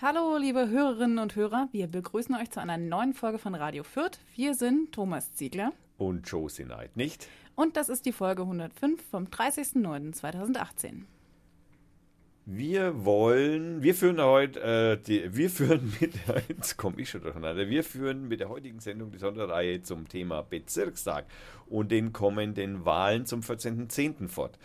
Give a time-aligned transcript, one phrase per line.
[0.00, 1.68] Hallo, liebe Hörerinnen und Hörer.
[1.72, 4.20] Wir begrüßen euch zu einer neuen Folge von Radio Fürth.
[4.36, 5.72] Wir sind Thomas Ziegler.
[5.96, 7.26] Und Josie Knight, nicht?
[7.56, 11.02] Und das ist die Folge 105 vom 30.09.2018.
[12.46, 16.14] Wir wollen, wir führen heute, äh, die, wir führen mit,
[16.48, 20.42] jetzt komme ich schon durcheinander, wir führen mit der heutigen Sendung die Sonderreihe zum Thema
[20.42, 21.26] Bezirkstag
[21.66, 24.28] und den kommenden Wahlen zum 14.10.
[24.28, 24.60] fort.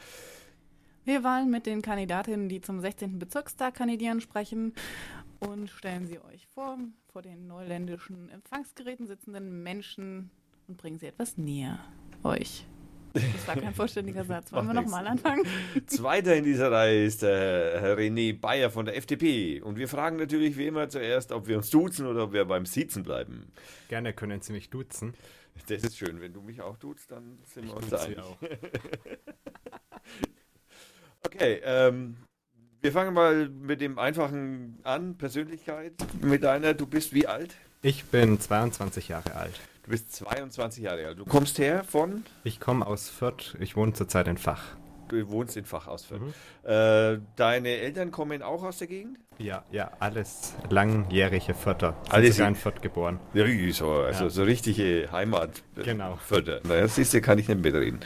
[1.05, 3.19] Wir wollen mit den Kandidatinnen, die zum 16.
[3.19, 4.73] Bezirkstag kandidieren, sprechen
[5.47, 6.77] und stellen sie euch vor,
[7.11, 10.31] vor den neuländischen Empfangsgeräten sitzenden Menschen
[10.67, 11.79] und bringen sie etwas näher
[12.23, 12.65] euch.
[13.13, 14.51] Das war kein vollständiger Satz.
[14.51, 15.45] Wollen wir nochmal anfangen?
[15.85, 19.61] Zweiter in dieser Reihe ist der Herr René Bayer von der FDP.
[19.61, 22.65] Und wir fragen natürlich wie immer zuerst, ob wir uns duzen oder ob wir beim
[22.65, 23.51] Siezen bleiben.
[23.87, 25.13] Gerne können Sie mich duzen.
[25.67, 26.21] Das ist schön.
[26.21, 28.17] Wenn du mich auch duzt, dann sind wir uns einig.
[28.17, 28.37] Auch.
[31.25, 32.17] okay, ähm,
[32.83, 35.15] wir fangen mal mit dem Einfachen an.
[35.15, 36.73] Persönlichkeit mit deiner.
[36.73, 37.55] Du bist wie alt?
[37.81, 39.59] Ich bin 22 Jahre alt.
[39.83, 41.17] Du bist 22 Jahre alt.
[41.17, 42.25] Du kommst her von?
[42.43, 43.55] Ich komme aus Fürth.
[43.61, 44.75] Ich wohne zurzeit in Fach.
[45.07, 46.21] Du wohnst in Fach aus Fürth.
[46.21, 46.33] Mhm.
[46.69, 49.17] Äh, deine Eltern kommen auch aus der Gegend?
[49.37, 51.95] Ja, ja, alles langjährige Fürther.
[52.09, 53.19] Alles in Fürth geboren.
[53.33, 54.29] Ja, so, also ja.
[54.29, 55.63] so richtige Heimat.
[55.75, 56.17] Genau.
[56.17, 56.61] Fürther.
[56.63, 57.99] Naja, siehst du, kann ich nicht mitreden.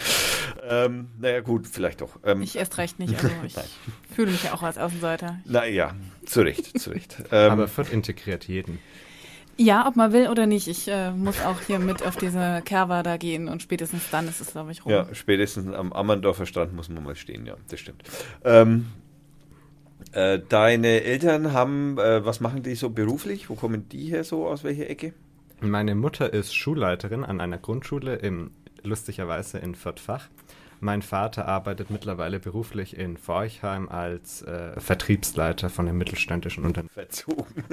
[0.68, 2.18] Ähm, naja, gut, vielleicht doch.
[2.24, 3.16] Ähm, ich erst recht nicht.
[3.16, 3.56] Also ich
[4.14, 5.40] fühle mich ja auch als Außenseiter.
[5.46, 7.18] Naja, zu Recht, zu Recht.
[7.32, 8.80] Ähm, Aber Fürth integriert jeden.
[9.58, 10.68] Ja, ob man will oder nicht.
[10.68, 14.40] Ich äh, muss auch hier mit auf diese Kerwa da gehen und spätestens dann ist
[14.40, 14.92] es, glaube ich, rum.
[14.92, 18.04] Ja, spätestens am Ammerndorfer Strand muss man mal stehen, ja, das stimmt.
[18.46, 18.86] Ähm,
[20.14, 23.50] äh, deine Eltern haben, äh, was machen die so beruflich?
[23.50, 25.14] Wo kommen die her so, aus welcher Ecke?
[25.60, 28.52] Meine Mutter ist Schulleiterin an einer Grundschule im
[28.84, 30.30] lustigerweise in Fürth-Fach.
[30.80, 36.92] Mein Vater arbeitet mittlerweile beruflich in Forchheim als äh, Vertriebsleiter von einem mittelständischen Unternehmen.
[36.94, 37.64] Verzogen.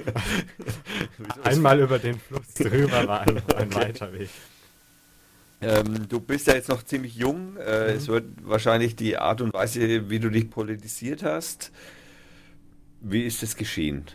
[1.45, 4.31] Einmal über den Fluss drüber war ein, ein weiter Weg.
[5.61, 7.57] Ähm, du bist ja jetzt noch ziemlich jung.
[7.59, 7.97] Äh, mhm.
[7.97, 11.73] Es wird wahrscheinlich die Art und Weise, wie du dich politisiert hast.
[13.07, 14.07] Wie ist das geschehen?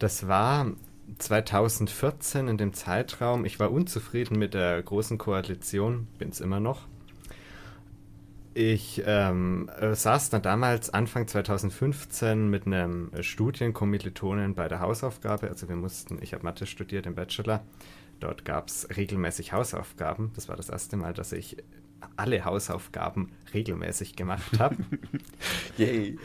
[0.00, 0.72] Das war
[1.18, 3.44] 2014 in dem Zeitraum.
[3.44, 6.88] Ich war unzufrieden mit der großen Koalition, bin es immer noch.
[8.52, 15.46] Ich ähm, äh, saß dann damals Anfang 2015 mit einem Studienkommilitonen bei der Hausaufgabe.
[15.48, 17.62] Also wir mussten, ich habe Mathe studiert im Bachelor.
[18.18, 20.32] Dort gab es regelmäßig Hausaufgaben.
[20.34, 21.58] Das war das erste Mal, dass ich
[22.16, 24.76] alle Hausaufgaben regelmäßig gemacht habe.
[25.76, 26.18] Yay!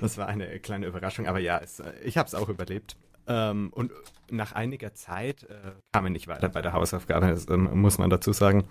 [0.00, 2.96] Das war eine kleine Überraschung, aber ja, es, äh, ich habe es auch überlebt.
[3.28, 3.92] Ähm, und
[4.30, 8.10] nach einiger Zeit äh, kam ich nicht weiter bei der Hausaufgabe, das, ähm, muss man
[8.10, 8.64] dazu sagen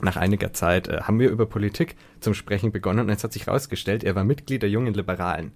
[0.00, 3.46] nach einiger Zeit äh, haben wir über Politik zum Sprechen begonnen und es hat sich
[3.46, 5.52] herausgestellt, er war Mitglied der Jungen Liberalen.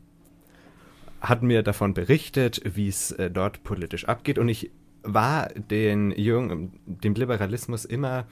[1.21, 4.71] Hat mir davon berichtet, wie es äh, dort politisch abgeht und ich
[5.03, 8.27] war den Jungen, dem Liberalismus immer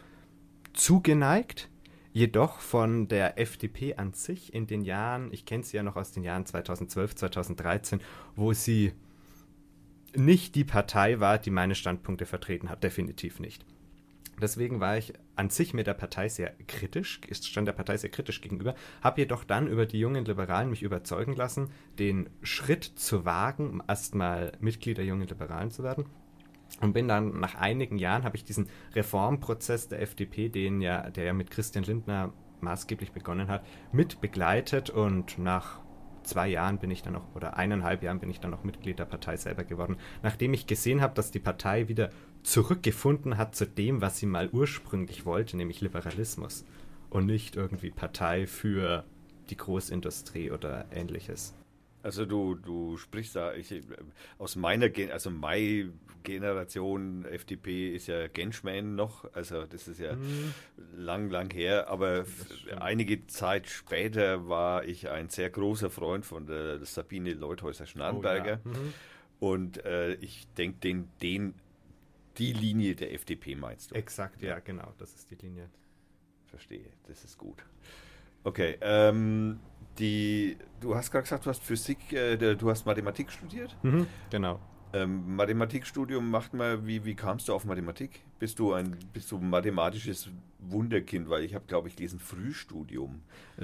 [0.74, 1.70] zugeneigt,
[2.12, 6.12] jedoch von der FDP an sich in den Jahren, ich kenne sie ja noch aus
[6.12, 8.00] den Jahren 2012, 2013,
[8.36, 8.92] wo sie
[10.14, 13.64] nicht die Partei war, die meine Standpunkte vertreten hat, definitiv nicht.
[14.40, 18.40] Deswegen war ich an sich mit der Partei sehr kritisch, stand der Partei sehr kritisch
[18.40, 23.80] gegenüber, habe jedoch dann über die jungen Liberalen mich überzeugen lassen, den Schritt zu wagen,
[23.86, 26.06] erstmal Mitglied der jungen Liberalen zu werden.
[26.80, 31.24] Und bin dann nach einigen Jahren, habe ich diesen Reformprozess der FDP, den ja, der
[31.24, 35.80] ja mit Christian Lindner maßgeblich begonnen hat, mit begleitet und nach
[36.24, 39.04] zwei Jahren bin ich dann noch, oder eineinhalb Jahren bin ich dann noch Mitglied der
[39.04, 42.10] Partei selber geworden, nachdem ich gesehen habe, dass die Partei wieder
[42.42, 46.64] zurückgefunden hat zu dem, was sie mal ursprünglich wollte, nämlich Liberalismus
[47.10, 49.04] und nicht irgendwie Partei für
[49.50, 51.54] die Großindustrie oder ähnliches.
[52.02, 53.82] Also du, du sprichst da, ich,
[54.38, 55.90] aus meiner, Gen also meine
[56.24, 60.52] Generation FDP ist ja Genschmann noch, also das ist ja hm.
[60.96, 62.24] lang, lang her, aber
[62.80, 68.78] einige Zeit später war ich ein sehr großer Freund von der Sabine Leuthäuser-Schnarrenberger oh, ja.
[68.78, 68.94] mhm.
[69.38, 71.54] und äh, ich denke, den, den
[72.38, 73.94] die Linie der FDP meinst du?
[73.94, 75.70] Exakt, ja, genau, das ist die Linie.
[76.46, 77.64] Verstehe, das ist gut.
[78.42, 79.60] Okay, ähm,
[79.98, 83.76] die, du hast gerade gesagt, du hast Physik, äh, du hast Mathematik studiert?
[83.82, 84.60] Mhm, genau.
[84.94, 88.20] Ähm, Mathematikstudium macht mal, wie, wie kamst du auf Mathematik?
[88.38, 90.30] Bist du ein, bist du ein mathematisches
[90.60, 91.28] Wunderkind?
[91.28, 93.20] Weil ich habe, glaube ich, gelesen Frühstudium.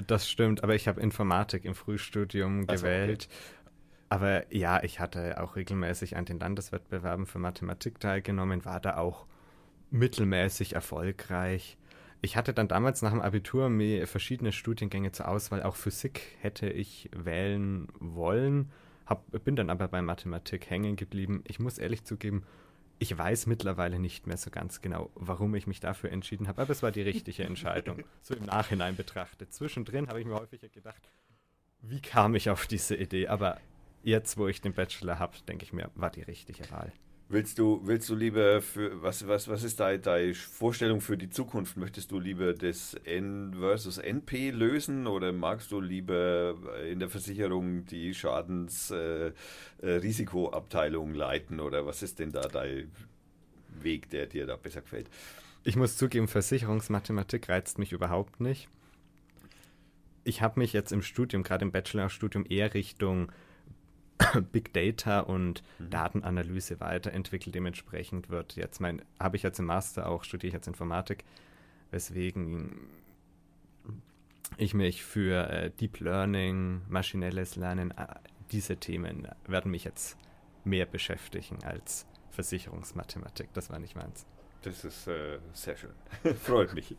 [0.07, 3.29] Das stimmt, aber ich habe Informatik im Frühstudium also, gewählt.
[3.29, 3.67] Okay.
[4.09, 9.25] Aber ja, ich hatte auch regelmäßig an den Landeswettbewerben für Mathematik teilgenommen, war da auch
[9.89, 11.77] mittelmäßig erfolgreich.
[12.21, 15.63] Ich hatte dann damals nach dem Abitur mir verschiedene Studiengänge zur Auswahl.
[15.63, 18.69] Auch Physik hätte ich wählen wollen,
[19.11, 21.43] hab, bin dann aber bei Mathematik hängen geblieben.
[21.47, 22.43] Ich muss ehrlich zugeben,
[22.97, 26.71] ich weiß mittlerweile nicht mehr so ganz genau, warum ich mich dafür entschieden habe, aber
[26.71, 29.53] es war die richtige Entscheidung, so im Nachhinein betrachtet.
[29.53, 31.01] Zwischendrin habe ich mir häufiger gedacht,
[31.81, 33.27] wie kam ich auf diese Idee?
[33.27, 33.59] Aber
[34.03, 36.93] jetzt, wo ich den Bachelor habe, denke ich mir, war die richtige Wahl.
[37.33, 41.29] Willst du, willst du lieber für was, was, was ist deine, deine Vorstellung für die
[41.29, 41.77] Zukunft?
[41.77, 47.85] Möchtest du lieber das N versus NP lösen oder magst du lieber in der Versicherung
[47.85, 52.91] die Schadensrisikoabteilung äh, leiten oder was ist denn da dein
[53.81, 55.07] Weg, der dir da besser gefällt?
[55.63, 58.67] Ich muss zugeben, Versicherungsmathematik reizt mich überhaupt nicht.
[60.25, 63.31] Ich habe mich jetzt im Studium, gerade im Bachelorstudium, eher Richtung
[64.51, 65.89] Big Data und mhm.
[65.89, 67.55] Datenanalyse weiterentwickelt.
[67.55, 71.23] Dementsprechend wird jetzt mein, habe ich jetzt im Master auch, studiere ich jetzt Informatik,
[71.91, 72.87] weswegen
[74.57, 78.07] ich mich für äh, Deep Learning, maschinelles Lernen, äh,
[78.51, 80.17] diese Themen werden mich jetzt
[80.63, 83.53] mehr beschäftigen als Versicherungsmathematik.
[83.53, 84.25] Das war nicht meins.
[84.63, 85.89] Das ist äh, sehr schön.
[86.43, 86.95] Freut mich.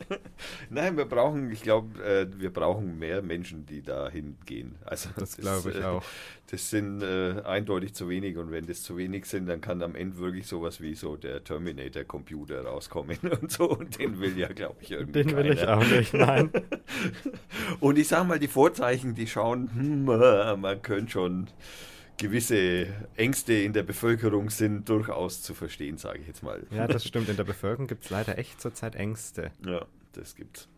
[0.68, 4.74] Nein, wir brauchen, ich glaube, äh, wir brauchen mehr Menschen, die dahin gehen.
[4.84, 6.02] Also das, das glaube ich äh, auch.
[6.50, 9.94] Das sind äh, eindeutig zu wenig und wenn das zu wenig sind, dann kann am
[9.94, 13.70] Ende wirklich sowas wie so der Terminator-Computer rauskommen und so.
[13.70, 15.22] Und den will ja, glaube ich, irgendwie.
[15.22, 15.62] Den will keiner.
[15.62, 16.50] ich auch nicht, nein.
[17.80, 21.46] und ich sage mal, die Vorzeichen, die schauen, hm, man könnte schon
[22.22, 22.86] gewisse
[23.16, 26.64] Ängste in der Bevölkerung sind durchaus zu verstehen, sage ich jetzt mal.
[26.70, 27.28] Ja, das stimmt.
[27.28, 29.50] In der Bevölkerung gibt es leider echt zurzeit Ängste.
[29.66, 30.68] Ja, das gibt's.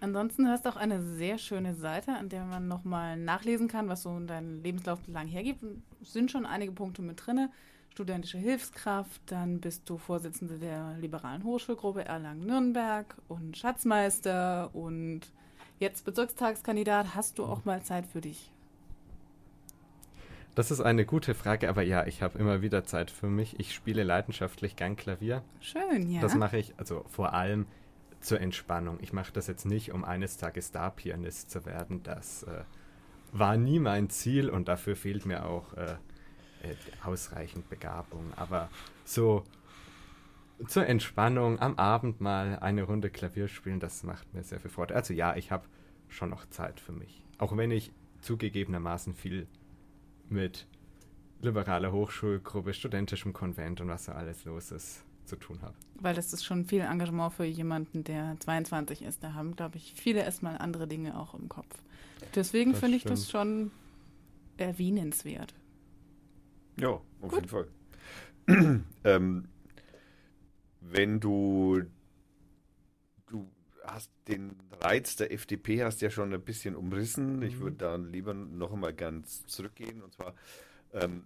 [0.00, 4.02] Ansonsten hast du auch eine sehr schöne Seite, an der man nochmal nachlesen kann, was
[4.02, 5.62] so dein Lebenslauf lang hergibt.
[6.02, 7.48] Es sind schon einige Punkte mit drin.
[7.90, 15.20] Studentische Hilfskraft, dann bist du Vorsitzende der liberalen Hochschulgruppe Erlangen-Nürnberg und Schatzmeister und
[15.78, 17.14] jetzt Bezirkstagskandidat.
[17.14, 18.52] Hast du auch mal Zeit für dich?
[20.56, 23.60] Das ist eine gute Frage, aber ja, ich habe immer wieder Zeit für mich.
[23.60, 25.44] Ich spiele leidenschaftlich gern Klavier.
[25.60, 26.22] Schön, ja.
[26.22, 27.66] Das mache ich also vor allem
[28.20, 28.96] zur Entspannung.
[29.02, 32.02] Ich mache das jetzt nicht, um eines Tages Star-Pianist zu werden.
[32.04, 32.64] Das äh,
[33.32, 35.90] war nie mein Ziel und dafür fehlt mir auch äh,
[36.62, 36.74] äh,
[37.04, 38.32] ausreichend Begabung.
[38.36, 38.70] Aber
[39.04, 39.44] so
[40.68, 44.94] zur Entspannung am Abend mal eine Runde Klavier spielen, das macht mir sehr viel Freude.
[44.94, 45.66] Also ja, ich habe
[46.08, 47.26] schon noch Zeit für mich.
[47.36, 47.92] Auch wenn ich
[48.22, 49.46] zugegebenermaßen viel
[50.30, 50.66] mit
[51.40, 55.74] liberaler Hochschulgruppe, studentischem Konvent und was da alles los ist, zu tun habe.
[56.00, 59.22] Weil das ist schon viel Engagement für jemanden, der 22 ist.
[59.22, 61.82] Da haben, glaube ich, viele erstmal andere Dinge auch im Kopf.
[62.34, 63.70] Deswegen finde ich das schon
[64.56, 65.54] erwähnenswert.
[66.78, 67.34] Ja, auf Gut.
[67.34, 67.68] jeden Fall.
[69.04, 69.48] ähm,
[70.80, 71.82] wenn du du
[73.86, 77.42] hast den Reiz der FDP hast ja schon ein bisschen umrissen.
[77.42, 77.60] Ich mhm.
[77.60, 80.34] würde da lieber noch einmal ganz zurückgehen und zwar
[80.92, 81.24] ähm,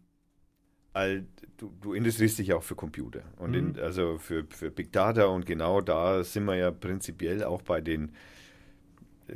[0.93, 1.27] all,
[1.57, 3.79] du, du interessierst dich auch für Computer und in, mhm.
[3.81, 8.13] also für, für Big Data und genau da sind wir ja prinzipiell auch bei den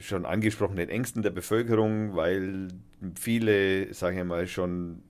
[0.01, 2.69] schon angesprochenen Ängsten der Bevölkerung, weil
[3.15, 5.03] viele, sage ich mal, schon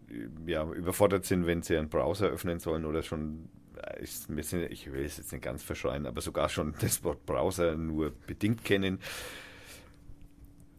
[0.46, 3.48] ja, überfordert sind, wenn sie einen Browser öffnen sollen oder schon
[3.98, 8.12] ist, ich will es jetzt nicht ganz verschreien, aber sogar schon das Wort Browser nur
[8.26, 8.98] bedingt kennen.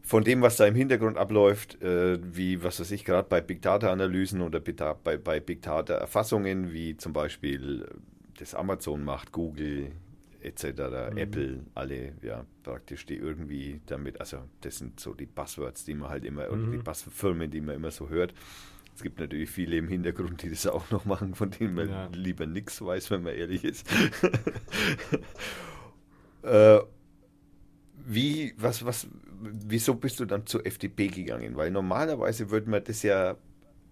[0.02, 3.60] Von dem, was da im Hintergrund abläuft, äh, wie, was weiß ich, gerade bei Big
[3.62, 7.94] Data-Analysen oder bei, bei Big Data-Erfassungen, wie zum Beispiel äh,
[8.38, 9.90] das Amazon macht, Google
[10.40, 10.64] etc.,
[11.10, 11.16] mhm.
[11.18, 16.08] Apple, alle ja praktisch, die irgendwie damit, also das sind so die Buzzwords, die man
[16.10, 16.52] halt immer, mhm.
[16.52, 18.32] oder die Buzzfirmen, die man immer so hört.
[18.96, 22.08] Es gibt natürlich viele im Hintergrund, die das auch noch machen, von denen man ja.
[22.14, 23.86] lieber nichts weiß, wenn man ehrlich ist.
[26.42, 26.80] äh,
[28.06, 29.06] wie, was, was,
[29.38, 31.56] wieso bist du dann zur FDP gegangen?
[31.56, 33.36] Weil normalerweise würde man das ja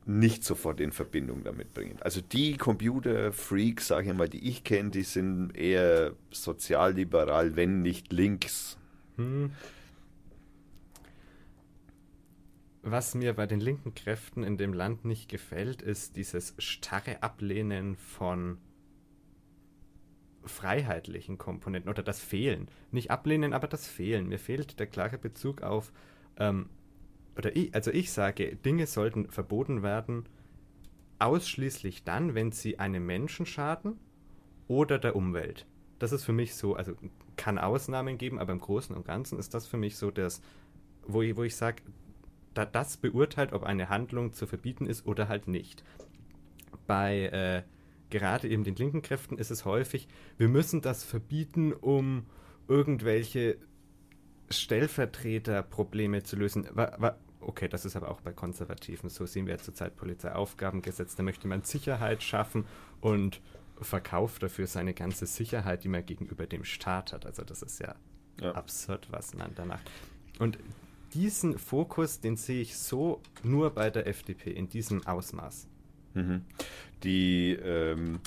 [0.06, 1.98] nicht sofort in Verbindung damit bringen.
[2.00, 8.10] Also die Computer-Freaks, sage ich mal, die ich kenne, die sind eher sozialliberal, wenn nicht
[8.10, 8.78] links.
[9.16, 9.50] Hm.
[12.86, 17.96] Was mir bei den linken Kräften in dem Land nicht gefällt, ist dieses starre Ablehnen
[17.96, 18.58] von
[20.44, 22.68] freiheitlichen Komponenten oder das Fehlen.
[22.90, 24.28] Nicht ablehnen, aber das Fehlen.
[24.28, 25.94] Mir fehlt der klare Bezug auf,
[26.36, 26.68] ähm,
[27.38, 30.28] oder ich, also ich sage, Dinge sollten verboten werden,
[31.20, 33.98] ausschließlich dann, wenn sie einem Menschen schaden
[34.68, 35.66] oder der Umwelt.
[35.98, 36.92] Das ist für mich so, also
[37.36, 40.42] kann Ausnahmen geben, aber im Großen und Ganzen ist das für mich so das,
[41.06, 41.82] wo ich, wo ich sage,
[42.54, 45.84] da, das beurteilt, ob eine Handlung zu verbieten ist oder halt nicht.
[46.86, 47.62] Bei äh,
[48.10, 52.26] gerade eben den linken Kräften ist es häufig, wir müssen das verbieten, um
[52.68, 53.58] irgendwelche
[54.50, 56.68] Stellvertreterprobleme zu lösen.
[57.40, 59.10] okay, das ist aber auch bei Konservativen.
[59.10, 61.16] So sehen wir ja zurzeit Polizeiaufgabengesetz.
[61.16, 62.66] Da möchte man Sicherheit schaffen
[63.00, 63.40] und
[63.80, 67.26] verkauft dafür seine ganze Sicherheit, die man gegenüber dem Staat hat.
[67.26, 67.94] Also das ist ja,
[68.40, 68.52] ja.
[68.52, 69.80] absurd, was man danach.
[70.38, 70.58] Und
[71.14, 75.68] diesen Fokus, den sehe ich so nur bei der FDP in diesem Ausmaß.
[76.14, 76.42] Mhm.
[77.02, 78.20] Die, ähm,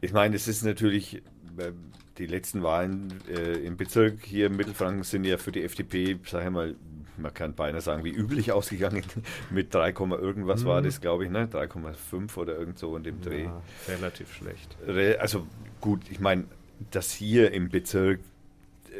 [0.00, 1.22] ich meine, es ist natürlich,
[1.56, 1.72] äh,
[2.18, 6.46] die letzten Wahlen äh, im Bezirk hier in Mittelfranken sind ja für die FDP, sage
[6.46, 6.76] ich mal,
[7.18, 9.02] man kann beinahe sagen, wie üblich ausgegangen.
[9.50, 10.68] Mit 3, irgendwas mhm.
[10.68, 11.46] war das, glaube ich, ne?
[11.46, 13.44] 3,5 oder irgend so in dem Dreh.
[13.44, 14.76] Ja, relativ schlecht.
[15.18, 15.46] Also
[15.80, 16.44] gut, ich meine,
[16.90, 18.20] dass hier im Bezirk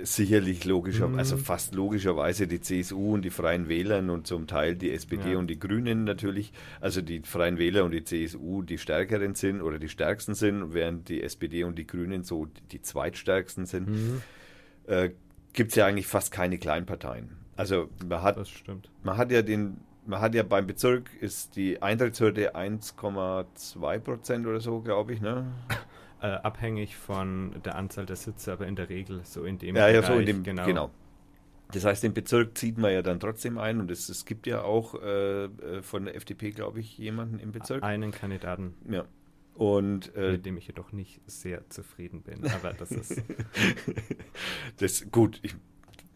[0.02, 1.18] sicherlich logischer, mhm.
[1.18, 5.38] also fast logischerweise die CSU und die Freien Wähler und zum Teil die SPD ja.
[5.38, 9.78] und die Grünen natürlich, also die Freien Wähler und die CSU die stärkeren sind oder
[9.78, 14.22] die stärksten sind, während die SPD und die Grünen so die zweitstärksten sind, mhm.
[14.86, 15.10] äh,
[15.52, 17.30] gibt es ja eigentlich fast keine Kleinparteien.
[17.56, 18.38] Also man hat,
[19.02, 24.60] man hat ja den, man hat ja beim Bezirk ist die Eintrittshürde 1,2 Prozent oder
[24.60, 25.46] so, glaube ich, ne?
[26.26, 29.86] Äh, abhängig von der Anzahl der Sitze, aber in der Regel so in dem ja,
[29.86, 29.94] Bereich.
[29.94, 30.66] Ja, so in dem, genau.
[30.66, 30.90] genau.
[31.70, 34.62] Das heißt, den Bezirk zieht man ja dann trotzdem ein und es, es gibt ja
[34.62, 37.82] auch äh, äh von der FDP, glaube ich, jemanden im Bezirk.
[37.84, 38.74] Einen Kandidaten.
[38.90, 39.04] Ja.
[39.54, 43.22] Und, äh, mit dem ich jedoch nicht sehr zufrieden bin, aber das ist.
[44.78, 45.38] das gut.
[45.42, 45.54] Ich,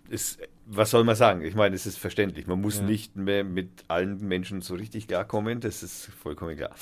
[0.09, 1.43] ist, was soll man sagen?
[1.43, 2.49] Ich meine, es ist verständlich.
[2.49, 2.85] Man muss ja.
[2.85, 5.61] nicht mehr mit allen Menschen so richtig klarkommen.
[5.61, 6.75] Das ist vollkommen klar.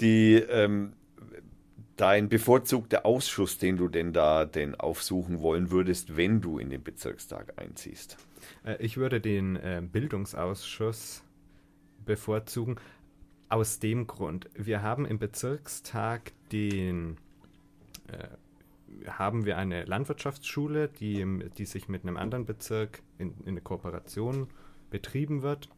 [0.00, 0.94] Die ähm,
[1.96, 6.82] dein bevorzugter Ausschuss, den du denn da denn aufsuchen wollen würdest, wenn du in den
[6.82, 8.16] Bezirkstag einziehst?
[8.64, 11.22] Äh, ich würde den äh, Bildungsausschuss
[12.04, 12.76] bevorzugen.
[13.48, 17.18] Aus dem Grund, wir haben im Bezirkstag den,
[18.08, 21.24] äh, haben wir eine Landwirtschaftsschule, die,
[21.56, 24.48] die sich mit einem anderen Bezirk in, in eine Kooperation
[24.90, 25.68] betrieben wird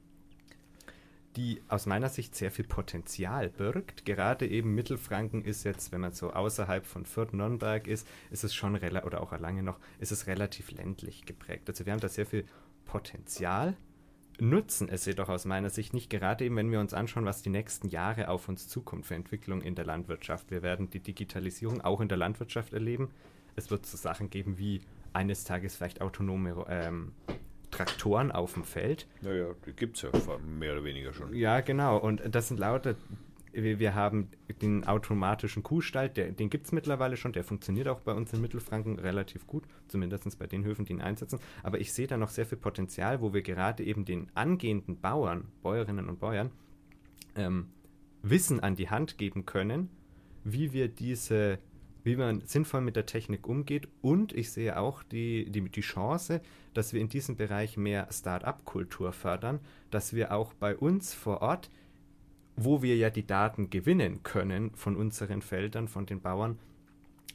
[1.37, 4.07] die aus meiner Sicht sehr viel Potenzial birgt.
[4.07, 8.77] Gerade eben Mittelfranken ist jetzt, wenn man so außerhalb von Fürth-Nürnberg ist, ist es schon
[8.77, 11.69] oder auch Erlangen noch, ist es relativ ländlich geprägt.
[11.69, 12.45] Also wir haben da sehr viel
[12.87, 13.77] Potenzial,
[14.39, 17.51] nutzen es jedoch aus meiner Sicht nicht, gerade eben, wenn wir uns anschauen, was die
[17.51, 20.51] nächsten Jahre auf uns zukommt für Entwicklung in der Landwirtschaft.
[20.51, 23.11] Wir werden die Digitalisierung auch in der Landwirtschaft erleben.
[23.57, 27.13] Es wird so Sachen geben wie eines Tages vielleicht autonome ähm,
[27.77, 29.07] Traktoren auf dem Feld.
[29.21, 31.35] Naja, die gibt es ja mehr oder weniger schon.
[31.35, 31.99] Ja, genau.
[31.99, 32.95] Und das sind lauter.
[33.53, 34.29] Wir, haben
[34.61, 38.43] den automatischen Kuhstall, der, den gibt es mittlerweile schon, der funktioniert auch bei uns in
[38.43, 41.39] Mittelfranken relativ gut, zumindest bei den Höfen, die ihn einsetzen.
[41.63, 45.49] Aber ich sehe da noch sehr viel Potenzial, wo wir gerade eben den angehenden Bauern,
[45.63, 46.51] Bäuerinnen und Bäuern,
[47.35, 47.69] ähm,
[48.23, 49.89] Wissen an die Hand geben können,
[50.45, 51.59] wie wir diese
[52.07, 53.89] wie man sinnvoll mit der Technik umgeht.
[54.01, 56.41] Und ich sehe auch die, die, die Chance,
[56.73, 59.59] dass wir in diesem Bereich mehr Start-up-Kultur fördern,
[59.91, 61.69] dass wir auch bei uns vor Ort,
[62.55, 66.61] wo wir ja die Daten gewinnen können von unseren Feldern, von den Bauern,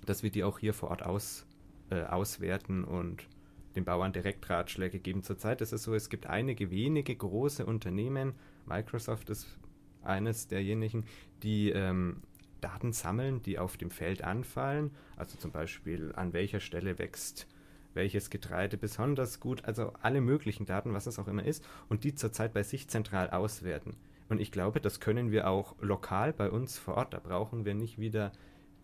[0.06, 1.46] dass wir die auch hier vor Ort aus,
[1.90, 3.28] äh, auswerten und
[3.76, 5.22] den Bauern direkt Ratschläge geben.
[5.22, 8.36] Zurzeit ist es so, es gibt einige wenige große Unternehmen,
[8.66, 9.60] Microsoft ist
[10.02, 11.04] eines derjenigen,
[11.44, 12.22] die ähm,
[12.62, 14.92] Daten sammeln, die auf dem Feld anfallen.
[15.18, 17.48] Also zum Beispiel, an welcher Stelle wächst
[17.94, 22.16] welches Getreide besonders gut, also alle möglichen Daten, was es auch immer ist, und die
[22.16, 23.96] zurzeit bei sich zentral auswerten.
[24.30, 27.14] Und ich glaube, das können wir auch lokal bei uns vor Ort.
[27.14, 28.32] Da brauchen wir nicht wieder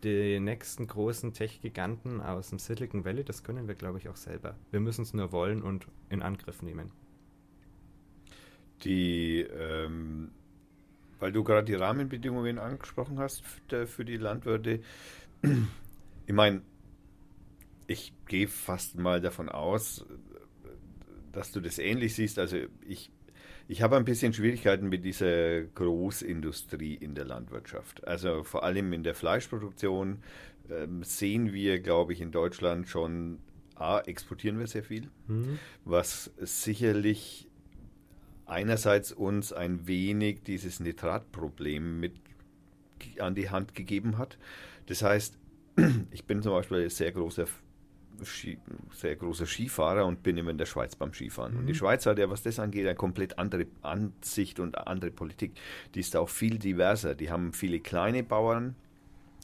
[0.04, 3.24] die nächsten großen Tech-Giganten aus dem Silicon Valley.
[3.24, 4.56] Das können wir, glaube ich, auch selber.
[4.72, 6.92] Wir müssen es nur wollen und in Angriff nehmen.
[8.84, 10.32] Die ähm,
[11.20, 13.44] weil du gerade die Rahmenbedingungen angesprochen hast
[13.86, 14.82] für die Landwirte.
[16.26, 16.62] Ich meine,
[17.88, 20.06] ich gehe fast mal davon aus,
[21.32, 22.38] dass du das ähnlich siehst.
[22.40, 23.12] Also ich,
[23.68, 28.06] ich habe ein bisschen Schwierigkeiten mit dieser Großindustrie in der Landwirtschaft.
[28.08, 30.20] Also vor allem in der Fleischproduktion
[30.70, 33.40] ähm, sehen wir, glaube ich, in Deutschland schon,
[33.76, 35.60] A, exportieren wir sehr viel, mhm.
[35.86, 37.47] was sicherlich
[38.48, 42.14] einerseits uns ein wenig dieses Nitratproblem mit
[43.20, 44.38] an die Hand gegeben hat.
[44.88, 45.38] Das heißt,
[46.12, 47.46] ich bin zum Beispiel ein sehr großer
[48.24, 48.58] Ski,
[48.94, 51.54] sehr großer Skifahrer und bin immer in der Schweiz beim Skifahren.
[51.54, 51.60] Mhm.
[51.60, 51.78] Und die mhm.
[51.78, 55.54] Schweiz hat ja, was das angeht, eine komplett andere Ansicht und andere Politik.
[55.94, 57.16] Die ist auch viel diverser.
[57.16, 58.76] Die haben viele kleine Bauern,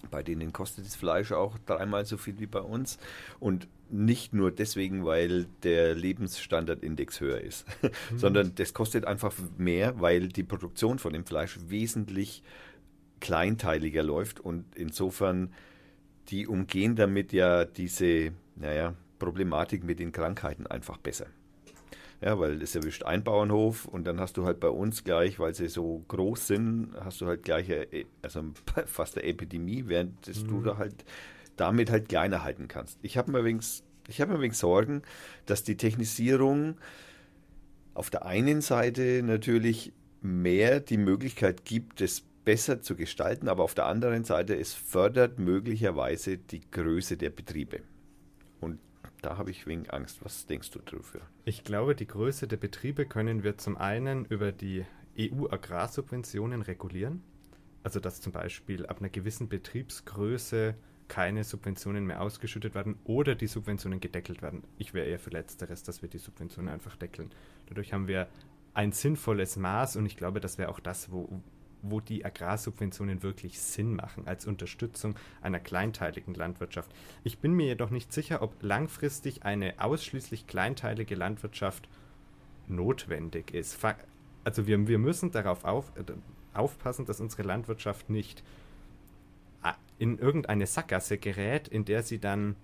[0.09, 2.97] bei denen kostet das Fleisch auch dreimal so viel wie bei uns.
[3.39, 7.89] Und nicht nur deswegen, weil der Lebensstandardindex höher ist, mhm.
[8.17, 12.43] sondern das kostet einfach mehr, weil die Produktion von dem Fleisch wesentlich
[13.19, 15.53] kleinteiliger läuft und insofern
[16.29, 21.27] die umgehen damit ja diese, naja, Problematik mit den Krankheiten einfach besser.
[22.21, 25.53] Ja, weil es erwischt ein Bauernhof und dann hast du halt bei uns gleich, weil
[25.53, 27.87] sie so groß sind, hast du halt gleich eine,
[28.21, 28.43] also
[28.85, 30.47] fast eine Epidemie, während mhm.
[30.47, 31.03] du da halt
[31.55, 32.99] damit halt kleiner halten kannst.
[33.01, 33.59] Ich habe mir
[34.07, 35.01] ich habe mir übrigens Sorgen,
[35.45, 36.77] dass die Technisierung
[37.93, 43.73] auf der einen Seite natürlich mehr die Möglichkeit gibt, das besser zu gestalten, aber auf
[43.73, 47.81] der anderen Seite es fördert möglicherweise die Größe der Betriebe.
[48.59, 48.79] Und
[49.21, 50.23] da habe ich wegen Angst.
[50.23, 51.21] Was denkst du dafür?
[51.45, 54.85] Ich glaube, die Größe der Betriebe können wir zum einen über die
[55.17, 57.23] EU-Agrarsubventionen regulieren.
[57.83, 60.75] Also dass zum Beispiel ab einer gewissen Betriebsgröße
[61.07, 64.63] keine Subventionen mehr ausgeschüttet werden oder die Subventionen gedeckelt werden.
[64.77, 67.31] Ich wäre eher für letzteres, dass wir die Subventionen einfach deckeln.
[67.67, 68.27] Dadurch haben wir
[68.73, 71.41] ein sinnvolles Maß und ich glaube, das wäre auch das, wo,
[71.81, 76.91] wo die Agrarsubventionen wirklich Sinn machen als Unterstützung einer kleinteiligen Landwirtschaft.
[77.23, 81.87] Ich bin mir jedoch nicht sicher, ob langfristig eine ausschließlich kleinteilige Landwirtschaft
[82.67, 83.77] notwendig ist.
[84.43, 86.03] Also wir, wir müssen darauf auf, äh,
[86.53, 88.43] aufpassen, dass unsere Landwirtschaft nicht
[89.97, 92.55] in irgendeine Sackgasse gerät, in der sie dann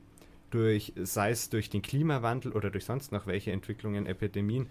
[0.50, 4.68] durch, sei es durch den Klimawandel oder durch sonst noch welche Entwicklungen, Epidemien,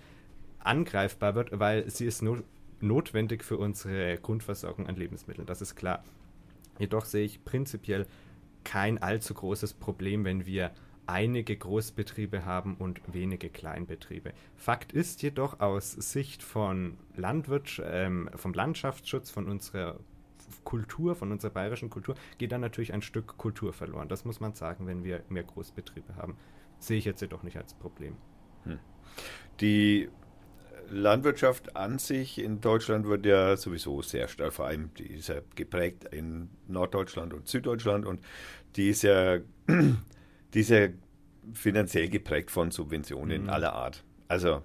[0.58, 2.38] angreifbar wird, weil sie ist no
[2.80, 5.46] notwendig für unsere Grundversorgung an Lebensmitteln.
[5.46, 6.04] Das ist klar.
[6.78, 8.06] Jedoch sehe ich prinzipiell
[8.62, 10.70] kein allzu großes Problem, wenn wir
[11.08, 14.32] einige Großbetriebe haben und wenige Kleinbetriebe.
[14.56, 19.98] Fakt ist jedoch aus Sicht von Landwirts ähm, vom Landschaftsschutz, von unserer
[20.64, 24.08] Kultur, von unserer bayerischen Kultur, geht dann natürlich ein Stück Kultur verloren.
[24.08, 26.36] Das muss man sagen, wenn wir mehr Großbetriebe haben.
[26.78, 28.16] Sehe ich jetzt jedoch nicht als Problem.
[28.64, 28.78] Hm.
[29.60, 30.08] Die
[30.90, 35.40] Landwirtschaft an sich in Deutschland wird ja sowieso sehr stark, vor allem die ist ja
[35.54, 38.20] geprägt in Norddeutschland und Süddeutschland und
[38.76, 39.38] die ist ja,
[39.68, 40.88] die ist ja
[41.52, 43.50] finanziell geprägt von Subventionen mhm.
[43.50, 44.04] aller Art.
[44.28, 44.62] Also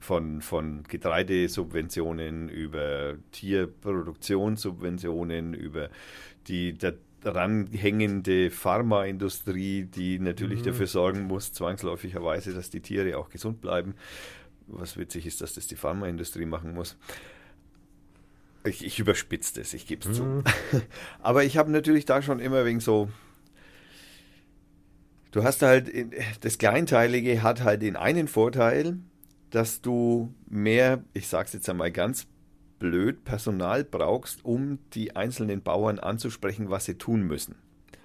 [0.00, 5.90] von, von Getreidesubventionen über Tierproduktionssubventionen, über
[6.48, 6.76] die
[7.20, 10.64] daran hängende Pharmaindustrie, die natürlich mhm.
[10.64, 13.94] dafür sorgen muss, zwangsläufigerweise, dass die Tiere auch gesund bleiben.
[14.66, 16.96] Was witzig ist, dass das die Pharmaindustrie machen muss.
[18.64, 20.24] Ich, ich überspitze das, ich gebe es mhm.
[20.42, 20.42] zu.
[21.22, 23.10] Aber ich habe natürlich da schon immer wegen so.
[25.32, 25.92] Du hast halt,
[26.40, 28.98] das Kleinteilige hat halt den einen Vorteil,
[29.50, 32.26] dass du mehr, ich sage es jetzt einmal ganz
[32.78, 37.56] blöd, Personal brauchst, um die einzelnen Bauern anzusprechen, was sie tun müssen.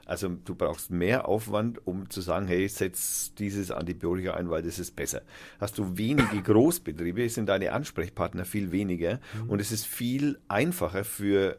[0.06, 4.78] Also du brauchst mehr Aufwand, um zu sagen, hey, setz dieses Antibiotika ein, weil das
[4.78, 5.24] ist besser.
[5.60, 9.50] Hast du wenige Großbetriebe, sind deine Ansprechpartner viel weniger mhm.
[9.50, 11.58] und es ist viel einfacher für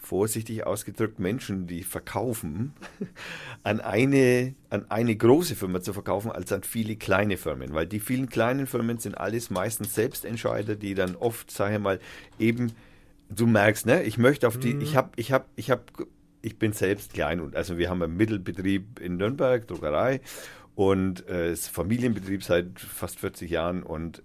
[0.00, 2.72] vorsichtig ausgedrückt Menschen, die verkaufen,
[3.62, 7.74] an eine, an eine große Firma zu verkaufen, als an viele kleine Firmen.
[7.74, 12.00] Weil die vielen kleinen Firmen sind alles meistens Selbstentscheider, die dann oft, sage ich mal,
[12.38, 12.72] eben,
[13.28, 14.80] du merkst, ne, ich möchte auf die, mhm.
[14.80, 15.82] ich habe, ich habe, ich habe,
[16.42, 20.20] ich bin selbst klein und also wir haben einen Mittelbetrieb in Nürnberg, Druckerei
[20.74, 24.22] und äh, ist Familienbetrieb seit fast 40 Jahren und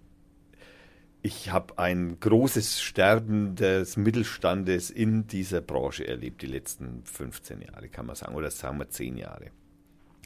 [1.25, 7.89] ich habe ein großes Sterben des Mittelstandes in dieser Branche erlebt, die letzten 15 Jahre,
[7.89, 9.47] kann man sagen, oder sagen wir 10 Jahre.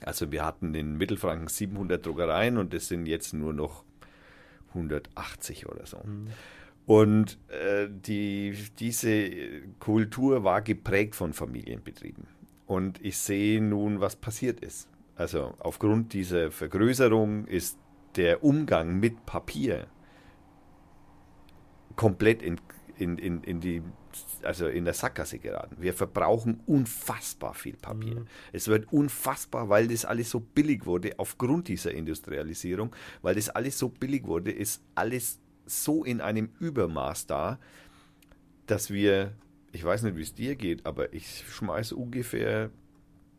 [0.04, 3.86] Also wir hatten in Mittelfranken 700 Druckereien und es sind jetzt nur noch
[4.74, 6.00] 180 oder so.
[6.00, 6.28] Mhm.
[6.86, 9.30] Und äh, die, diese
[9.80, 12.28] Kultur war geprägt von Familienbetrieben.
[12.66, 14.90] Und ich sehe nun, was passiert ist.
[15.16, 17.78] Also aufgrund dieser Vergrößerung ist
[18.18, 19.88] der Umgang mit Papier
[22.00, 22.62] komplett in,
[22.98, 23.84] in, in, in die
[24.44, 25.76] also in der Sackgasse geraten.
[25.80, 28.22] Wir verbrauchen unfassbar viel Papier.
[28.22, 28.28] Mhm.
[28.54, 33.78] Es wird unfassbar, weil das alles so billig wurde aufgrund dieser Industrialisierung, weil das alles
[33.78, 37.60] so billig wurde, ist alles so in einem Übermaß da,
[38.66, 39.34] dass wir,
[39.74, 42.70] ich weiß nicht, wie es dir geht, aber ich schmeiße ungefähr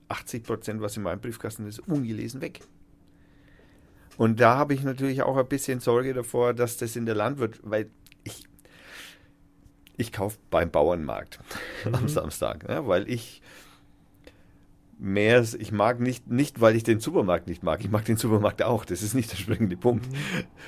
[0.09, 2.61] 80 Prozent, was in meinem Briefkasten ist, ungelesen weg.
[4.19, 7.63] Und da habe ich natürlich auch ein bisschen Sorge davor, dass das in der Landwirtschaft,
[7.65, 7.89] weil
[10.01, 11.39] ich, kaufe beim Bauernmarkt
[11.85, 11.95] mhm.
[11.95, 13.43] am Samstag, ja, weil ich
[14.99, 18.63] mehr, ich mag nicht, nicht, weil ich den Supermarkt nicht mag, ich mag den Supermarkt
[18.63, 20.17] auch, das ist nicht der springende Punkt, mhm.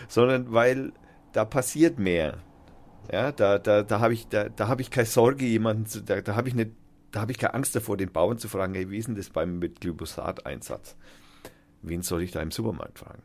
[0.09, 0.93] sondern weil
[1.33, 2.39] da passiert mehr.
[3.11, 6.21] Ja, da, da, da habe ich, da, da habe ich keine Sorge, jemanden zu, da,
[6.21, 6.55] da habe ich
[7.11, 9.29] da habe ich keine Angst davor, den Bauern zu fragen, hey, wie ist denn das
[9.29, 10.97] beim mit Glyphosat-Einsatz?
[11.83, 13.23] Wen soll ich da im Supermarkt fragen?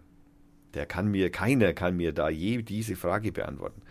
[0.73, 3.81] Der kann mir, keiner kann mir da je diese Frage beantworten.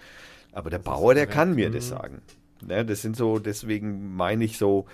[0.57, 1.89] Aber der das Bauer, der kann mir das mhm.
[1.91, 2.23] sagen.
[2.67, 4.87] Ja, das sind so, deswegen meine ich so,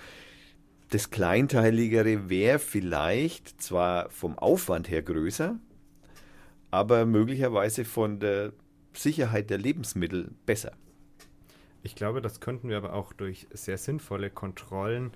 [0.89, 5.57] das Kleinteiligere wäre vielleicht zwar vom Aufwand her größer,
[6.69, 8.51] aber möglicherweise von der
[8.91, 10.73] Sicherheit der Lebensmittel besser.
[11.81, 15.11] Ich glaube, das könnten wir aber auch durch sehr sinnvolle Kontrollen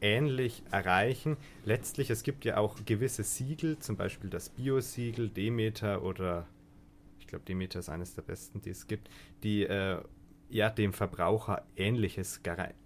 [0.00, 1.36] ähnlich erreichen.
[1.64, 6.48] Letztlich, es gibt ja auch gewisse Siegel, zum Beispiel das Bio-Siegel, Demeter oder
[7.32, 9.08] glaube, Demeter ist eines der besten, die es gibt,
[9.42, 10.00] die äh,
[10.48, 12.40] ja dem Verbraucher ähnliches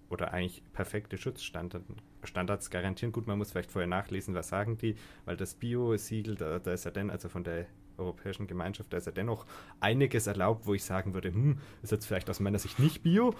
[0.08, 3.12] oder eigentlich perfekte Schutzstandards garantieren.
[3.12, 6.84] Gut, man muss vielleicht vorher nachlesen, was sagen die, weil das Bio-Siegel, da, da ist
[6.84, 7.66] ja dann, also von der
[7.98, 9.46] Europäischen Gemeinschaft, da ist ja dennoch
[9.80, 13.34] einiges erlaubt, wo ich sagen würde, hm, ist jetzt vielleicht aus meiner Sicht nicht Bio.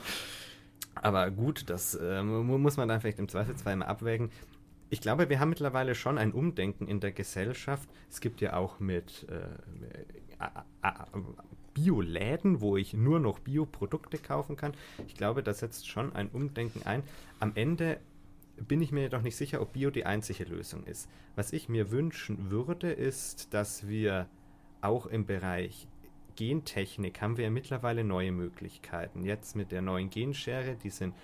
[0.95, 4.31] Aber gut, das äh, muss man dann vielleicht im Zweifelsfall mal abwägen.
[4.89, 7.89] Ich glaube, wir haben mittlerweile schon ein Umdenken in der Gesellschaft.
[8.09, 10.26] Es gibt ja auch mit äh,
[11.75, 14.73] Bioläden, wo ich nur noch Bioprodukte kaufen kann.
[15.07, 17.03] Ich glaube, da setzt schon ein Umdenken ein.
[17.39, 18.01] Am Ende
[18.57, 21.09] bin ich mir jedoch nicht sicher, ob Bio die einzige Lösung ist.
[21.35, 24.27] Was ich mir wünschen würde, ist, dass wir
[24.81, 25.89] auch im Bereich
[26.37, 29.25] Gentechnik haben wir ja mittlerweile neue Möglichkeiten.
[29.25, 31.15] Jetzt mit der neuen Genschere, die sind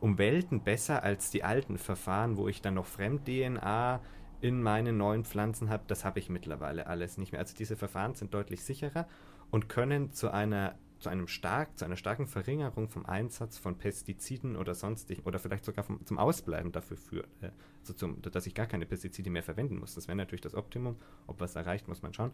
[0.00, 4.00] um Welten besser als die alten Verfahren, wo ich dann noch Fremd-DNA
[4.42, 5.84] in meinen neuen Pflanzen habe.
[5.86, 7.40] Das habe ich mittlerweile alles nicht mehr.
[7.40, 9.06] Also diese Verfahren sind deutlich sicherer
[9.50, 14.54] und können zu einer zu einem stark, zu einer starken Verringerung vom Einsatz von Pestiziden
[14.54, 17.50] oder sonstigen oder vielleicht sogar vom, zum Ausbleiben dafür führen, äh,
[17.80, 19.96] also zum, dass ich gar keine Pestizide mehr verwenden muss.
[19.96, 20.96] Das wäre natürlich das Optimum.
[21.26, 22.30] Ob was erreicht, muss man schauen.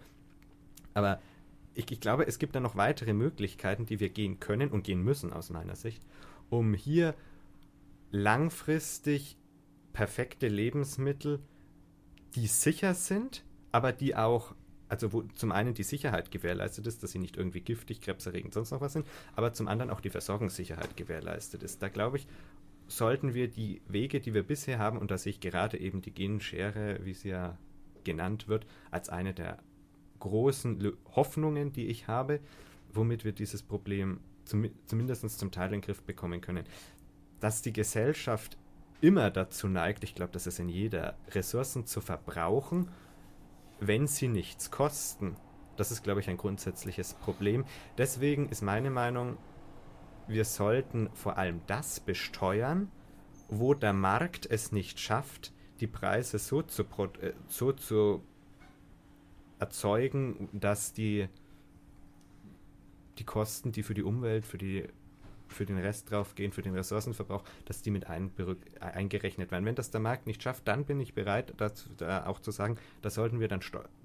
[0.92, 1.18] Aber
[1.74, 5.02] ich, ich glaube, es gibt da noch weitere Möglichkeiten, die wir gehen können und gehen
[5.02, 6.04] müssen aus meiner Sicht,
[6.50, 7.14] um hier
[8.10, 9.38] langfristig
[9.94, 11.40] perfekte Lebensmittel,
[12.34, 14.54] die sicher sind, aber die auch,
[14.88, 18.70] also wo zum einen die Sicherheit gewährleistet ist, dass sie nicht irgendwie giftig, krebserregend, sonst
[18.70, 21.82] noch was sind, aber zum anderen auch die Versorgungssicherheit gewährleistet ist.
[21.82, 22.26] Da glaube ich,
[22.88, 26.12] sollten wir die Wege, die wir bisher haben, und da sehe ich gerade eben die
[26.12, 27.58] Genschere, wie sie ja
[28.04, 29.58] genannt wird, als eine der
[30.20, 32.40] großen Hoffnungen, die ich habe,
[32.92, 36.64] womit wir dieses Problem zum, zumindest zum Teil in den Griff bekommen können.
[37.40, 38.56] Dass die Gesellschaft
[39.00, 42.90] immer dazu neigt, ich glaube, das ist in jeder, Ressourcen zu verbrauchen,
[43.80, 45.36] wenn sie nichts kosten.
[45.76, 47.64] Das ist, glaube ich, ein grundsätzliches Problem.
[47.96, 49.36] Deswegen ist meine Meinung,
[50.26, 52.90] wir sollten vor allem das besteuern,
[53.48, 58.22] wo der Markt es nicht schafft, die Preise so zu, äh, so zu
[59.58, 61.28] erzeugen, dass die,
[63.18, 64.88] die Kosten, die für die Umwelt, für, die,
[65.48, 69.64] für den Rest draufgehen, für den Ressourcenverbrauch, dass die mit eingerechnet werden.
[69.64, 72.78] Wenn das der Markt nicht schafft, dann bin ich bereit, dazu, da auch zu sagen,
[73.02, 73.60] da sollten wir dann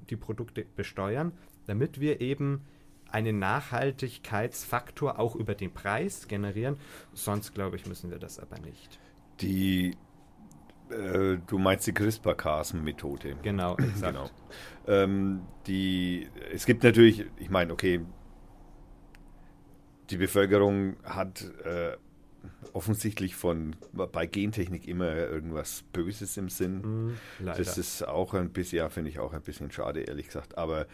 [0.10, 1.32] die Produkte besteuern,
[1.68, 2.62] damit wir eben
[3.10, 6.78] einen Nachhaltigkeitsfaktor auch über den Preis generieren.
[7.14, 9.00] Sonst, glaube ich, müssen wir das aber nicht.
[9.40, 9.96] Die
[10.90, 13.38] äh, du meinst die CRISPR-Cas-Methode.
[13.42, 14.14] Genau, exakt.
[14.14, 14.30] Genau.
[14.88, 18.02] Ähm, die, es gibt natürlich, ich meine, okay,
[20.14, 21.98] die Bevölkerung hat äh,
[22.72, 27.08] offensichtlich von bei Gentechnik immer irgendwas Böses im Sinn.
[27.08, 30.56] Mm, das ist auch ein bisschen, ja, finde ich auch ein bisschen schade, ehrlich gesagt.
[30.56, 30.86] Aber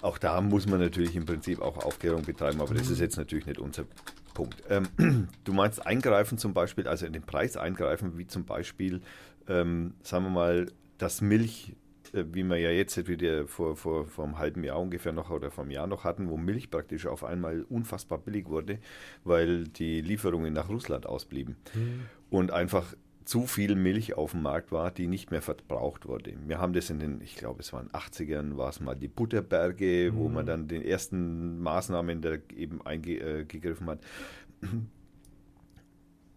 [0.00, 3.44] auch da muss man natürlich im Prinzip auch Aufklärung betreiben, aber das ist jetzt natürlich
[3.44, 3.84] nicht unser
[4.32, 4.62] Punkt.
[4.70, 9.02] Ähm, du meinst eingreifen zum Beispiel, also in den Preis eingreifen, wie zum Beispiel,
[9.48, 10.66] ähm, sagen wir mal,
[10.96, 11.76] dass Milch,
[12.12, 15.64] wie wir ja jetzt wieder vor, vor, vor einem halben Jahr ungefähr noch oder vor
[15.64, 18.78] einem Jahr noch hatten, wo Milch praktisch auf einmal unfassbar billig wurde,
[19.24, 21.56] weil die Lieferungen nach Russland ausblieben.
[21.74, 22.00] Mhm.
[22.30, 22.94] Und einfach
[23.26, 26.34] zu viel Milch auf dem Markt war, die nicht mehr verbraucht wurde.
[26.46, 30.12] Wir haben das in den, ich glaube, es waren 80ern, war es mal die Butterberge,
[30.12, 30.16] mhm.
[30.16, 34.00] wo man dann den ersten Maßnahmen da eben eingegriffen äh, hat.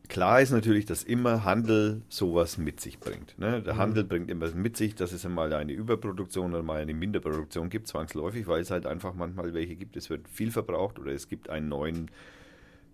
[0.10, 3.38] Klar ist natürlich, dass immer Handel sowas mit sich bringt.
[3.38, 3.62] Ne?
[3.62, 3.78] Der mhm.
[3.78, 7.88] Handel bringt immer mit sich, dass es einmal eine Überproduktion oder mal eine Minderproduktion gibt,
[7.88, 9.95] zwangsläufig, weil es halt einfach manchmal welche gibt.
[9.95, 12.10] Es wird viel verbraucht oder es gibt einen neuen,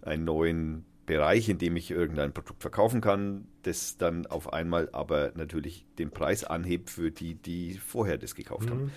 [0.01, 5.31] einen neuen Bereich, in dem ich irgendein Produkt verkaufen kann, das dann auf einmal aber
[5.35, 8.71] natürlich den Preis anhebt für die, die vorher das gekauft mhm.
[8.71, 8.91] haben.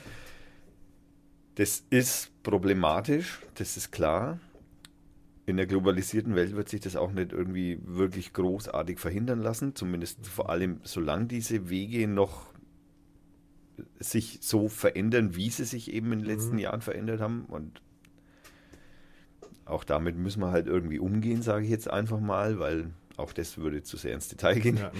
[1.54, 4.40] Das ist problematisch, das ist klar.
[5.48, 10.26] In der globalisierten Welt wird sich das auch nicht irgendwie wirklich großartig verhindern lassen, zumindest
[10.26, 12.52] vor allem solange diese Wege noch
[13.98, 16.58] sich so verändern, wie sie sich eben in den letzten mhm.
[16.58, 17.46] Jahren verändert haben.
[17.46, 17.80] Und
[19.64, 23.56] auch damit müssen wir halt irgendwie umgehen, sage ich jetzt einfach mal, weil auch das
[23.56, 24.76] würde zu sehr ins Detail gehen.
[24.76, 24.92] Ja,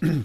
[0.00, 0.24] natürlich.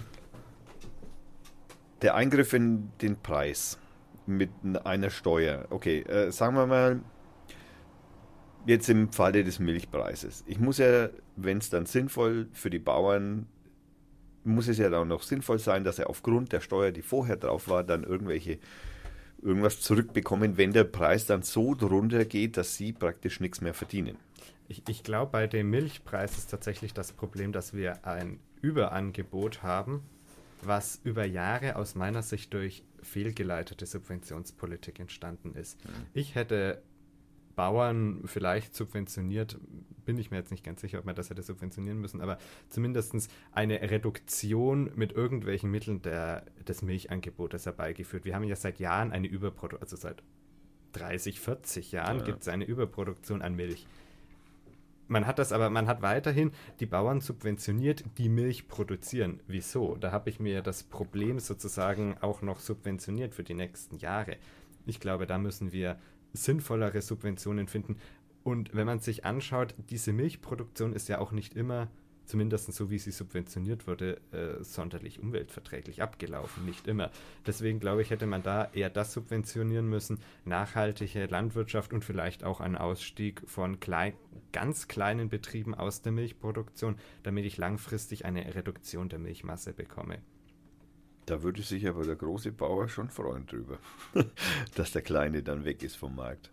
[2.00, 3.78] Der Eingriff in den Preis
[4.24, 4.48] mit
[4.84, 5.66] einer Steuer.
[5.68, 7.02] Okay, äh, sagen wir mal,
[8.66, 10.44] jetzt im Falle des Milchpreises.
[10.46, 13.46] Ich muss ja, wenn es dann sinnvoll für die Bauern,
[14.44, 17.68] muss es ja dann noch sinnvoll sein, dass er aufgrund der Steuer, die vorher drauf
[17.68, 18.58] war, dann irgendwelche
[19.42, 24.16] irgendwas zurückbekommen, wenn der Preis dann so drunter geht, dass sie praktisch nichts mehr verdienen.
[24.68, 30.02] Ich, ich glaube, bei dem Milchpreis ist tatsächlich das Problem, dass wir ein Überangebot haben,
[30.62, 35.84] was über Jahre aus meiner Sicht durch fehlgeleitete Subventionspolitik entstanden ist.
[35.84, 35.90] Mhm.
[36.14, 36.82] Ich hätte
[37.56, 39.58] Bauern vielleicht subventioniert,
[40.04, 42.38] bin ich mir jetzt nicht ganz sicher, ob man das hätte subventionieren müssen, aber
[42.68, 48.24] zumindest eine Reduktion mit irgendwelchen Mitteln der, des Milchangebotes herbeigeführt.
[48.24, 50.22] Wir haben ja seit Jahren eine Überproduktion, also seit
[50.92, 52.24] 30, 40 Jahren ja.
[52.24, 53.86] gibt es eine Überproduktion an Milch.
[55.08, 59.40] Man hat das aber, man hat weiterhin die Bauern subventioniert, die Milch produzieren.
[59.46, 59.96] Wieso?
[59.96, 64.36] Da habe ich mir das Problem sozusagen auch noch subventioniert für die nächsten Jahre.
[64.84, 65.98] Ich glaube, da müssen wir
[66.32, 67.96] sinnvollere Subventionen finden.
[68.42, 71.88] Und wenn man sich anschaut, diese Milchproduktion ist ja auch nicht immer
[72.26, 76.64] zumindest so wie sie subventioniert wurde, äh, sonderlich umweltverträglich abgelaufen.
[76.64, 77.10] Nicht immer.
[77.46, 82.60] Deswegen glaube ich, hätte man da eher das subventionieren müssen, nachhaltige Landwirtschaft und vielleicht auch
[82.60, 84.14] einen Ausstieg von klein,
[84.52, 90.18] ganz kleinen Betrieben aus der Milchproduktion, damit ich langfristig eine Reduktion der Milchmasse bekomme.
[91.26, 93.78] Da würde sich aber der große Bauer schon freuen drüber,
[94.74, 96.52] dass der Kleine dann weg ist vom Markt.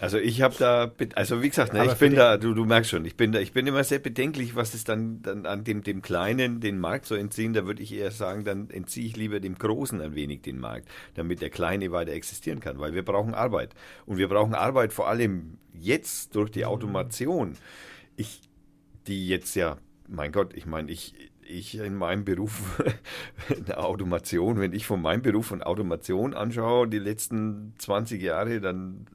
[0.00, 3.04] Also ich habe da, also wie gesagt, ne, ich bin da, du, du merkst schon,
[3.04, 6.02] ich bin da, ich bin immer sehr bedenklich, was es dann, dann an dem, dem
[6.02, 7.52] Kleinen den Markt zu entziehen.
[7.52, 10.88] Da würde ich eher sagen, dann entziehe ich lieber dem Großen ein wenig den Markt,
[11.14, 13.74] damit der Kleine weiter existieren kann, weil wir brauchen Arbeit.
[14.06, 16.66] Und wir brauchen Arbeit vor allem jetzt durch die mhm.
[16.66, 17.56] Automation.
[18.14, 18.42] Ich,
[19.08, 21.14] die jetzt ja, mein Gott, ich meine, ich,
[21.48, 22.82] ich in meinem Beruf
[23.48, 29.06] eine Automation, wenn ich von meinem Beruf von Automation anschaue, die letzten 20 Jahre, dann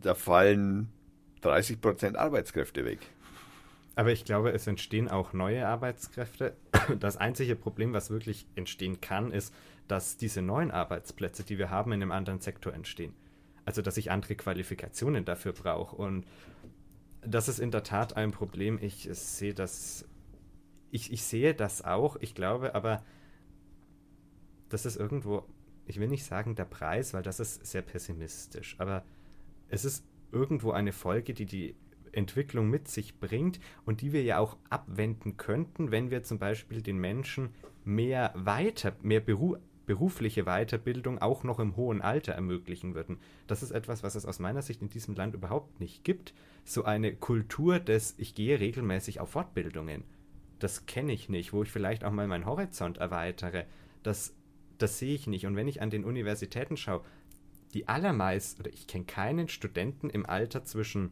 [0.00, 0.88] da fallen
[1.40, 2.98] 30 Prozent Arbeitskräfte weg.
[3.96, 6.54] Aber ich glaube, es entstehen auch neue Arbeitskräfte.
[7.00, 9.52] Das einzige Problem, was wirklich entstehen kann, ist,
[9.88, 13.14] dass diese neuen Arbeitsplätze, die wir haben, in einem anderen Sektor entstehen.
[13.64, 15.96] Also, dass ich andere Qualifikationen dafür brauche.
[15.96, 16.26] Und
[17.22, 18.78] das ist in der Tat ein Problem.
[18.80, 20.04] Ich sehe das,
[20.96, 22.16] ich, ich sehe das auch.
[22.20, 23.04] Ich glaube aber,
[24.70, 25.44] das ist irgendwo,
[25.84, 28.76] ich will nicht sagen der Preis, weil das ist sehr pessimistisch.
[28.78, 29.04] Aber
[29.68, 31.76] es ist irgendwo eine Folge, die die
[32.12, 36.80] Entwicklung mit sich bringt und die wir ja auch abwenden könnten, wenn wir zum Beispiel
[36.80, 37.50] den Menschen
[37.84, 43.20] mehr weiter, mehr Beru berufliche Weiterbildung auch noch im hohen Alter ermöglichen würden.
[43.46, 46.34] Das ist etwas, was es aus meiner Sicht in diesem Land überhaupt nicht gibt.
[46.64, 50.02] So eine Kultur des, ich gehe regelmäßig auf Fortbildungen.
[50.58, 53.64] Das kenne ich nicht, wo ich vielleicht auch mal meinen Horizont erweitere.
[54.02, 54.34] Das,
[54.78, 55.46] das sehe ich nicht.
[55.46, 57.04] Und wenn ich an den Universitäten schaue,
[57.74, 61.10] die allermeisten, oder ich kenne keinen Studenten im Alter zwischen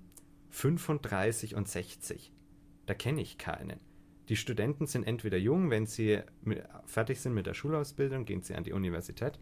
[0.50, 2.33] 35 und 60.
[2.87, 3.80] Da kenne ich keinen.
[4.28, 6.20] Die Studenten sind entweder jung, wenn sie
[6.87, 9.38] fertig sind mit der Schulausbildung, gehen sie an die Universität,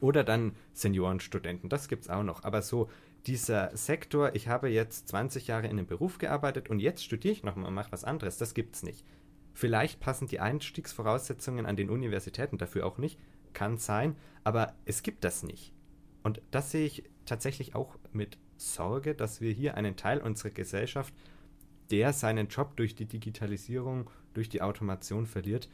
[0.00, 1.68] oder dann Seniorenstudenten.
[1.68, 2.44] Das gibt es auch noch.
[2.44, 2.88] Aber so
[3.26, 7.42] dieser Sektor, ich habe jetzt 20 Jahre in einem Beruf gearbeitet und jetzt studiere ich
[7.42, 9.04] nochmal und mache was anderes, das gibt es nicht.
[9.52, 13.18] Vielleicht passen die Einstiegsvoraussetzungen an den Universitäten dafür auch nicht,
[13.52, 15.72] kann sein, aber es gibt das nicht.
[16.22, 21.12] Und das sehe ich tatsächlich auch mit Sorge, dass wir hier einen Teil unserer Gesellschaft,
[21.90, 25.68] der seinen Job durch die Digitalisierung, durch die Automation verliert,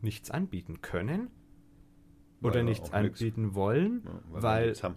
[0.00, 1.30] nichts anbieten können
[2.42, 3.54] oder nichts anbieten nichts.
[3.56, 4.94] wollen, ja, weil, weil.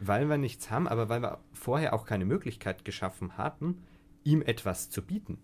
[0.00, 3.82] Weil wir nichts haben, aber weil wir vorher auch keine Möglichkeit geschaffen hatten,
[4.24, 5.38] ihm etwas zu bieten.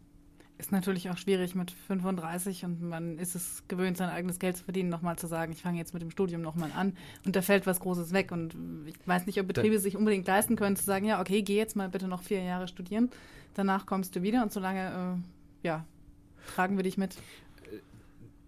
[0.59, 4.65] Ist natürlich auch schwierig mit 35 und man ist es gewöhnt, sein eigenes Geld zu
[4.65, 7.67] verdienen, nochmal zu sagen, ich fange jetzt mit dem Studium nochmal an und da fällt
[7.67, 8.33] was Großes weg.
[8.33, 11.43] Und ich weiß nicht, ob Betriebe da, sich unbedingt leisten können, zu sagen, ja, okay,
[11.43, 13.11] geh jetzt mal bitte noch vier Jahre studieren,
[13.53, 15.21] danach kommst du wieder und solange,
[15.63, 15.85] äh, ja,
[16.55, 17.19] tragen wir dich mit.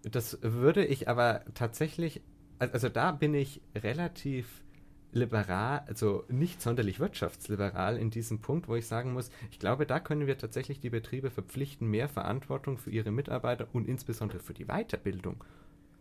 [0.01, 2.21] Das würde ich aber tatsächlich,
[2.57, 4.63] also da bin ich relativ
[5.11, 9.99] liberal, also nicht sonderlich wirtschaftsliberal in diesem Punkt, wo ich sagen muss, ich glaube, da
[9.99, 14.65] können wir tatsächlich die Betriebe verpflichten, mehr Verantwortung für ihre Mitarbeiter und insbesondere für die
[14.65, 15.43] Weiterbildung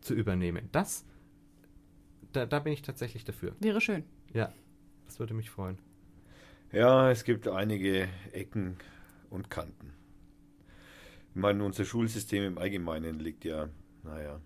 [0.00, 0.68] zu übernehmen.
[0.72, 1.04] Das,
[2.32, 3.54] da, da bin ich tatsächlich dafür.
[3.60, 4.04] Wäre schön.
[4.32, 4.52] Ja,
[5.06, 5.78] das würde mich freuen.
[6.70, 8.76] Ja, es gibt einige Ecken
[9.30, 9.94] und Kanten.
[11.30, 13.68] Ich meine, unser Schulsystem im Allgemeinen liegt ja,
[14.02, 14.40] naja,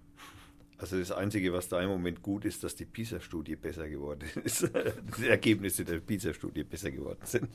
[0.83, 4.69] also das Einzige, was da im Moment gut ist, dass die PISA-Studie besser geworden ist.
[5.19, 7.49] Die Ergebnisse der PISA-Studie besser geworden sind.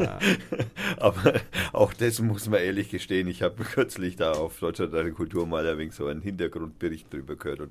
[0.00, 0.18] Ja.
[0.96, 1.40] Aber
[1.72, 3.28] auch das muss man ehrlich gestehen.
[3.28, 7.36] Ich habe kürzlich da auf Deutschland eine Kultur mal ein wenig so einen Hintergrundbericht drüber
[7.36, 7.70] gehört und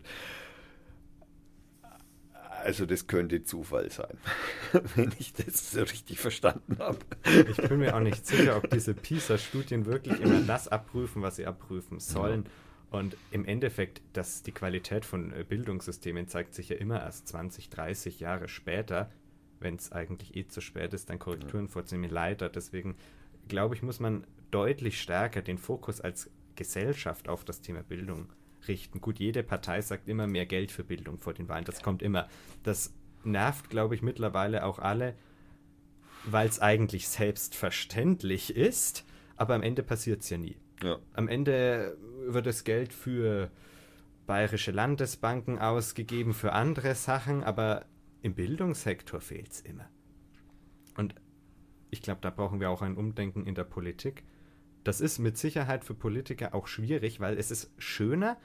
[2.63, 4.17] also das könnte Zufall sein,
[4.95, 6.99] wenn ich das so richtig verstanden habe.
[7.51, 11.45] Ich bin mir auch nicht sicher, ob diese PISA-Studien wirklich immer das abprüfen, was sie
[11.45, 12.45] abprüfen sollen.
[12.45, 12.51] Ja
[12.91, 17.69] Und im Endeffekt, dass die Qualität von äh, Bildungssystemen zeigt sich ja immer erst 20,
[17.69, 19.11] 30 Jahre später,
[19.59, 21.71] wenn es eigentlich eh zu spät ist, dann Korrekturen ja.
[21.71, 22.09] vorzunehmen.
[22.09, 22.49] Leider.
[22.49, 22.95] Deswegen
[23.47, 28.29] glaube ich, muss man deutlich stärker den Fokus als Gesellschaft auf das Thema Bildung
[28.67, 29.01] richten.
[29.01, 31.65] Gut, jede Partei sagt immer mehr Geld für Bildung vor den Wahlen.
[31.65, 32.27] Das kommt immer.
[32.63, 32.93] Das
[33.23, 35.15] nervt, glaube ich, mittlerweile auch alle,
[36.25, 40.55] weil es eigentlich selbstverständlich ist, aber am Ende passiert es ja nie.
[40.85, 40.99] Ja.
[41.13, 43.49] Am Ende wird das Geld für
[44.27, 47.85] bayerische Landesbanken ausgegeben, für andere Sachen, aber
[48.21, 49.89] im Bildungssektor fehlt es immer.
[50.95, 51.15] Und
[51.89, 54.23] ich glaube, da brauchen wir auch ein Umdenken in der Politik.
[54.83, 58.37] Das ist mit Sicherheit für Politiker auch schwierig, weil es ist schöner,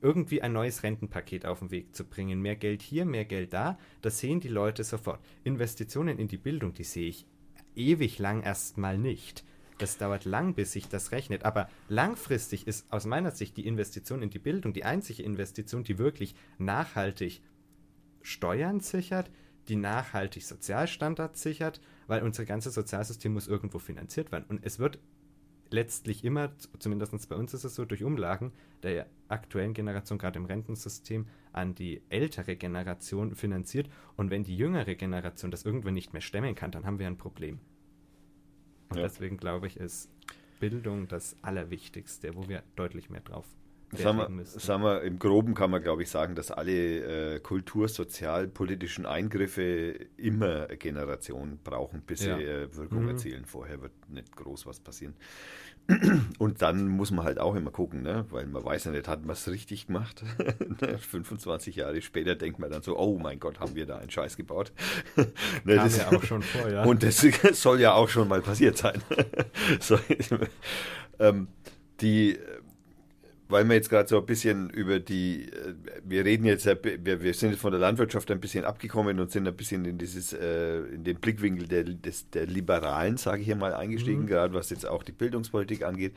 [0.00, 2.40] irgendwie ein neues Rentenpaket auf den Weg zu bringen.
[2.40, 5.20] Mehr Geld hier, mehr Geld da, das sehen die Leute sofort.
[5.44, 7.26] Investitionen in die Bildung, die sehe ich
[7.74, 9.44] ewig lang erstmal nicht.
[9.78, 11.44] Das dauert lang, bis sich das rechnet.
[11.44, 15.98] Aber langfristig ist aus meiner Sicht die Investition in die Bildung die einzige Investition, die
[15.98, 17.40] wirklich nachhaltig
[18.22, 19.30] Steuern sichert,
[19.68, 24.46] die nachhaltig Sozialstandards sichert, weil unser ganzes Sozialsystem muss irgendwo finanziert werden.
[24.48, 24.98] Und es wird
[25.70, 30.46] letztlich immer, zumindest bei uns ist es so, durch Umlagen der aktuellen Generation, gerade im
[30.46, 33.88] Rentensystem, an die ältere Generation finanziert.
[34.16, 37.18] Und wenn die jüngere Generation das irgendwann nicht mehr stemmen kann, dann haben wir ein
[37.18, 37.60] Problem.
[38.90, 39.02] Und ja.
[39.04, 40.10] deswegen glaube ich, ist
[40.60, 43.46] Bildung das Allerwichtigste, wo wir deutlich mehr drauf
[43.96, 47.88] Sagen wir, sagen wir, Im Groben kann man, glaube ich, sagen, dass alle äh, kultur-,
[47.88, 52.36] sozialpolitischen Eingriffe immer eine Generation brauchen, bis ja.
[52.36, 53.10] sie äh, Wirkung mhm.
[53.10, 53.44] erzielen.
[53.46, 55.14] Vorher wird nicht groß was passieren.
[56.38, 58.26] Und dann muss man halt auch immer gucken, ne?
[58.28, 60.22] weil man weiß ja nicht, hat man es richtig gemacht.
[60.98, 61.82] 25 ne?
[61.82, 64.72] Jahre später denkt man dann so, oh mein Gott, haben wir da einen Scheiß gebaut.
[65.16, 66.84] ne, Kam das, ja auch schon vor, ja.
[66.84, 69.00] Und das soll ja auch schon mal passiert sein.
[69.80, 69.98] so,
[71.18, 71.48] ähm,
[72.02, 72.38] die
[73.48, 77.34] weil wir jetzt gerade so ein bisschen über die, äh, wir reden jetzt, wir, wir
[77.34, 80.80] sind jetzt von der Landwirtschaft ein bisschen abgekommen und sind ein bisschen in dieses, äh,
[80.80, 84.26] in den Blickwinkel der, des, der Liberalen, sage ich hier mal, eingestiegen, mhm.
[84.26, 86.12] gerade was jetzt auch die Bildungspolitik angeht.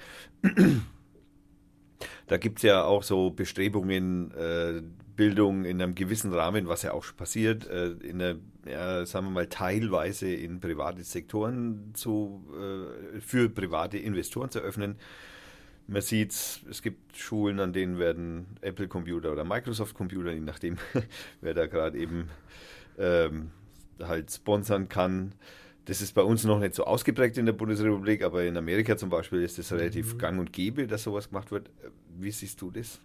[2.28, 4.82] Da gibt es ja auch so Bestrebungen, äh,
[5.16, 9.28] Bildung in einem gewissen Rahmen, was ja auch schon passiert, äh, in der, ja, sagen
[9.28, 14.96] wir mal, teilweise in private Sektoren zu, äh, für private Investoren zu öffnen
[15.92, 20.78] man sieht, es gibt Schulen, an denen werden Apple-Computer oder Microsoft-Computer, je nachdem,
[21.42, 22.30] wer da gerade eben
[22.98, 23.52] ähm,
[24.00, 25.34] halt sponsern kann.
[25.86, 29.10] Das ist bei uns noch nicht so ausgeprägt in der Bundesrepublik, aber in Amerika zum
[29.10, 30.18] Beispiel ist es relativ mhm.
[30.18, 31.70] gang und gäbe, dass sowas gemacht wird.
[32.18, 33.00] Wie siehst du das?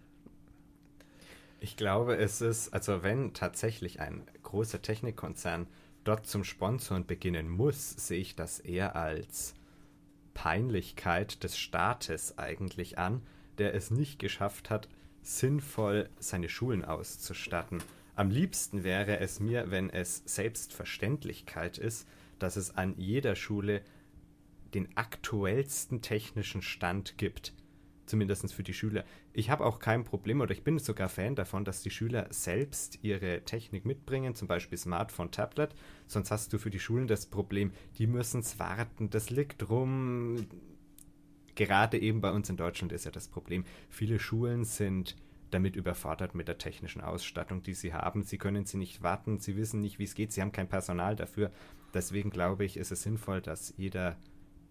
[1.59, 5.67] Ich glaube, es ist, also wenn tatsächlich ein großer Technikkonzern
[6.03, 9.55] dort zum Sponsoren beginnen muss, sehe ich das eher als
[10.37, 13.23] Peinlichkeit des Staates eigentlich an,
[13.57, 14.87] der es nicht geschafft hat,
[15.23, 17.81] sinnvoll seine Schulen auszustatten.
[18.15, 23.81] Am liebsten wäre es mir, wenn es Selbstverständlichkeit ist, dass es an jeder Schule
[24.75, 27.51] den aktuellsten technischen Stand gibt
[28.07, 29.03] zumindest für die Schüler.
[29.33, 32.99] Ich habe auch kein Problem oder ich bin sogar Fan davon, dass die Schüler selbst
[33.03, 35.75] ihre Technik mitbringen, zum Beispiel Smartphone, Tablet.
[36.07, 40.47] Sonst hast du für die Schulen das Problem, die müssen es warten, das liegt rum.
[41.55, 45.15] Gerade eben bei uns in Deutschland ist ja das Problem, viele Schulen sind
[45.49, 48.23] damit überfordert mit der technischen Ausstattung, die sie haben.
[48.23, 51.15] Sie können sie nicht warten, sie wissen nicht, wie es geht, sie haben kein Personal
[51.15, 51.51] dafür.
[51.93, 54.17] Deswegen glaube ich, ist es sinnvoll, dass jeder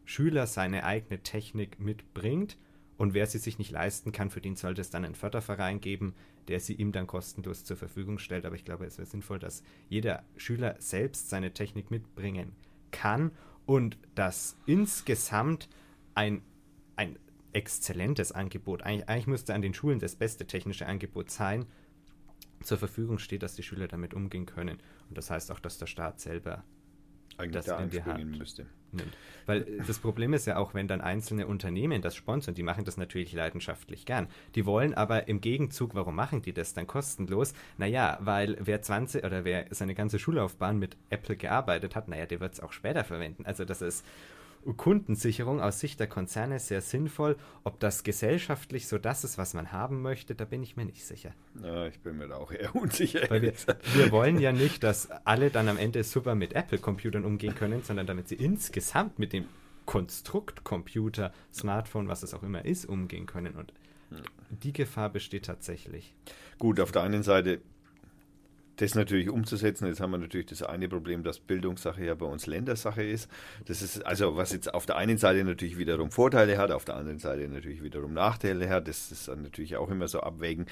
[0.04, 2.58] Schüler seine eigene Technik mitbringt
[2.98, 6.14] und wer sie sich nicht leisten kann, für den sollte es dann einen Förderverein geben,
[6.48, 8.46] der sie ihm dann kostenlos zur Verfügung stellt.
[8.46, 12.52] Aber ich glaube, es wäre sinnvoll, dass jeder Schüler selbst seine Technik mitbringen
[12.92, 13.32] kann
[13.66, 15.68] und dass insgesamt
[16.14, 16.40] ein,
[16.96, 17.18] ein
[17.52, 21.66] exzellentes Angebot, eigentlich, eigentlich müsste an den Schulen das beste technische Angebot sein,
[22.62, 24.78] zur Verfügung steht, dass die Schüler damit umgehen können.
[25.08, 26.64] Und das heißt auch, dass der Staat selber
[27.38, 28.66] eigentlich das in die Hand müsste.
[28.92, 29.16] Nimmt.
[29.46, 32.84] Weil äh, das Problem ist ja auch, wenn dann einzelne Unternehmen das sponsern, die machen
[32.84, 34.28] das natürlich leidenschaftlich gern.
[34.54, 37.52] Die wollen aber im Gegenzug, warum machen die das dann kostenlos?
[37.78, 42.40] Naja, weil wer 20 oder wer seine ganze Schullaufbahn mit Apple gearbeitet hat, naja, der
[42.40, 43.44] wird es auch später verwenden.
[43.44, 44.04] Also das ist
[44.76, 47.36] Kundensicherung aus Sicht der Konzerne sehr sinnvoll.
[47.64, 51.04] Ob das gesellschaftlich so das ist, was man haben möchte, da bin ich mir nicht
[51.04, 51.32] sicher.
[51.62, 53.28] Ja, ich bin mir da auch eher unsicher.
[53.30, 53.52] Wir,
[53.94, 58.06] wir wollen ja nicht, dass alle dann am Ende super mit Apple-Computern umgehen können, sondern
[58.06, 59.46] damit sie insgesamt mit dem
[59.84, 63.54] Konstrukt Computer, Smartphone, was es auch immer ist, umgehen können.
[63.54, 63.72] Und
[64.50, 66.14] die Gefahr besteht tatsächlich.
[66.58, 67.60] Gut, auf der einen Seite
[68.76, 69.86] das natürlich umzusetzen.
[69.86, 73.30] Jetzt haben wir natürlich das eine Problem, dass Bildungssache ja bei uns Ländersache ist.
[73.66, 76.96] Das ist also, was jetzt auf der einen Seite natürlich wiederum Vorteile hat, auf der
[76.96, 78.88] anderen Seite natürlich wiederum Nachteile hat.
[78.88, 80.66] Das ist dann natürlich auch immer so abwägen.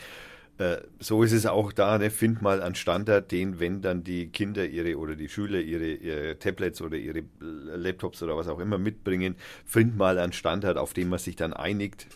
[0.59, 2.11] Äh, so ist es auch da, ne?
[2.11, 6.39] find mal einen Standard, den, wenn dann die Kinder ihre oder die Schüler ihre, ihre,
[6.39, 9.35] Tablets oder ihre Laptops oder was auch immer mitbringen,
[9.65, 12.07] find mal einen Standard, auf dem man sich dann einigt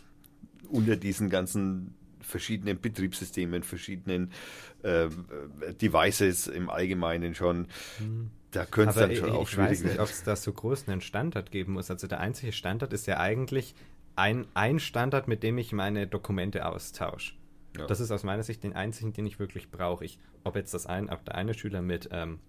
[0.68, 1.94] unter diesen ganzen
[2.28, 4.32] verschiedenen Betriebssystemen, verschiedenen
[4.82, 5.08] äh,
[5.80, 7.66] Devices im Allgemeinen schon.
[7.98, 8.30] Hm.
[8.50, 9.72] Da könnte es dann schon auch schwierig.
[9.72, 11.90] Ich weiß nicht, ob es da so groß einen Standard geben muss.
[11.90, 13.74] Also der einzige Standard ist ja eigentlich
[14.16, 17.34] ein, ein Standard, mit dem ich meine Dokumente austausche.
[17.76, 17.86] Ja.
[17.86, 20.04] Das ist aus meiner Sicht den einzigen, den ich wirklich brauche.
[20.04, 22.40] Ich, ob jetzt das ein, ob der eine Schüler mit ähm,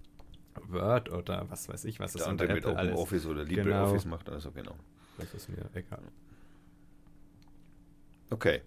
[0.67, 4.15] Word oder was weiß ich, was ist unter Apple mit Office oder LibreOffice genau.
[4.15, 4.75] macht, also genau.
[5.17, 6.01] Das ist mir egal.
[8.29, 8.61] Okay.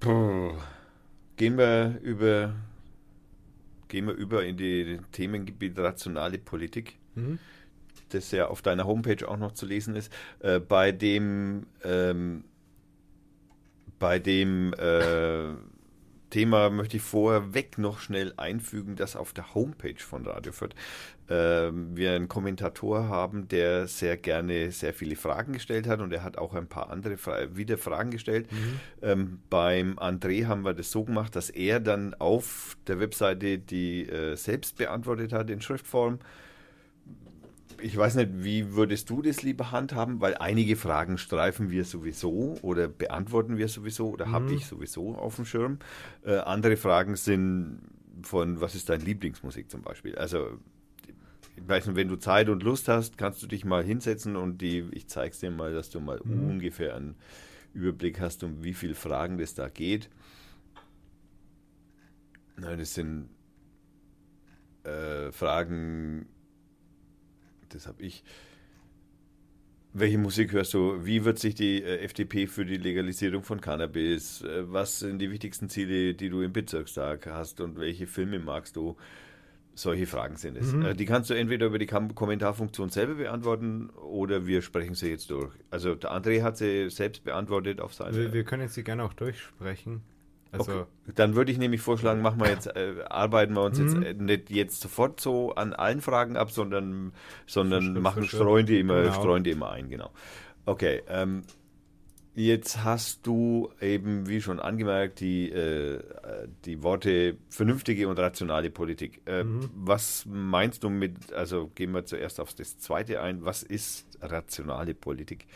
[0.00, 0.52] Puh.
[1.36, 2.54] Gehen wir über
[3.88, 6.96] gehen wir über in die Themengebiet rationale Politik.
[7.14, 7.38] Mhm.
[8.10, 10.12] Das ja auf deiner Homepage auch noch zu lesen ist.
[10.40, 12.44] Äh, bei dem ähm,
[13.98, 15.52] bei dem äh,
[16.30, 20.74] Thema möchte ich vorweg noch schnell einfügen, dass auf der Homepage von Radio Fürth
[21.28, 26.22] äh, wir einen Kommentator haben, der sehr gerne sehr viele Fragen gestellt hat und er
[26.22, 28.50] hat auch ein paar andere Fra wieder Fragen gestellt.
[28.50, 28.80] Mhm.
[29.02, 34.08] Ähm, beim André haben wir das so gemacht, dass er dann auf der Webseite die
[34.08, 36.20] äh, selbst beantwortet hat in Schriftform
[37.82, 40.20] ich weiß nicht, wie würdest du das lieber handhaben?
[40.20, 44.32] Weil einige Fragen streifen wir sowieso oder beantworten wir sowieso oder mhm.
[44.32, 45.78] habe ich sowieso auf dem Schirm.
[46.24, 47.80] Äh, andere Fragen sind
[48.22, 50.16] von, was ist deine Lieblingsmusik zum Beispiel?
[50.16, 50.58] Also,
[51.56, 54.60] ich weiß nicht, wenn du Zeit und Lust hast, kannst du dich mal hinsetzen und
[54.60, 56.50] die, ich zeige es dir mal, dass du mal mhm.
[56.50, 57.16] ungefähr einen
[57.74, 60.08] Überblick hast, um wie viele Fragen das da geht.
[62.56, 63.28] Nein, das sind
[64.84, 66.26] äh, Fragen
[67.70, 68.22] das habe ich.
[69.92, 71.04] Welche Musik hörst du?
[71.04, 74.42] Wie wird sich die äh, FDP für die Legalisierung von Cannabis?
[74.42, 78.76] Äh, was sind die wichtigsten Ziele, die du im Bezirkstag hast und welche Filme magst
[78.76, 78.96] du?
[79.74, 80.72] Solche Fragen sind es.
[80.72, 80.84] Mhm.
[80.84, 85.08] Äh, die kannst du entweder über die Kom Kommentarfunktion selber beantworten oder wir sprechen sie
[85.08, 85.52] jetzt durch.
[85.70, 88.16] Also der André hat sie selbst beantwortet auf seine.
[88.16, 90.02] Wir, wir können sie gerne auch durchsprechen.
[90.52, 90.84] Also okay.
[91.14, 94.02] Dann würde ich nämlich vorschlagen, machen wir jetzt, äh, arbeiten wir uns jetzt mhm.
[94.02, 97.12] äh, nicht jetzt sofort so an allen Fragen ab, sondern,
[97.46, 99.14] sondern machen, streuen die immer, genau.
[99.14, 100.10] streuen die immer ein, genau.
[100.66, 101.42] Okay, ähm,
[102.34, 106.00] jetzt hast du eben, wie schon angemerkt, die, äh,
[106.64, 109.22] die Worte vernünftige und rationale Politik.
[109.26, 109.70] Äh, mhm.
[109.74, 114.94] Was meinst du mit, also gehen wir zuerst auf das zweite ein, was ist rationale
[114.94, 115.46] Politik?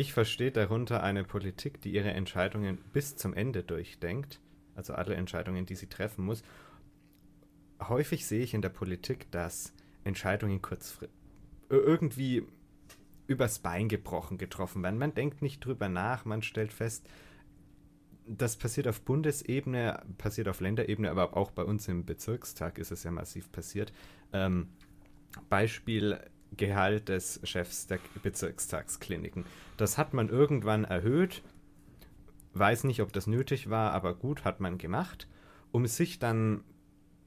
[0.00, 4.40] Ich verstehe darunter eine Politik, die ihre Entscheidungen bis zum Ende durchdenkt,
[4.74, 6.42] also alle Entscheidungen, die sie treffen muss.
[7.86, 11.14] Häufig sehe ich in der Politik, dass Entscheidungen kurzfristig
[11.68, 12.46] irgendwie
[13.26, 14.98] übers Bein gebrochen getroffen werden.
[14.98, 17.06] Man denkt nicht drüber nach, man stellt fest,
[18.26, 23.04] das passiert auf Bundesebene, passiert auf Länderebene, aber auch bei uns im Bezirkstag ist es
[23.04, 23.92] ja massiv passiert.
[24.32, 24.70] Ähm,
[25.50, 26.18] Beispiel
[26.56, 29.44] Gehalt des Chefs der Bezirkstagskliniken.
[29.76, 31.42] Das hat man irgendwann erhöht,
[32.54, 35.28] weiß nicht, ob das nötig war, aber gut, hat man gemacht,
[35.70, 36.64] um sich dann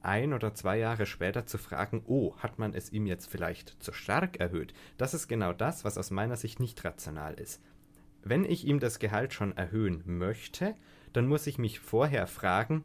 [0.02, 3.94] ein oder zwei Jahre später zu fragen, oh, hat man es ihm jetzt vielleicht zu
[3.94, 4.74] stark erhöht?
[4.98, 7.62] Das ist genau das, was aus meiner Sicht nicht rational ist.
[8.22, 10.76] Wenn ich ihm das Gehalt schon erhöhen möchte,
[11.14, 12.84] dann muss ich mich vorher fragen,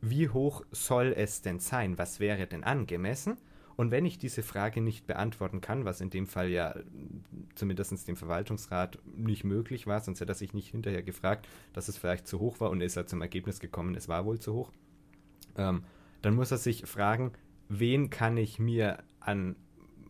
[0.00, 1.98] wie hoch soll es denn sein?
[1.98, 3.36] Was wäre denn angemessen?
[3.80, 6.74] Und wenn ich diese Frage nicht beantworten kann, was in dem Fall ja
[7.54, 11.96] zumindest dem Verwaltungsrat nicht möglich war, sonst hätte er sich nicht hinterher gefragt, dass es
[11.96, 14.70] vielleicht zu hoch war und ist er zum Ergebnis gekommen, es war wohl zu hoch,
[15.56, 15.82] ähm,
[16.20, 17.32] dann muss er sich fragen,
[17.70, 19.56] wen kann ich mir an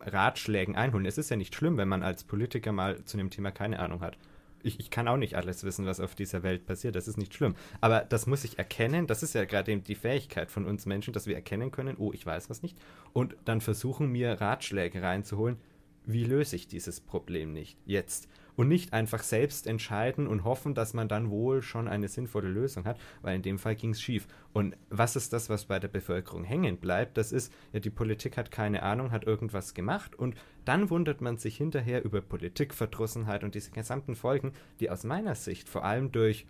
[0.01, 1.05] Ratschlägen einholen.
[1.05, 4.01] Es ist ja nicht schlimm, wenn man als Politiker mal zu dem Thema keine Ahnung
[4.01, 4.17] hat
[4.63, 6.95] ich, ich kann auch nicht alles wissen, was auf dieser Welt passiert.
[6.95, 7.55] Das ist nicht schlimm.
[7.79, 9.07] Aber das muss ich erkennen.
[9.07, 12.25] Das ist ja gerade die Fähigkeit von uns Menschen, dass wir erkennen können, oh, ich
[12.25, 12.77] weiß was nicht.
[13.13, 15.57] Und dann versuchen, mir Ratschläge reinzuholen.
[16.05, 18.27] Wie löse ich dieses Problem nicht jetzt?
[18.55, 22.85] Und nicht einfach selbst entscheiden und hoffen, dass man dann wohl schon eine sinnvolle Lösung
[22.85, 24.27] hat, weil in dem Fall ging es schief.
[24.53, 27.17] Und was ist das, was bei der Bevölkerung hängen bleibt?
[27.17, 30.35] Das ist, ja, die Politik hat keine Ahnung, hat irgendwas gemacht und
[30.65, 35.69] dann wundert man sich hinterher über Politikverdrossenheit und diese gesamten Folgen, die aus meiner Sicht
[35.69, 36.45] vor allem durch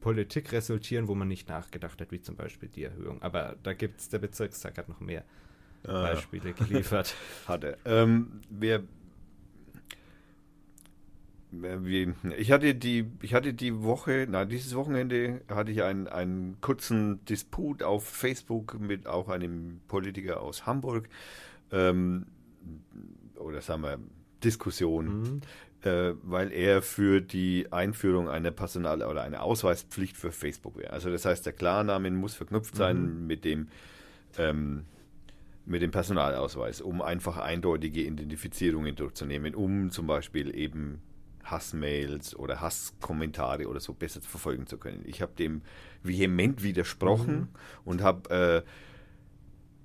[0.00, 3.20] Politik resultieren, wo man nicht nachgedacht hat, wie zum Beispiel die Erhöhung.
[3.22, 5.24] Aber da gibt es, der Bezirkstag hat noch mehr
[5.84, 7.14] ah, Beispiele geliefert.
[7.46, 7.76] Hatte.
[7.84, 8.84] Ähm, wir
[12.36, 17.24] ich hatte die, ich hatte die Woche, na dieses Wochenende hatte ich einen, einen kurzen
[17.24, 21.08] Disput auf Facebook mit auch einem Politiker aus Hamburg,
[21.72, 22.26] ähm,
[23.36, 23.98] oder sagen wir
[24.44, 25.40] Diskussion, mhm.
[25.88, 30.92] äh, weil er für die Einführung einer Personal- oder einer Ausweispflicht für Facebook wäre.
[30.92, 33.26] Also das heißt, der Klarname muss verknüpft sein mhm.
[33.26, 33.68] mit dem
[34.36, 34.84] ähm,
[35.64, 41.02] mit dem Personalausweis, um einfach eindeutige Identifizierungen durchzunehmen, um zum Beispiel eben
[41.50, 45.02] Hassmails oder Hasskommentare oder so besser verfolgen zu können.
[45.06, 45.62] Ich habe dem
[46.02, 47.48] vehement widersprochen mhm.
[47.84, 48.68] und habe äh,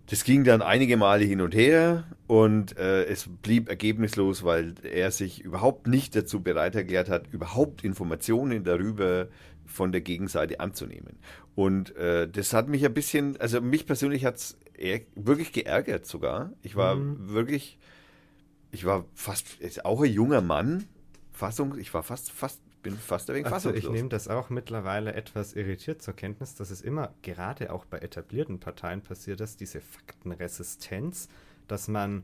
[0.07, 5.11] das ging dann einige Male hin und her und äh, es blieb ergebnislos, weil er
[5.11, 9.30] sich überhaupt nicht dazu bereit erklärt hat, überhaupt Informationen darüber
[9.66, 11.18] von der Gegenseite anzunehmen.
[11.55, 14.57] Und äh, das hat mich ein bisschen, also mich persönlich hat es
[15.16, 16.51] wirklich geärgert sogar.
[16.64, 17.30] Ich war mhm.
[17.30, 17.80] wirklich,
[18.72, 20.86] ich war fast, auch ein junger Mann,
[21.34, 23.74] Fassung, ich war fast, fast, bin fast ein wenig also.
[23.74, 27.98] Ich nehme das auch mittlerweile etwas irritiert zur Kenntnis, dass es immer gerade auch bei
[27.98, 31.28] etablierten Parteien passiert ist, diese Faktenresistenz,
[31.68, 32.24] dass man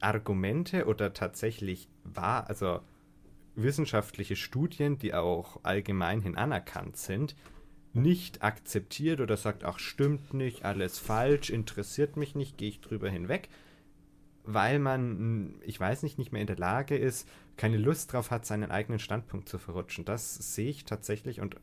[0.00, 2.80] Argumente oder tatsächlich wahr, also
[3.56, 7.34] wissenschaftliche Studien, die auch allgemeinhin anerkannt sind,
[7.92, 13.10] nicht akzeptiert oder sagt, ach stimmt nicht, alles falsch, interessiert mich nicht, gehe ich drüber
[13.10, 13.48] hinweg,
[14.44, 17.28] weil man, ich weiß nicht, nicht mehr in der Lage ist,
[17.58, 20.06] keine Lust drauf hat, seinen eigenen Standpunkt zu verrutschen.
[20.06, 21.56] Das sehe ich tatsächlich und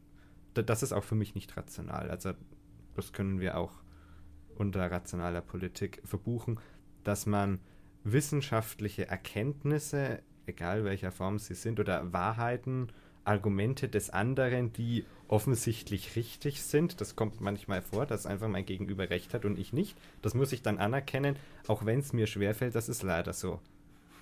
[0.54, 2.12] das ist auch für mich nicht rational.
[2.12, 2.34] Also
[2.96, 3.72] das können wir auch
[4.56, 6.60] unter rationaler Politik verbuchen,
[7.04, 7.60] dass man
[8.04, 12.91] wissenschaftliche Erkenntnisse, egal welcher Form sie sind, oder Wahrheiten,
[13.24, 17.02] Argumente des anderen, die offensichtlich richtig sind.
[17.02, 19.98] Das kommt manchmal vor, dass einfach mein Gegenüber recht hat und ich nicht.
[20.22, 21.36] Das muss ich dann anerkennen,
[21.68, 23.60] auch wenn es mir schwerfällt, das ist leider so.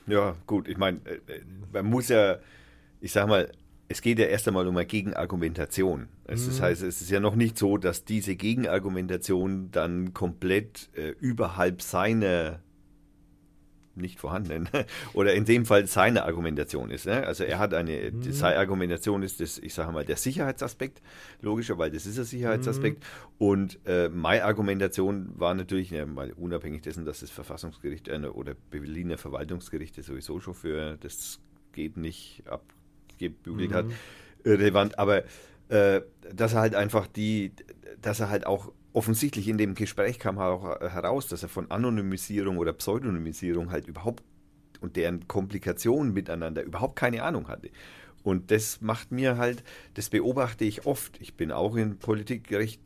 [0.07, 1.41] Ja, gut, ich meine, äh, äh,
[1.71, 2.37] man muss ja,
[2.99, 3.49] ich sag mal,
[3.87, 6.07] es geht ja erst einmal um eine Gegenargumentation.
[6.25, 6.61] Das mhm.
[6.61, 12.62] heißt, es ist ja noch nicht so, dass diese Gegenargumentation dann komplett äh, überhalb seiner
[13.95, 14.69] nicht vorhanden
[15.13, 17.05] oder in dem Fall seine Argumentation ist.
[17.05, 17.25] Ne?
[17.25, 18.31] Also er hat eine, mhm.
[18.31, 21.01] seine Argumentation ist das, ich sage mal, der Sicherheitsaspekt,
[21.41, 22.99] logischer, weil das ist ein Sicherheitsaspekt.
[22.99, 23.45] Mhm.
[23.45, 28.55] Und äh, meine Argumentation war natürlich, ja, mal unabhängig dessen, dass das Verfassungsgericht äh, oder
[28.71, 31.39] Berliner Verwaltungsgericht sowieso schon für das
[31.73, 33.75] geht nicht abgebügelt mhm.
[33.75, 33.85] hat,
[34.45, 35.23] relevant, aber
[35.69, 36.01] äh,
[36.33, 37.51] dass er halt einfach die,
[38.01, 42.57] dass er halt auch offensichtlich in dem Gespräch kam auch heraus, dass er von Anonymisierung
[42.57, 44.23] oder Pseudonymisierung halt überhaupt
[44.81, 47.69] und deren Komplikationen miteinander überhaupt keine Ahnung hatte.
[48.23, 49.63] Und das macht mir halt,
[49.95, 51.19] das beobachte ich oft.
[51.21, 52.81] Ich bin auch in Politik recht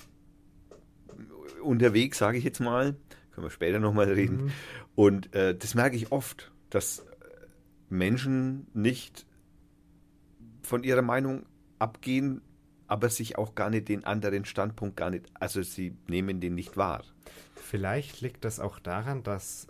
[1.62, 2.96] unterwegs, sage ich jetzt mal.
[3.32, 4.46] Können wir später nochmal reden.
[4.46, 4.52] Mhm.
[4.96, 7.06] Und äh, das merke ich oft, dass
[7.90, 9.26] Menschen nicht
[10.64, 11.46] von ihrer Meinung
[11.80, 12.42] abgehen,
[12.88, 16.78] aber sich auch gar nicht den anderen Standpunkt gar nicht, also sie nehmen den nicht
[16.78, 17.04] wahr.
[17.56, 19.68] Vielleicht liegt das auch daran, dass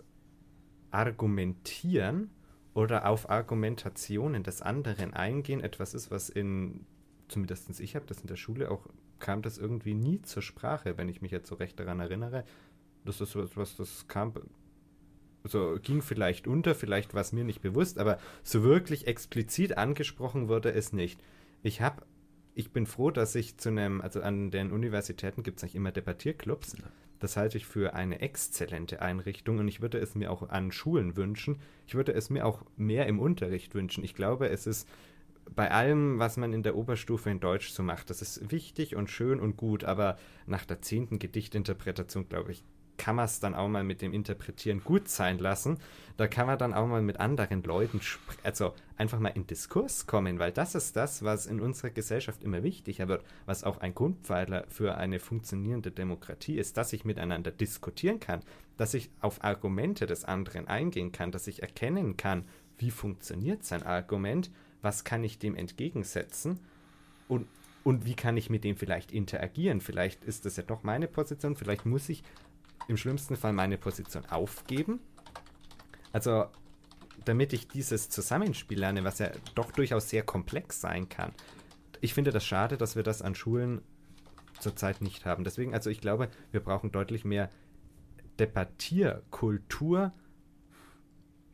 [0.90, 2.30] Argumentieren
[2.74, 6.86] oder auf Argumentationen des anderen eingehen etwas ist, was in,
[7.26, 8.86] zumindest ich habe das in der Schule auch,
[9.18, 12.44] kam das irgendwie nie zur Sprache, wenn ich mich jetzt so recht daran erinnere.
[13.04, 14.32] Das ist etwas, das kam,
[15.42, 20.48] so ging vielleicht unter, vielleicht war es mir nicht bewusst, aber so wirklich explizit angesprochen
[20.48, 21.20] wurde es nicht.
[21.62, 22.04] Ich habe
[22.58, 25.92] ich bin froh, dass ich zu einem, also an den Universitäten gibt es eigentlich immer
[25.92, 26.74] Debattierclubs.
[27.20, 31.16] Das halte ich für eine exzellente Einrichtung und ich würde es mir auch an Schulen
[31.16, 31.60] wünschen.
[31.86, 34.02] Ich würde es mir auch mehr im Unterricht wünschen.
[34.02, 34.88] Ich glaube, es ist
[35.54, 39.08] bei allem, was man in der Oberstufe in Deutsch so macht, das ist wichtig und
[39.08, 42.64] schön und gut, aber nach der zehnten Gedichtinterpretation, glaube ich,
[42.98, 45.78] kann man es dann auch mal mit dem Interpretieren gut sein lassen.
[46.16, 48.00] Da kann man dann auch mal mit anderen Leuten,
[48.42, 52.62] also einfach mal in Diskurs kommen, weil das ist das, was in unserer Gesellschaft immer
[52.62, 58.18] wichtiger wird, was auch ein Grundpfeiler für eine funktionierende Demokratie ist, dass ich miteinander diskutieren
[58.18, 58.40] kann,
[58.76, 62.44] dass ich auf Argumente des anderen eingehen kann, dass ich erkennen kann,
[62.78, 64.50] wie funktioniert sein Argument,
[64.82, 66.58] was kann ich dem entgegensetzen
[67.28, 67.46] und
[67.84, 69.80] und wie kann ich mit dem vielleicht interagieren?
[69.80, 72.22] Vielleicht ist das ja doch meine Position, vielleicht muss ich
[72.86, 75.00] im schlimmsten Fall meine Position aufgeben.
[76.12, 76.46] Also,
[77.24, 81.32] damit ich dieses Zusammenspiel lerne, was ja doch durchaus sehr komplex sein kann.
[82.00, 83.82] Ich finde das schade, dass wir das an Schulen
[84.60, 85.44] zurzeit nicht haben.
[85.44, 87.50] Deswegen, also ich glaube, wir brauchen deutlich mehr
[88.38, 90.12] Debattierkultur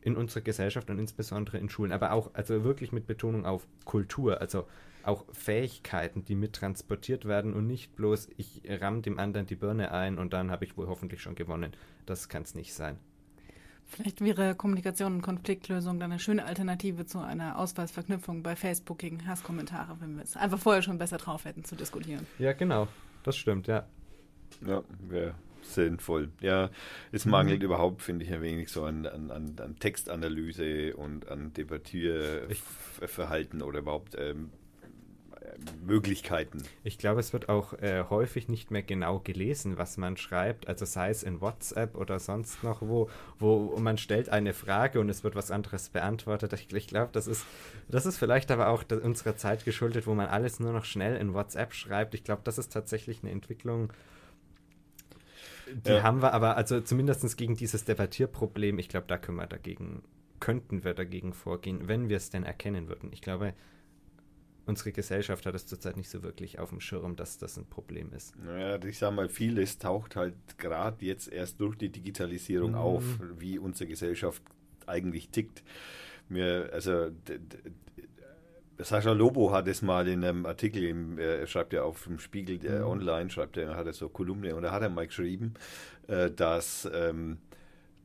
[0.01, 4.39] in unserer Gesellschaft und insbesondere in Schulen, aber auch, also wirklich mit Betonung auf Kultur,
[4.39, 4.67] also
[5.07, 10.17] auch Fähigkeiten, die mittransportiert werden und nicht bloß, ich ramm dem anderen die Birne ein
[10.17, 11.73] und dann habe ich wohl hoffentlich schon gewonnen.
[12.05, 12.97] Das kann es nicht sein.
[13.87, 19.27] Vielleicht wäre Kommunikation und Konfliktlösung dann eine schöne Alternative zu einer Ausweisverknüpfung bei Facebook gegen
[19.27, 22.25] Hasskommentare, wenn wir es einfach vorher schon besser drauf hätten zu diskutieren.
[22.39, 22.87] Ja, genau.
[23.23, 23.85] Das stimmt, ja.
[24.65, 26.31] Ja, wäre sinnvoll.
[26.41, 26.71] Ja,
[27.11, 27.65] es mangelt mhm.
[27.65, 34.15] überhaupt, finde ich, ein wenig so an, an, an Textanalyse und an Debattierverhalten oder überhaupt
[34.17, 34.49] ähm,
[35.85, 36.63] Möglichkeiten.
[36.83, 40.67] Ich glaube, es wird auch äh, häufig nicht mehr genau gelesen, was man schreibt.
[40.67, 45.09] Also sei es in WhatsApp oder sonst noch wo, wo man stellt eine Frage und
[45.09, 46.53] es wird was anderes beantwortet.
[46.53, 47.45] Ich, ich glaube, das ist,
[47.87, 51.33] das ist vielleicht aber auch unserer Zeit geschuldet, wo man alles nur noch schnell in
[51.33, 52.15] WhatsApp schreibt.
[52.15, 53.91] Ich glaube, das ist tatsächlich eine Entwicklung,
[55.67, 56.03] die ja.
[56.03, 60.03] haben wir aber, also zumindest gegen dieses Debattierproblem, ich glaube, da können wir dagegen,
[60.39, 63.11] könnten wir dagegen vorgehen, wenn wir es denn erkennen würden.
[63.11, 63.53] Ich glaube,
[64.65, 68.11] unsere Gesellschaft hat es zurzeit nicht so wirklich auf dem Schirm, dass das ein Problem
[68.13, 68.35] ist.
[68.37, 72.77] Naja, ich sage mal, vieles taucht halt gerade jetzt erst durch die Digitalisierung mhm.
[72.77, 73.03] auf,
[73.37, 74.41] wie unsere Gesellschaft
[74.87, 75.63] eigentlich tickt.
[76.29, 77.11] Mir, also
[78.77, 82.57] Sascha Lobo hat es mal in einem Artikel, im, er schreibt ja auf dem Spiegel
[82.57, 82.91] der mhm.
[82.91, 85.53] online, schreibt er, hat er so Kolumne und da hat er mal geschrieben,
[86.07, 87.37] äh, dass ähm,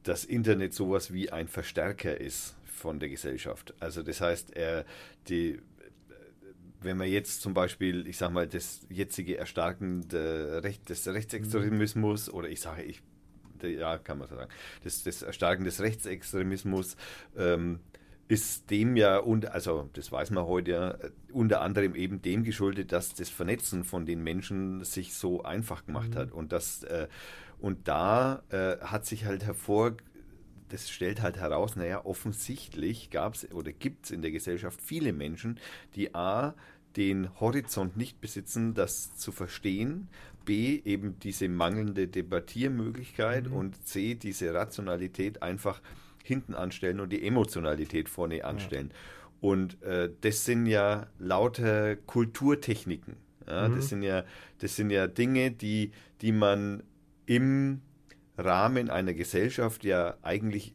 [0.02, 3.74] das Internet sowas wie ein Verstärker ist von der Gesellschaft.
[3.80, 4.84] Also das heißt, er
[5.28, 5.60] die
[6.82, 12.34] wenn man jetzt zum Beispiel, ich sage mal, das jetzige Erstarken Recht, des Rechtsextremismus mhm.
[12.34, 13.02] oder ich sage, ich,
[13.62, 14.50] ja, kann man so sagen,
[14.84, 16.96] das, das Erstarken des Rechtsextremismus
[17.36, 17.80] ähm,
[18.28, 20.96] ist dem ja, und, also das weiß man heute ja,
[21.32, 26.10] unter anderem eben dem geschuldet, dass das Vernetzen von den Menschen sich so einfach gemacht
[26.10, 26.18] mhm.
[26.18, 26.32] hat.
[26.32, 27.08] Und, das, äh,
[27.58, 29.96] und da äh, hat sich halt hervor,
[30.70, 35.12] das stellt halt heraus, naja, offensichtlich gab es oder gibt es in der Gesellschaft viele
[35.12, 35.58] Menschen,
[35.94, 36.54] die A,
[36.96, 40.08] den Horizont nicht besitzen, das zu verstehen,
[40.44, 43.56] B, eben diese mangelnde Debattiermöglichkeit mhm.
[43.56, 45.80] und C, diese Rationalität einfach
[46.24, 48.90] hinten anstellen und die Emotionalität vorne anstellen.
[48.92, 49.48] Ja.
[49.48, 53.16] Und äh, das sind ja lauter Kulturtechniken.
[53.46, 53.68] Ja?
[53.68, 53.76] Mhm.
[53.76, 54.24] Das, sind ja,
[54.58, 56.82] das sind ja Dinge, die, die man
[57.26, 57.80] im
[58.44, 60.74] Rahmen einer Gesellschaft ja eigentlich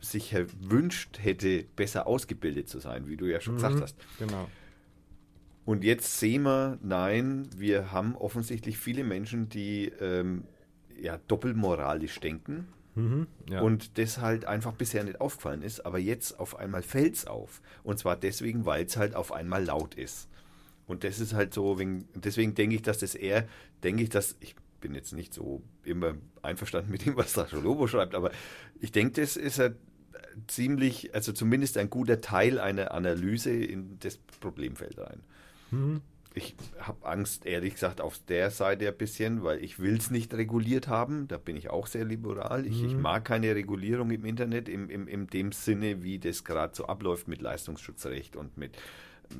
[0.00, 3.58] sich wünscht hätte, besser ausgebildet zu sein, wie du ja schon mhm.
[3.58, 3.96] gesagt hast.
[4.18, 4.48] Genau.
[5.64, 10.44] Und jetzt sehen wir, nein, wir haben offensichtlich viele Menschen, die ähm,
[11.00, 13.62] ja, doppelmoralisch denken Mhm, ja.
[13.62, 17.62] Und das halt einfach bisher nicht aufgefallen ist, aber jetzt auf einmal fällt es auf.
[17.82, 20.28] Und zwar deswegen, weil es halt auf einmal laut ist.
[20.86, 21.78] Und das ist halt so,
[22.14, 23.48] deswegen denke ich, dass das eher,
[23.82, 27.86] denke ich, dass, ich bin jetzt nicht so immer einverstanden mit dem, was Sascha Lobo
[27.86, 28.30] schreibt, aber
[28.78, 29.76] ich denke, das ist halt
[30.46, 35.22] ziemlich, also zumindest ein guter Teil einer Analyse in das Problemfeld rein.
[35.70, 36.02] Mhm
[36.34, 40.32] ich habe Angst, ehrlich gesagt, auf der Seite ein bisschen, weil ich will es nicht
[40.34, 41.28] reguliert haben.
[41.28, 42.66] Da bin ich auch sehr liberal.
[42.66, 42.86] Ich, mhm.
[42.86, 46.86] ich mag keine Regulierung im Internet im, im, in dem Sinne, wie das gerade so
[46.86, 48.76] abläuft mit Leistungsschutzrecht und mit,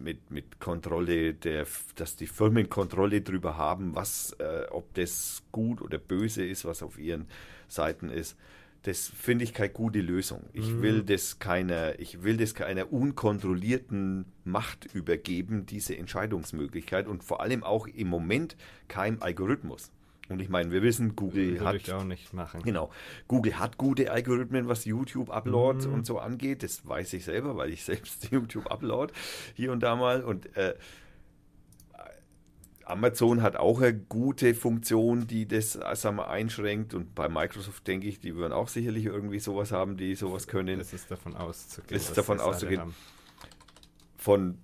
[0.02, 1.66] mit, mit Kontrolle, der,
[1.96, 6.82] dass die Firmen Kontrolle darüber haben, was, äh, ob das gut oder böse ist, was
[6.82, 7.26] auf ihren
[7.68, 8.36] Seiten ist
[8.82, 10.42] das finde ich keine gute Lösung.
[10.52, 10.82] Ich mhm.
[10.82, 17.62] will das keiner, ich will das keiner unkontrollierten Macht übergeben, diese Entscheidungsmöglichkeit und vor allem
[17.62, 18.56] auch im Moment
[18.88, 19.90] kein Algorithmus.
[20.32, 21.76] Und ich meine, wir wissen, Google Würde hat.
[21.76, 22.62] Ich auch nicht machen.
[22.62, 22.90] Genau.
[23.28, 25.94] Google hat gute Algorithmen, was YouTube Upload mhm.
[25.94, 26.62] und so angeht.
[26.62, 29.12] Das weiß ich selber, weil ich selbst YouTube Upload
[29.54, 30.24] hier und da mal.
[30.24, 30.74] Und äh,
[32.84, 36.94] Amazon hat auch eine gute Funktion, die das sagen wir, einschränkt.
[36.94, 40.78] Und bei Microsoft denke ich, die würden auch sicherlich irgendwie sowas haben, die sowas können.
[40.78, 41.88] Das ist davon auszugehen.
[41.90, 42.94] Das ist davon auszugehen.
[44.16, 44.58] Von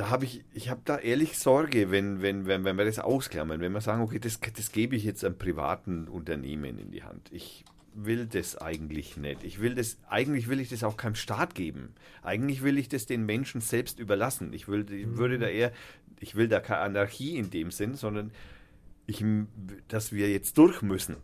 [0.00, 3.60] da habe ich, ich habe da ehrlich Sorge, wenn, wenn, wenn, wenn wir das ausklammern,
[3.60, 7.28] wenn wir sagen, okay, das, das gebe ich jetzt einem privaten Unternehmen in die Hand.
[7.32, 9.42] Ich will das eigentlich nicht.
[9.42, 11.94] Ich will das, eigentlich will ich das auch keinem Staat geben.
[12.22, 14.52] Eigentlich will ich das den Menschen selbst überlassen.
[14.52, 15.72] Ich, will, ich würde da eher
[16.20, 18.30] ich will da keine Anarchie in dem Sinn, sondern
[19.06, 19.24] ich,
[19.88, 21.16] dass wir jetzt durch müssen.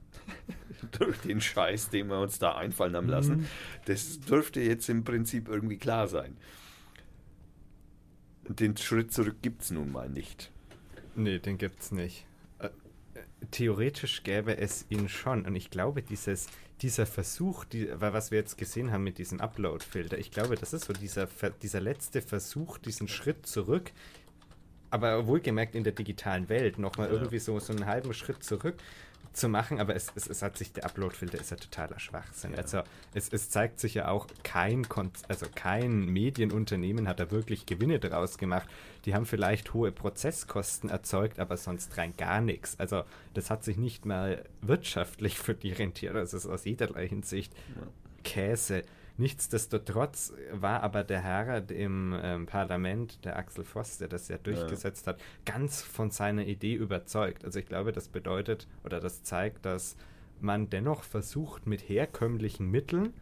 [0.99, 3.37] durch den Scheiß, den wir uns da einfallen haben lassen.
[3.37, 3.47] Mhm.
[3.85, 6.37] Das dürfte jetzt im Prinzip irgendwie klar sein.
[8.49, 10.51] Den Schritt zurück gibt es nun mal nicht.
[11.15, 12.27] Nee, den gibt es nicht.
[12.59, 12.69] Äh,
[13.51, 15.47] theoretisch gäbe es ihn schon.
[15.47, 16.49] Und ich glaube, dieses,
[16.83, 20.85] dieser Versuch, die, was wir jetzt gesehen haben mit diesem Upload-Filter, ich glaube, das ist
[20.85, 21.29] so dieser,
[21.63, 23.93] dieser letzte Versuch, diesen Schritt zurück
[24.91, 27.15] aber wohlgemerkt in der digitalen Welt nochmal ja.
[27.15, 28.77] irgendwie so, so einen halben Schritt zurück
[29.37, 32.53] zu machen, aber es, es, es hat sich, der Uploadfilter ist ja totaler Schwachsinn.
[32.53, 32.59] Ja.
[32.59, 32.83] Also
[33.15, 37.99] es, es zeigt sich ja auch, kein, Kon also kein Medienunternehmen hat da wirklich Gewinne
[37.99, 38.69] draus gemacht.
[39.05, 42.79] Die haben vielleicht hohe Prozesskosten erzeugt, aber sonst rein gar nichts.
[42.81, 46.15] Also das hat sich nicht mal wirtschaftlich für die rentiert.
[46.15, 47.87] Das ist aus jederlei Hinsicht ja.
[48.25, 48.83] Käse.
[49.19, 55.07] Nichtsdestotrotz war aber der Herr im ähm, Parlament, der Axel Voss, der das ja durchgesetzt
[55.07, 55.13] ja.
[55.13, 57.45] hat, ganz von seiner Idee überzeugt.
[57.45, 59.97] Also ich glaube, das bedeutet oder das zeigt, dass
[60.41, 63.15] man dennoch versucht, mit herkömmlichen Mitteln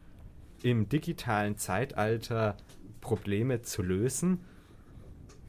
[0.62, 2.56] im digitalen Zeitalter
[3.00, 4.40] Probleme zu lösen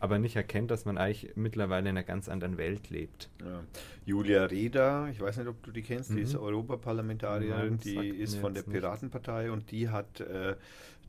[0.05, 3.31] aber nicht erkennt, dass man eigentlich mittlerweile in einer ganz anderen Welt lebt.
[3.43, 3.63] Ja.
[4.05, 6.17] Julia Reda, ich weiß nicht, ob du die kennst, mhm.
[6.17, 10.55] die ist Europaparlamentarierin, Nein, die ist von der Piratenpartei und die hat äh,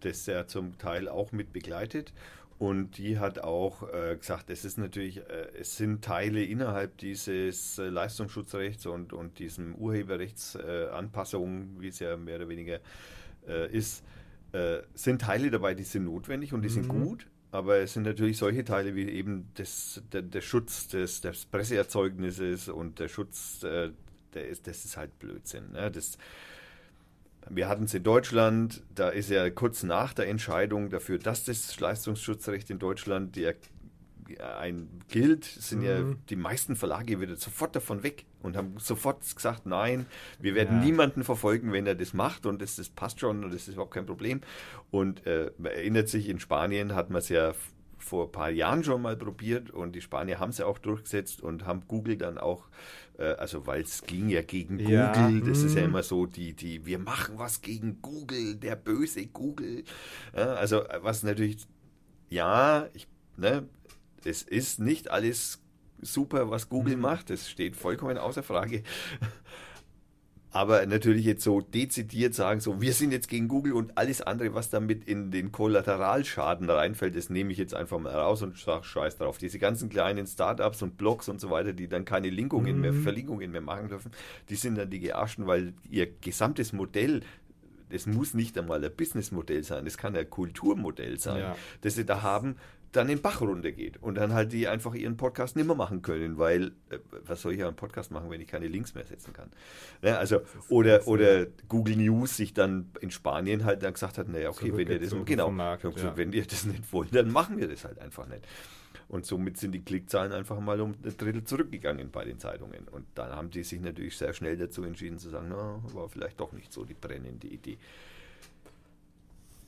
[0.01, 2.15] das ja zum Teil auch mit begleitet.
[2.59, 7.79] Und die hat auch äh, gesagt, es ist natürlich, äh, es sind Teile innerhalb dieses
[7.79, 12.81] äh, Leistungsschutzrechts und, und diesem Urheberrechtsanpassungen, wie es ja mehr oder weniger
[13.47, 14.03] äh, ist,
[14.53, 16.73] äh, sind Teile dabei, die sind notwendig und die mhm.
[16.73, 17.27] sind gut.
[17.57, 22.69] Aber es sind natürlich solche Teile wie eben das, der, der Schutz des, des Presseerzeugnisses
[22.69, 23.93] und der Schutz, äh,
[24.35, 25.73] der ist, das ist halt Blödsinn.
[25.73, 25.91] Ne?
[25.91, 26.19] Das,
[27.49, 31.81] wir hatten es in Deutschland, da ist ja kurz nach der Entscheidung dafür, dass das
[31.81, 33.51] Leistungsschutzrecht in Deutschland die
[34.61, 35.87] ein gilt, sind mhm.
[35.87, 40.07] ja die meisten Verlage wieder sofort davon weg und haben sofort gesagt, nein,
[40.41, 40.85] wir werden ja.
[40.85, 43.95] niemanden verfolgen, wenn er das macht und das, das passt schon und das ist überhaupt
[43.95, 44.41] kein Problem.
[44.91, 47.53] Und äh, man erinnert sich, in Spanien hat man es ja
[47.99, 51.43] vor ein paar Jahren schon mal probiert und die Spanier haben es ja auch durchgesetzt
[51.43, 52.69] und haben Google dann auch,
[53.19, 55.13] äh, also weil es ging ja gegen ja.
[55.13, 55.89] Google, das ist ja mhm.
[55.89, 59.83] immer so, die, die, wir machen was gegen Google, der böse Google.
[60.35, 61.67] Ja, also was natürlich,
[62.29, 63.69] ja, ich, ne,
[64.25, 65.61] es ist nicht alles
[66.01, 67.03] super, was Google mhm.
[67.03, 67.31] macht.
[67.31, 68.83] Das steht vollkommen außer Frage.
[70.57, 74.55] Aber natürlich jetzt so dezidiert sagen, so, wir sind jetzt gegen Google und alles andere,
[74.55, 78.85] was damit in den Kollateralschaden reinfällt, das nehme ich jetzt einfach mal raus und sage
[78.85, 79.37] Scheiß drauf.
[79.37, 82.81] Diese ganzen kleinen Startups und Blogs und so weiter, die dann keine Linkungen mhm.
[82.81, 84.13] mehr, Verlinkungen mehr machen dürfen,
[84.49, 87.21] die sind dann die Gearschten, weil ihr gesamtes Modell
[87.89, 91.57] das muss nicht einmal ein Businessmodell sein, das kann ein Kulturmodell sein, ja.
[91.83, 92.57] das sie da haben,
[92.97, 96.39] dann in Bach runtergeht und dann halt die einfach ihren Podcast nicht mehr machen können,
[96.39, 99.33] weil äh, was soll ich ja einen Podcast machen, wenn ich keine Links mehr setzen
[99.33, 99.51] kann?
[100.03, 104.49] Ja, also oder oder Google News sich dann in Spanien halt dann gesagt hat, naja,
[104.49, 106.17] okay, wenn ihr das genau, Markt, ja.
[106.17, 108.47] wenn ihr das nicht wollt, dann machen wir das halt einfach nicht.
[109.09, 112.89] Und somit sind die Klickzahlen einfach mal um ein Drittel zurückgegangen bei den Zeitungen.
[112.89, 116.41] Und dann haben die sich natürlich sehr schnell dazu entschieden zu sagen, na, war vielleicht
[116.41, 117.79] doch nicht so die brennende Idee.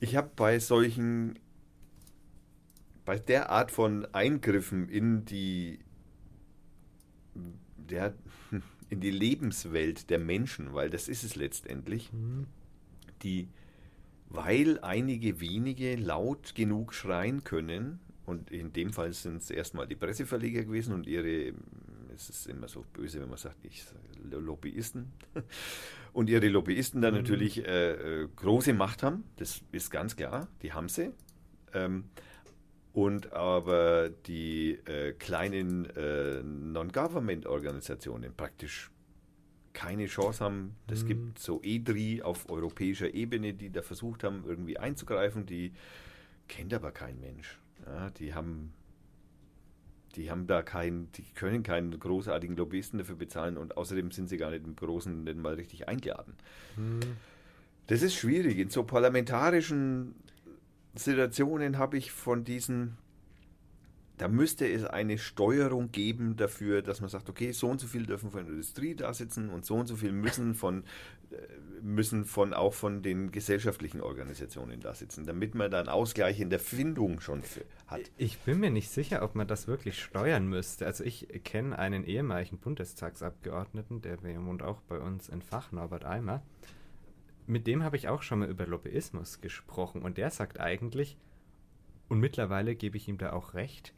[0.01, 1.39] Ich habe bei solchen
[3.09, 5.79] bei der Art von Eingriffen in die,
[7.75, 8.13] der,
[8.91, 12.45] in die Lebenswelt der Menschen, weil das ist es letztendlich, mhm.
[13.23, 13.47] die,
[14.27, 19.95] weil einige wenige laut genug schreien können, und in dem Fall sind es erstmal die
[19.95, 21.53] Presseverleger gewesen und ihre,
[22.13, 23.85] es ist immer so böse, wenn man sagt, ich
[24.29, 25.11] Lobbyisten,
[26.13, 27.21] und ihre Lobbyisten dann mhm.
[27.21, 31.09] natürlich äh, äh, große Macht haben, das ist ganz klar, die haben sie.
[31.73, 32.03] Ähm,
[32.93, 38.91] und aber die äh, kleinen äh, Non-Government-Organisationen praktisch
[39.73, 40.75] keine Chance haben.
[40.87, 41.07] Es mhm.
[41.07, 45.45] gibt so EDRI auf europäischer Ebene, die da versucht haben, irgendwie einzugreifen.
[45.45, 45.73] Die
[46.47, 47.59] kennt aber kein Mensch.
[47.85, 48.73] Ja, die haben
[50.15, 54.37] die haben da keinen, die können keinen großartigen Lobbyisten dafür bezahlen und außerdem sind sie
[54.37, 56.33] gar nicht im Großen denn mal richtig eingeladen.
[56.75, 56.99] Mhm.
[57.87, 58.57] Das ist schwierig.
[58.57, 60.15] In so parlamentarischen
[60.95, 62.97] Situationen habe ich von diesen,
[64.17, 68.05] da müsste es eine Steuerung geben dafür, dass man sagt, okay, so und so viel
[68.05, 70.83] dürfen von der Industrie da sitzen und so und so viel müssen von
[71.31, 71.35] äh,
[71.81, 76.59] müssen von auch von den gesellschaftlichen Organisationen da sitzen, damit man dann Ausgleich in der
[76.59, 77.41] Findung schon
[77.87, 78.01] hat.
[78.17, 80.85] Ich bin mir nicht sicher, ob man das wirklich steuern müsste.
[80.85, 86.43] Also ich kenne einen ehemaligen Bundestagsabgeordneten, der wohnt auch bei uns in Fach, Norbert Eimer
[87.49, 91.17] mit dem habe ich auch schon mal über Lobbyismus gesprochen und der sagt eigentlich,
[92.07, 93.93] und mittlerweile gebe ich ihm da auch recht,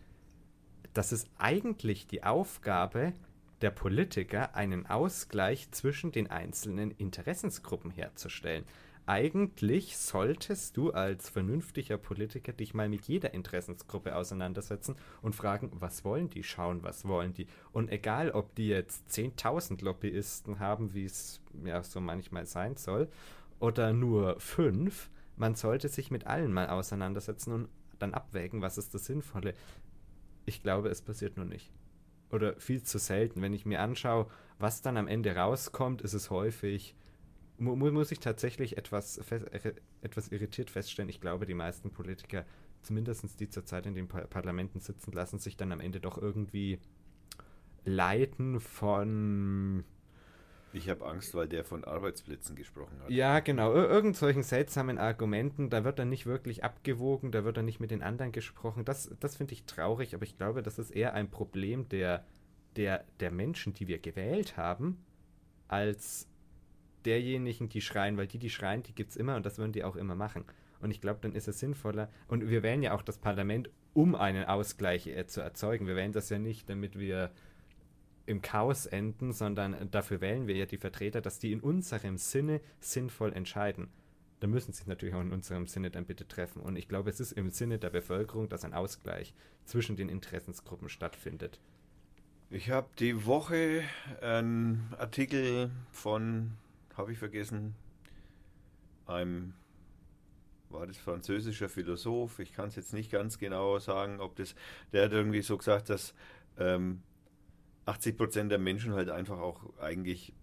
[0.94, 3.14] dass es eigentlich die Aufgabe
[3.62, 8.66] der Politiker, einen Ausgleich zwischen den einzelnen Interessensgruppen herzustellen.
[9.06, 16.06] Eigentlich solltest du als vernünftiger Politiker dich mal mit jeder Interessensgruppe auseinandersetzen und fragen, was
[16.06, 17.48] wollen die, schauen, was wollen die.
[17.72, 23.10] Und egal, ob die jetzt 10.000 Lobbyisten haben, wie es ja so manchmal sein soll,
[23.62, 25.10] oder nur fünf.
[25.38, 29.54] Man sollte sich mit allen mal auseinandersetzen und dann abwägen, was ist das Sinnvolle.
[30.46, 31.72] Ich glaube, es passiert nur nicht.
[32.32, 33.42] oder viel zu selten.
[33.42, 34.28] Wenn ich mir anschaue,
[34.60, 36.96] was dann am Ende rauskommt, ist es häufig,
[37.58, 41.10] mu muss ich tatsächlich etwas, äh, etwas irritiert feststellen.
[41.10, 42.46] Ich glaube, die meisten Politiker,
[42.82, 46.80] zumindest die zurzeit in den pa Parlamenten sitzen, lassen sich dann am Ende doch irgendwie
[47.84, 49.84] leiten von
[50.74, 53.10] ich habe Angst, weil der von Arbeitsplätzen gesprochen hat.
[53.10, 53.74] Ja, genau.
[53.74, 57.80] Ir irgend solchen seltsamen Argumenten, da wird dann nicht wirklich abgewogen, da wird dann nicht
[57.80, 58.86] mit den anderen gesprochen.
[58.86, 62.26] Das, das finde ich traurig, aber ich glaube, das ist eher ein Problem der,
[62.76, 65.04] der, der Menschen, die wir gewählt haben,
[65.68, 66.28] als
[67.06, 69.84] derjenigen, die schreien, weil die, die schreien, die gibt es immer und das würden die
[69.84, 70.46] auch immer machen.
[70.80, 72.10] Und ich glaube, dann ist es sinnvoller.
[72.28, 75.88] Und wir wählen ja auch das Parlament, um einen Ausgleich äh, zu erzeugen.
[75.88, 77.32] Wir wählen das ja nicht, damit wir
[78.26, 82.62] im Chaos enden, sondern dafür wählen wir ja die Vertreter, dass die in unserem Sinne
[82.80, 83.90] sinnvoll entscheiden.
[84.40, 86.62] Da müssen sie sich natürlich auch in unserem Sinne dann bitte treffen.
[86.62, 89.34] Und ich glaube, es ist im Sinne der Bevölkerung, dass ein Ausgleich
[89.66, 91.60] zwischen den Interessensgruppen stattfindet.
[92.50, 93.84] Ich habe die Woche
[94.22, 96.52] einen Artikel von,
[96.98, 97.76] habe ich vergessen,
[99.06, 99.54] einem,
[100.70, 104.56] war das französischer Philosoph, ich kann es jetzt nicht ganz genau sagen, ob das,
[104.92, 106.14] der hat irgendwie so gesagt, dass
[106.58, 107.02] ähm,
[107.86, 110.34] 80 Prozent der Menschen halt einfach auch eigentlich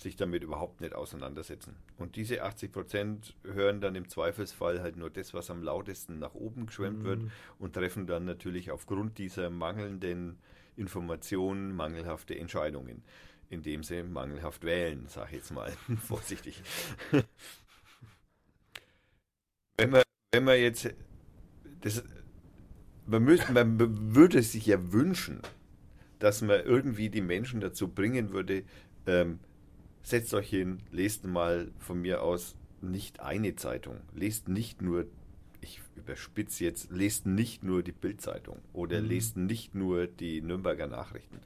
[0.00, 1.76] sich damit überhaupt nicht auseinandersetzen.
[1.98, 6.34] Und diese 80 Prozent hören dann im Zweifelsfall halt nur das, was am lautesten nach
[6.34, 7.04] oben geschwemmt mhm.
[7.04, 7.20] wird
[7.58, 10.38] und treffen dann natürlich aufgrund dieser mangelnden
[10.76, 13.02] Informationen mangelhafte Entscheidungen,
[13.50, 16.62] indem sie mangelhaft wählen, sage ich jetzt mal vorsichtig.
[19.76, 20.94] wenn man, wenn man jetzt
[21.82, 22.02] das,
[23.06, 25.42] man, müsste, man würde sich ja wünschen,
[26.20, 28.62] dass man irgendwie die Menschen dazu bringen würde,
[29.06, 29.40] ähm,
[30.02, 35.06] setzt euch hin, lest mal von mir aus nicht eine Zeitung, lest nicht nur,
[35.60, 39.08] ich überspitze jetzt, lest nicht nur die Bildzeitung oder mhm.
[39.08, 41.40] lest nicht nur die Nürnberger Nachrichten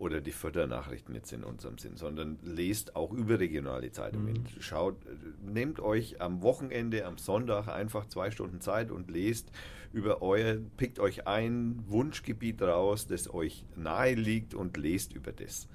[0.00, 4.32] oder die Fördernachrichten jetzt in unserem Sinn, sondern lest auch überregionale Zeitungen.
[4.32, 4.60] Mhm.
[4.62, 4.96] Schaut,
[5.44, 9.52] nehmt euch am Wochenende, am Sonntag einfach zwei Stunden Zeit und lest
[9.92, 15.68] über euer, pickt euch ein Wunschgebiet raus, das euch nahe liegt und lest über das.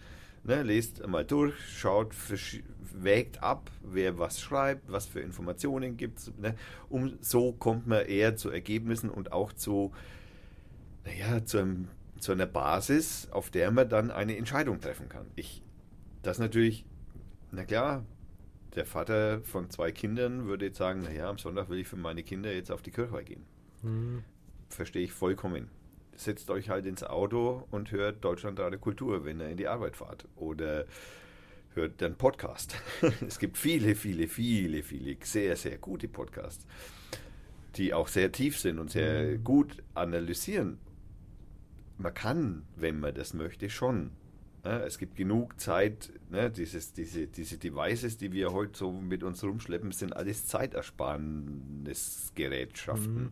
[0.44, 2.16] Ne, lest mal durch, schaut,
[2.94, 6.34] wägt ab, wer was schreibt, was für Informationen gibt es.
[6.40, 6.56] Ne,
[6.90, 9.92] um, so kommt man eher zu Ergebnissen und auch zu,
[11.04, 11.90] naja, zu, einem,
[12.20, 15.28] zu einer Basis, auf der man dann eine Entscheidung treffen kann.
[15.36, 15.62] Ich,
[16.22, 16.86] das natürlich,
[17.52, 18.06] na klar,
[18.76, 22.24] der Vater von zwei Kindern würde jetzt sagen, naja, am Sonntag will ich für meine
[22.24, 23.46] Kinder jetzt auf die Kirche gehen.
[23.82, 24.24] Mhm.
[24.70, 25.70] Verstehe ich vollkommen.
[26.16, 30.28] Setzt euch halt ins Auto und hört Deutschlandradio Kultur, wenn ihr in die Arbeit fahrt.
[30.36, 30.86] Oder
[31.74, 32.76] hört dann Podcast.
[33.28, 36.66] es gibt viele, viele, viele, viele sehr, sehr gute Podcasts,
[37.76, 39.44] die auch sehr tief sind und sehr mhm.
[39.44, 40.80] gut analysieren.
[41.98, 44.12] Man kann, wenn man das möchte, schon.
[44.64, 49.44] Es gibt genug Zeit, ne, dieses, diese, diese Devices, die wir heute so mit uns
[49.44, 53.26] rumschleppen, sind alles Zeitersparnisgerätschaften.
[53.26, 53.32] Mhm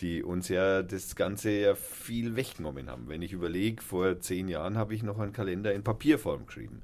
[0.00, 3.08] die uns ja das Ganze ja viel weggenommen haben.
[3.08, 6.82] Wenn ich überlege, vor zehn Jahren habe ich noch einen Kalender in Papierform geschrieben.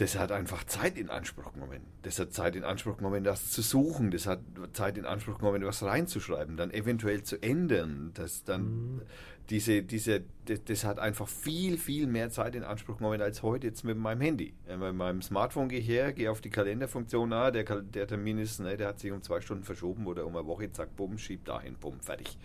[0.00, 1.82] Das hat einfach Zeit in Anspruch genommen.
[2.02, 4.10] Das hat Zeit in Anspruch genommen, das zu suchen.
[4.10, 4.40] Das hat
[4.72, 8.12] Zeit in Anspruch genommen, was reinzuschreiben, dann eventuell zu ändern.
[8.14, 8.62] Das dann,
[8.94, 9.02] mhm
[9.50, 13.66] diese, diese, das, das, hat einfach viel, viel mehr Zeit in Anspruch genommen als heute
[13.66, 14.54] jetzt mit meinem Handy.
[14.68, 18.60] Mit meinem Smartphone gehe ich her, gehe auf die Kalenderfunktion, ah, der, der Termin ist,
[18.60, 21.44] ne, der hat sich um zwei Stunden verschoben oder um eine Woche, zack, bumm, schieb
[21.44, 22.38] dahin, bumm, fertig.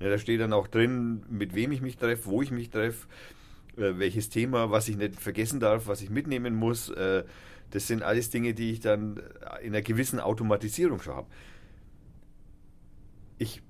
[0.00, 3.06] Ja, da steht dann auch drin, mit wem ich mich treffe, wo ich mich treffe,
[3.76, 6.88] äh, welches Thema, was ich nicht vergessen darf, was ich mitnehmen muss.
[6.90, 7.24] Äh,
[7.70, 9.22] das sind alles Dinge, die ich dann
[9.62, 11.28] in einer gewissen Automatisierung schon habe.
[13.38, 13.62] Ich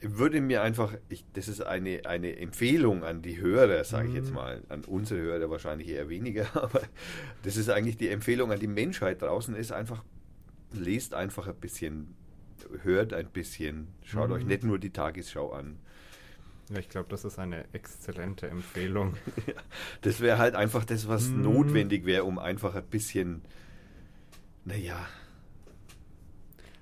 [0.00, 4.28] würde mir einfach, ich, das ist eine, eine Empfehlung an die Hörer, sage ich jetzt
[4.28, 4.34] mhm.
[4.34, 6.82] mal, an unsere Hörer wahrscheinlich eher weniger, aber
[7.42, 10.04] das ist eigentlich die Empfehlung an die Menschheit draußen, ist einfach,
[10.72, 12.14] lest einfach ein bisschen,
[12.82, 14.34] hört ein bisschen, schaut mhm.
[14.36, 15.78] euch nicht nur die Tagesschau an.
[16.70, 19.16] Ja, ich glaube, das ist eine exzellente Empfehlung.
[20.02, 21.42] das wäre halt einfach das, was mhm.
[21.42, 23.42] notwendig wäre, um einfach ein bisschen,
[24.64, 25.06] naja,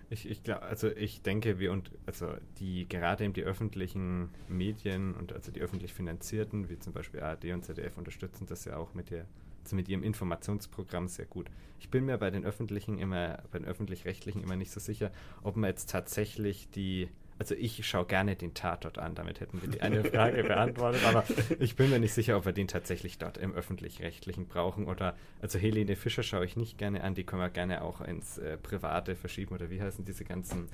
[0.09, 5.15] ich, ich glaube, also ich denke, wir und also die gerade eben die öffentlichen Medien
[5.15, 8.95] und also die öffentlich finanzierten, wie zum Beispiel ARD und ZDF, unterstützen das ja auch
[8.95, 9.27] mit der
[9.67, 11.51] also mit ihrem Informationsprogramm sehr gut.
[11.81, 15.11] Ich bin mir bei den öffentlichen immer, bei den öffentlich-rechtlichen immer nicht so sicher,
[15.43, 17.09] ob man jetzt tatsächlich die
[17.39, 21.25] also ich schaue gerne den Tatort an, damit hätten wir die eine Frage beantwortet, aber
[21.59, 25.59] ich bin mir nicht sicher, ob wir den tatsächlich dort im öffentlich-rechtlichen brauchen oder, also
[25.59, 29.17] Helene Fischer schaue ich nicht gerne an, die können wir gerne auch ins äh, Private
[29.17, 30.69] verschieben oder wie heißen diese ganzen,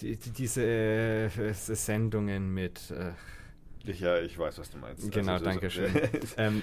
[0.00, 5.10] die, die, diese äh, Sendungen mit, äh, Ja, ich weiß, was du meinst.
[5.12, 5.92] Genau, also, danke schön.
[6.36, 6.62] ähm,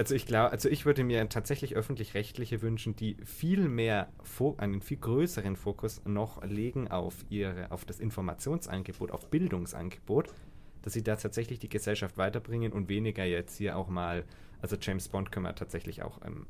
[0.00, 4.08] also ich glaube, also ich würde mir tatsächlich öffentlich-rechtliche wünschen, die viel mehr,
[4.56, 10.32] einen viel größeren Fokus noch legen auf ihre, auf das Informationsangebot, auf Bildungsangebot,
[10.80, 14.24] dass sie da tatsächlich die Gesellschaft weiterbringen und weniger jetzt hier auch mal,
[14.62, 16.46] also James Bond können wir tatsächlich auch ähm,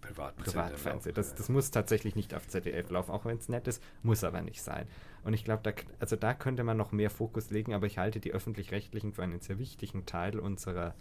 [0.00, 1.14] Privatfernsehen.
[1.14, 4.42] Das, das muss tatsächlich nicht auf ZDF laufen, auch wenn es nett ist, muss aber
[4.42, 4.88] nicht sein.
[5.22, 5.70] Und ich glaube, da,
[6.00, 9.38] also da könnte man noch mehr Fokus legen, aber ich halte die öffentlich-rechtlichen für einen
[9.38, 10.96] sehr wichtigen Teil unserer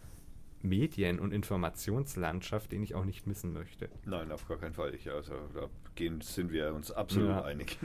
[0.62, 3.90] Medien- und Informationslandschaft, den ich auch nicht missen möchte.
[4.06, 4.94] Nein, auf gar keinen Fall.
[4.94, 7.44] Ich, also da gehen, sind wir uns absolut ja.
[7.44, 7.78] einig.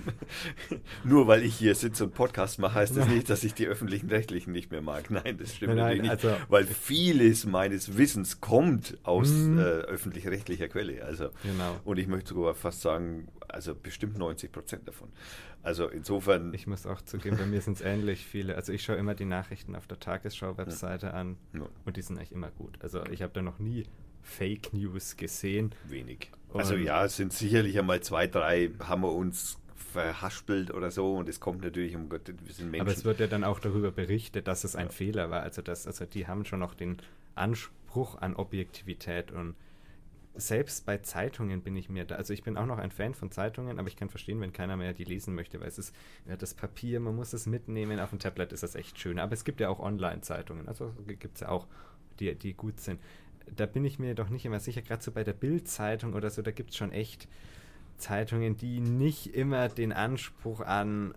[1.05, 4.09] Nur weil ich hier sitze und Podcast mache, heißt das nicht, dass ich die öffentlichen
[4.09, 5.11] Rechtlichen nicht mehr mag.
[5.11, 6.51] Nein, das stimmt Nein, natürlich also, nicht.
[6.51, 9.59] Weil vieles meines Wissens kommt aus mhm.
[9.59, 11.05] äh, öffentlich-rechtlicher Quelle.
[11.05, 11.77] Also, genau.
[11.85, 15.09] Und ich möchte sogar fast sagen, also bestimmt 90 Prozent davon.
[15.65, 16.53] Also insofern.
[16.53, 18.55] Ich muss auch zugeben, bei mir sind es ähnlich viele.
[18.55, 21.13] Also ich schaue immer die Nachrichten auf der Tagesschau-Webseite ja.
[21.13, 21.67] an ja.
[21.87, 22.77] und die sind eigentlich immer gut.
[22.81, 23.85] Also ich habe da noch nie
[24.23, 25.75] Fake News gesehen.
[25.89, 26.31] Wenig.
[26.51, 31.17] Und also ja, es sind sicherlich einmal zwei, drei, haben wir uns verhaspelt oder so
[31.17, 32.87] und es kommt natürlich um Gott, wir sind Menschen.
[32.87, 34.93] Aber es wird ja dann auch darüber berichtet, dass es ein ja.
[34.93, 35.43] Fehler war.
[35.43, 36.99] Also das, also die haben schon noch den
[37.37, 39.55] Anspruch an Objektivität und
[40.35, 43.31] selbst bei Zeitungen bin ich mir da, also ich bin auch noch ein Fan von
[43.31, 45.95] Zeitungen, aber ich kann verstehen, wenn keiner mehr die lesen möchte, weil es ist
[46.27, 49.19] ja, das Papier, man muss es mitnehmen, auf dem Tablet ist das echt schön.
[49.19, 51.67] Aber es gibt ja auch Online-Zeitungen, also gibt es ja auch,
[52.19, 53.01] die, die gut sind.
[53.55, 56.43] Da bin ich mir doch nicht immer sicher, gerade so bei der Bild-Zeitung oder so,
[56.43, 57.29] da gibt es schon echt
[57.97, 61.15] Zeitungen, die nicht immer den Anspruch an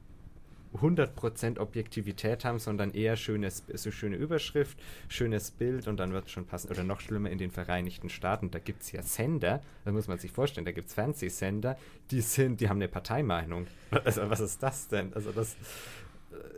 [0.76, 6.32] 100% Objektivität haben, sondern eher schönes, so schöne Überschrift, schönes Bild und dann wird es
[6.32, 6.70] schon passen.
[6.70, 10.20] Oder noch schlimmer in den Vereinigten Staaten, da gibt es ja Sender, da muss man
[10.20, 11.78] sich vorstellen, da gibt es Fernsehsender,
[12.11, 13.68] die sind, die haben eine Parteimeinung.
[14.03, 15.13] Also was ist das denn?
[15.13, 15.55] Also das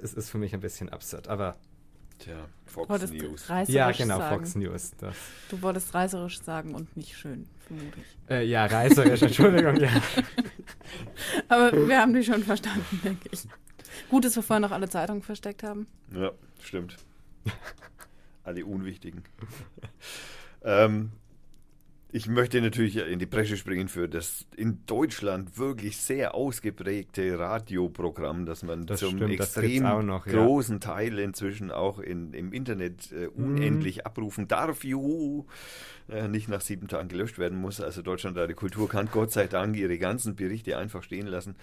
[0.02, 1.56] es ist für mich ein bisschen absurd, aber
[2.20, 3.48] Tja, Fox News.
[3.68, 4.36] Ja, genau, sagen.
[4.36, 4.92] Fox News.
[5.00, 5.16] Das.
[5.50, 8.30] Du wolltest reißerisch sagen und nicht schön, vermute ich.
[8.30, 9.90] Äh, ja, reißerisch, Entschuldigung, ja.
[11.48, 13.48] Aber wir haben dich schon verstanden, denke ich.
[14.10, 15.88] Gut, dass wir vorher noch alle Zeitungen versteckt haben.
[16.14, 16.32] Ja,
[16.62, 16.98] stimmt.
[18.44, 19.24] alle unwichtigen.
[20.64, 21.12] ähm,
[22.12, 28.48] ich möchte natürlich in die Bresche springen für das in Deutschland wirklich sehr ausgeprägte Radioprogramm,
[28.48, 30.80] das man das zum stimmt, extrem noch, großen ja.
[30.80, 33.46] Teil inzwischen auch in, im Internet äh, mhm.
[33.46, 34.02] unendlich mhm.
[34.06, 34.84] abrufen darf.
[34.84, 35.46] Juhu!
[36.10, 37.80] Äh, nicht nach sieben Tagen gelöscht werden muss.
[37.80, 41.56] Also Deutschland Deutschlandradio Kultur kann Gott sei Dank ihre ganzen Berichte einfach stehen lassen.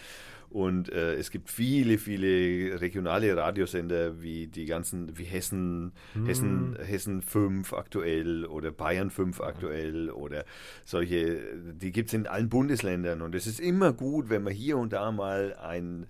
[0.57, 6.25] Und äh, es gibt viele, viele regionale Radiosender wie die ganzen, wie Hessen, hm.
[6.25, 10.47] Hessen, Hessen 5 aktuell oder Bayern 5 aktuell oder
[10.87, 11.43] solche,
[11.75, 13.21] die gibt es in allen Bundesländern.
[13.21, 16.07] Und es ist immer gut, wenn man hier und da mal ein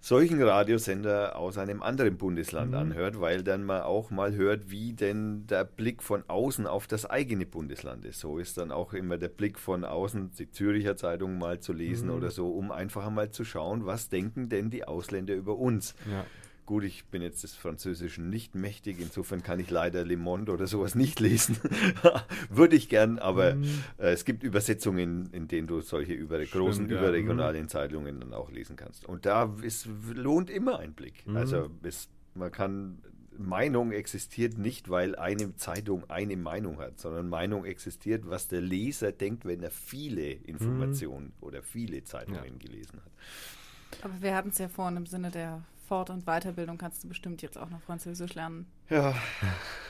[0.00, 2.76] solchen Radiosender aus einem anderen Bundesland mhm.
[2.76, 7.04] anhört, weil dann man auch mal hört, wie denn der Blick von außen auf das
[7.04, 8.20] eigene Bundesland ist.
[8.20, 12.08] So ist dann auch immer der Blick von außen, die Züricher Zeitung mal zu lesen
[12.08, 12.14] mhm.
[12.14, 15.94] oder so, um einfach mal zu schauen, was denken denn die Ausländer über uns.
[16.10, 16.24] Ja.
[16.70, 20.68] Gut, ich bin jetzt des Französischen nicht mächtig, insofern kann ich leider Le Monde oder
[20.68, 21.56] sowas nicht lesen.
[22.48, 23.64] Würde ich gern, aber mhm.
[23.98, 26.96] äh, es gibt Übersetzungen, in denen du solche über, Stimmt, großen ja.
[26.96, 27.68] überregionalen mhm.
[27.68, 29.04] Zeitungen dann auch lesen kannst.
[29.04, 31.26] Und da ist, lohnt immer ein Blick.
[31.26, 31.38] Mhm.
[31.38, 33.02] Also es, man kann
[33.36, 39.10] Meinung existiert nicht, weil eine Zeitung eine Meinung hat, sondern Meinung existiert, was der Leser
[39.10, 41.44] denkt, wenn er viele Informationen mhm.
[41.44, 42.58] oder viele Zeitungen ja.
[42.64, 44.04] gelesen hat.
[44.04, 47.42] Aber wir hatten es ja vorhin im Sinne der Fort- und Weiterbildung kannst du bestimmt
[47.42, 48.68] jetzt auch noch Französisch lernen.
[48.90, 49.12] Ja.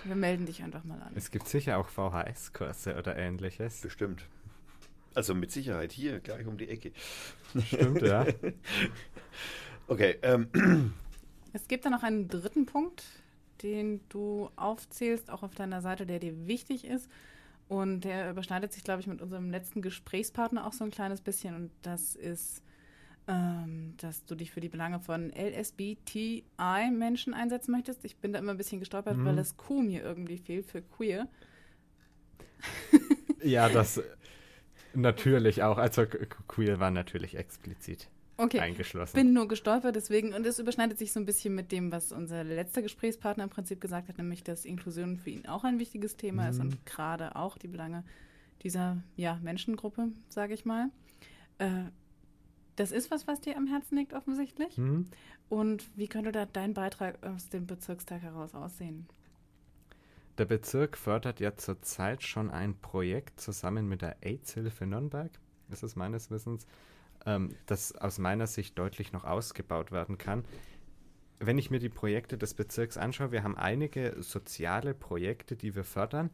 [0.04, 1.12] Wir melden dich einfach mal an.
[1.14, 3.82] Es gibt sicher auch VHS-Kurse oder ähnliches.
[3.82, 4.24] Bestimmt.
[5.14, 6.92] Also mit Sicherheit hier, gleich um die Ecke.
[7.66, 8.24] Stimmt, ja.
[9.88, 10.16] okay.
[10.22, 10.94] Ähm.
[11.52, 13.04] Es gibt da noch einen dritten Punkt,
[13.62, 17.10] den du aufzählst, auch auf deiner Seite, der dir wichtig ist.
[17.68, 21.54] Und der überschneidet sich, glaube ich, mit unserem letzten Gesprächspartner auch so ein kleines bisschen.
[21.54, 22.62] Und das ist
[23.30, 28.04] ähm, dass du dich für die Belange von LSBTI-Menschen einsetzen möchtest.
[28.04, 29.24] Ich bin da immer ein bisschen gestolpert, mhm.
[29.24, 31.28] weil das Q mir irgendwie fehlt für queer.
[33.44, 34.02] ja, das
[34.94, 35.78] natürlich auch.
[35.78, 36.06] Also
[36.48, 38.08] queer war natürlich explizit.
[38.36, 38.58] Okay.
[38.58, 39.14] Eingeschlossen.
[39.14, 42.42] Bin nur gestolpert, deswegen, und es überschneidet sich so ein bisschen mit dem, was unser
[42.42, 46.42] letzter Gesprächspartner im Prinzip gesagt hat, nämlich, dass Inklusion für ihn auch ein wichtiges Thema
[46.44, 46.50] mhm.
[46.50, 48.02] ist und gerade auch die Belange
[48.62, 50.90] dieser ja, Menschengruppe, sage ich mal.
[51.58, 51.90] Äh,
[52.80, 54.78] das ist was, was dir am Herzen liegt, offensichtlich.
[54.78, 55.06] Mhm.
[55.50, 59.06] Und wie könnte da dein Beitrag aus dem Bezirkstag heraus aussehen?
[60.38, 65.30] Der Bezirk fördert ja zurzeit schon ein Projekt zusammen mit der AIDS-Hilfe Nürnberg,
[65.70, 66.66] ist es meines Wissens,
[67.26, 70.44] ähm, das aus meiner Sicht deutlich noch ausgebaut werden kann.
[71.38, 75.84] wenn ich mir die Projekte des Bezirks anschaue, wir haben einige soziale Projekte, die wir
[75.84, 76.30] fördern.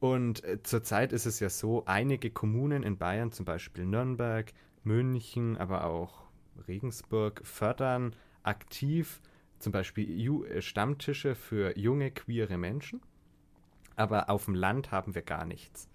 [0.00, 4.52] Und äh, zurzeit ist es ja so, einige Kommunen in Bayern, zum Beispiel Nürnberg,
[4.84, 6.24] München, aber auch
[6.68, 9.20] Regensburg, fördern aktiv
[9.58, 13.00] zum Beispiel äh, Stammtische für junge queere Menschen.
[13.96, 15.88] Aber auf dem Land haben wir gar nichts.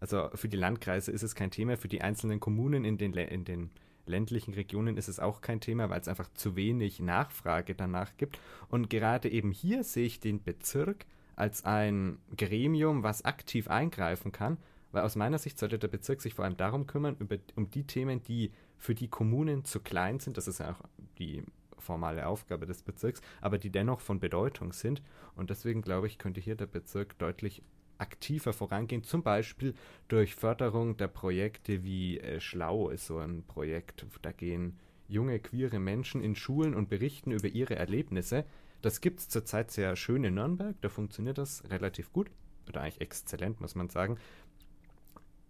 [0.00, 3.44] Also für die Landkreise ist es kein Thema, für die einzelnen Kommunen in den, in
[3.44, 3.70] den
[4.06, 8.38] ländlichen Regionen ist es auch kein Thema, weil es einfach zu wenig Nachfrage danach gibt.
[8.68, 14.58] Und gerade eben hier sehe ich den Bezirk als ein Gremium, was aktiv eingreifen kann,
[14.94, 17.86] weil aus meiner Sicht sollte der Bezirk sich vor allem darum kümmern, über, um die
[17.86, 20.36] Themen, die für die Kommunen zu klein sind.
[20.36, 20.80] Das ist ja auch
[21.18, 21.42] die
[21.78, 25.02] formale Aufgabe des Bezirks, aber die dennoch von Bedeutung sind.
[25.36, 27.62] Und deswegen glaube ich, könnte hier der Bezirk deutlich
[27.98, 29.74] aktiver vorangehen, zum Beispiel
[30.08, 35.78] durch Förderung der Projekte wie äh, Schlau ist so ein Projekt, da gehen junge queere
[35.78, 38.44] Menschen in Schulen und berichten über ihre Erlebnisse.
[38.82, 42.30] Das gibt es zurzeit sehr schön in Nürnberg, da funktioniert das relativ gut
[42.68, 44.18] oder eigentlich exzellent, muss man sagen.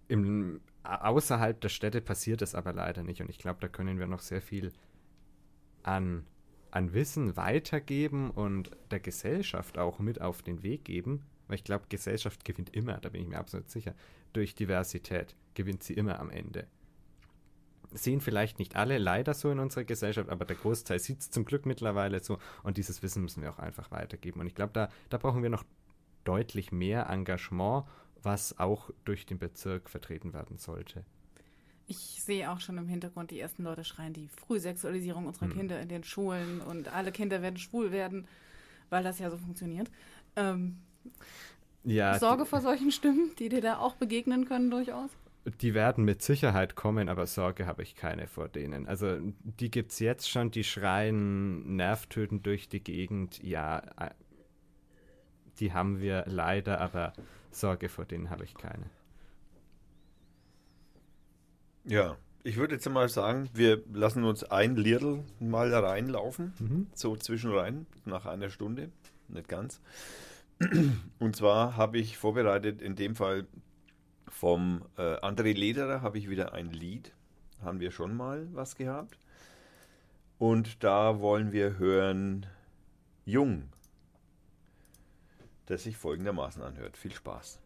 [0.08, 4.06] Im, außerhalb der Städte passiert es aber leider nicht und ich glaube, da können wir
[4.06, 4.72] noch sehr viel
[5.82, 6.24] an,
[6.70, 11.86] an Wissen weitergeben und der Gesellschaft auch mit auf den Weg geben, weil ich glaube,
[11.88, 13.94] Gesellschaft gewinnt immer, da bin ich mir absolut sicher.
[14.32, 16.66] Durch Diversität gewinnt sie immer am Ende.
[17.92, 21.44] Sehen vielleicht nicht alle leider so in unserer Gesellschaft, aber der Großteil sieht es zum
[21.44, 24.40] Glück mittlerweile so und dieses Wissen müssen wir auch einfach weitergeben.
[24.40, 25.64] Und ich glaube, da, da brauchen wir noch
[26.24, 27.84] deutlich mehr Engagement,
[28.24, 31.04] was auch durch den Bezirk vertreten werden sollte.
[31.86, 35.54] Ich sehe auch schon im Hintergrund die ersten Leute schreien, die Frühsexualisierung unserer hm.
[35.54, 38.26] Kinder in den Schulen und alle Kinder werden schwul werden,
[38.88, 39.90] weil das ja so funktioniert.
[40.36, 40.78] Ähm,
[41.84, 45.10] ja, Sorge vor solchen Stimmen, die dir da auch begegnen können durchaus?
[45.60, 48.88] Die werden mit Sicherheit kommen, aber Sorge habe ich keine vor denen.
[48.88, 53.42] Also die gibt es jetzt schon, die schreien nervtötend durch die Gegend.
[53.42, 54.10] Ja, äh,
[55.60, 57.12] die haben wir leider, aber
[57.54, 58.90] Sorge vor denen habe ich keine.
[61.84, 66.86] Ja, ich würde jetzt mal sagen, wir lassen uns ein Liedl mal reinlaufen, mhm.
[66.94, 68.90] so zwischenrein, nach einer Stunde,
[69.28, 69.80] nicht ganz.
[71.18, 73.46] Und zwar habe ich vorbereitet, in dem Fall
[74.28, 77.12] vom äh, André Lederer habe ich wieder ein Lied.
[77.62, 79.18] Haben wir schon mal was gehabt.
[80.38, 82.46] Und da wollen wir hören
[83.24, 83.70] Jung,
[85.66, 86.96] das sich folgendermaßen anhört.
[86.96, 87.60] Viel Spaß.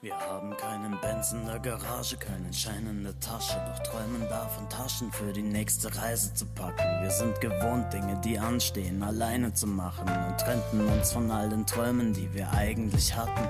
[0.00, 4.68] Wir haben keinen Benz in der Garage, keinen Schein in der Tasche, doch träumen davon
[4.68, 7.02] Taschen für die nächste Reise zu packen.
[7.02, 11.66] Wir sind gewohnt, Dinge, die anstehen, alleine zu machen und trennten uns von all den
[11.66, 13.48] Träumen, die wir eigentlich hatten.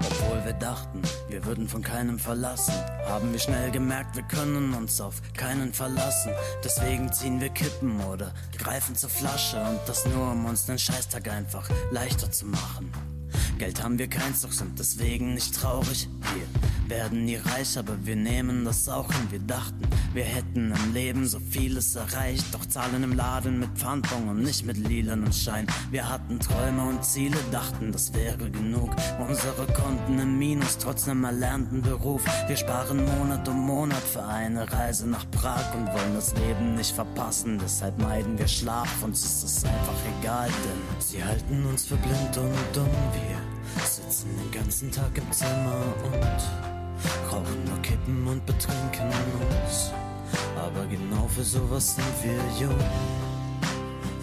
[0.00, 2.72] Obwohl wir dachten, wir würden von keinem verlassen,
[3.06, 6.32] haben wir schnell gemerkt, wir können uns auf keinen verlassen.
[6.64, 11.28] Deswegen ziehen wir Kippen oder greifen zur Flasche und das nur, um uns den Scheißtag
[11.28, 12.90] einfach leichter zu machen.
[13.60, 16.08] Geld haben wir keins, doch sind deswegen nicht traurig.
[16.34, 19.26] Wir werden nie reich, aber wir nehmen das auch hin.
[19.28, 24.30] Wir dachten, wir hätten im Leben so vieles erreicht, doch zahlen im Laden mit Pfandbon
[24.30, 25.66] und nicht mit lilanen Schein.
[25.90, 28.96] Wir hatten Träume und Ziele, dachten, das wäre genug.
[29.28, 32.24] Unsere Konten im Minus, trotz einem erlernten Beruf.
[32.46, 36.94] Wir sparen Monat um Monat für eine Reise nach Prag und wollen das Leben nicht
[36.94, 37.58] verpassen.
[37.62, 42.38] Deshalb meiden wir Schlaf, uns ist es einfach egal, denn sie halten uns für blind
[42.38, 42.88] und dumm.
[43.12, 43.49] Wir
[44.10, 49.92] Sitzen den ganzen Tag im Zimmer und rauchen nur Kippen und betrinken uns.
[50.56, 52.80] Aber genau für sowas sind wir jung.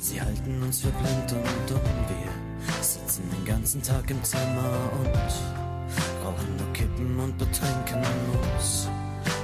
[0.02, 1.80] Sie halten uns für blind und dumm.
[2.10, 8.04] Wir sitzen den ganzen Tag im Zimmer und rauchen nur Kippen und betrinken
[8.58, 8.90] uns.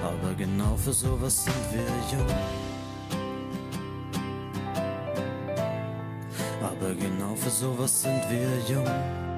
[0.03, 2.27] Aber genau für sowas sind wir jung.
[6.61, 9.32] Aber genau für sowas sind wir jung.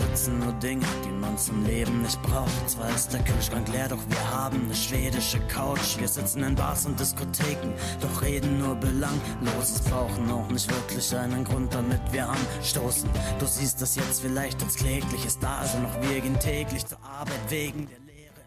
[0.00, 2.70] Besitzen nur Dinge, die man zum Leben nicht braucht.
[2.70, 5.98] Zwar ist der Kühlschrank leer, doch wir haben eine schwedische Couch.
[5.98, 9.80] Wir sitzen in Bars und Diskotheken, doch reden nur belangloses.
[9.82, 13.08] Brauchen auch nicht wirklich einen Grund, damit wir anstoßen.
[13.38, 17.40] Du siehst das jetzt vielleicht als klägliches da, also noch wir gehen täglich zur Arbeit
[17.48, 17.98] wegen der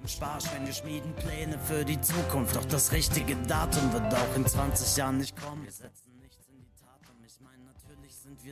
[0.02, 0.74] im Sparschwein.
[0.74, 5.36] Schmieden Pläne für die Zukunft, doch das richtige Datum wird auch in 20 Jahren nicht
[5.40, 5.64] kommen.
[5.64, 6.13] Wir setzen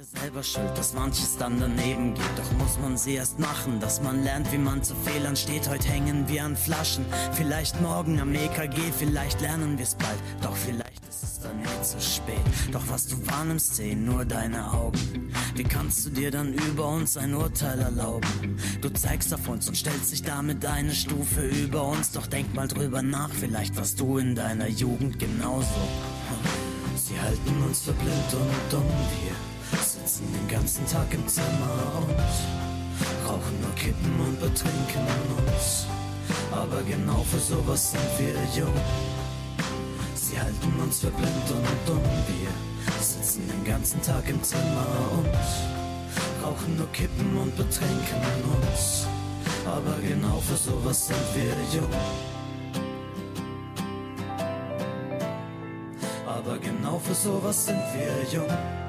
[0.01, 2.23] wir selber schuld, dass manches dann daneben geht.
[2.35, 5.69] Doch muss man sie erst machen, dass man lernt, wie man zu Fehlern steht.
[5.69, 10.17] Heute hängen wir an Flaschen, vielleicht morgen am EKG, vielleicht lernen wir es bald.
[10.41, 12.41] Doch vielleicht ist es dann nicht zu spät.
[12.71, 15.31] Doch was du wahrnimmst, sehen nur deine Augen.
[15.53, 18.57] Wie kannst du dir dann über uns ein Urteil erlauben?
[18.81, 22.11] Du zeigst auf uns und stellst dich damit eine Stufe über uns.
[22.11, 25.67] Doch denk mal drüber nach, vielleicht warst du in deiner Jugend genauso.
[26.95, 29.50] Sie halten uns für blind und dumm, wir
[30.11, 35.07] sitzen den ganzen Tag im Zimmer und rauchen nur Kippen und betrinken
[35.47, 35.85] uns.
[36.51, 38.73] Aber genau für sowas sind wir jung.
[40.15, 46.43] Sie halten uns für blind und dumm, wir sitzen den ganzen Tag im Zimmer und
[46.43, 48.21] rauchen nur Kippen und betrinken
[48.61, 49.07] uns.
[49.65, 51.89] Aber genau für sowas sind wir jung.
[56.27, 58.80] Aber genau für sowas sind wir jung.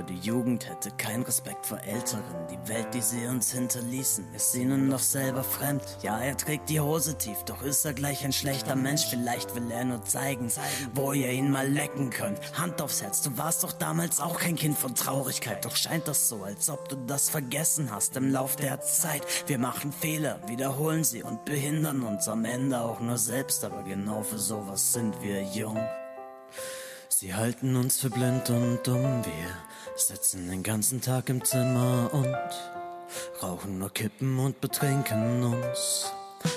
[0.00, 2.22] Nur, die Jugend hätte keinen Respekt vor Älteren.
[2.50, 5.82] Die Welt, die sie uns hinterließen, ist ihnen noch selber fremd.
[6.02, 9.06] Ja, er trägt die Hose tief, doch ist er gleich ein schlechter Mensch.
[9.06, 10.50] Vielleicht will er nur zeigen,
[10.94, 12.38] wo ihr ihn mal lecken könnt.
[12.58, 15.64] Hand aufs Herz, du warst doch damals auch kein Kind von Traurigkeit.
[15.64, 19.26] Doch scheint das so, als ob du das vergessen hast im Lauf der Zeit.
[19.46, 23.64] Wir machen Fehler, wiederholen sie und behindern uns am Ende auch nur selbst.
[23.64, 25.78] Aber genau für sowas sind wir jung.
[27.08, 29.69] Sie halten uns für blind und dumm, wir
[30.00, 36.10] sitzen den ganzen Tag im Zimmer und rauchen nur Kippen und betrinken uns.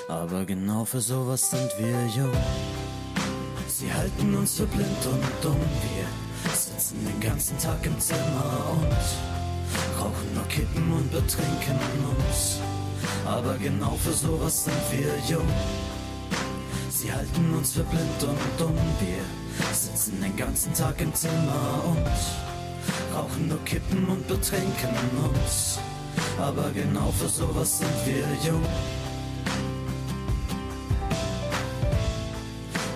[0.08, 2.32] Aber genau für sowas sind wir jung.
[3.68, 10.02] Sie halten uns für blind und dumm, wir sitzen den ganzen Tag im Zimmer und
[10.02, 11.80] rauchen nur Kippen und betrinken
[12.18, 12.60] uns.
[13.26, 15.50] Aber genau für sowas sind wir jung.
[16.90, 22.53] Sie halten uns für blind und dumm, wir sitzen den ganzen Tag im Zimmer und
[23.14, 25.80] rauchen nur Kippen und betrinken uns.
[26.40, 28.66] Aber genau für sowas sind wir jung.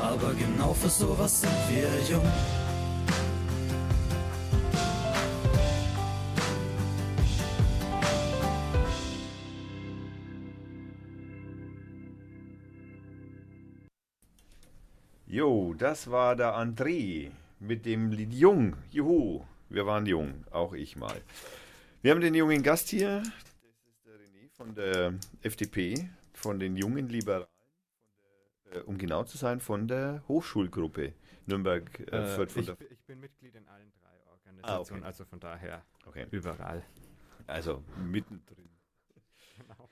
[0.01, 2.27] Aber genau für sowas sind wir jung.
[15.29, 18.75] Jo, das war der André mit dem Lied Jung.
[18.91, 21.19] Juhu, wir waren jung, auch ich mal.
[22.01, 23.21] Wir haben den jungen Gast hier.
[23.21, 23.27] Das
[23.89, 27.47] ist der René von der FDP, von den jungen Liberalen,
[28.71, 31.13] äh, um genau zu sein, von der Hochschulgruppe
[31.45, 31.99] Nürnberg.
[32.11, 35.05] Äh, Äh, ich, ich bin Mitglied in allen drei Organisationen, Ah, okay.
[35.07, 36.83] also von daher okay, überall.
[37.47, 38.69] also mittendrin.
[39.57, 39.89] Genau.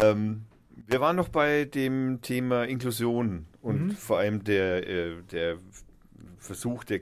[0.00, 0.44] Ähm,
[0.86, 3.90] wir waren noch bei dem Thema Inklusion und Mhm.
[3.92, 5.58] vor allem der, äh, der
[6.38, 7.00] Versuch der,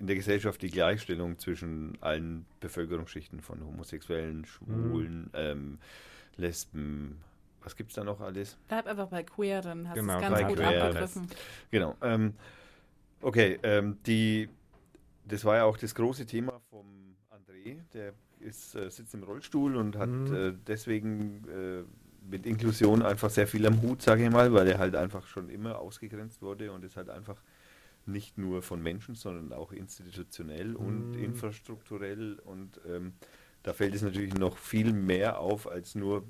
[0.00, 5.30] in der Gesellschaft die Gleichstellung zwischen allen Bevölkerungsschichten von Homosexuellen, Schwulen, Mhm.
[5.34, 5.78] ähm,
[6.36, 7.18] Lesben.
[7.62, 8.56] Was gibt es da noch alles?
[8.68, 10.84] Bleib einfach bei queer, dann hast du Genau, es ganz bei gut queer.
[10.84, 11.28] abgegriffen.
[11.70, 11.94] Genau.
[12.00, 12.32] Ähm,
[13.20, 14.48] okay, ähm, die,
[15.26, 16.86] das war ja auch das große Thema vom
[17.30, 17.76] André.
[17.92, 20.34] Der ist, äh, sitzt im Rollstuhl und hat Mhm.
[20.34, 21.82] äh, deswegen äh,
[22.30, 25.50] mit Inklusion einfach sehr viel am Hut, sage ich mal, weil er halt einfach schon
[25.50, 27.42] immer ausgegrenzt wurde und ist halt einfach
[28.06, 31.14] nicht nur von Menschen, sondern auch institutionell und Mhm.
[31.16, 33.12] infrastrukturell und ähm,
[33.62, 36.24] da fällt es natürlich noch viel mehr auf als nur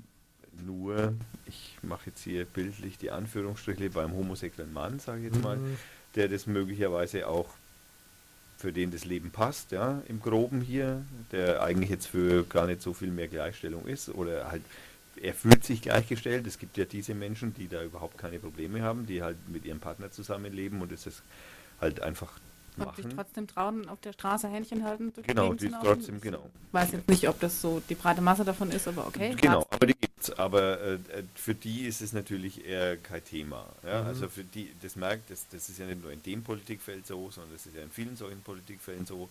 [0.53, 1.13] nur,
[1.45, 5.77] ich mache jetzt hier bildlich die Anführungsstriche beim homosexuellen Mann, sage ich jetzt mal, Mhm.
[6.15, 7.49] der das möglicherweise auch
[8.57, 12.81] für den das Leben passt, ja, im Groben hier, der eigentlich jetzt für gar nicht
[12.81, 14.61] so viel mehr Gleichstellung ist oder halt,
[15.15, 16.45] er fühlt sich gleichgestellt.
[16.47, 19.79] Es gibt ja diese Menschen, die da überhaupt keine Probleme haben, die halt mit ihrem
[19.79, 21.23] Partner zusammenleben und es ist
[21.81, 22.31] halt einfach
[22.77, 23.17] Und sich machen.
[23.17, 25.11] trotzdem trauen, auf der Straße Händchen halten.
[25.23, 26.49] Genau, die trotzdem, genau.
[26.67, 29.35] Ich weiß jetzt nicht, ob das so die breite Masse davon ist, aber okay.
[29.39, 30.31] Genau, aber die gibt's.
[30.31, 30.99] Aber äh, äh,
[31.35, 33.65] für die ist es natürlich eher kein Thema.
[33.83, 34.01] Ja?
[34.01, 34.07] Mhm.
[34.07, 37.29] Also für die, das merkt, das, das ist ja nicht nur in dem Politikfeld so,
[37.31, 39.29] sondern das ist ja in vielen solchen Politikfelden so,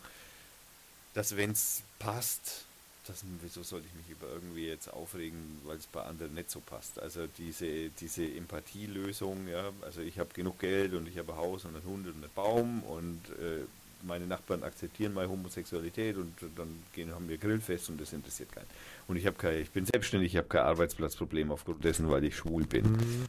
[1.15, 2.65] dass wenn es passt,
[3.07, 6.61] das, wieso soll ich mich über irgendwie jetzt aufregen, weil es bei anderen nicht so
[6.61, 7.01] passt.
[7.01, 11.65] Also diese, diese Empathielösung, ja, also ich habe genug Geld und ich habe ein Haus
[11.65, 13.65] und einen Hund und einen Baum und äh,
[14.03, 18.67] meine Nachbarn akzeptieren meine Homosexualität und dann gehen, haben wir Grillfest und das interessiert keinen.
[19.09, 22.37] Und ich habe kein, ich bin selbstständig, ich habe kein Arbeitsplatzproblem aufgrund dessen, weil ich
[22.37, 22.93] schwul bin.
[22.93, 23.25] Mhm.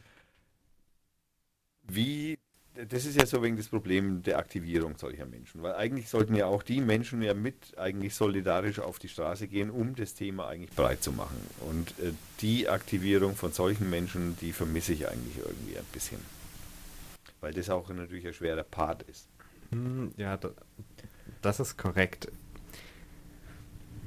[1.84, 2.38] Wie,
[2.74, 6.46] das ist ja so wegen das Problem der Aktivierung solcher Menschen, weil eigentlich sollten ja
[6.46, 10.72] auch die Menschen ja mit eigentlich solidarisch auf die Straße gehen, um das Thema eigentlich
[10.72, 11.38] breit zu machen.
[11.70, 16.20] Und äh, die Aktivierung von solchen Menschen, die vermisse ich eigentlich irgendwie ein bisschen.
[17.42, 19.28] Weil das auch natürlich ein schwerer Part ist.
[19.72, 20.52] Hm, Ja, da,
[21.42, 22.32] das ist korrekt.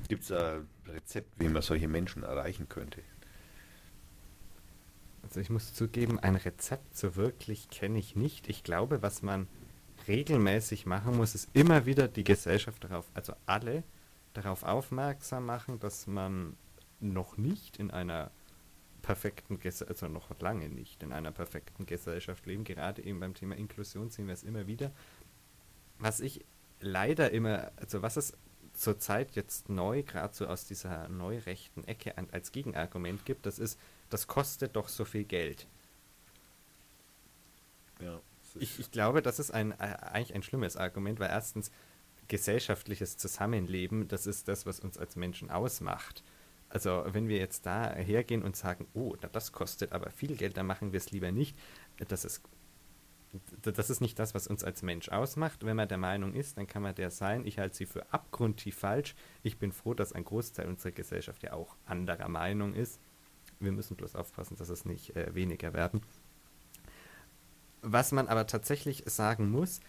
[0.09, 3.01] Gibt es ein Rezept, wie man solche Menschen erreichen könnte?
[5.35, 8.49] Also ich muss zugeben, ein Rezept so wirklich kenne ich nicht.
[8.49, 9.49] Ich glaube, was man
[10.07, 13.83] regelmäßig machen muss, ist immer wieder die Gesellschaft darauf, also alle
[14.33, 16.57] darauf aufmerksam machen, dass man
[17.01, 18.31] noch nicht in einer
[19.03, 22.63] perfekten Gesellschaft, also noch lange nicht in einer perfekten Gesellschaft leben.
[22.63, 24.93] Gerade eben beim Thema Inklusion sehen wir es immer wieder.
[25.99, 26.45] Was ich
[26.79, 28.35] leider immer, also was es
[28.73, 33.81] zurzeit jetzt neu, gerade so aus dieser neurechten Ecke als Gegenargument gibt, das ist,
[34.15, 35.67] das kostet doch so viel Geld.
[38.01, 38.21] Ja,
[38.55, 41.73] ich, ich glaube, das ist ein, äh, eigentlich ein schlimmes Argument, weil erstens
[42.29, 46.23] gesellschaftliches Zusammenleben, das ist das, was uns als Menschen ausmacht.
[46.69, 50.67] Also wenn wir jetzt da hergehen und sagen, oh, das kostet aber viel Geld, dann
[50.67, 51.59] machen wir es lieber nicht,
[52.07, 52.41] das ist
[53.63, 55.67] das ist nicht das, was uns als Mensch ausmacht.
[55.67, 57.45] Wenn man der Meinung ist, dann kann man der sein.
[57.45, 59.17] Ich halte sie für abgrundtief falsch.
[59.43, 63.01] Ich bin froh, dass ein Großteil unserer Gesellschaft ja auch anderer Meinung ist.
[63.61, 66.03] Wir müssen bloß aufpassen, dass es nicht äh, weniger werden.
[67.83, 69.81] Was man aber tatsächlich sagen muss,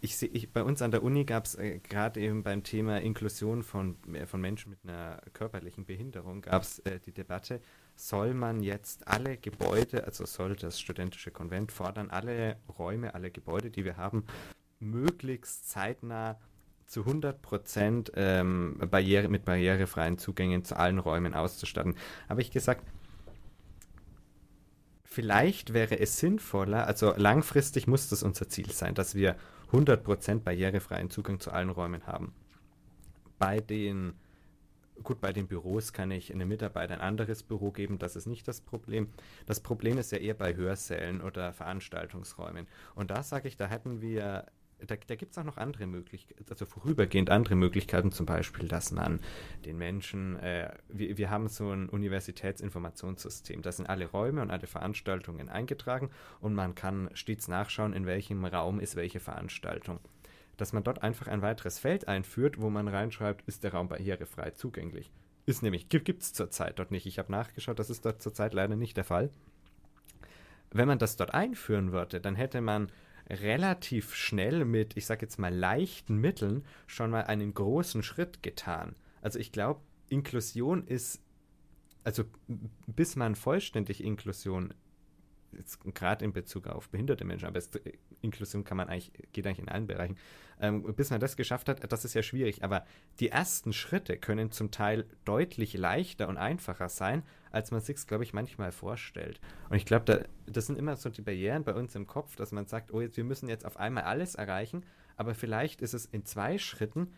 [0.00, 3.62] ich sehe, bei uns an der Uni gab es äh, gerade eben beim Thema Inklusion
[3.62, 7.60] von, äh, von Menschen mit einer körperlichen Behinderung, gab es äh, die Debatte,
[7.96, 13.70] soll man jetzt alle Gebäude, also soll das studentische Konvent fordern, alle Räume, alle Gebäude,
[13.70, 14.24] die wir haben,
[14.78, 16.38] möglichst zeitnah
[16.90, 21.94] zu 100 Prozent ähm, Barriere, mit barrierefreien Zugängen zu allen Räumen auszustatten.
[22.28, 22.84] Habe ich gesagt,
[25.04, 29.36] vielleicht wäre es sinnvoller, also langfristig muss das unser Ziel sein, dass wir
[29.68, 32.34] 100 Prozent barrierefreien Zugang zu allen Räumen haben.
[33.38, 34.14] Bei den
[35.02, 38.46] Gut, bei den Büros kann ich einem Mitarbeiter ein anderes Büro geben, das ist nicht
[38.46, 39.08] das Problem.
[39.46, 42.66] Das Problem ist ja eher bei Hörsälen oder Veranstaltungsräumen.
[42.94, 44.44] Und da sage ich, da hätten wir,
[44.86, 48.92] da, da gibt es auch noch andere Möglichkeiten, also vorübergehend andere Möglichkeiten, zum Beispiel, dass
[48.92, 49.20] man
[49.64, 54.66] den Menschen, äh, wir, wir haben so ein Universitätsinformationssystem, da sind alle Räume und alle
[54.66, 60.00] Veranstaltungen eingetragen und man kann stets nachschauen, in welchem Raum ist welche Veranstaltung
[60.60, 64.50] dass man dort einfach ein weiteres Feld einführt, wo man reinschreibt, ist der Raum barrierefrei
[64.50, 65.10] zugänglich.
[65.46, 67.06] Ist nämlich, gibt es zurzeit dort nicht.
[67.06, 69.30] Ich habe nachgeschaut, das ist dort zurzeit leider nicht der Fall.
[70.70, 72.92] Wenn man das dort einführen würde, dann hätte man
[73.30, 78.96] relativ schnell mit, ich sage jetzt mal, leichten Mitteln schon mal einen großen Schritt getan.
[79.22, 81.22] Also ich glaube, Inklusion ist,
[82.02, 82.24] also
[82.86, 84.74] bis man vollständig Inklusion
[85.94, 87.70] gerade in Bezug auf behinderte Menschen, aber es,
[88.22, 90.16] Inklusion kann man eigentlich, geht eigentlich in allen Bereichen,
[90.60, 92.84] ähm, bis man das geschafft hat, das ist ja schwierig, aber
[93.18, 98.24] die ersten Schritte können zum Teil deutlich leichter und einfacher sein, als man sich glaube
[98.24, 99.40] ich, manchmal vorstellt.
[99.68, 102.52] Und ich glaube, da, das sind immer so die Barrieren bei uns im Kopf, dass
[102.52, 104.84] man sagt, oh, jetzt, wir müssen jetzt auf einmal alles erreichen,
[105.16, 107.12] aber vielleicht ist es in zwei Schritten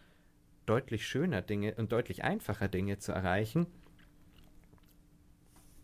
[0.66, 3.66] deutlich schöner Dinge und deutlich einfacher Dinge zu erreichen,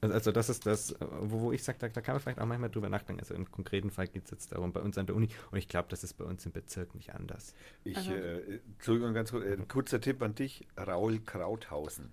[0.01, 2.47] also, also das ist das, wo, wo ich sage, da, da, kann man vielleicht auch
[2.47, 3.21] manchmal drüber nachdenken.
[3.21, 5.69] Also im konkreten Fall geht es jetzt darum, bei uns an der Uni, und ich
[5.69, 7.55] glaube, das ist bei uns im Bezirk nicht anders.
[7.85, 12.13] Ich, also, äh, Entschuldigung, ganz kurz, äh, ein kurzer Tipp an dich, Raul Krauthausen.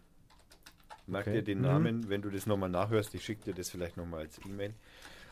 [1.07, 1.37] Merk okay.
[1.37, 1.63] dir den mhm.
[1.65, 4.73] Namen, wenn du das nochmal nachhörst, ich schicke dir das vielleicht nochmal als E-Mail.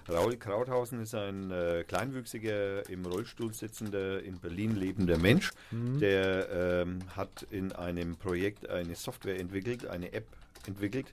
[0.10, 5.52] Raul Krauthausen ist ein äh, kleinwüchsiger, im Rollstuhl sitzender, in Berlin lebender Mensch.
[5.72, 6.00] Mhm.
[6.00, 6.50] Der
[6.84, 10.28] ähm, hat in einem Projekt eine Software entwickelt, eine App
[10.68, 11.08] entwickelt,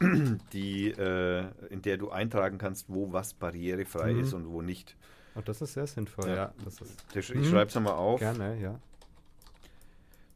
[0.52, 4.20] die, äh, in der du eintragen kannst, wo was barrierefrei mhm.
[4.20, 4.96] ist und wo nicht.
[5.36, 6.34] Oh, das ist sehr sinnvoll, ja.
[6.34, 7.44] ja das ist, ich mhm.
[7.44, 8.20] schreibe es nochmal auf.
[8.20, 8.78] Gerne, ja.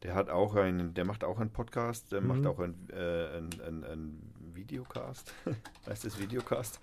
[0.03, 2.27] Der hat auch einen, der macht auch einen Podcast, der mhm.
[2.27, 5.33] macht auch einen äh, ein, ein, ein Videocast.
[5.87, 6.79] heißt das Videocast?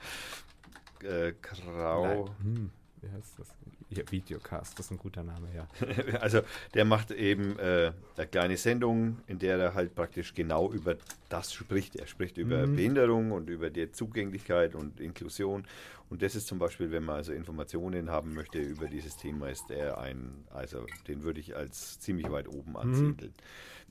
[1.03, 2.31] Äh, Grau.
[2.43, 2.70] Hm,
[3.07, 3.49] wie heißt das?
[3.91, 5.69] Ja, Videocast, das ist ein guter Name, ja.
[6.20, 6.41] also
[6.74, 10.97] der macht eben äh, eine kleine Sendung, in der er halt praktisch genau über
[11.28, 11.97] das spricht.
[11.97, 12.77] Er spricht über mhm.
[12.77, 15.66] Behinderung und über die Zugänglichkeit und Inklusion.
[16.09, 19.70] Und das ist zum Beispiel, wenn man also Informationen haben möchte über dieses Thema, ist
[19.70, 22.77] er ein, also den würde ich als ziemlich weit oben mhm.
[22.77, 23.35] ansiedeln.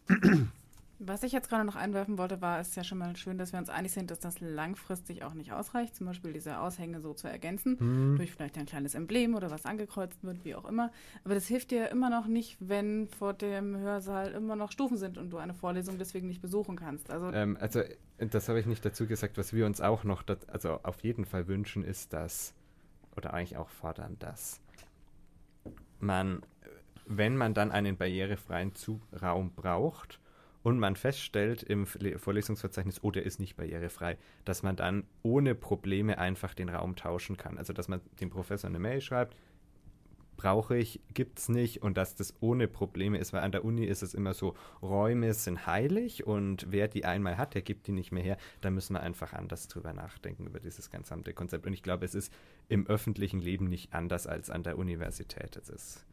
[0.08, 0.52] Mhm.
[1.00, 3.52] Was ich jetzt gerade noch einwerfen wollte, war, es ist ja schon mal schön, dass
[3.52, 7.14] wir uns einig sind, dass das langfristig auch nicht ausreicht, zum Beispiel diese Aushänge so
[7.14, 8.16] zu ergänzen, mhm.
[8.16, 10.92] durch vielleicht ein kleines Emblem oder was angekreuzt wird, wie auch immer.
[11.26, 15.18] Aber das hilft dir immer noch nicht, wenn vor dem Hörsaal immer noch Stufen sind
[15.18, 17.12] und du eine Vorlesung deswegen nicht besuchen kannst.
[17.12, 17.82] Also, ähm, also
[18.18, 19.38] das habe ich nicht dazu gesagt.
[19.38, 22.54] Was wir uns auch noch, dat, also auf jeden Fall wünschen, ist, dass,
[23.18, 24.62] oder eigentlich auch fordern, dass
[26.00, 26.42] man,
[27.06, 30.20] wenn man dann einen barrierefreien Zugraum braucht,
[30.66, 36.18] und man feststellt im Vorlesungsverzeichnis, oh, der ist nicht barrierefrei, dass man dann ohne Probleme
[36.18, 37.60] einfach den Raum tauschen kann.
[37.60, 39.36] Also, dass man dem Professor eine Mail schreibt,
[40.38, 43.86] brauche ich, gibt es nicht und dass das ohne Probleme ist, weil an der Uni
[43.86, 47.92] ist es immer so, Räume sind heilig und wer die einmal hat, der gibt die
[47.92, 48.38] nicht mehr her.
[48.62, 51.68] Da müssen wir einfach anders drüber nachdenken, über dieses gesamte Konzept.
[51.68, 52.34] Und ich glaube, es ist
[52.70, 55.58] im öffentlichen Leben nicht anders als an der Universität.
[55.58, 56.08] Es ist,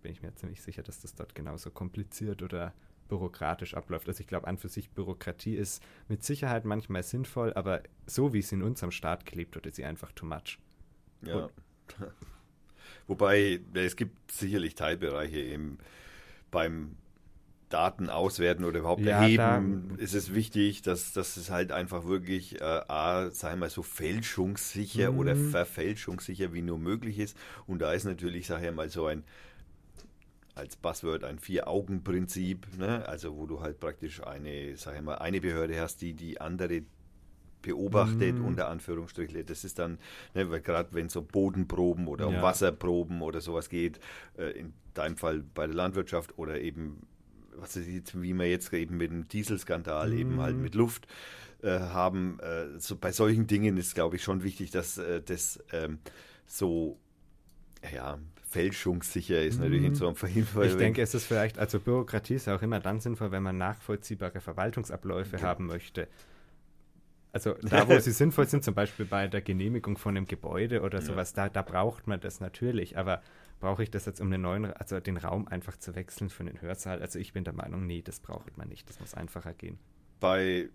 [0.00, 2.72] bin ich mir ziemlich sicher, dass das dort genauso kompliziert oder
[3.08, 4.08] bürokratisch abläuft.
[4.08, 8.40] Also ich glaube, an für sich Bürokratie ist mit Sicherheit manchmal sinnvoll, aber so wie
[8.40, 10.58] es in unserem Staat klebt, wird sie einfach too much.
[11.22, 11.36] Ja.
[11.36, 11.52] Und
[13.06, 15.78] Wobei, es gibt sicherlich Teilbereiche eben
[16.50, 16.96] beim
[17.68, 22.60] Daten auswerten oder überhaupt ja, erheben, ist es wichtig, dass, dass es halt einfach wirklich,
[22.60, 25.18] äh, A, sagen wir mal so, fälschungssicher mhm.
[25.18, 27.36] oder verfälschungssicher wie nur möglich ist.
[27.66, 29.24] Und da ist natürlich, sag ich mal, so ein,
[30.58, 33.06] als Buzzword ein Vier-Augen-Prinzip, ne?
[33.08, 36.82] also wo du halt praktisch eine, sag ich mal, eine Behörde hast, die die andere
[37.62, 38.44] beobachtet, mm.
[38.44, 39.44] unter Anführungsstrichen.
[39.46, 39.98] Das ist dann,
[40.34, 42.42] ne, gerade wenn es um Bodenproben oder um ja.
[42.42, 43.98] Wasserproben oder sowas geht,
[44.36, 47.06] äh, in deinem Fall bei der Landwirtschaft oder eben,
[47.56, 50.18] was ist, wie wir jetzt eben mit dem Dieselskandal mm.
[50.18, 50.62] eben halt mhm.
[50.62, 51.08] mit Luft
[51.62, 52.38] äh, haben.
[52.40, 55.98] Äh, so bei solchen Dingen ist, glaube ich, schon wichtig, dass äh, das ähm,
[56.46, 56.98] so
[57.94, 58.18] ja,
[58.48, 60.30] fälschungssicher ist natürlich in so einem Fall.
[60.30, 64.40] Ich denke, es ist vielleicht, also Bürokratie ist auch immer dann sinnvoll, wenn man nachvollziehbare
[64.40, 65.44] Verwaltungsabläufe okay.
[65.44, 66.08] haben möchte.
[67.32, 71.02] Also da, wo sie sinnvoll sind, zum Beispiel bei der Genehmigung von einem Gebäude oder
[71.02, 71.48] sowas, ja.
[71.48, 72.96] da, da braucht man das natürlich.
[72.96, 73.20] Aber
[73.60, 76.60] brauche ich das jetzt, um einen neuen, also den Raum einfach zu wechseln für einen
[76.60, 77.02] Hörsaal?
[77.02, 78.88] Also ich bin der Meinung, nee, das braucht man nicht.
[78.88, 79.78] Das muss einfacher gehen.
[80.20, 80.70] Bei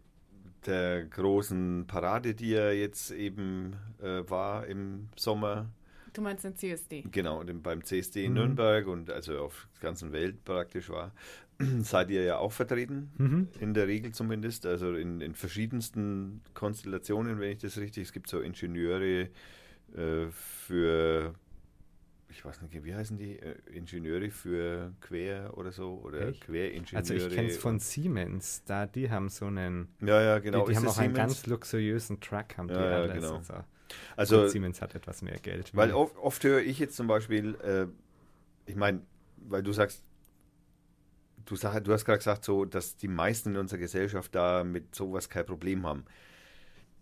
[0.65, 5.69] der großen Parade, die ja jetzt eben äh, war im Sommer.
[6.14, 7.03] Du meinst den CSD?
[7.11, 8.38] Genau, den, beim CSD in mhm.
[8.38, 11.11] Nürnberg und also auf der ganzen Welt praktisch war.
[11.81, 13.48] seid ihr ja auch vertreten, mhm.
[13.60, 18.30] in der Regel zumindest, also in, in, verschiedensten Konstellationen, wenn ich das richtig, es gibt
[18.30, 19.30] so Ingenieure
[19.95, 21.35] äh, für,
[22.30, 26.45] ich weiß nicht, wie heißen die, äh, Ingenieure für Quer oder so, oder Echt?
[26.45, 26.98] Queringenieure.
[26.98, 30.65] Also ich kenne es von Siemens, da die haben so einen, ja, ja, genau.
[30.65, 30.99] die, die haben auch Siemens?
[30.99, 33.41] einen ganz luxuriösen Truck, haben die ja, ja, genau.
[34.15, 35.76] Also, also Siemens hat etwas mehr Geld.
[35.76, 37.88] Weil oft, oft höre ich jetzt zum Beispiel, äh,
[38.70, 39.02] ich meine,
[39.38, 40.03] weil du sagst,
[41.45, 44.95] du, sag, du hast gerade gesagt, so, dass die meisten in unserer Gesellschaft da mit
[44.95, 46.06] sowas kein Problem haben.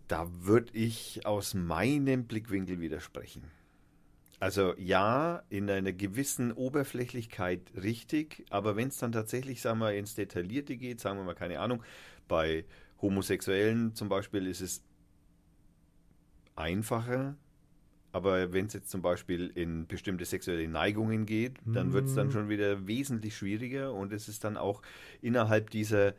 [0.08, 3.44] Da würde ich aus meinem Blickwinkel widersprechen.
[4.40, 10.16] Also ja, in einer gewissen Oberflächlichkeit richtig, aber wenn es dann tatsächlich, sagen wir, ins
[10.16, 11.84] Detaillierte geht, sagen wir mal, keine Ahnung,
[12.28, 12.66] bei
[13.02, 14.84] Homosexuellen zum Beispiel ist es
[16.56, 17.36] einfacher,
[18.12, 22.28] aber wenn es jetzt zum Beispiel in bestimmte sexuelle Neigungen geht, dann wird es dann
[22.28, 22.32] mhm.
[22.32, 24.82] schon wieder wesentlich schwieriger und es ist dann auch
[25.22, 26.14] innerhalb dieser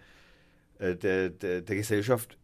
[0.78, 2.38] äh, der, der, der Gesellschaft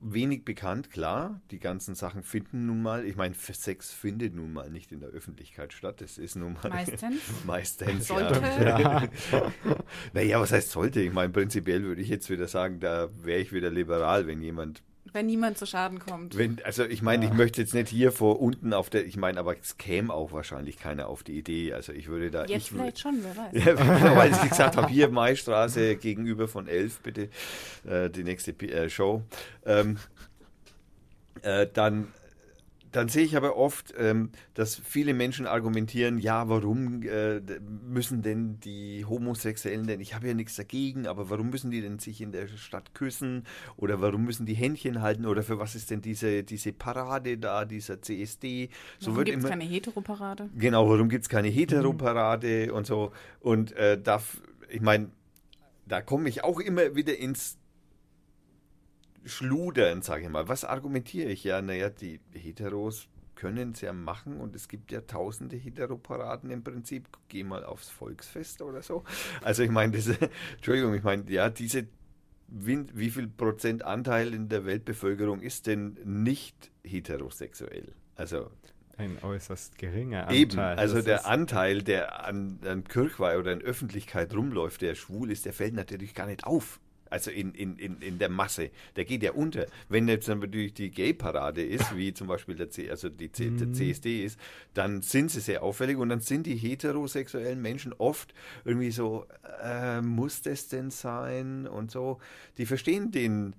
[0.00, 1.40] wenig bekannt, klar.
[1.50, 5.10] Die ganzen Sachen finden nun mal, ich meine, Sex findet nun mal nicht in der
[5.10, 6.00] Öffentlichkeit statt.
[6.00, 6.70] Das ist nun mal.
[6.70, 7.20] Meistens.
[7.44, 8.40] meistens, sollte.
[8.60, 9.08] ja.
[10.14, 11.02] naja, was heißt sollte?
[11.02, 14.82] Ich meine, prinzipiell würde ich jetzt wieder sagen, da wäre ich wieder liberal, wenn jemand
[15.12, 16.36] wenn niemand zu Schaden kommt.
[16.36, 17.30] Wenn, also ich meine, ja.
[17.30, 20.32] ich möchte jetzt nicht hier vor unten auf der, ich meine, aber es käme auch
[20.32, 21.72] wahrscheinlich keiner auf die Idee.
[21.72, 22.44] Also ich würde da.
[22.44, 23.50] Jetzt ich, vielleicht schon, wer weiß.
[23.64, 27.28] Ja, genau, weil ich gesagt habe, hier Maistraße gegenüber von Elf, bitte,
[27.86, 29.22] äh, die nächste äh, Show.
[29.64, 29.98] Ähm,
[31.42, 32.08] äh, dann
[32.92, 37.40] dann sehe ich aber oft, ähm, dass viele Menschen argumentieren, ja, warum äh,
[37.88, 41.98] müssen denn die Homosexuellen denn, ich habe ja nichts dagegen, aber warum müssen die denn
[41.98, 43.44] sich in der Stadt küssen
[43.76, 47.64] oder warum müssen die Händchen halten oder für was ist denn diese, diese Parade da,
[47.64, 48.70] dieser CSD?
[48.98, 50.50] So warum gibt es keine Heteroparade?
[50.56, 52.74] Genau, warum gibt es keine Heteroparade mhm.
[52.74, 54.20] und so und äh, da,
[54.68, 55.10] ich meine,
[55.86, 57.59] da komme ich auch immer wieder ins
[59.24, 60.48] schludern, sage ich mal.
[60.48, 61.44] Was argumentiere ich?
[61.44, 66.62] Ja, naja, die Heteros können es ja machen und es gibt ja tausende Heteroparaden im
[66.62, 67.08] Prinzip.
[67.28, 69.02] Geh mal aufs Volksfest oder so.
[69.42, 70.16] Also ich meine, diese,
[70.56, 71.86] Entschuldigung, ich meine, ja, diese,
[72.48, 77.94] wie, wie viel Prozent Anteil in der Weltbevölkerung ist denn nicht heterosexuell?
[78.16, 78.50] Also
[78.98, 80.36] ein äußerst geringer Anteil.
[80.36, 85.30] Eben, also das der Anteil, der an, an Kirchweih oder in Öffentlichkeit rumläuft, der schwul
[85.30, 86.80] ist, der fällt natürlich gar nicht auf.
[87.10, 88.70] Also in, in, in, in der Masse.
[88.94, 89.66] Der geht ja unter.
[89.88, 93.66] Wenn jetzt natürlich die Gay-Parade ist, wie zum Beispiel der, C, also die C, der
[93.66, 93.74] mhm.
[93.74, 94.38] CSD ist,
[94.74, 98.32] dann sind sie sehr auffällig und dann sind die heterosexuellen Menschen oft
[98.64, 99.26] irgendwie so,
[99.62, 102.20] äh, muss das denn sein und so.
[102.58, 103.56] Die verstehen den,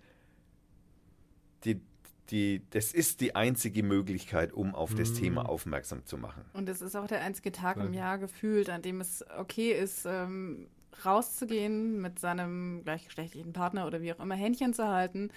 [1.65, 1.81] die,
[2.29, 5.15] die, das ist die einzige Möglichkeit, um auf das mhm.
[5.15, 6.45] Thema aufmerksam zu machen.
[6.53, 10.05] Und es ist auch der einzige Tag im Jahr gefühlt, an dem es okay ist,
[10.05, 10.67] ähm,
[11.05, 15.29] rauszugehen, mit seinem gleichgeschlechtlichen Partner oder wie auch immer Händchen zu halten,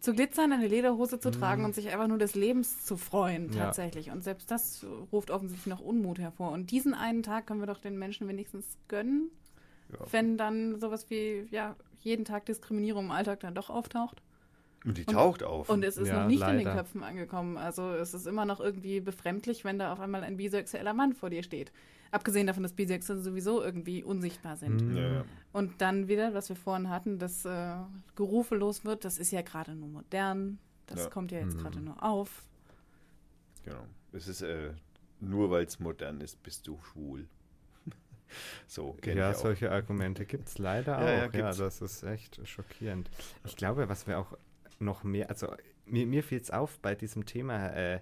[0.00, 3.66] zu glitzern, eine Lederhose zu tragen und sich einfach nur des Lebens zu freuen, Ja.
[3.66, 4.10] tatsächlich.
[4.10, 6.52] Und selbst das ruft offensichtlich noch Unmut hervor.
[6.52, 9.30] Und diesen einen Tag können wir doch den Menschen wenigstens gönnen,
[9.92, 9.98] Ja.
[10.10, 14.22] wenn dann sowas wie, ja, jeden Tag Diskriminierung im Alltag dann doch auftaucht.
[14.86, 15.68] Und die taucht auf.
[15.68, 16.74] Und es ist Ja, noch nicht in den leider.
[16.76, 17.58] Köpfen angekommen.
[17.58, 21.28] Also es ist immer noch irgendwie befremdlich, wenn da auf einmal ein bisexueller Mann vor
[21.28, 21.70] dir steht.
[22.12, 24.80] Abgesehen davon, dass Bisexuelle sowieso irgendwie unsichtbar sind.
[24.82, 24.96] Mhm.
[24.96, 25.24] ja, ja.
[25.52, 27.76] Und dann wieder, was wir vorhin hatten, dass äh,
[28.16, 30.58] Gerufe los wird, das ist ja gerade nur modern.
[30.86, 31.10] Das Ja.
[31.10, 31.60] kommt ja jetzt Mhm.
[31.60, 32.42] gerade nur auf.
[33.64, 33.86] Genau.
[34.12, 34.72] Es ist äh,
[35.20, 37.28] nur weil es modern ist, bist du schwul.
[38.66, 41.32] so, Ja, solche Argumente gibt es leider auch.
[41.34, 43.10] Ja, das ist echt schockierend.
[43.44, 44.36] Ich glaube, was wir auch
[44.78, 45.54] noch mehr, also
[45.86, 48.00] mir, mir fiel es auf bei diesem Thema äh,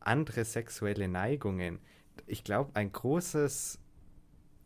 [0.00, 1.78] andere sexuelle Neigungen.
[2.26, 3.78] Ich glaube, ein großes,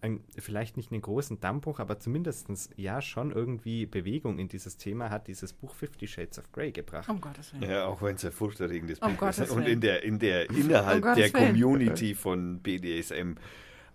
[0.02, 5.10] ein, vielleicht nicht einen großen Dammbruch, aber zumindest ja schon irgendwie Bewegung in dieses Thema
[5.10, 7.08] hat dieses Buch Fifty Shades of Grey gebracht.
[7.08, 7.70] Um Gottes Willen.
[7.70, 9.38] Ja, auch wenn es ein furchterregendes Um Buch ist.
[9.38, 9.72] Gottes Und Willen.
[9.72, 11.32] in der, in der, innerhalb Um der Willen.
[11.32, 13.32] Community von BDSM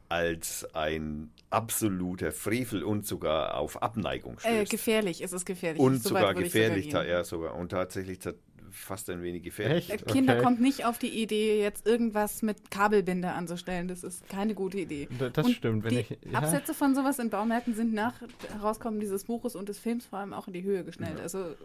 [0.09, 4.71] als ein absoluter Frevel und sogar auf Abneigung Äh, stößt.
[4.71, 5.81] gefährlich, es ist gefährlich.
[5.81, 7.55] und So sogar gefährlich, ja sogar.
[7.55, 8.33] Und tatsächlich ta-
[8.71, 9.89] fast ein wenig gefährlich.
[9.91, 10.07] Echt?
[10.07, 10.43] Äh, Kinder Okay.
[10.43, 13.87] kommt nicht auf die Idee, jetzt irgendwas mit Kabelbinder anzustellen.
[13.87, 15.07] Das ist keine gute Idee.
[15.19, 16.17] Da- Das Und stimmt, wenn die ich.
[16.31, 18.13] Ja, Absätze von sowas in Baumärkten sind nach
[18.53, 21.19] Herauskommen dieses Buches und des Films vor allem auch in die Höhe geschnellt.
[21.19, 21.55] Also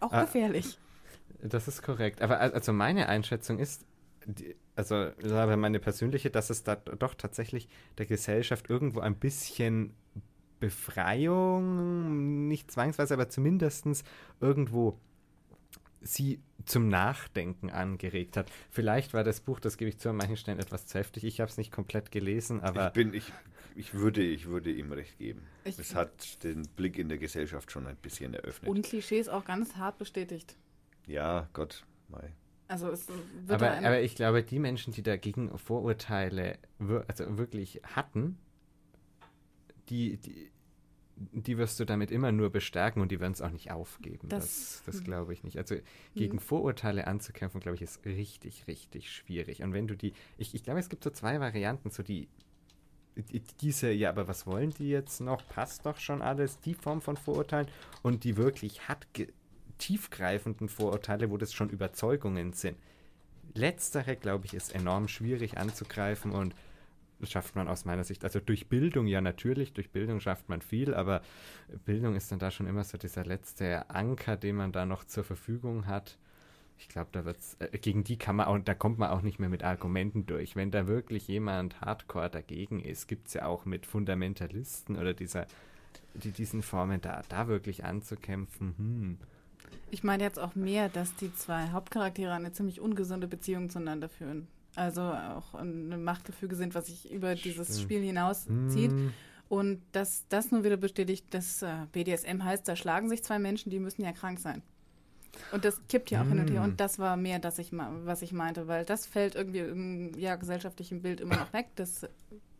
[0.00, 0.22] auch Ah.
[0.22, 0.78] gefährlich.
[1.42, 2.22] Das ist korrekt.
[2.22, 3.84] Aber al- also meine Einschätzung ist,
[4.26, 5.10] die, also
[5.56, 7.68] meine persönliche, dass es da doch tatsächlich
[7.98, 9.92] der Gesellschaft irgendwo ein bisschen
[11.04, 13.86] Befreiung, nicht zwangsweise, aber zumindest
[14.40, 14.98] irgendwo
[16.00, 18.50] sie zum Nachdenken angeregt hat.
[18.70, 21.24] Vielleicht war das Buch, das gebe ich zu, an manchen Stellen etwas zu heftig.
[21.24, 23.32] Ich habe es nicht komplett gelesen, aber ich bin, ich,
[23.76, 25.42] ich würde, ich würde ihm recht geben.
[25.64, 28.70] Ich- es hat den Blick in der Gesellschaft schon ein bisschen eröffnet.
[28.70, 30.56] Und Klischees auch ganz hart bestätigt.
[31.06, 32.32] ja, Gott, mei.
[32.66, 33.18] Also es wird
[33.62, 38.38] aber, aber ich glaube, die Menschen, die dagegen Vorurteile wir, also wirklich hatten,
[39.90, 40.50] die, die,
[41.16, 44.28] die wirst du damit immer nur bestärken und die werden es auch nicht aufgeben.
[44.28, 45.04] Das, Das- das, hm.
[45.04, 45.56] glaube ich nicht.
[45.58, 45.76] Also
[46.14, 49.62] gegen Vorurteile anzukämpfen, glaube ich, ist richtig, richtig schwierig.
[49.62, 52.28] Und wenn du die, ich, ich glaube, es gibt so zwei Varianten, so die,
[53.16, 55.46] die diese, ja, aber was wollen die jetzt noch?
[55.48, 57.68] Passt doch schon alles, die Form von Vorurteilen
[58.02, 59.28] und die wirklich hat ge-
[59.78, 62.76] tiefgreifenden Vorurteile, wo das schon Überzeugungen sind.
[63.54, 66.54] Letztere, glaube ich, ist enorm schwierig anzugreifen und
[67.22, 68.24] schafft man aus meiner Sicht.
[68.24, 71.22] Also durch Bildung ja natürlich, durch Bildung schafft man viel, aber
[71.84, 75.24] Bildung ist dann da schon immer so dieser letzte Anker, den man da noch zur
[75.24, 76.18] Verfügung hat.
[76.76, 79.38] Ich glaube, da wird's, äh, gegen die kann man auch, da kommt man auch nicht
[79.38, 80.56] mehr mit Argumenten durch.
[80.56, 85.46] Wenn da wirklich jemand hardcore dagegen ist, gibt es ja auch mit Fundamentalisten oder dieser,
[86.14, 89.18] die, diesen Formen da, da wirklich anzukämpfen, hm.
[89.90, 94.48] ich meine jetzt auch mehr, dass die zwei Hauptcharaktere eine ziemlich ungesunde Beziehung zueinander führen.
[94.76, 97.80] Also auch ein Machtgefüge sind, was sich über dieses.
[97.80, 98.90] Spiel hinauszieht.
[98.90, 99.12] Hm.
[99.48, 103.70] Und dass das nun wieder bestätigt, dass äh, BDSM heißt, da schlagen sich zwei Menschen,
[103.70, 104.62] die müssen ja krank sein.
[105.52, 106.60] Und das kippt ja auch hin und her.
[106.60, 106.64] Mm.
[106.64, 110.36] Und das war mehr, das ich, was ich meinte, weil das fällt irgendwie im ja,
[110.36, 112.06] gesellschaftlichen Bild immer noch weg, dass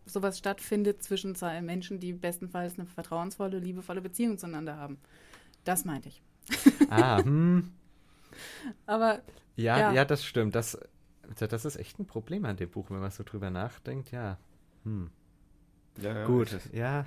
[0.07, 4.99] sowas stattfindet zwischen zwei Menschen, die bestenfalls eine vertrauensvolle, liebevolle Beziehung zueinander haben.
[5.65, 6.23] Das meinte ich.
[6.91, 7.73] Ah, hm.
[8.87, 9.21] Aber
[9.57, 9.93] Ja, Ja.
[9.93, 10.55] ja, das stimmt.
[10.55, 10.79] Das,
[11.39, 14.11] das ist echt ein Problem an dem Buch, wenn man so drüber nachdenkt.
[14.11, 14.39] Ja.
[14.85, 15.11] Hm.
[16.01, 17.07] Ja, ja, Gut, ja.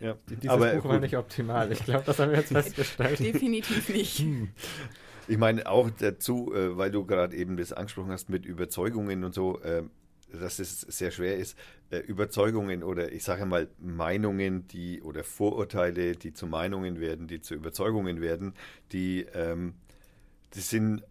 [0.00, 0.16] Ja.
[0.28, 1.02] Dieses Aber Buch war gut.
[1.02, 1.70] nicht optimal.
[1.70, 3.18] Ich glaube, das haben wir jetzt festgestellt.
[3.18, 4.18] definitiv nicht.
[4.20, 4.48] Hm.
[5.28, 9.34] Ich meine auch dazu, äh, weil du gerade eben das angesprochen hast mit Überzeugungen und
[9.34, 9.84] so, äh,
[10.32, 11.56] dass es sehr schwer ist,
[11.90, 17.40] äh, Überzeugungen oder ich sage mal Meinungen, die oder Vorurteile, die zu Meinungen werden, die
[17.40, 18.54] zu Überzeugungen werden,
[18.92, 19.74] die, ähm,
[20.54, 21.02] die sind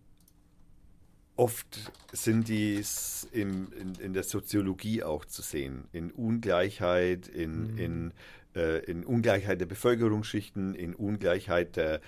[1.41, 2.83] oft sind die
[3.31, 7.77] im, in, in der Soziologie auch zu sehen, in Ungleichheit, in, Mhm.
[7.77, 8.13] in,
[8.55, 11.99] äh, in Ungleichheit der Bevölkerungsschichten, in Ungleichheit der,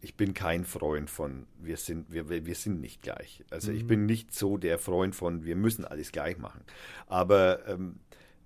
[0.00, 3.44] ich bin kein Freund von, wir sind, wir, wir sind nicht gleich.
[3.50, 3.88] Also ich Mhm.
[3.88, 6.62] bin nicht so der Freund von, wir müssen alles gleich machen.
[7.08, 7.96] Aber ähm,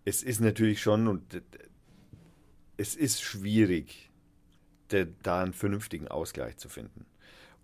[0.07, 1.43] es ist natürlich schon, und
[2.79, 4.11] es ist schwierig,
[4.91, 7.05] der, da einen vernünftigen Ausgleich zu finden.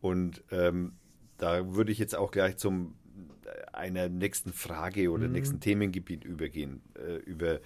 [0.02, 0.92] Und ähm,
[1.42, 2.94] da würde ich jetzt auch gleich zum
[3.44, 5.32] äh, einer nächsten Frage oder Mhm.
[5.32, 7.60] nächsten Themengebiet übergehen, äh, über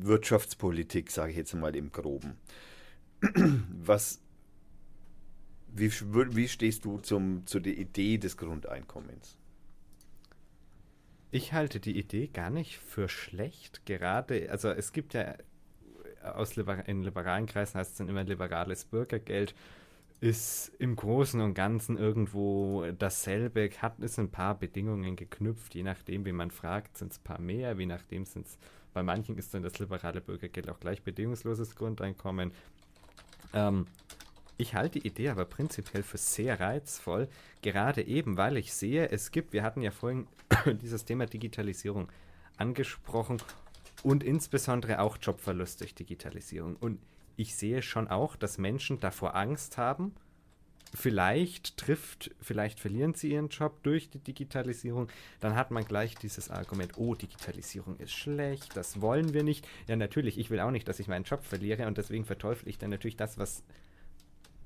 [0.00, 2.38] Wirtschaftspolitik, sage ich jetzt mal im Groben.
[3.84, 4.20] Was,
[5.68, 9.36] wie, wie stehst du zum, zu der Idee des Grundeinkommens?
[11.30, 13.84] Ich halte die Idee gar nicht für schlecht.
[13.84, 15.34] Gerade, also es gibt ja
[16.22, 19.54] aus Liber in liberalen Kreisen heißt es dann immer liberales Bürgergeld,
[20.20, 26.24] ist im Großen und Ganzen irgendwo dasselbe, hat es ein paar Bedingungen geknüpft, je nachdem,
[26.24, 28.58] wie man fragt, sind es ein paar mehr, je nachdem sind es,
[28.92, 32.52] bei manchen ist dann das liberale Bürgergeld auch gleich bedingungsloses Grundeinkommen.
[33.52, 33.86] Ähm,
[34.56, 37.28] ich halte die Idee aber prinzipiell für sehr reizvoll,
[37.62, 40.26] gerade eben, weil ich sehe, es gibt, wir hatten ja vorhin
[40.82, 42.08] dieses Thema Digitalisierung
[42.56, 43.38] angesprochen
[44.02, 46.74] und insbesondere auch Jobverlust durch Digitalisierung.
[46.74, 46.98] Und
[47.38, 50.14] ich sehe schon auch, dass Menschen davor Angst haben.
[50.92, 55.08] Vielleicht trifft, vielleicht verlieren sie ihren Job durch die Digitalisierung.
[55.38, 59.68] Dann hat man gleich dieses Argument, oh, Digitalisierung ist schlecht, das wollen wir nicht.
[59.86, 62.78] Ja, natürlich, ich will auch nicht, dass ich meinen Job verliere und deswegen verteufel ich
[62.78, 63.62] dann natürlich das, was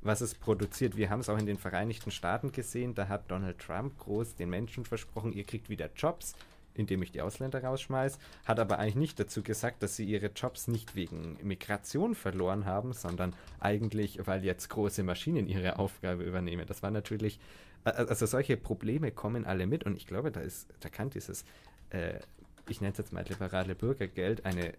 [0.05, 0.97] was es produziert.
[0.97, 4.51] Wir haben es auch in den Vereinigten Staaten gesehen, da hat Donald Trump groß den
[4.51, 6.35] Menschen versprochen, ihr kriegt wieder Jobs,
[6.75, 10.69] indem ich die Ausländer rausschmeiße, hat aber eigentlich nicht dazu gesagt, dass sie ihre Jobs
[10.69, 16.67] nicht wegen Migration verloren haben, sondern eigentlich, weil jetzt große Maschinen ihre Aufgabe übernehmen.
[16.67, 17.39] Das war natürlich,
[17.85, 21.45] also solche Probleme kommen alle mit und ich glaube, da ist, da kann dieses,
[21.91, 22.21] äh,
[22.69, 24.75] ich nenne es jetzt mal liberale Bürgergeld, eine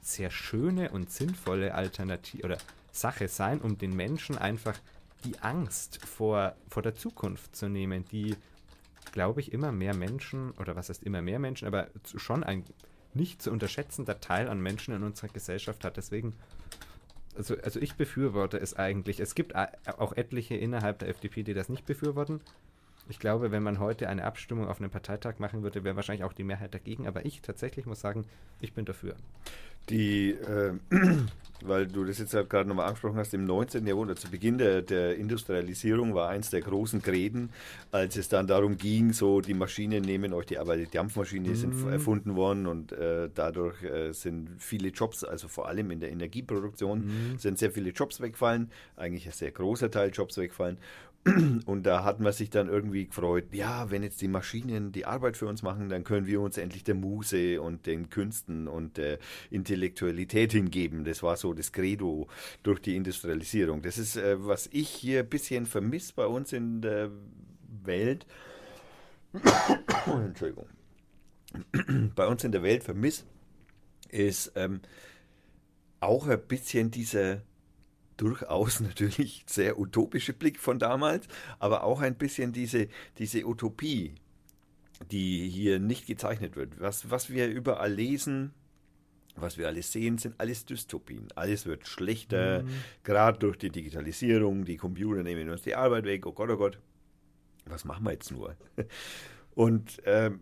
[0.00, 2.58] sehr schöne und sinnvolle Alternative oder
[2.90, 4.78] Sache sein, um den Menschen einfach
[5.24, 8.36] die Angst vor, vor der Zukunft zu nehmen, die,
[9.12, 12.64] glaube ich, immer mehr Menschen, oder was heißt immer mehr Menschen, aber schon ein
[13.14, 15.96] nicht zu unterschätzender Teil an Menschen in unserer Gesellschaft hat.
[15.96, 16.34] Deswegen,
[17.36, 19.20] also, also ich befürworte es eigentlich.
[19.20, 22.40] Es gibt auch etliche innerhalb der FDP, die das nicht befürworten.
[23.08, 26.32] Ich glaube, wenn man heute eine Abstimmung auf einem Parteitag machen würde, wäre wahrscheinlich auch
[26.32, 27.06] die Mehrheit dagegen.
[27.06, 28.24] Aber ich tatsächlich muss sagen,
[28.60, 29.16] ich bin dafür.
[29.88, 30.72] Die, äh,
[31.64, 33.86] weil du das jetzt halt gerade nochmal angesprochen hast, im 19.
[33.86, 37.50] Jahrhundert, zu Beginn der, der, Industrialisierung war eins der großen Gräden,
[37.90, 41.54] als es dann darum ging, so die Maschinen nehmen euch die Arbeit, die Dampfmaschine mhm.
[41.54, 46.10] sind erfunden worden und äh, dadurch äh, sind viele Jobs, also vor allem in der
[46.10, 47.38] Energieproduktion, mhm.
[47.38, 50.78] sind sehr viele Jobs wegfallen, eigentlich ein sehr großer Teil Jobs wegfallen
[51.66, 55.36] und da hat man sich dann irgendwie gefreut, ja, wenn jetzt die Maschinen die Arbeit
[55.36, 59.18] für uns machen, dann können wir uns endlich der Muse und den Künsten und der
[59.50, 61.04] Intellektualität hingeben.
[61.04, 62.26] Das war so das Credo
[62.64, 63.82] durch die Industrialisierung.
[63.82, 67.10] Das ist, äh, was ich hier ein bisschen vermisse bei uns in der
[67.84, 68.26] Welt.
[70.06, 70.66] Entschuldigung.
[72.16, 73.24] bei uns in der Welt vermisse,
[74.08, 74.80] ist ähm,
[76.00, 77.42] auch ein bisschen dieser
[78.22, 81.26] durchaus natürlich sehr utopische Blick von damals,
[81.58, 82.88] aber auch ein bisschen diese,
[83.18, 84.14] diese Utopie,
[85.10, 86.80] die hier nicht gezeichnet wird.
[86.80, 88.52] Was, was wir überall lesen,
[89.34, 91.26] was wir alles sehen, sind alles Dystopien.
[91.34, 92.68] Alles wird schlechter, mhm.
[93.02, 96.78] gerade durch die Digitalisierung, die Computer nehmen uns die Arbeit weg, oh Gott, oh Gott.
[97.64, 98.56] Was machen wir jetzt nur?
[99.54, 100.40] Und ähm,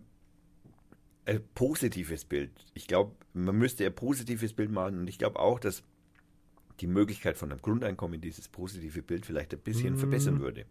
[1.24, 2.50] ein positives Bild.
[2.74, 5.84] Ich glaube, man müsste ein positives Bild machen und ich glaube auch, dass
[6.80, 9.98] die Möglichkeit von einem Grundeinkommen dieses positive Bild vielleicht ein bisschen mm.
[9.98, 10.64] verbessern würde.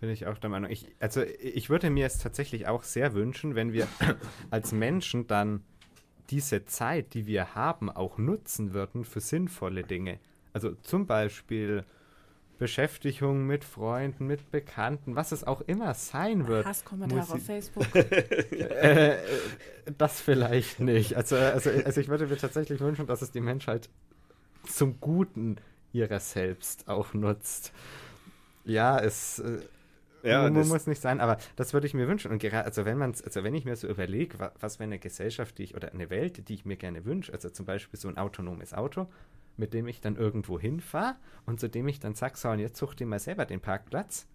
[0.00, 0.70] Bin ich auch der Meinung.
[0.70, 3.86] Ich, also ich würde mir es tatsächlich auch sehr wünschen, wenn wir
[4.50, 5.62] als Menschen dann
[6.30, 10.18] diese Zeit, die wir haben, auch nutzen würden für sinnvolle Dinge.
[10.52, 11.84] Also zum Beispiel
[12.58, 16.66] Beschäftigung mit Freunden, mit Bekannten, was es auch immer sein wird.
[16.66, 17.84] Hasskommentare auf Facebook.
[17.94, 19.16] äh,
[19.98, 21.16] das vielleicht nicht.
[21.16, 23.90] Also, also, also ich würde mir tatsächlich wünschen, dass es die Menschheit
[24.66, 25.56] zum Guten
[25.92, 27.72] ihrer selbst auch nutzt.
[28.64, 29.60] Ja, es äh,
[30.24, 32.30] ja, muss nicht sein, aber das würde ich mir wünschen.
[32.30, 34.98] Und gerade, also wenn man also wenn ich mir so überlege, was, was wäre eine
[34.98, 38.08] Gesellschaft, die ich, oder eine Welt, die ich mir gerne wünsche, also zum Beispiel so
[38.08, 39.06] ein autonomes Auto,
[39.56, 41.16] mit dem ich dann irgendwo hinfahre
[41.46, 44.26] und zu dem ich dann sage, so, und jetzt such dir mal selber den Parkplatz.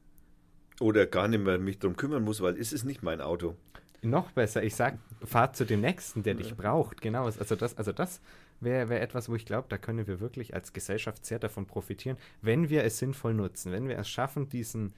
[0.80, 3.56] Oder gar nicht mehr mich drum kümmern muss, weil es ist nicht mein Auto.
[4.02, 7.02] Noch besser, ich sag, fahr zu dem nächsten, der dich braucht.
[7.02, 8.22] Genau, also das, also das
[8.62, 12.18] wäre wär etwas, wo ich glaube, da können wir wirklich als Gesellschaft sehr davon profitieren,
[12.42, 14.94] wenn wir es sinnvoll nutzen, wenn wir es schaffen, diesen,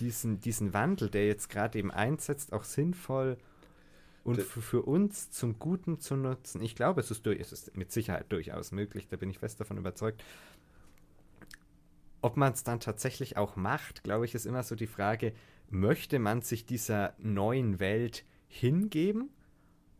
[0.00, 3.36] diesen, diesen Wandel, der jetzt gerade eben einsetzt, auch sinnvoll
[4.24, 6.60] und für, uns zum Guten zu nutzen.
[6.62, 9.60] Ich glaube, es ist, durch, es ist mit Sicherheit durchaus möglich, da bin ich fest
[9.60, 10.22] davon überzeugt.
[12.22, 15.32] Ob man es dann tatsächlich auch macht, glaube ich, ist immer so die Frage,
[15.70, 19.30] möchte man sich dieser neuen Welt hingeben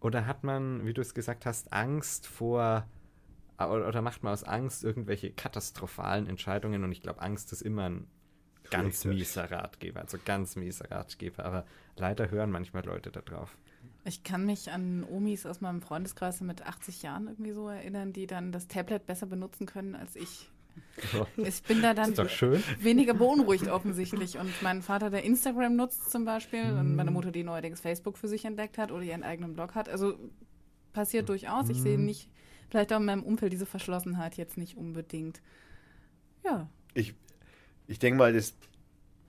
[0.00, 2.86] oder hat man, wie du es gesagt hast, Angst vor
[3.58, 6.82] oder macht man aus Angst irgendwelche katastrophalen Entscheidungen?
[6.82, 8.06] Und ich glaube, Angst ist immer ein
[8.70, 11.44] ganz mieser Ratgeber, also ganz mieser Ratgeber.
[11.44, 11.66] Aber
[11.96, 13.56] leider hören manchmal Leute darauf.
[14.04, 18.26] Ich kann mich an Omis aus meinem Freundeskreis mit 80 Jahren irgendwie so erinnern, die
[18.26, 20.50] dann das Tablet besser benutzen können als ich.
[21.36, 22.14] Ich bin da dann
[22.80, 24.38] weniger beunruhigt offensichtlich.
[24.38, 26.78] Und mein Vater, der Instagram nutzt zum Beispiel, mm.
[26.78, 29.88] und meine Mutter, die neuerdings Facebook für sich entdeckt hat oder ihren eigenen Blog hat.
[29.88, 30.18] Also
[30.92, 31.68] passiert durchaus.
[31.68, 32.04] Ich sehe mhm.
[32.04, 32.28] nicht
[32.68, 35.40] vielleicht auch in meinem Umfeld diese Verschlossenheit jetzt nicht unbedingt.
[36.44, 36.68] Ja.
[36.94, 37.14] Ich,
[37.86, 38.54] ich denke mal, das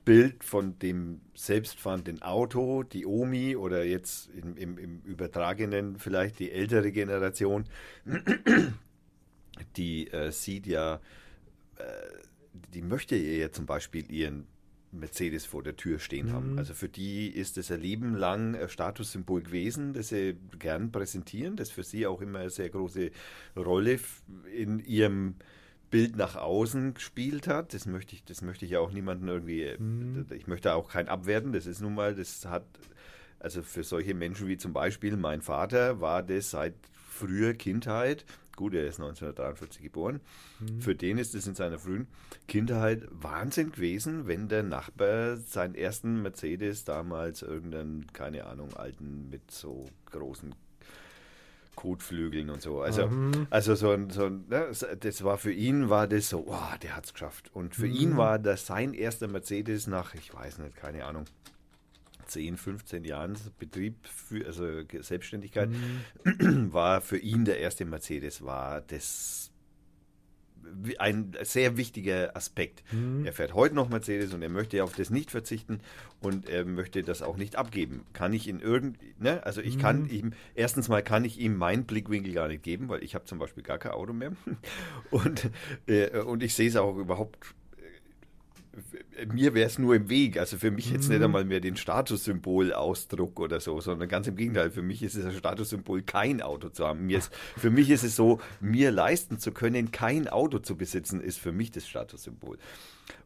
[0.06, 6.52] Bild von dem selbstfahrenden Auto, die Omi oder jetzt im, im, im übertragenen vielleicht die
[6.52, 7.66] ältere Generation,
[9.76, 11.00] die äh, sieht ja,
[12.74, 14.48] die möchte ja zum Beispiel ihren
[14.92, 16.34] Mercedes vor der Tür stehen mhm.
[16.34, 16.58] haben.
[16.58, 21.56] Also für die ist es ein Leben lang ein Statussymbol gewesen, das sie gern präsentieren,
[21.56, 23.12] das für sie auch immer eine sehr große
[23.56, 24.00] Rolle
[24.54, 25.36] in ihrem
[25.90, 27.74] Bild nach außen gespielt hat.
[27.74, 30.26] Das möchte ich, das möchte ich ja auch niemanden irgendwie, mhm.
[30.32, 32.66] ich möchte auch kein abwerten, das ist nun mal, das hat,
[33.40, 38.26] also für solche Menschen wie zum Beispiel mein Vater war das seit früher Kindheit
[38.62, 40.22] gut, er ist 1943 geboren.
[40.60, 40.82] Mhm.
[40.82, 42.08] Für den ist es in seiner frühen
[42.48, 49.50] Kindheit Wahnsinn gewesen, wenn der Nachbar seinen ersten Mercedes damals irgendeinen, keine Ahnung, alten mit
[49.50, 50.54] so großen
[51.76, 52.82] Kotflügeln und so.
[52.82, 53.48] Also, mhm.
[53.50, 54.68] also so ein, so ein, ne,
[55.00, 57.50] das war für ihn war das so, wow, der hat es geschafft.
[57.54, 57.96] Und für mhm.
[57.96, 61.26] ihn war das sein erster Mercedes nach, ich weiß nicht, keine Ahnung,
[62.32, 64.66] 10, 15 Jahren Betrieb, für, also
[65.02, 66.74] Selbstständigkeit, mhm.
[66.74, 69.52] war für ihn der erste Mercedes, war das
[71.00, 72.84] ein sehr wichtiger Aspekt.
[72.94, 73.26] Mhm.
[73.26, 75.82] Er fährt heute noch Mercedes und er möchte auf das nicht verzichten
[76.22, 78.06] und er möchte das auch nicht abgeben.
[78.14, 79.46] Kann ich in irgend, ne?
[79.46, 79.82] also ich mhm.
[79.82, 83.26] kann ihm, erstens mal kann ich ihm meinen Blickwinkel gar nicht geben, weil ich habe
[83.26, 84.32] zum Beispiel gar kein Auto mehr
[85.12, 85.50] und,
[85.88, 87.54] äh, und ich sehe es auch überhaupt
[89.32, 90.38] mir wäre es nur im Weg.
[90.38, 91.16] Also für mich jetzt mhm.
[91.16, 94.72] nicht einmal mehr den Statussymbol-Ausdruck oder so, sondern ganz im Gegenteil.
[94.72, 97.06] Für mich ist es ein Statussymbol, kein Auto zu haben.
[97.06, 101.22] Mir ist, für mich ist es so, mir leisten zu können, kein Auto zu besitzen,
[101.22, 102.58] ist für mich das Statussymbol.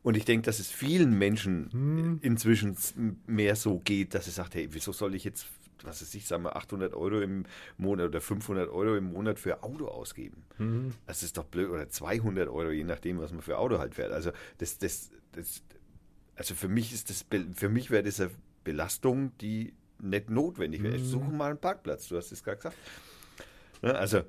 [0.01, 2.19] Und ich denke, dass es vielen Menschen mhm.
[2.21, 2.75] inzwischen
[3.27, 5.47] mehr so geht, dass sie sagt, hey, wieso soll ich jetzt
[5.83, 7.45] was weiß ich, sagen wir 800 Euro im
[7.77, 10.43] Monat oder 500 Euro im Monat für Auto ausgeben.
[10.57, 10.93] Mhm.
[11.05, 11.69] Das ist doch blöd.
[11.69, 14.11] Oder 200 Euro, je nachdem, was man für Auto halt fährt.
[14.11, 15.63] Also das, das, das
[16.35, 17.25] also für mich ist das,
[17.55, 18.31] für mich wäre das eine
[18.63, 20.97] Belastung, die nicht notwendig wäre.
[20.97, 21.03] Mhm.
[21.03, 22.75] Ich suche mal einen Parkplatz, du hast es gerade gesagt.
[23.81, 24.21] Also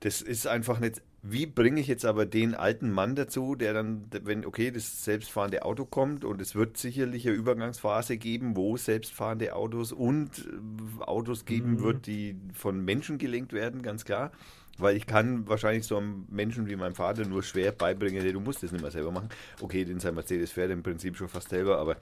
[0.00, 1.02] das ist einfach nicht.
[1.22, 5.64] Wie bringe ich jetzt aber den alten Mann dazu, der dann, wenn, okay, das selbstfahrende
[5.64, 11.44] Auto kommt und es wird sicherlich eine Übergangsphase geben, wo selbstfahrende Autos und äh, Autos
[11.44, 11.80] geben mhm.
[11.80, 14.30] wird, die von Menschen gelenkt werden, ganz klar.
[14.78, 18.40] Weil ich kann wahrscheinlich so einem Menschen wie meinem Vater nur schwer beibringen, hey, du
[18.40, 19.28] musst das nicht mehr selber machen.
[19.60, 21.96] Okay, den sein Mercedes fährt im Prinzip schon fast selber, aber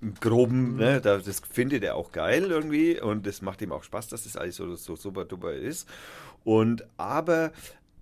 [0.00, 0.76] im Groben, mhm.
[0.76, 4.36] ne, das findet er auch geil irgendwie und es macht ihm auch Spaß, dass das
[4.36, 5.88] alles so, so super duper ist.
[6.44, 7.52] Und aber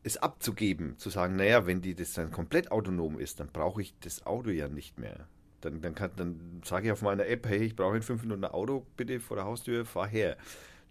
[0.03, 3.95] es abzugeben, zu sagen, naja, wenn die das dann komplett autonom ist, dann brauche ich
[4.01, 5.29] das Auto ja nicht mehr.
[5.61, 8.51] Dann, dann, dann sage ich auf meiner App, hey, ich brauche in fünf Minuten ein
[8.51, 10.37] Auto, bitte vor der Haustür, fahr her.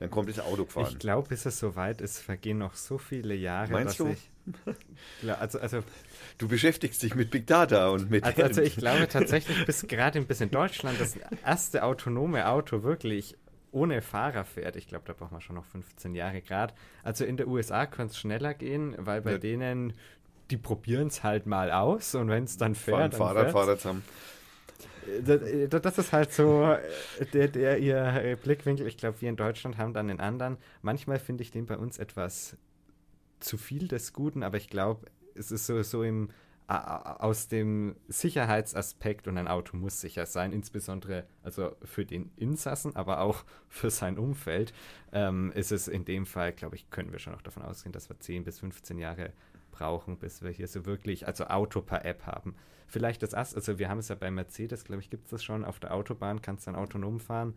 [0.01, 0.87] Dann kommt das Auto gefahren.
[0.89, 3.71] Ich glaube, bis es soweit ist, vergehen noch so viele Jahre.
[3.71, 4.07] Meinst du?
[4.07, 5.83] Ich, also, also,
[6.39, 8.23] du beschäftigst dich mit Big Data und mit.
[8.23, 13.37] Also, also ich glaube tatsächlich, bis gerade bis in Deutschland das erste autonome Auto wirklich
[13.71, 16.73] ohne Fahrer fährt, ich glaube, da braucht man schon noch 15 Jahre gerade.
[17.03, 19.37] Also in der USA könnte es schneller gehen, weil bei ja.
[19.37, 19.93] denen,
[20.49, 23.13] die probieren es halt mal aus und wenn es dann fährt.
[23.13, 24.03] Fahren Fahrradfahrer zusammen.
[25.07, 28.87] Äh, das ist halt so äh, der, der ihr Blickwinkel.
[28.87, 30.57] Ich glaube, wir in Deutschland haben dann den anderen.
[30.81, 32.57] Manchmal finde ich den bei uns etwas
[33.39, 36.29] zu viel des Guten, aber ich glaube, es ist so, so im
[36.67, 43.19] aus dem Sicherheitsaspekt und ein Auto muss sicher sein, insbesondere also für den Insassen, aber
[43.19, 44.73] auch für sein Umfeld,
[45.11, 48.09] ähm, ist es in dem Fall, glaube ich, können wir schon noch davon ausgehen, dass
[48.09, 49.33] wir 10 bis 15 Jahre
[49.71, 52.55] brauchen, bis wir hier so wirklich, also Auto per App haben.
[52.91, 55.43] Vielleicht das erste, also wir haben es ja bei Mercedes, glaube ich, gibt es das
[55.43, 57.53] schon, auf der Autobahn kannst du dann autonom fahren.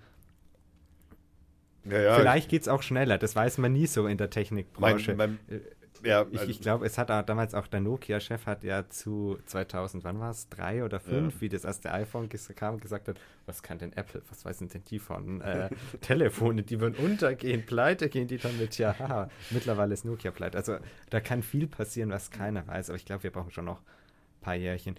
[1.84, 5.14] Ja, ja, Vielleicht geht es auch schneller, das weiß man nie so in der Technikbranche.
[5.16, 5.60] Mein, mein,
[6.04, 9.38] ja, ich, also ich glaube, es hat auch, damals auch der Nokia-Chef hat ja zu
[9.46, 11.40] 2000, wann war es, drei oder fünf, ja.
[11.40, 14.98] wie das erste iPhone kam, gesagt hat, was kann denn Apple, was weiß denn die
[14.98, 15.70] von äh,
[16.00, 20.58] Telefone, die würden untergehen, pleite gehen die damit, ja, haha, mittlerweile ist Nokia pleite.
[20.58, 20.76] Also
[21.10, 24.40] da kann viel passieren, was keiner weiß, aber ich glaube, wir brauchen schon noch ein
[24.40, 24.96] paar Jährchen.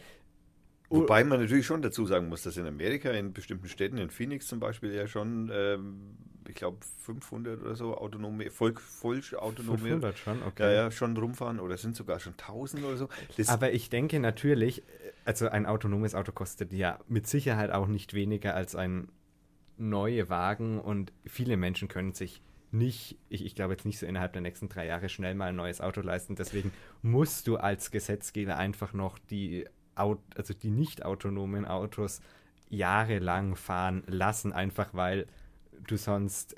[0.89, 4.47] Wobei man natürlich schon dazu sagen muss, dass in Amerika, in bestimmten Städten, in Phoenix
[4.47, 6.17] zum Beispiel, ja schon, ähm,
[6.47, 9.77] ich glaube, 500 oder so autonome, voll, voll autonome.
[9.77, 10.63] 500 schon, okay.
[10.63, 13.09] Ja, ja, schon rumfahren oder sind sogar schon 1000 oder so.
[13.37, 14.83] Das Aber ich denke natürlich,
[15.25, 19.09] also ein autonomes Auto kostet ja mit Sicherheit auch nicht weniger als ein
[19.77, 22.41] neuer Wagen und viele Menschen können sich
[22.71, 25.55] nicht, ich, ich glaube jetzt nicht so innerhalb der nächsten drei Jahre schnell mal ein
[25.55, 26.35] neues Auto leisten.
[26.35, 26.71] Deswegen
[27.01, 29.65] musst du als Gesetzgeber einfach noch die
[29.95, 32.21] also die nicht autonomen Autos
[32.69, 35.27] jahrelang fahren lassen, einfach weil
[35.87, 36.55] du sonst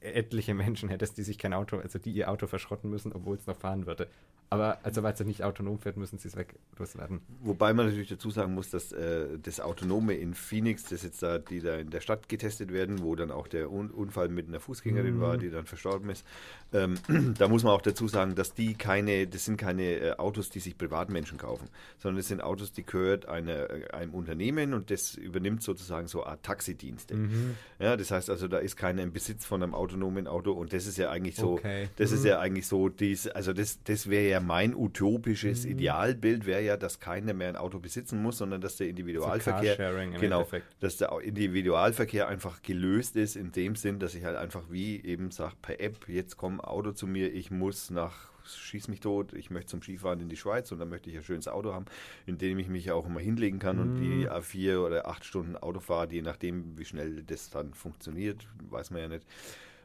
[0.00, 3.46] etliche Menschen hättest, die sich kein Auto, also die ihr Auto verschrotten müssen, obwohl es
[3.46, 4.08] noch fahren würde.
[4.50, 7.20] Aber also weil es nicht autonom fährt, müssen sie es weg loswerden.
[7.40, 11.38] Wobei man natürlich dazu sagen muss, dass äh, das Autonome in Phoenix, das jetzt da,
[11.38, 14.60] die da in der Stadt getestet werden, wo dann auch der Un Unfall mit einer
[14.60, 15.20] Fußgängerin mhm.
[15.20, 16.24] war, die dann verstorben ist,
[16.72, 16.98] ähm,
[17.38, 20.60] da muss man auch dazu sagen, dass die keine, das sind keine äh, Autos, die
[20.60, 21.68] sich Privatmenschen kaufen,
[21.98, 26.24] sondern es sind Autos, die gehört eine, äh, einem Unternehmen und das übernimmt sozusagen so
[26.24, 27.14] Art Taxidienste.
[27.16, 27.54] Mhm.
[27.78, 30.86] Ja, das heißt also, da ist keiner im Besitz von einem autonomen Auto und das
[30.86, 31.88] ist ja eigentlich so, okay.
[31.96, 32.16] das mhm.
[32.16, 35.72] ist ja eigentlich so, dies, also das, das wäre ja mein utopisches mhm.
[35.72, 39.76] Idealbild wäre ja, dass keiner mehr ein Auto besitzen muss, sondern dass der Individualverkehr,
[40.20, 40.46] genau,
[40.80, 45.30] dass der Individualverkehr einfach gelöst ist in dem Sinn, dass ich halt einfach wie eben
[45.30, 49.50] sage per App, jetzt komm Auto zu mir, ich muss nach schieß mich tot, ich
[49.50, 51.86] möchte zum Skifahren in die Schweiz und dann möchte ich ein schönes Auto haben,
[52.26, 54.42] in dem ich mich auch immer hinlegen kann und die mhm.
[54.42, 59.00] vier oder acht Stunden Auto fahre, je nachdem, wie schnell das dann funktioniert, weiß man
[59.02, 59.26] ja nicht.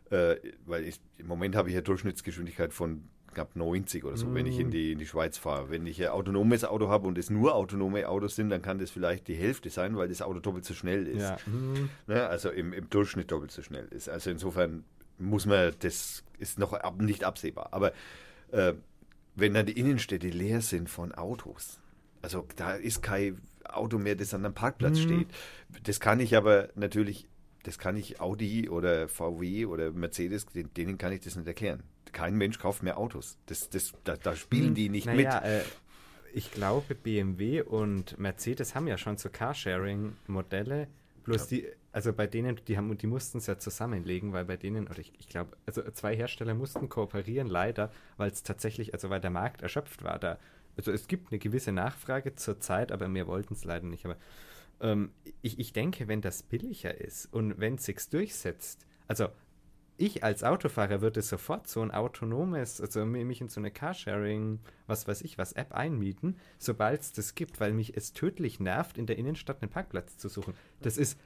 [0.10, 0.36] Äh,
[0.66, 4.36] weil ich, im Moment habe ich ja Durchschnittsgeschwindigkeit von knapp 90 oder so, mm.
[4.36, 4.72] wenn ich in mm.
[4.72, 5.70] die, in die Schweiz fahre.
[5.70, 8.92] Wenn ich ein autonomes Auto habe und es nur autonome Autos sind, dann kann das
[8.92, 11.22] vielleicht die Hälfte sein, weil das Auto doppelt so schnell ist.
[11.22, 11.38] Ja.
[11.46, 11.90] Mm.
[12.08, 12.28] Ne?
[12.28, 14.10] Also im, im Durchschnitt doppelt so schnell ist.
[14.10, 14.84] Also insofern
[15.18, 17.70] muss man, das ist noch ab, nicht absehbar.
[17.72, 17.92] Aber
[18.52, 18.74] äh,
[19.36, 21.80] wenn dann die Innenstädte leer sind von Autos,
[22.22, 25.02] also da ist kein Auto mehr, das an einem Parkplatz mm.
[25.02, 25.28] steht.
[25.84, 27.28] Das kann ich aber natürlich
[27.64, 31.82] das kann ich Audi oder VW oder Mercedes, denen kann ich das nicht erklären
[32.14, 33.38] kein Mensch kauft mehr Autos.
[33.48, 35.26] Das, das, da, da spielen hm, die nicht mit.
[35.26, 35.62] Äh,
[36.34, 40.88] ich glaube, BMW und Mercedes haben ja schon so Carsharing-Modelle.
[41.26, 41.58] Bloß ja.
[41.58, 45.00] die, also bei denen, die haben, die mussten es ja zusammenlegen, weil bei denen, oder
[45.00, 49.30] ich, ich glaube, also zwei Hersteller mussten kooperieren, leider, weil es tatsächlich, also weil der
[49.30, 50.18] Markt erschöpft war.
[50.18, 50.40] Da,
[50.76, 54.06] also es gibt eine gewisse Nachfrage zur Zeit, aber wir wollten es leider nicht.
[54.06, 54.18] Aber
[54.82, 55.12] ähm,
[55.42, 59.30] ich, ich denke, wenn das billiger ist und wenn es sich durchsetzt, also
[60.06, 65.08] ich als Autofahrer würde sofort so ein autonomes, also mich in so eine Carsharing, was
[65.08, 69.06] weiß ich, was App einmieten, sobald es das gibt, weil mich es tödlich nervt, in
[69.06, 70.54] der Innenstadt einen Parkplatz zu suchen.
[70.82, 71.20] Das ist,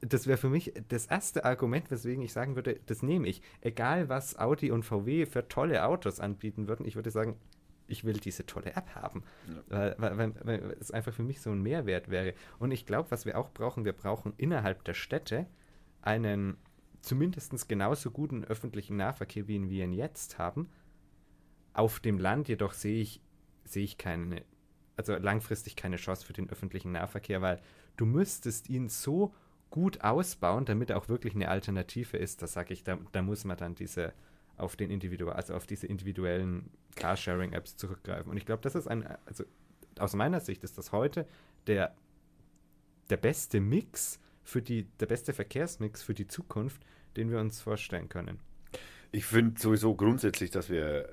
[0.00, 3.42] das wäre für mich das erste Argument, weswegen ich sagen würde, das nehme ich.
[3.60, 7.36] Egal, was Audi und VW für tolle Autos anbieten würden, ich würde sagen,
[7.86, 9.24] ich will diese tolle App haben.
[9.48, 9.94] Ja.
[9.98, 12.34] Weil, weil, weil, es einfach für mich so ein Mehrwert wäre.
[12.58, 15.46] Und ich glaube, was wir auch brauchen, wir brauchen innerhalb der Städte
[16.00, 16.56] einen
[17.02, 20.68] zumindest genauso guten öffentlichen Nahverkehr, wie wir ihn jetzt haben.
[21.72, 23.20] Auf dem Land jedoch sehe ich,
[23.64, 24.42] sehe ich keine,
[24.96, 27.60] also langfristig keine Chance für den öffentlichen Nahverkehr, weil
[27.96, 29.34] du müsstest ihn so
[29.70, 32.42] gut ausbauen, damit er auch wirklich eine Alternative ist.
[32.42, 34.12] Da sage ich, da, da muss man dann diese
[34.56, 38.30] auf den Individual, also auf diese individuellen Carsharing-Apps zurückgreifen.
[38.30, 39.44] Und ich glaube, das ist ein, also
[39.98, 41.26] aus meiner Sicht ist das heute
[41.66, 41.94] der,
[43.08, 44.20] der beste Mix
[44.50, 46.82] für die, der beste Verkehrsmix für die Zukunft,
[47.16, 48.40] den wir uns vorstellen können.
[49.12, 51.08] Ich finde sowieso grundsätzlich, dass wir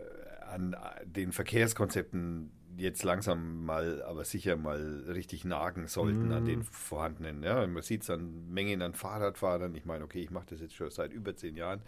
[0.50, 6.32] an den Verkehrskonzepten jetzt langsam mal, aber sicher mal richtig nagen sollten mm.
[6.32, 6.64] an den mhm.
[6.64, 7.44] vorhandenen.
[7.44, 9.74] Ja, man sieht es an Mengen an Fahrradfahrern.
[9.76, 11.82] Ich meine, okay, ich mache das jetzt schon seit über zehn Jahren.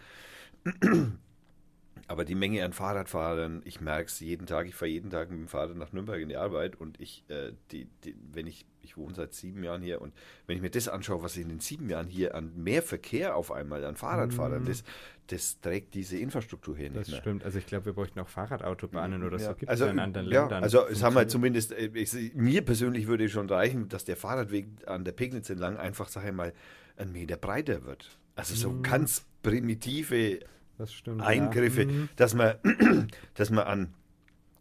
[2.10, 4.66] Aber die Menge an Fahrradfahrern, ich merke es jeden Tag.
[4.66, 7.52] Ich fahre jeden Tag mit dem Fahrrad nach Nürnberg in die Arbeit und ich, äh,
[7.70, 10.12] die, die, wenn ich, ich wohne seit sieben Jahren hier und
[10.48, 13.52] wenn ich mir das anschaue, was in den sieben Jahren hier an mehr Verkehr auf
[13.52, 14.70] einmal an Fahrradfahrern mm.
[14.70, 14.86] ist,
[15.28, 17.44] das trägt diese Infrastruktur hier nicht das stimmt.
[17.44, 19.50] Also ich glaube, wir bräuchten auch Fahrradautobahnen oder ja.
[19.50, 19.54] so.
[19.54, 20.64] Gibt also, in anderen ja, Ländern.
[20.64, 24.66] Also es haben wir zumindest, äh, ich, mir persönlich würde schon reichen, dass der Fahrradweg
[24.86, 26.52] an der Pegnitz entlang einfach, sage ich mal,
[26.96, 28.18] einen Meter breiter wird.
[28.34, 28.82] Also so mm.
[28.82, 30.40] ganz primitive
[30.86, 31.88] stimmt, Eingriffe, ja.
[31.88, 32.08] mhm.
[32.16, 32.54] dass, man,
[33.34, 33.94] dass man an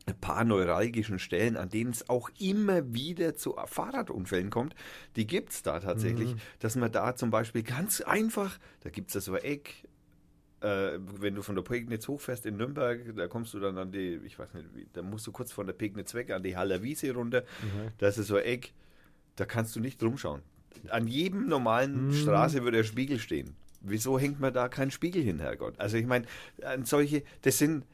[0.09, 4.75] ein paar neuralgischen Stellen, an denen es auch immer wieder zu Fahrradunfällen kommt,
[5.15, 6.39] die gibt es da tatsächlich, mhm.
[6.59, 9.87] dass man da zum Beispiel ganz einfach, da gibt es da so ein Eck,
[10.61, 14.19] äh, wenn du von der Pegnitz hochfährst in Nürnberg, da kommst du dann an die,
[14.25, 17.13] ich weiß nicht, da musst du kurz von der Pegnitz weg, an die Haller Wiese
[17.13, 17.91] runter, mhm.
[17.97, 18.73] da ist so ein Eck,
[19.35, 20.41] da kannst du nicht rumschauen.
[20.89, 22.13] An jedem normalen mhm.
[22.13, 23.55] Straße würde der Spiegel stehen.
[23.81, 25.79] Wieso hängt man da keinen Spiegel hin, Herrgott?
[25.79, 26.25] Also ich meine,
[26.83, 27.85] solche, das sind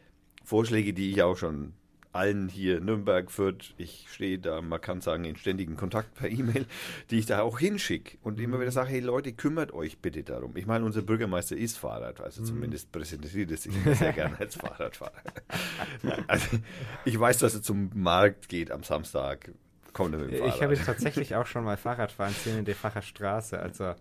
[0.44, 1.74] Vorschläge, die ich auch schon
[2.16, 6.66] allen hier Nürnberg, Fürth, ich stehe da, man kann sagen, in ständigen Kontakt per E-Mail,
[7.12, 10.56] die ich da auch hinschicke und immer wieder sage, hey Leute, kümmert euch bitte darum.
[10.56, 12.45] Ich meine, unser Bürgermeister ist Fahrrad, also mhm.
[12.45, 15.12] zumindest präsentiert er sich sehr gerne als Fahrradfahrer.
[16.28, 16.57] also,
[17.03, 19.52] ich weiß, dass er zum Markt geht am Samstag.
[19.91, 20.56] Kommt er mit dem Fahrrad.
[20.56, 23.94] Ich habe tatsächlich auch schon mal Fahrradfahren sehen in der Facherstraße, also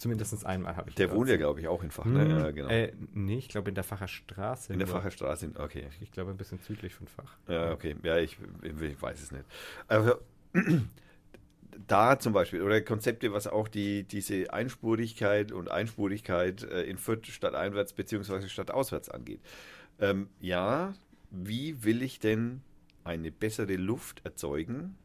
[0.00, 0.94] Zumindest einmal habe ich.
[0.94, 2.22] Der wohnt ja, glaube ich, auch in Fach, ne?
[2.24, 2.68] Hm, ja, genau.
[2.70, 4.72] Äh, nee, ich glaube in der Facher Straße.
[4.72, 5.88] In der Facher Straße, okay.
[6.00, 7.36] Ich glaube ein bisschen südlich von Fach.
[7.48, 7.94] Ja, okay.
[8.02, 9.44] Ja, ich, ich weiß es nicht.
[9.88, 10.20] Aber
[11.86, 17.26] da zum Beispiel, oder Konzepte, was auch die, diese Einspurigkeit und Einspurigkeit äh, in Fürth
[17.26, 19.40] statt einwärts beziehungsweise statt auswärts angeht.
[19.98, 20.94] Ähm, ja,
[21.30, 22.62] wie will ich denn
[23.04, 24.96] eine bessere Luft erzeugen?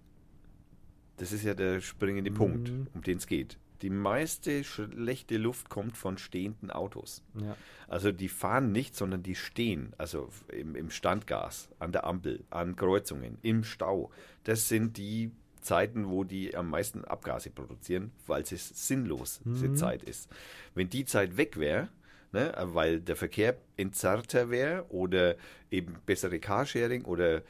[1.17, 2.35] Das ist ja der springende Mhm.
[2.35, 3.57] Punkt, um den es geht.
[3.86, 7.22] Die meiste schlechte Luft kommt von stehenden Autos.
[7.40, 7.56] Ja.
[7.88, 9.94] Also die fahren nicht, sondern die stehen.
[9.99, 14.10] Also im, im Standgas, an der Ampel, an Kreuzungen, im Stau.
[14.44, 15.30] Das sind die
[15.62, 20.32] Zeiten, wo die am meisten Abgase produzieren, weil es sinnlos diese Zeit ist.
[20.74, 21.90] Wenn die Zeit weg wäre,
[22.32, 25.36] ne, weil der Verkehr entzerrter wäre oder
[25.70, 27.44] eben bessere Carsharing oder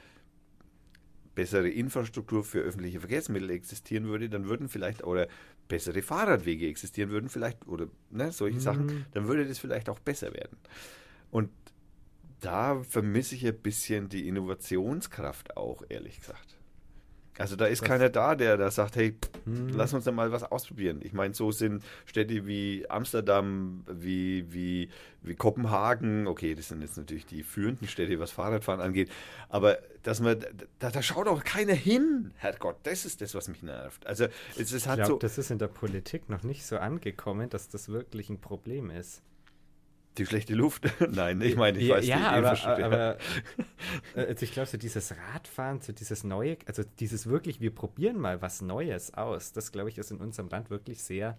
[1.36, 5.28] bessere Infrastruktur für öffentliche Verkehrsmittel existieren würde, dann würden vielleicht oder
[5.68, 10.34] bessere Fahrradwege existieren würden vielleicht oder ne, solche Sachen, dann würde das vielleicht auch besser
[10.34, 10.57] werden.
[11.32, 11.49] Und
[12.40, 16.55] da vermisse ich ein bisschen die Innovationskraft auch, ehrlich gesagt.
[17.38, 21.02] Also da ist keiner da, der da sagt, hey, lass uns da mal was ausprobieren.
[21.03, 24.90] Ich meine, so sind Städte wie Amsterdam, wie, wie,
[25.22, 29.12] wie Kopenhagen, okay, das sind jetzt natürlich die führenden Städte, was Fahrradfahren angeht,
[29.49, 30.40] aber dass man,
[30.80, 34.07] da, da schaut auch keiner hin, Herrgott, das ist das, was mich nervt.
[34.07, 36.78] Also es ist Ich halt glaube, so, das ist in der Politik noch nicht so
[36.78, 39.22] angekommen, dass das wirklich ein Problem ist.
[40.18, 42.86] Die schlechte Luft, nein, ich meine, ich weiß ja, die aber, Infrastruktur.
[42.86, 43.18] aber
[44.16, 48.18] äh, also ich glaube, so dieses Radfahren, so dieses Neue, also dieses wirklich, wir probieren
[48.20, 51.38] mal was Neues aus, das glaube ich ist in unserem Land wirklich sehr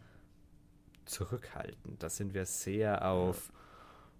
[1.05, 2.03] zurückhaltend.
[2.03, 3.53] Da sind wir sehr auf,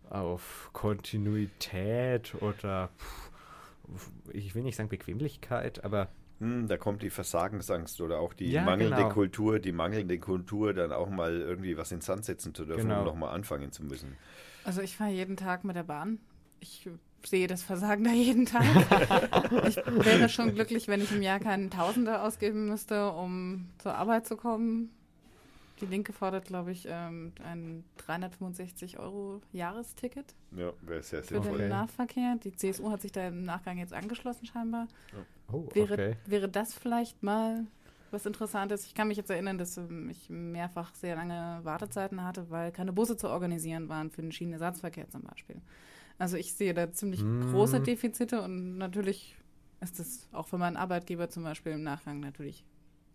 [0.09, 2.91] auf Kontinuität oder
[4.33, 6.09] ich will nicht sagen Bequemlichkeit, aber
[6.39, 9.09] Hm, da kommt die Versagensangst oder auch die Ja, mangelnde genau.
[9.09, 12.89] Kultur, die mangelnde Kultur, dann auch mal irgendwie was in den Sand setzen zu dürfen,
[12.89, 12.99] Genau.
[12.99, 14.19] um nochmal anfangen zu müssen.
[14.66, 16.18] Also ich fahre jeden Tag mit der Bahn.
[16.60, 16.88] Ich
[17.24, 18.64] sehe das Versagen da jeden Tag.
[19.68, 24.26] ich wäre schon glücklich, wenn ich im Jahr keinen Tausender ausgeben müsste, um zur Arbeit
[24.26, 24.90] zu kommen.
[25.80, 31.52] Die Linke fordert, glaube ich, ähm, ein 365 Euro Jahresticket Ja, wäre sehr für sinnvoll.
[31.52, 31.62] Okay.
[31.62, 32.36] den Nahverkehr.
[32.43, 34.88] Die CSU hat sich da im Nachgang jetzt angeschlossen scheinbar.
[35.52, 36.16] oh, Wäre, okay.
[36.26, 37.66] wäre das vielleicht mal
[38.12, 38.87] was Interessantes?
[38.87, 42.93] Ich kann mich jetzt erinnern, dass ähm, ich mehrfach sehr lange Wartezeiten hatte, weil keine
[42.93, 45.61] Busse zu organisieren waren für den Schienenersatzverkehr zum Beispiel.
[46.19, 47.51] Also ich sehe da ziemlich Mm.
[47.51, 49.37] große Defizite und natürlich
[49.81, 52.65] ist es auch für meinen Arbeitgeber zum Beispiel im Nachgang natürlich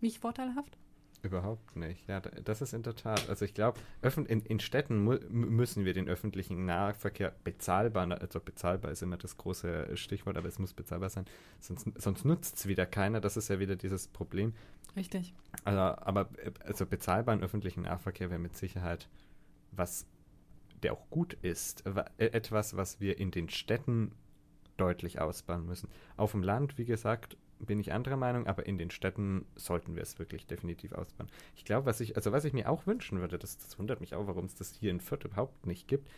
[0.01, 0.77] nicht vorteilhaft.
[1.23, 2.07] Überhaupt nicht.
[2.07, 3.29] Ja, da- das ist in der Tat.
[3.29, 3.79] Also ich glaube,
[4.27, 9.37] in, in Städten mu müssen wir den öffentlichen Nahverkehr bezahlbar, also bezahlbar ist immer das
[9.37, 11.25] große Stichwort, aber es muss bezahlbar sein.
[11.59, 13.21] Sonst, sonst nutzt es wieder keiner.
[13.21, 14.53] Das ist ja wieder dieses Problem.
[14.95, 15.35] Richtig.
[15.63, 19.07] Also, aber äh, also bezahlbaren öffentlichen Nahverkehr wäre mit Sicherheit
[19.71, 20.07] was,
[20.81, 21.85] der auch gut ist.
[21.85, 24.11] Äh, Etwas, was wir in den Städten
[24.77, 25.87] deutlich ausbauen müssen.
[26.17, 30.01] Auf dem Land, wie gesagt, bin ich anderer Meinung, aber in den Städten sollten wir
[30.03, 31.29] es wirklich definitiv ausbauen.
[31.55, 34.15] Ich glaube, was ich, also was ich mir auch wünschen würde, das, das wundert mich
[34.15, 36.09] auch, warum es das hier in Fürth überhaupt nicht gibt,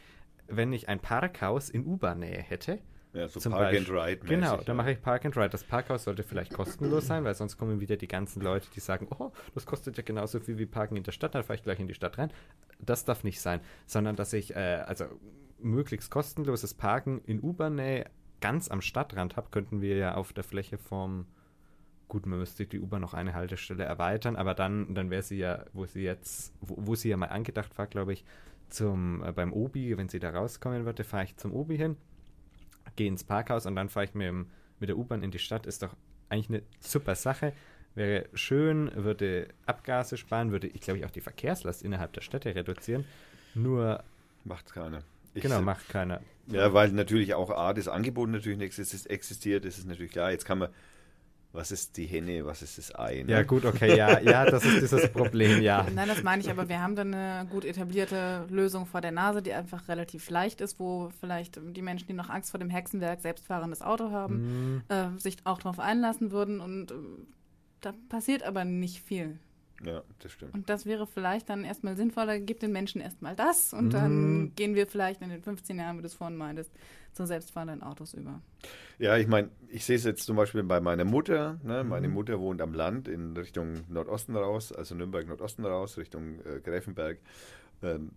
[0.47, 2.79] wenn ich ein Parkhaus in U-Bahn-Nähe hätte,
[3.13, 4.25] Ja, so zum Park Beispiel- and Ride.
[4.25, 4.77] Genau, mäßig, da ja.
[4.77, 5.49] mache ich Park and Ride.
[5.49, 9.07] Das Parkhaus sollte vielleicht kostenlos sein, weil sonst kommen wieder die ganzen Leute, die sagen,
[9.19, 11.79] oh, das kostet ja genauso viel wie Parken in der Stadt, dann fahre ich gleich
[11.79, 12.31] in die Stadt rein.
[12.79, 15.05] Das darf nicht sein, sondern dass ich äh, also
[15.59, 18.05] möglichst kostenloses Parken in U-Bahn-Nähe
[18.43, 21.25] ganz am Stadtrand habe, könnten wir ja auf der Fläche vom
[22.09, 25.65] Gut, man müsste die U-Bahn noch eine Haltestelle erweitern, aber dann, dann wäre sie ja,
[25.71, 28.25] wo sie jetzt, wo, wo sie ja mal angedacht war, glaube ich,
[28.69, 31.95] zum, äh, beim Obi, wenn sie da rauskommen würde, fahre ich zum Obi hin,
[32.97, 34.47] gehe ins Parkhaus und dann fahre ich mit, dem,
[34.79, 35.65] mit der U-Bahn in die Stadt.
[35.65, 35.95] Ist doch
[36.29, 37.53] eigentlich eine super Sache.
[37.95, 42.53] Wäre schön, würde Abgase sparen, würde, ich glaube ich, auch die Verkehrslast innerhalb der Städte
[42.53, 43.05] reduzieren.
[43.55, 44.03] Nur,
[44.45, 45.03] Macht keiner.
[45.33, 46.21] Ich genau, macht keiner.
[46.47, 50.31] Ja, weil natürlich auch A, das Angebot natürlich nicht exis- existiert, das ist natürlich klar.
[50.31, 50.69] Jetzt kann man,
[51.53, 53.23] was ist die Henne, was ist das Ei?
[53.23, 53.31] Ne?
[53.31, 55.85] Ja, gut, okay, ja, ja, das ist dieses Problem, ja.
[55.95, 59.41] Nein, das meine ich, aber wir haben dann eine gut etablierte Lösung vor der Nase,
[59.41, 63.21] die einfach relativ leicht ist, wo vielleicht die Menschen, die noch Angst vor dem Hexenwerk
[63.21, 64.81] selbstfahrendes Auto haben, Mhm.
[64.89, 66.95] äh, sich auch darauf einlassen würden und äh,
[67.81, 69.37] da passiert aber nicht viel.
[69.85, 70.53] Ja, das stimmt.
[70.53, 73.89] Und das wäre vielleicht dann erstmal sinnvoller, gibt den Menschen erstmal das und Mhm.
[73.91, 76.71] dann gehen wir vielleicht in den 15 Jahren, wie du es vorhin meintest,
[77.13, 78.41] zu selbstfahrenden Autos über.
[78.97, 81.59] Ja, ich meine, ich sehe es jetzt zum Beispiel bei meiner Mutter.
[81.63, 81.83] Ne?
[81.83, 82.13] Meine Mhm.
[82.13, 87.19] Mutter wohnt am Land in Richtung Nordosten raus, also Nürnberg Nordosten raus, Richtung äh, Gräfenberg.
[87.81, 88.11] Ähm,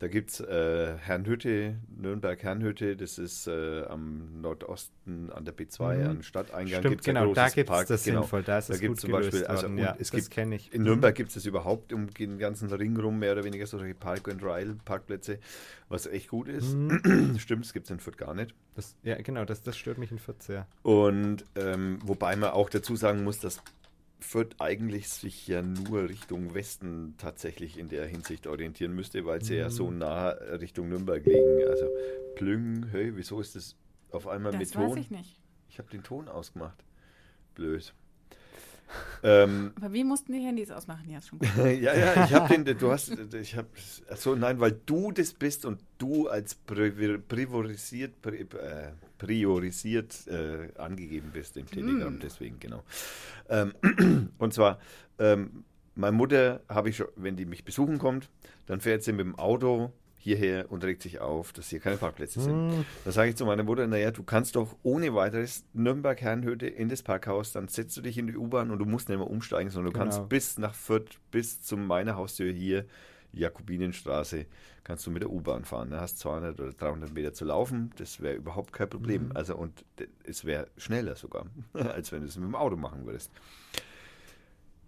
[0.00, 5.94] da gibt es äh, Herrnhütte, Nürnberg Herrnhütte, das ist äh, am Nordosten an der B2,
[5.98, 6.06] Mhm.
[6.10, 6.80] an Stadteingang.
[6.80, 8.22] Stimmt, gibt's genau, da gibt es Park- das genau.
[8.22, 10.72] sinnvoll, da ist Da es gibt's gut zum Beispiel, also, ja, es das kenne ich.
[10.74, 13.94] In Nürnberg gibt es das überhaupt um den ganzen Ring rum, mehr oder weniger solche
[13.94, 15.38] Park-and-Ride-Parkplätze,
[15.88, 16.74] was echt gut ist.
[16.74, 17.38] Mhm.
[17.38, 18.54] Stimmt, das gibt es in Fürth gar nicht.
[18.74, 20.66] Das, ja, genau, das, das stört mich in Fürth sehr.
[20.82, 23.60] Und ähm, wobei man auch dazu sagen muss, dass
[24.20, 29.54] Fürth eigentlich sich ja nur Richtung Westen tatsächlich in der Hinsicht orientieren müsste, weil sie
[29.54, 29.58] mhm.
[29.60, 31.68] ja so nah Richtung Nürnberg liegen.
[31.68, 31.88] Also
[32.34, 33.76] Plüng, hey, wieso ist das
[34.10, 34.82] auf einmal das mit Ton?
[34.82, 35.40] Das weiß ich nicht.
[35.68, 36.84] Ich habe den Ton ausgemacht.
[37.54, 37.94] Blöd.
[39.22, 41.10] Ähm, Aber wie mussten die Handys ausmachen?
[41.10, 41.48] Ja, schon gut.
[41.56, 43.68] ja, ja, ich habe den, du hast, ich habe,
[44.08, 51.56] achso, nein, weil du das bist und du als priorisiert, äh, priorisiert äh, angegeben bist
[51.56, 52.20] im Telegram, mm.
[52.20, 52.82] deswegen, genau.
[53.48, 53.74] Ähm,
[54.38, 54.78] und zwar,
[55.18, 55.64] ähm,
[55.94, 58.30] meine Mutter habe ich schon, wenn die mich besuchen kommt,
[58.66, 62.40] dann fährt sie mit dem Auto hierher und regt sich auf, dass hier keine Parkplätze
[62.42, 62.80] sind.
[62.80, 62.84] Mm.
[63.06, 67.02] Da sage ich zu meiner Mutter, naja, du kannst doch ohne weiteres Nürnberg-Herrenhütte in das
[67.02, 69.92] Parkhaus, dann setzt du dich in die U-Bahn und du musst nicht mehr umsteigen, sondern
[69.92, 70.10] du genau.
[70.10, 72.84] kannst bis nach Fürth, bis zu meiner Haustür hier,
[73.32, 74.44] Jakobinenstraße,
[74.84, 75.90] kannst du mit der U-Bahn fahren.
[75.90, 79.28] Da hast 200 oder 300 Meter zu laufen, das wäre überhaupt kein Problem.
[79.28, 79.36] Mm.
[79.36, 79.84] Also und
[80.24, 83.30] es wäre schneller sogar, als wenn du es mit dem Auto machen würdest.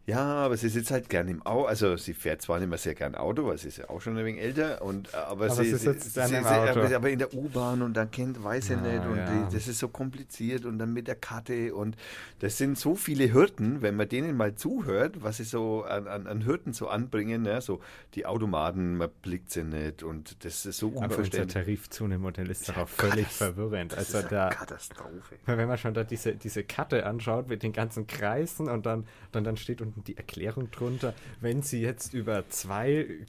[0.04, 1.66] Ja, aber sie sitzt halt gern im Auto.
[1.66, 4.18] Also sie fährt zwar nicht mehr sehr gern Auto, weil sie ist ja auch schon
[4.18, 4.82] ein wenig älter.
[4.82, 6.80] Und, aber, aber sie, sie sitzt dann sie, im Auto.
[6.80, 9.06] Aber in der U-Bahn und dann kennt, weiß sie ja, nicht.
[9.06, 9.48] Und ja.
[9.52, 11.72] das ist so kompliziert und dann mit der Karte.
[11.72, 11.96] Und
[12.40, 16.26] das sind so viele Hürden, wenn man denen mal zuhört, was sie so an, an,
[16.26, 17.44] an Hürden so anbringen.
[17.44, 17.80] Ja, so
[18.14, 20.02] die Automaten, man blickt sie nicht.
[20.02, 21.34] Und das ist so unverständlich.
[21.34, 23.96] Aber unser Tarifzone-Modell ist doch auch völlig verwirrend.
[23.96, 25.36] Also da, Katastrophe.
[25.46, 29.44] Wenn man schon da diese, diese Karte anschaut mit den ganzen Kreisen und dann, dann,
[29.44, 31.14] dann steht unten die Erklärung drunter.
[31.40, 33.26] Wenn Sie jetzt über zwei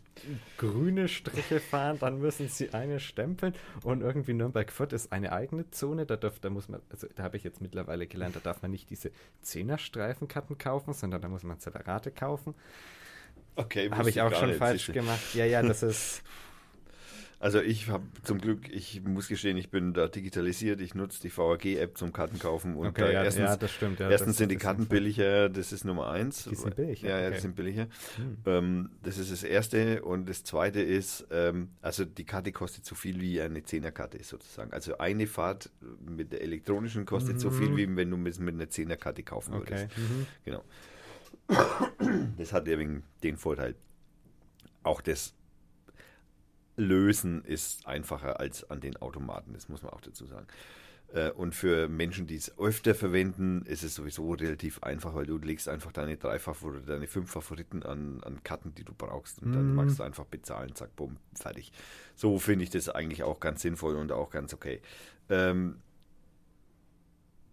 [0.57, 3.53] grüne Striche fahren, dann müssen Sie eine stempeln.
[3.83, 6.05] Und irgendwie Nürnberg-Fürth ist eine eigene Zone.
[6.05, 8.71] Da, darf, da muss man, also da habe ich jetzt mittlerweile gelernt, da darf man
[8.71, 9.11] nicht diese
[9.41, 12.55] Zehnerstreifenkarten kaufen, sondern da muss man separate kaufen.
[13.55, 15.35] Okay, habe ich auch schon falsch gemacht.
[15.35, 16.23] Ja, ja, das ist.
[17.43, 20.79] Also ich habe zum Glück, ich muss gestehen, ich bin da digitalisiert.
[20.79, 22.77] Ich nutze die VAG-App zum Kartenkaufen.
[22.77, 23.99] Und okay, ja, erstens, ja, das stimmt.
[23.99, 26.45] Ja, erstens das, sind die Karten billiger, das ist Nummer eins.
[26.45, 27.09] Die sind billiger.
[27.09, 27.35] Ja, ja, okay.
[27.35, 27.87] die sind billiger.
[28.15, 28.37] Hm.
[28.45, 30.03] Ähm, das ist das Erste.
[30.03, 34.71] Und das Zweite ist, ähm, also die Karte kostet so viel wie eine Zehnerkarte sozusagen.
[34.71, 37.39] Also eine Fahrt mit der elektronischen kostet mhm.
[37.39, 37.75] so viel, mhm.
[37.75, 39.83] wie wenn du mit, mit einer Zehnerkarte kaufen würdest.
[39.83, 39.93] Okay.
[39.97, 40.27] Mhm.
[40.45, 40.63] Genau.
[42.37, 43.75] Das hat eben den Vorteil.
[44.83, 45.33] Auch das
[46.75, 50.47] lösen ist einfacher als an den Automaten, das muss man auch dazu sagen.
[51.13, 55.37] Äh, und für Menschen, die es öfter verwenden, ist es sowieso relativ einfach, weil du
[55.37, 59.41] legst einfach deine drei Favoriten oder deine fünf Favoriten an, an Karten, die du brauchst.
[59.41, 59.75] Und dann mm.
[59.75, 61.71] magst du einfach bezahlen, zack, bumm, fertig.
[62.15, 64.81] So finde ich das eigentlich auch ganz sinnvoll und auch ganz okay.
[65.29, 65.77] Ähm,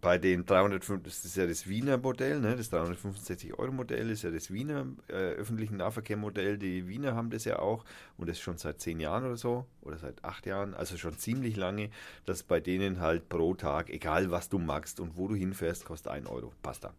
[0.00, 2.56] bei den 305, das ist ja das Wiener Modell, ne?
[2.56, 6.58] das 365 Euro Modell ist ja das Wiener äh, öffentlichen Nahverkehrmodell.
[6.58, 7.84] Die Wiener haben das ja auch
[8.16, 11.56] und das schon seit zehn Jahren oder so oder seit acht Jahren, also schon ziemlich
[11.56, 11.90] lange,
[12.24, 16.12] dass bei denen halt pro Tag, egal was du magst und wo du hinfährst, kostet
[16.12, 16.52] ein Euro.
[16.62, 16.94] Passt da.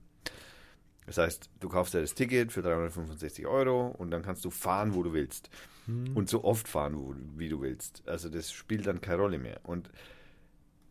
[1.07, 4.93] Das heißt, du kaufst ja das Ticket für 365 Euro und dann kannst du fahren,
[4.93, 5.49] wo du willst.
[5.87, 6.15] Hm.
[6.15, 8.07] Und so oft fahren, wo, wie du willst.
[8.07, 9.59] Also das spielt dann keine Rolle mehr.
[9.63, 9.89] Und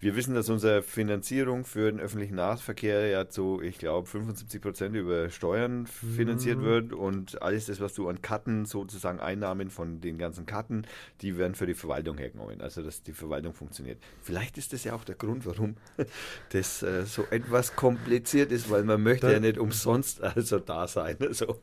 [0.01, 4.97] wir wissen, dass unsere Finanzierung für den öffentlichen Nahverkehr ja zu, ich glaube, 75 Prozent
[4.97, 6.65] über Steuern finanziert mhm.
[6.65, 10.87] wird und alles das, was du an Karten, sozusagen Einnahmen von den ganzen Karten,
[11.21, 13.99] die werden für die Verwaltung hergenommen, also dass die Verwaltung funktioniert.
[14.23, 15.77] Vielleicht ist das ja auch der Grund, warum
[16.51, 20.89] das äh, so etwas kompliziert ist, weil man möchte da, ja nicht umsonst also da
[20.89, 21.17] sein.
[21.31, 21.61] Also,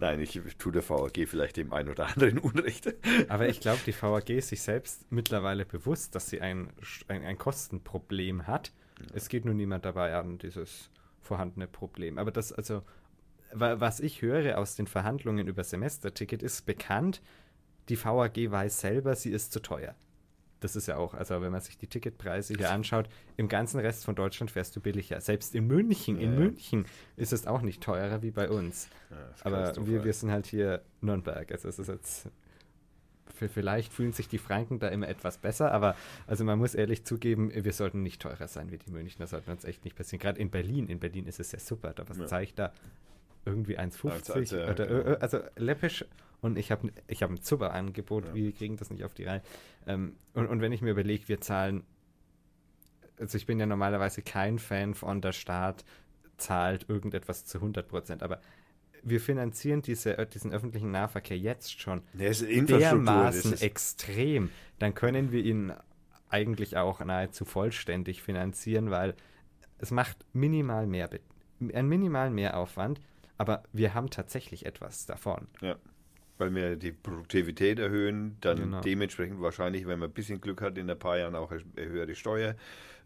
[0.00, 2.94] nein, ich tue der VAG vielleicht dem einen oder anderen Unrecht.
[3.28, 6.70] Aber ich glaube, die VAG ist sich selbst mittlerweile bewusst, dass sie ein,
[7.08, 8.72] ein ein Kostenproblem hat.
[8.98, 9.06] Ja.
[9.14, 10.90] Es geht nur niemand dabei an dieses
[11.20, 12.18] vorhandene Problem.
[12.18, 12.82] Aber das, also,
[13.52, 17.22] was ich höre aus den Verhandlungen über Semesterticket, ist bekannt,
[17.88, 19.94] die VAG weiß selber, sie ist zu teuer.
[20.60, 24.06] Das ist ja auch, also wenn man sich die Ticketpreise hier anschaut, im ganzen Rest
[24.06, 25.20] von Deutschland fährst du billiger.
[25.20, 26.38] Selbst in München, in ja.
[26.38, 26.86] München
[27.16, 28.88] ist es auch nicht teurer wie bei uns.
[29.10, 31.52] Ja, Aber wir, wir sind halt hier Nürnberg.
[31.52, 32.30] Also es ist jetzt
[33.34, 35.96] vielleicht fühlen sich die Franken da immer etwas besser, aber
[36.26, 39.64] also man muss ehrlich zugeben, wir sollten nicht teurer sein wie die Münchner, sollten uns
[39.64, 40.20] echt nicht passieren.
[40.20, 42.26] Gerade in Berlin, in Berlin ist es ja super, da was ja.
[42.26, 42.72] zeige ich da?
[43.44, 45.10] Irgendwie 1,50 also, also, oder genau.
[45.10, 46.04] Äh, also läppisch
[46.40, 48.34] und ich habe ich hab ein super Angebot, ja.
[48.34, 49.42] wir kriegen das nicht auf die Reihe.
[49.86, 51.84] Ähm, und, und wenn ich mir überlege, wir zahlen,
[53.18, 55.84] also ich bin ja normalerweise kein Fan von der Staat
[56.36, 58.40] zahlt irgendetwas zu 100 Prozent, aber
[59.04, 65.72] wir finanzieren diese, äh, diesen öffentlichen Nahverkehr jetzt schon dermaßen extrem, dann können wir ihn
[66.28, 69.14] eigentlich auch nahezu vollständig finanzieren, weil
[69.78, 71.08] es macht minimal mehr,
[71.72, 73.00] einen minimalen Mehraufwand,
[73.38, 75.46] aber wir haben tatsächlich etwas davon.
[75.60, 75.76] Ja.
[76.36, 78.80] weil wir die Produktivität erhöhen, dann Genau.
[78.80, 82.12] dementsprechend wahrscheinlich, wenn man ein bisschen Glück hat, in ein paar Jahren auch höhere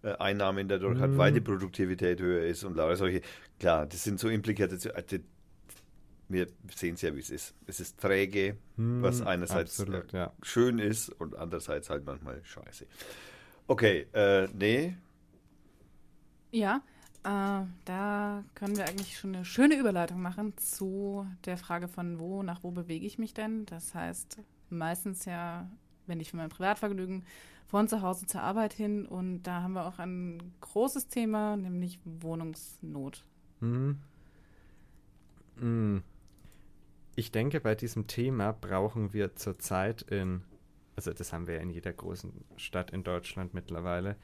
[0.03, 1.19] Steuereinnahmen dadurch hat, Mhm.
[1.19, 3.21] weil die Produktivität höher ist und lauter solche.
[3.61, 4.97] Klar, das sind so Implikationen.
[6.29, 7.55] Wir sehen es ja, wie es ist.
[7.67, 8.59] Es ist träge,
[9.01, 10.33] was Hm, einerseits absolut, äh, ja.
[10.43, 12.87] schön ist und andererseits halt manchmal scheiße.
[13.69, 14.97] Okay, äh, nee,
[16.51, 16.83] Ja,
[17.25, 22.43] äh, da können wir eigentlich schon eine schöne Überleitung machen zu der Frage von wo,
[22.43, 23.67] nach wo bewege ich mich denn?
[23.67, 24.39] Das heißt,
[24.71, 25.71] meistens ja,
[26.07, 27.25] wenn ich für mein Privatvergnügen
[27.67, 32.01] von zu Hause zur Arbeit hin und da haben wir auch ein großes Thema, nämlich
[32.05, 33.25] Wohnungsnot.
[33.61, 33.99] Hm.
[35.61, 36.03] Hm.
[37.19, 40.45] Ich denke, bei diesem Thema brauchen wir zurzeit in,
[40.95, 44.15] also das haben wir in jeder großen Stadt in Deutschland mittlerweile.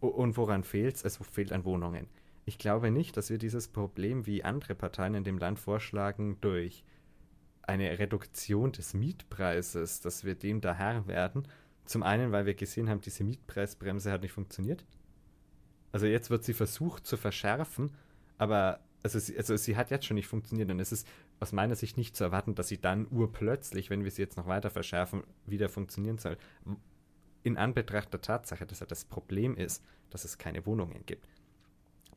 [0.00, 1.06] Und woran fehlt es?
[1.06, 2.06] Es fehlt an Wohnungen.
[2.44, 6.84] Ich glaube nicht, dass wir dieses Problem, wie andere Parteien in dem Land vorschlagen, durch
[7.62, 11.48] eine Reduktion des Mietpreises, dass wir dem da Herr werden.
[11.86, 14.84] Zum einen, weil wir gesehen haben, diese Mietpreisbremse hat nicht funktioniert.
[15.92, 17.90] Also jetzt wird sie versucht zu verschärfen,
[18.36, 21.08] aber also sie, also sie hat jetzt schon nicht funktioniert und es ist
[21.40, 24.46] aus meiner Sicht nicht zu erwarten, dass sie dann urplötzlich, wenn wir sie jetzt noch
[24.46, 26.36] weiter verschärfen, wieder funktionieren soll.
[27.42, 31.26] In Anbetracht der Tatsache, dass das Problem ist, dass es keine Wohnungen gibt.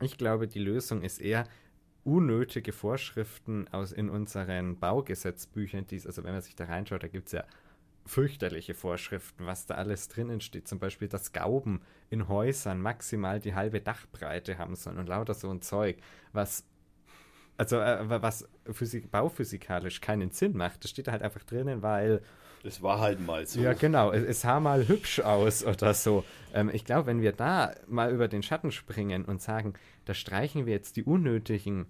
[0.02, 1.48] Ich glaube, die Lösung ist eher
[2.04, 7.08] unnötige Vorschriften aus in unseren Baugesetzbüchern, die es- also wenn man sich da reinschaut, da
[7.08, 7.46] gibt es ja
[8.06, 10.68] fürchterliche Vorschriften, was da alles drinnen steht.
[10.68, 15.50] Zum Beispiel, dass Gauben in Häusern maximal die halbe Dachbreite haben sollen und lauter so
[15.50, 15.98] ein Zeug,
[16.34, 16.66] was
[17.58, 20.84] also äh, wa- was physik bauphysikalisch keinen Sinn macht.
[20.84, 22.22] Das steht da halt einfach drinnen, weil
[22.64, 23.60] das war halt mal so.
[23.60, 24.12] ja, genau.
[24.12, 26.24] Es, es sah mal hübsch aus oder so.
[26.54, 29.74] Ähm, ich glaube, wenn wir da mal über den Schatten springen und sagen,
[30.06, 31.88] da streichen wir jetzt die unnötigen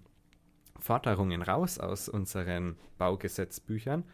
[0.78, 4.04] Forderungen raus aus unseren Baugesetzbüchern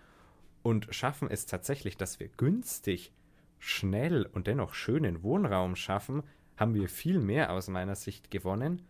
[0.62, 3.12] und schaffen es tatsächlich, dass wir günstig,
[3.59, 6.22] schnell und dennoch schönen Wohnraum schaffen,
[6.56, 8.82] haben wir viel mehr aus meiner Sicht gewonnen,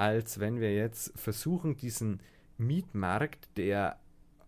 [0.00, 2.22] als wenn wir jetzt versuchen, diesen
[2.56, 4.00] Mietmarkt, der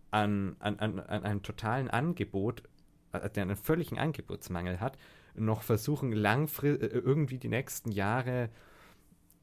[0.09, 2.63] an, an, an, an einem totalen Angebot,
[3.11, 4.97] äh, der einen völligen Angebotsmangel hat,
[5.35, 8.49] noch versuchen, langfristig irgendwie die nächsten Jahre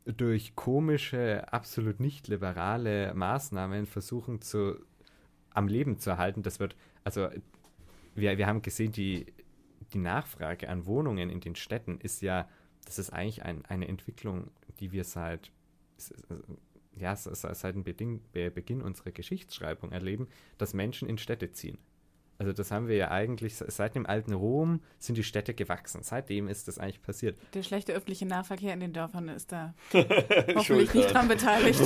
[0.04, 4.84] durch komische, absolut nicht liberale Maßnahmen versuchen zu
[5.50, 6.42] am Leben zu erhalten.
[6.42, 6.74] Das wird,
[7.04, 7.28] also
[8.16, 9.26] wir, wir haben gesehen, die,
[9.92, 12.48] die Nachfrage an Wohnungen in den Städten ist ja,
[12.84, 14.50] das ist eigentlich ein, eine Entwicklung,
[14.80, 15.52] die wir seit
[16.96, 20.28] ja, seit dem Beding, Be Beginn unserer Geschichtsschreibung erleben,
[20.58, 21.78] dass Menschen in Städte ziehen.
[22.38, 26.02] Also das haben wir ja eigentlich, se- seit dem alten Rom sind die Städte gewachsen.
[26.02, 27.38] Seitdem ist das eigentlich passiert.
[27.52, 29.74] Der schlechte öffentliche Nahverkehr in den Dörfern ist da
[30.54, 31.12] hoffentlich nicht dran.
[31.12, 31.82] dran beteiligt,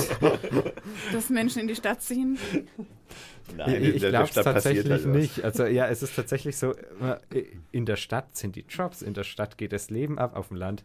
[1.11, 2.37] dass Menschen in die Stadt ziehen.
[3.55, 5.43] Nein, ich glaube es tatsächlich halt nicht.
[5.43, 9.23] Also ja, es ist tatsächlich so, äh, in der Stadt sind die Jobs, in der
[9.25, 10.83] Stadt geht das Leben ab, auf dem Land.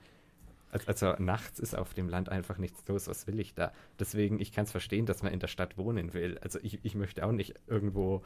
[0.72, 3.08] Al- Also nachts ist auf dem Land einfach nichts los.
[3.08, 3.72] Was will ich da?
[3.98, 6.38] Deswegen, ich kann es verstehen, dass man in der Stadt wohnen will.
[6.42, 8.22] Also ich, ich möchte auch nicht irgendwo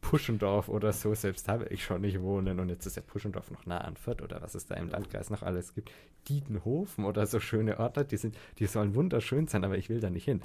[0.00, 2.58] Puschendorf oder so, selbst habe ich schon nicht wohnen.
[2.60, 5.30] Und jetzt ist ja Puschendorf noch nah an Fürth oder was es da im Landkreis
[5.30, 5.90] noch alles gibt.
[6.28, 10.10] Dietenhofen oder so schöne Orte, die, sind, die sollen wunderschön sein, aber ich will da
[10.10, 10.42] nicht hin.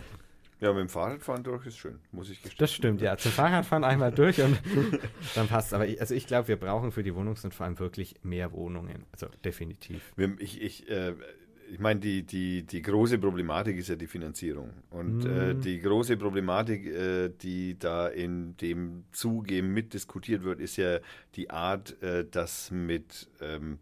[0.59, 2.57] Ja, mit dem Fahrradfahren durch ist schön, muss ich gestehen.
[2.59, 3.15] Das stimmt, ja.
[3.17, 4.59] Zum Fahrradfahren einmal durch und
[5.35, 5.73] dann passt.
[5.73, 9.05] Aber ich, also ich glaube, wir brauchen für die Wohnungsnot vor allem wirklich mehr Wohnungen.
[9.11, 10.01] Also definitiv.
[10.39, 11.13] Ich, ich, äh,
[11.71, 14.71] ich meine, die, die, die große Problematik ist ja die Finanzierung.
[14.89, 15.61] Und äh, Mhm.
[15.61, 20.99] die große Problematik, äh, die da in dem Zuge mitdiskutiert wird, ist ja
[21.35, 23.77] die Art, äh, dass mit ähm,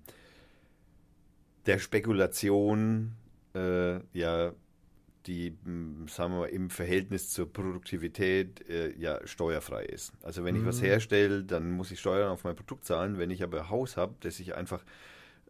[1.67, 3.13] der Spekulation
[3.55, 4.51] äh, ja
[5.27, 10.13] die, mh, sagen wir mal, im Verhältnis zur Produktivität äh, ja steuerfrei ist.
[10.23, 10.85] Also wenn ich was Mhm.
[10.85, 13.17] herstelle, dann muss ich Steuern auf mein Produkt zahlen.
[13.17, 14.83] Wenn ich aber ein Haus habe, das ich einfach,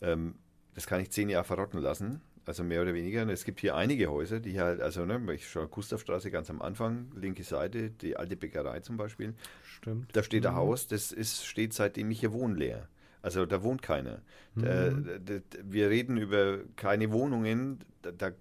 [0.02, 0.35] ähm,
[0.73, 3.23] das kann ich zehn Jahre verrotten lassen, also mehr oder weniger.
[3.23, 6.61] Und es gibt hier einige Häuser, die halt, also ne, ich schaue Gustavstraße ganz am
[6.61, 9.34] Anfang, linke Seite, die alte Bäckerei zum Beispiel.
[9.64, 10.15] Stimmt.
[10.15, 10.57] Da steht ein Mhm.
[10.57, 12.88] Haus, das ist, steht seitdem ich hier wohne leer.
[13.22, 14.22] Also da wohnt keiner.
[14.56, 15.06] Da, Mhm.
[15.26, 17.80] da, da, wir reden über keine Wohnungen.
[18.03, 18.31] Da, da,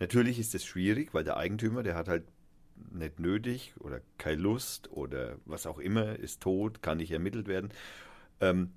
[0.00, 2.24] natürlich ist das schwierig, weil der Eigentümer, der hat halt
[2.90, 7.70] nicht nötig oder keine Lust oder was auch immer, ist tot, kann nicht ermittelt werden.
[8.40, 8.72] Ähm,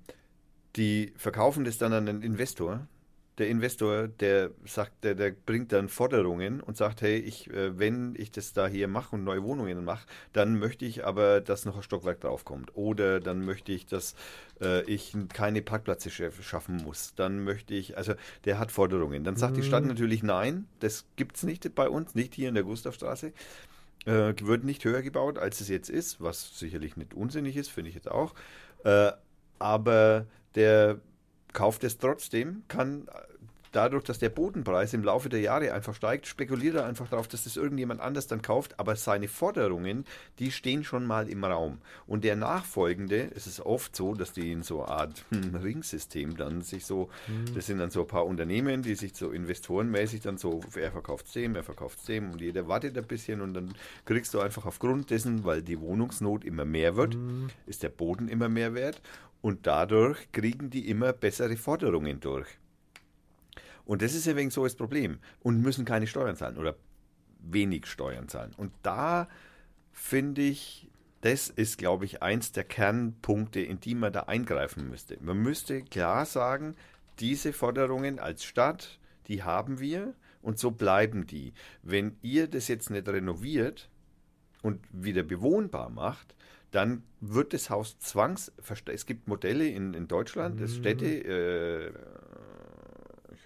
[0.76, 2.86] die verkaufen das dann an einen Investor.
[3.38, 8.14] Der Investor, der sagt, der, der bringt dann Forderungen und sagt, hey, ich, äh, wenn
[8.16, 11.76] ich das da hier mache und neue Wohnungen mache, dann möchte ich aber, dass noch
[11.76, 12.76] ein Stockwerk draufkommt.
[12.76, 14.14] Oder dann möchte ich, dass
[14.60, 17.14] äh, ich keine Parkplätze schaff- schaffen muss.
[17.16, 19.24] Dann möchte ich, also der hat Forderungen.
[19.24, 19.88] Dann sagt die Stadt Mhm.
[19.88, 23.32] natürlich nein, das gibt's nicht bei uns, nicht hier in der Gustavstraße.
[24.06, 27.88] äh, wird nicht höher gebaut, als es jetzt ist, was sicherlich nicht unsinnig ist, finde
[27.88, 28.34] ich jetzt auch.
[28.84, 29.12] Äh,
[29.58, 31.00] aber der
[31.54, 33.08] kauft es trotzdem, kann
[33.74, 37.44] dadurch, dass der Bodenpreis im Laufe der Jahre einfach steigt, spekuliert er einfach darauf, dass
[37.44, 40.04] das irgendjemand anders dann kauft, aber seine Forderungen,
[40.38, 41.78] die stehen schon mal im Raum.
[42.06, 46.36] Und der Nachfolgende, es ist oft so, dass die in so eine Art hm, Ringsystem
[46.36, 47.54] dann sich so, mhm.
[47.54, 51.34] das sind dann so ein paar Unternehmen, die sich so investorenmäßig dann so, er verkauft
[51.34, 53.74] dem, er verkauft dem und jeder wartet ein bisschen und dann
[54.04, 57.48] kriegst du einfach aufgrund dessen, weil die Wohnungsnot immer mehr wird, mhm.
[57.66, 59.00] ist der Boden immer mehr wert
[59.44, 62.48] und dadurch kriegen die immer bessere Forderungen durch.
[63.84, 65.18] Und das ist ja wegen so das Problem.
[65.40, 66.76] Und müssen keine Steuern zahlen oder
[67.40, 68.54] wenig Steuern zahlen.
[68.56, 69.28] Und da
[69.92, 70.88] finde ich,
[71.20, 75.18] das ist, glaube ich, eins der Kernpunkte, in die man da eingreifen müsste.
[75.20, 76.74] Man müsste klar sagen,
[77.18, 78.98] diese Forderungen als Stadt,
[79.28, 81.52] die haben wir und so bleiben die.
[81.82, 83.90] Wenn ihr das jetzt nicht renoviert
[84.62, 86.34] und wieder bewohnbar macht,
[86.74, 88.52] dann wird das Haus zwangs.
[88.86, 90.68] Es gibt Modelle in, in Deutschland, mhm.
[90.68, 91.92] Städte, äh,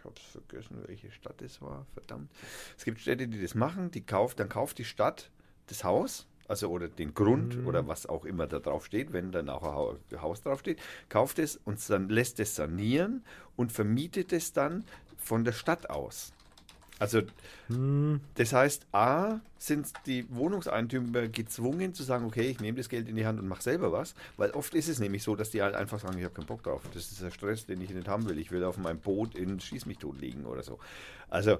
[0.08, 2.30] habe es vergessen, welche Stadt es war, verdammt.
[2.76, 5.30] Es gibt Städte, die das machen, die kauft, dann kauft die Stadt
[5.66, 7.66] das Haus, also oder den Grund mhm.
[7.66, 11.38] oder was auch immer da drauf steht, wenn dann auch ein Haus drauf steht, kauft
[11.38, 13.24] es und dann lässt es sanieren
[13.56, 14.84] und vermietet es dann
[15.16, 16.32] von der Stadt aus.
[16.98, 17.22] Also
[17.68, 18.20] hm.
[18.34, 23.16] das heißt, A, sind die Wohnungseigentümer gezwungen zu sagen, okay, ich nehme das Geld in
[23.16, 25.74] die Hand und mache selber was, weil oft ist es nämlich so, dass die halt
[25.74, 28.28] einfach sagen, ich habe keinen Bock drauf, das ist der Stress, den ich nicht haben
[28.28, 30.78] will, ich will auf meinem Boot in Schieß mich tot liegen oder so.
[31.28, 31.58] Also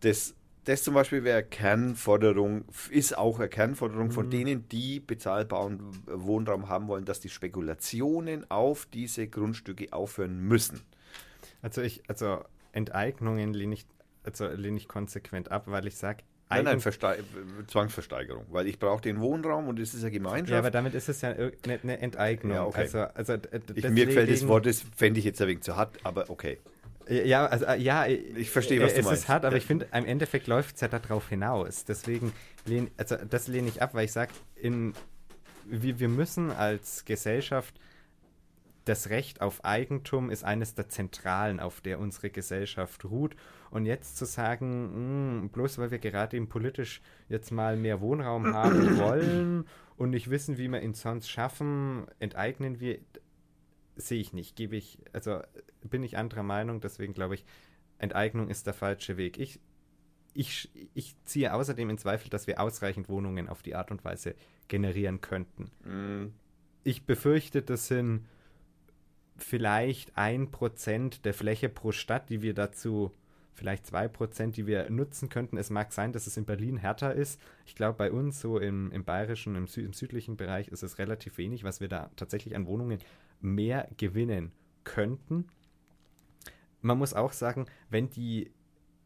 [0.00, 0.34] das,
[0.64, 4.12] das zum Beispiel wäre Kernforderung, ist auch eine Kernforderung mhm.
[4.12, 4.30] von hm.
[4.30, 10.80] denen, die bezahlbaren Wohnraum haben wollen, dass die Spekulationen auf diese Grundstücke aufhören müssen.
[11.62, 13.86] Also ich, also Enteignungen lehne ich
[14.22, 16.22] also lehne ich konsequent ab, weil ich sage,
[16.52, 17.22] Nein, nein, Verste
[17.68, 20.50] Zwangsversteigerung, weil ich brauche den Wohnraum und es ist ja Gemeinschaft.
[20.50, 22.56] Ja, aber damit ist es ja eine, eine Enteignung.
[22.56, 22.80] Ja, okay.
[22.80, 23.34] Also, also,
[23.72, 26.58] ich, mir gefällt das Wort, das fände ich jetzt ein wenig zu hart, aber okay.
[27.08, 29.18] Ja, also ja, ich verstehe, was du es meinst.
[29.18, 29.58] Es ist hart, aber ja.
[29.58, 31.84] ich finde, im Endeffekt läuft es ja darauf hinaus.
[31.84, 32.32] Deswegen
[32.64, 34.32] lehne, also das lehne ich ab, weil ich sage,
[35.66, 37.74] wir, wir müssen als Gesellschaft
[38.84, 43.36] das Recht auf Eigentum ist eines der Zentralen, auf der unsere Gesellschaft ruht.
[43.70, 48.00] Und jetzt zu sagen, mh, hm, bloß weil wir gerade eben politisch jetzt mal mehr
[48.00, 49.64] Wohnraum haben wollen
[49.96, 52.98] und nicht wissen, wie wir ihn sonst schaffen, enteignen wir,
[53.96, 54.56] sehe ich nicht.
[54.56, 55.40] Gebe ich, also
[55.82, 57.44] bin ich anderer Meinung, deswegen glaube ich,
[57.98, 59.38] Enteignung ist der falsche Weg.
[59.38, 59.60] Ich,
[60.34, 64.34] ich, ich ziehe außerdem in Zweifel, dass wir ausreichend Wohnungen auf die Art und Weise
[64.68, 65.70] generieren könnten.
[65.84, 66.32] Mm.
[66.82, 68.26] Ich befürchte, das sind
[69.36, 73.12] vielleicht ein Prozent der Fläche pro Stadt, die wir dazu
[73.60, 75.58] vielleicht zwei Prozent, die wir nutzen könnten.
[75.58, 77.38] Es mag sein, dass es in Berlin härter ist.
[77.66, 80.98] Ich glaube, bei uns so im, im bayerischen, im, Sü im südlichen Bereich ist es
[80.98, 83.00] relativ wenig, was wir da tatsächlich an Wohnungen
[83.42, 84.50] mehr gewinnen
[84.82, 85.46] könnten.
[86.80, 88.50] Man muss auch sagen, wenn die,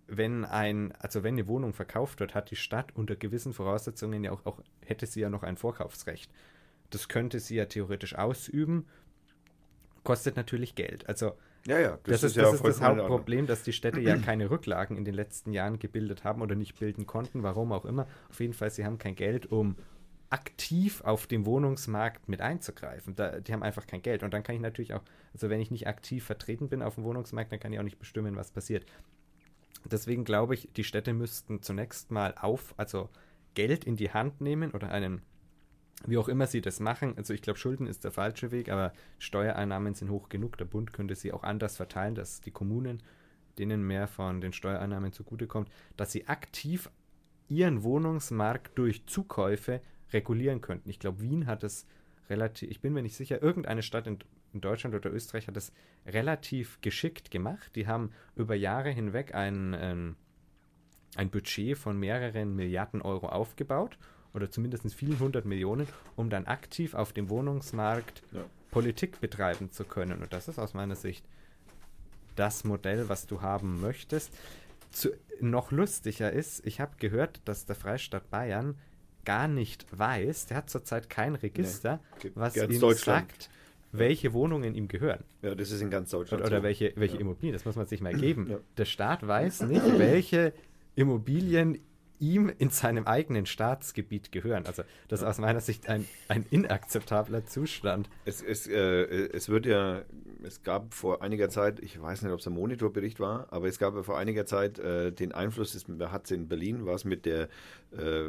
[0.07, 4.31] wenn ein, also wenn eine Wohnung verkauft wird, hat die Stadt unter gewissen Voraussetzungen ja
[4.31, 6.31] auch, auch hätte sie ja noch ein Vorkaufsrecht.
[6.91, 8.87] Das könnte sie ja theoretisch ausüben
[10.05, 11.09] kostet natürlich Geld.
[11.09, 11.33] Also
[11.67, 14.51] ja, ja, das, das ist, ist, das, ist das Hauptproblem, dass die Städte ja keine
[14.51, 18.07] Rücklagen in den letzten Jahren gebildet haben oder nicht bilden konnten, warum auch immer.
[18.29, 19.77] Auf jeden Fall, sie haben kein Geld, um
[20.31, 23.15] aktiv auf dem Wohnungsmarkt mit einzugreifen.
[23.15, 24.23] Da, die haben einfach kein Geld.
[24.23, 27.05] Und dann kann ich natürlich auch, also wenn ich nicht aktiv vertreten bin auf dem
[27.05, 28.85] Wohnungsmarkt, dann kann ich auch nicht bestimmen, was passiert.
[29.85, 33.11] Deswegen glaube ich, die Städte müssten zunächst mal auf, also
[33.55, 35.23] Geld in die Hand nehmen oder einen
[36.07, 38.93] wie auch immer sie das machen, also ich glaube, Schulden ist der falsche Weg, aber
[39.19, 40.59] Steuereinnahmen sind hoch genug.
[40.59, 43.03] Der Bund könnte sie auch anders verteilen, dass die Kommunen,
[43.59, 46.91] denen mehr von den Steuereinnahmen zugutekommt, dass sie aktiv
[47.49, 49.81] ihren Wohnungsmarkt durch Zukäufe
[50.13, 50.91] regulieren könnten.
[50.91, 51.87] Ich glaube, Wien hat es
[52.29, 54.19] relativ, ich bin mir nicht sicher, irgendeine Stadt in,
[54.53, 55.73] in Deutschland oder Österreich hat es
[56.07, 57.77] relativ geschickt gemacht.
[57.77, 60.17] Die haben über Jahre hinweg ein, ein,
[61.17, 63.99] ein Budget von mehreren Milliarden Euro aufgebaut
[64.35, 65.87] oder zumindest vielen hundert Millionen,
[66.17, 68.45] um dann aktiv auf dem Wohnungsmarkt ja.
[68.71, 70.21] Politik betreiben zu können.
[70.21, 71.25] Und das ist aus meiner Sicht
[72.37, 74.33] das Modell, was du haben möchtest.
[74.91, 78.77] Zu, noch lustiger ist, ich habe gehört, dass der Freistaat Bayern
[79.25, 83.49] gar nicht weiß, der hat zurzeit kein Register, nee, was ihm sagt,
[83.93, 85.25] welche Wohnungen ihm gehören.
[85.43, 86.43] Ja, das ist in ganz Deutschland.
[86.43, 87.21] Oder, oder welche, welche ja.
[87.21, 88.51] Immobilien, das muss man sich mal geben.
[88.51, 88.59] Ja.
[88.77, 90.53] Der Staat weiß nicht, welche
[90.95, 91.79] Immobilien
[92.21, 94.67] ihm in seinem eigenen Staatsgebiet gehören.
[94.67, 98.09] Also das ist aus meiner Sicht ein, ein inakzeptabler Zustand.
[98.25, 100.03] Es, es, äh, es wird ja,
[100.43, 103.79] es gab vor einiger Zeit, ich weiß nicht, ob es ein Monitorbericht war, aber es
[103.79, 107.49] gab vor einiger Zeit äh, den Einfluss, hat es in Berlin, war es mit der
[107.93, 108.29] äh,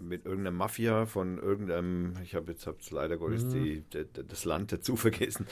[0.00, 3.50] mit irgendeiner Mafia von irgendeinem, ich habe jetzt hab's leider Gottes mhm.
[3.50, 5.46] die, die, das Land dazu vergessen.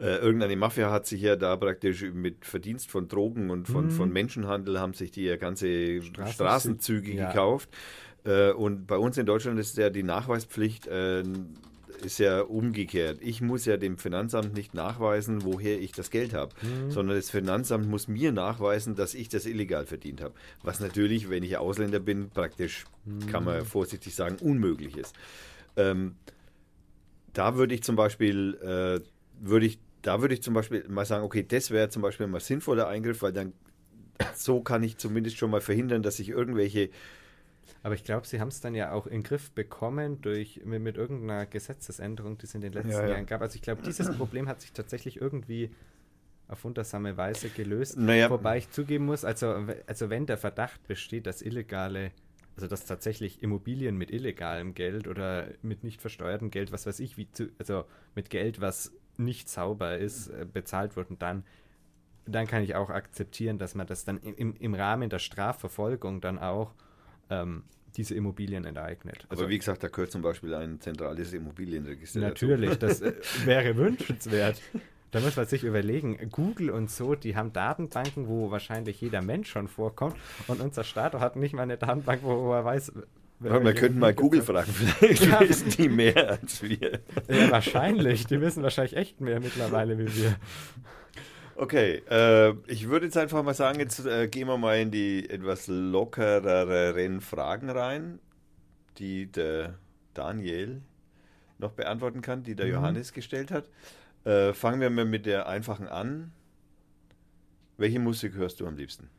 [0.00, 3.90] Äh, irgendeine Mafia hat sich ja da praktisch mit Verdienst von Drogen und von, mhm.
[3.90, 7.28] von Menschenhandel haben sich die ja ganze Straßenzüge ja.
[7.28, 7.68] gekauft.
[8.24, 11.22] Äh, und bei uns in Deutschland ist ja die Nachweispflicht äh,
[12.04, 13.18] ist ja umgekehrt.
[13.20, 16.90] Ich muss ja dem Finanzamt nicht nachweisen, woher ich das Geld habe, mhm.
[16.90, 20.34] sondern das Finanzamt muss mir nachweisen, dass ich das illegal verdient habe.
[20.62, 23.26] Was natürlich, wenn ich Ausländer bin, praktisch, mhm.
[23.26, 25.14] kann man vorsichtig sagen, unmöglich ist.
[25.76, 26.16] Ähm,
[27.32, 29.00] da würde ich zum Beispiel, äh,
[29.40, 32.40] würde ich, da würde ich zum Beispiel mal sagen, okay, das wäre zum Beispiel mal
[32.40, 33.52] sinnvoller Eingriff, weil dann
[34.34, 36.90] so kann ich zumindest schon mal verhindern, dass ich irgendwelche
[37.82, 40.82] aber ich glaube, sie haben es dann ja auch in den Griff bekommen durch mit,
[40.82, 43.08] mit irgendeiner Gesetzesänderung, die es in den letzten ja, ja.
[43.10, 43.40] Jahren gab.
[43.40, 45.70] Also ich glaube, dieses Problem hat sich tatsächlich irgendwie
[46.48, 47.96] auf wundersame Weise gelöst.
[47.96, 48.30] Naja.
[48.30, 52.10] Wobei ich zugeben muss, also, also wenn der Verdacht besteht, dass illegale,
[52.56, 57.16] also dass tatsächlich Immobilien mit illegalem Geld oder mit nicht versteuertem Geld, was weiß ich,
[57.16, 57.84] wie zu, also
[58.14, 61.44] mit Geld, was nicht sauber ist, äh, bezahlt wurden, dann
[62.30, 66.38] dann kann ich auch akzeptieren, dass man das dann im, im Rahmen der Strafverfolgung dann
[66.38, 66.74] auch
[67.30, 67.64] ähm,
[67.96, 69.26] diese Immobilien enteignet.
[69.28, 73.02] Also, Aber wie gesagt, da gehört zum Beispiel ein zentrales Immobilienregister Natürlich, dazu.
[73.02, 73.14] das äh,
[73.46, 74.60] wäre wünschenswert.
[75.10, 79.50] Da muss man sich überlegen, Google und so, die haben Datenbanken, wo wahrscheinlich jeder Mensch
[79.50, 80.16] schon vorkommt
[80.48, 82.92] und unser Staat hat nicht mal eine Datenbank, wo er weiß,
[83.40, 85.40] ja, wir könnten mal Google fragen, vielleicht ja.
[85.40, 87.00] wissen die mehr als wir.
[87.28, 88.26] Ja, wahrscheinlich.
[88.26, 90.34] Die wissen wahrscheinlich echt mehr mittlerweile wie wir.
[91.60, 95.28] Okay, äh, ich würde jetzt einfach mal sagen, jetzt äh, gehen wir mal in die
[95.28, 98.20] etwas lockereren Fragen rein,
[98.98, 99.76] die der
[100.14, 100.82] Daniel
[101.58, 102.74] noch beantworten kann, die der mhm.
[102.74, 103.68] Johannes gestellt hat.
[104.22, 106.30] Äh, fangen wir mal mit der einfachen an.
[107.76, 109.10] Welche Musik hörst du am liebsten?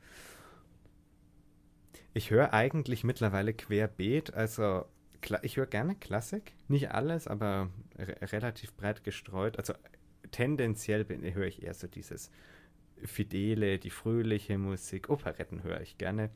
[2.14, 4.86] Ich höre eigentlich mittlerweile querbeet, also
[5.41, 9.57] ich höre gerne Klassik, nicht alles, aber relativ breit gestreut.
[9.57, 9.74] Also
[10.32, 12.32] tendenziell bin, höre ich eher so dieses
[13.04, 15.10] Fidele, die fröhliche Musik.
[15.10, 16.30] Operetten höre ich gerne.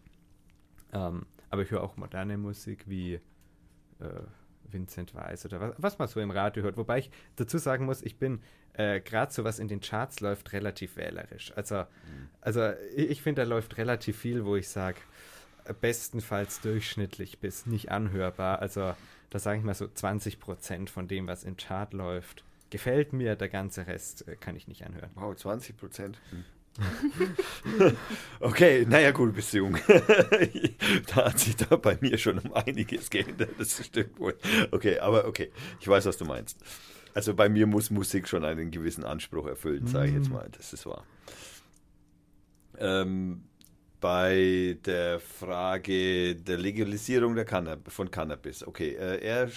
[0.91, 3.19] Ähm, aber ich höre auch moderne Musik wie äh,
[4.63, 6.77] Vincent Weiss oder was, was, man so im Radio hört.
[6.77, 8.41] Wobei ich dazu sagen muss, ich bin
[8.73, 11.51] äh, gerade so was in den Charts läuft relativ wählerisch.
[11.55, 12.29] Also, mhm.
[12.41, 14.97] also ich, ich finde, da läuft relativ viel, wo ich sage,
[15.81, 18.59] bestenfalls durchschnittlich bis nicht anhörbar.
[18.59, 18.95] Also
[19.29, 22.43] da sage ich mal so 20 Prozent von dem, was im Chart läuft,
[22.73, 25.11] gefällt mir, der ganze Rest äh, kann ich nicht anhören.
[25.13, 26.19] Wow, 20 Prozent.
[26.31, 26.43] Hm.
[28.39, 29.77] okay, naja, gut, bist jung.
[29.87, 34.35] da hat sich da bei mir schon um einiges geändert, das stimmt wohl.
[34.71, 36.57] Okay, aber okay, ich weiß, was du meinst.
[37.13, 40.33] Also bei mir muss Musik schon einen gewissen Anspruch erfüllen, sage ich jetzt hm.
[40.33, 41.05] mal, das ist wahr.
[42.79, 43.43] Ähm,
[44.03, 48.67] bei der Frage der Legalisierung der Cannab von Cannabis.
[48.67, 49.49] Okay, äh, er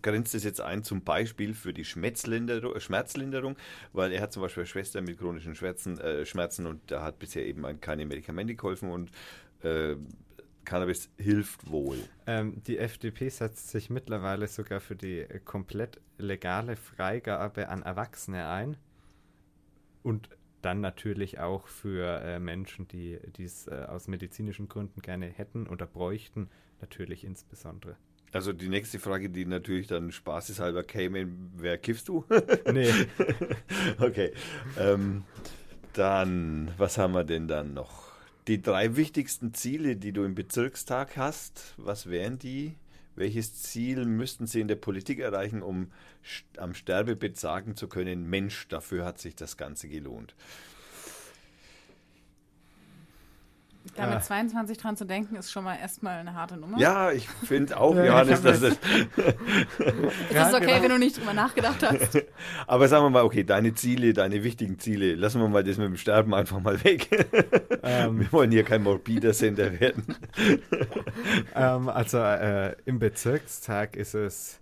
[0.00, 3.58] grenzt es jetzt ein zum Beispiel für die Schmerzlinderung,
[3.92, 7.18] weil er hat zum Beispiel eine Schwester mit chronischen Schmerzen, äh, Schmerzen und da hat
[7.18, 9.10] bisher eben keine Medikamente geholfen und
[9.62, 9.94] äh,
[10.64, 11.98] Cannabis hilft wohl.
[12.26, 18.78] Ähm, die FDP setzt sich mittlerweile sogar für die komplett legale Freigabe an Erwachsene ein.
[20.02, 20.30] Und
[20.62, 25.86] dann natürlich auch für äh, Menschen, die dies äh, aus medizinischen Gründen gerne hätten oder
[25.86, 26.48] bräuchten,
[26.80, 27.96] natürlich insbesondere.
[28.32, 32.24] Also die nächste Frage, die natürlich dann spaßeshalber käme, wer kiffst du?
[32.72, 32.92] nee.
[33.98, 34.32] okay.
[34.78, 35.24] Ähm,
[35.92, 38.10] dann, was haben wir denn dann noch?
[38.46, 42.76] Die drei wichtigsten Ziele, die du im Bezirkstag hast, was wären die?
[43.20, 45.92] Welches Ziel müssten Sie in der Politik erreichen, um
[46.56, 50.34] am Sterbebett sagen zu können, Mensch, dafür hat sich das Ganze gelohnt?
[53.96, 56.78] Da mit 22 dran zu denken, ist schon mal erstmal eine harte Nummer.
[56.78, 58.78] Ja, ich finde auch, Johannes, dass es.
[60.32, 60.82] das ist okay, genau.
[60.82, 62.22] wenn du nicht drüber nachgedacht hast.
[62.66, 65.86] Aber sagen wir mal, okay, deine Ziele, deine wichtigen Ziele, lassen wir mal das mit
[65.86, 67.08] dem Sterben einfach mal weg.
[67.82, 70.04] Ähm, wir wollen hier kein morbider Sender werden.
[71.54, 74.60] ähm, also äh, im Bezirkstag ist es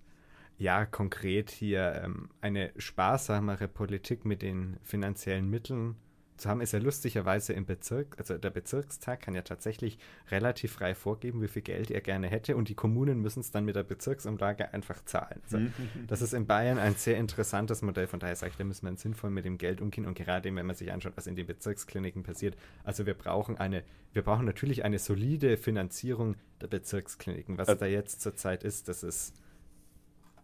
[0.58, 5.96] ja konkret hier ähm, eine sparsamere Politik mit den finanziellen Mitteln
[6.38, 9.98] zu haben, ist ja lustigerweise im Bezirk, also der Bezirkstag kann ja tatsächlich
[10.30, 13.64] relativ frei vorgeben, wie viel Geld er gerne hätte und die Kommunen müssen es dann
[13.64, 15.40] mit der Bezirksumlage einfach zahlen.
[15.44, 15.58] Also,
[16.06, 18.96] das ist in Bayern ein sehr interessantes Modell, von daher sage ich, da müssen wir
[18.96, 22.22] sinnvoll mit dem Geld umgehen und gerade wenn man sich anschaut, was in den Bezirkskliniken
[22.22, 27.58] passiert, also wir brauchen eine, wir brauchen natürlich eine solide Finanzierung der Bezirkskliniken.
[27.58, 29.34] Was also, da jetzt zurzeit ist, das ist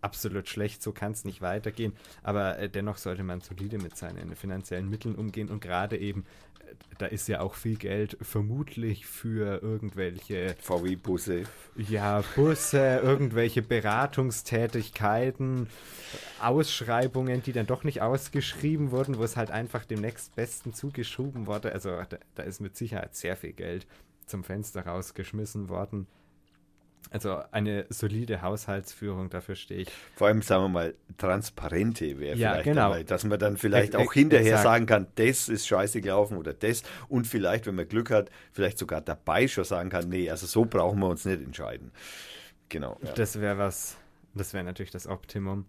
[0.05, 1.95] absolut schlecht, so kann es nicht weitergehen.
[2.23, 6.25] Aber äh, dennoch sollte man solide mit seinen finanziellen Mitteln umgehen und gerade eben,
[6.61, 11.45] äh, da ist ja auch viel Geld vermutlich für irgendwelche VW-Busse.
[11.77, 15.69] Ja, Busse, irgendwelche Beratungstätigkeiten,
[16.41, 21.73] Ausschreibungen, die dann doch nicht ausgeschrieben wurden, wo es halt einfach dem nächstbesten zugeschoben wurde.
[21.73, 23.87] Also da, da ist mit Sicherheit sehr viel Geld
[24.27, 26.07] zum Fenster rausgeschmissen worden.
[27.11, 29.89] Also eine solide Haushaltsführung, dafür stehe ich.
[30.17, 32.89] Vor allem, sagen wir mal, transparente wäre ja, vielleicht genau.
[32.89, 34.65] dabei, dass man dann vielleicht auch hinterher exakt.
[34.65, 38.79] sagen kann, das ist scheiße gelaufen oder das und vielleicht, wenn man Glück hat, vielleicht
[38.79, 41.93] sogar dabei schon sagen kann, nee, also so brauchen wir uns nicht entscheiden.
[42.69, 42.99] Genau.
[43.03, 43.13] Ja.
[43.13, 43.97] Das wäre was,
[44.35, 45.67] das wäre natürlich das Optimum.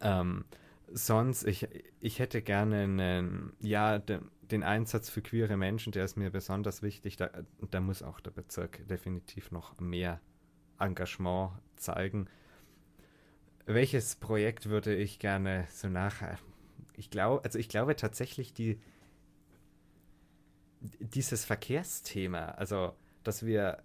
[0.00, 0.44] Ähm,
[0.92, 1.68] sonst, ich,
[2.00, 4.20] ich hätte gerne einen, ja, de,
[4.52, 7.16] den Einsatz für queere Menschen, der ist mir besonders wichtig.
[7.16, 7.30] Da,
[7.70, 10.20] da muss auch der Bezirk definitiv noch mehr
[10.78, 12.28] Engagement zeigen.
[13.66, 16.38] Welches Projekt würde ich gerne so nachher?
[16.94, 18.80] Ich glaube, also ich glaube tatsächlich die
[20.80, 23.82] dieses Verkehrsthema, also dass wir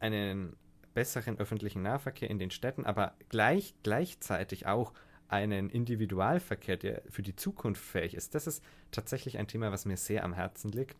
[0.00, 0.56] einen
[0.94, 4.92] besseren öffentlichen Nahverkehr in den Städten, aber gleich, gleichzeitig auch
[5.28, 8.34] einen Individualverkehr, der für die Zukunft fähig ist.
[8.34, 10.96] Das ist tatsächlich ein Thema, was mir sehr am Herzen liegt,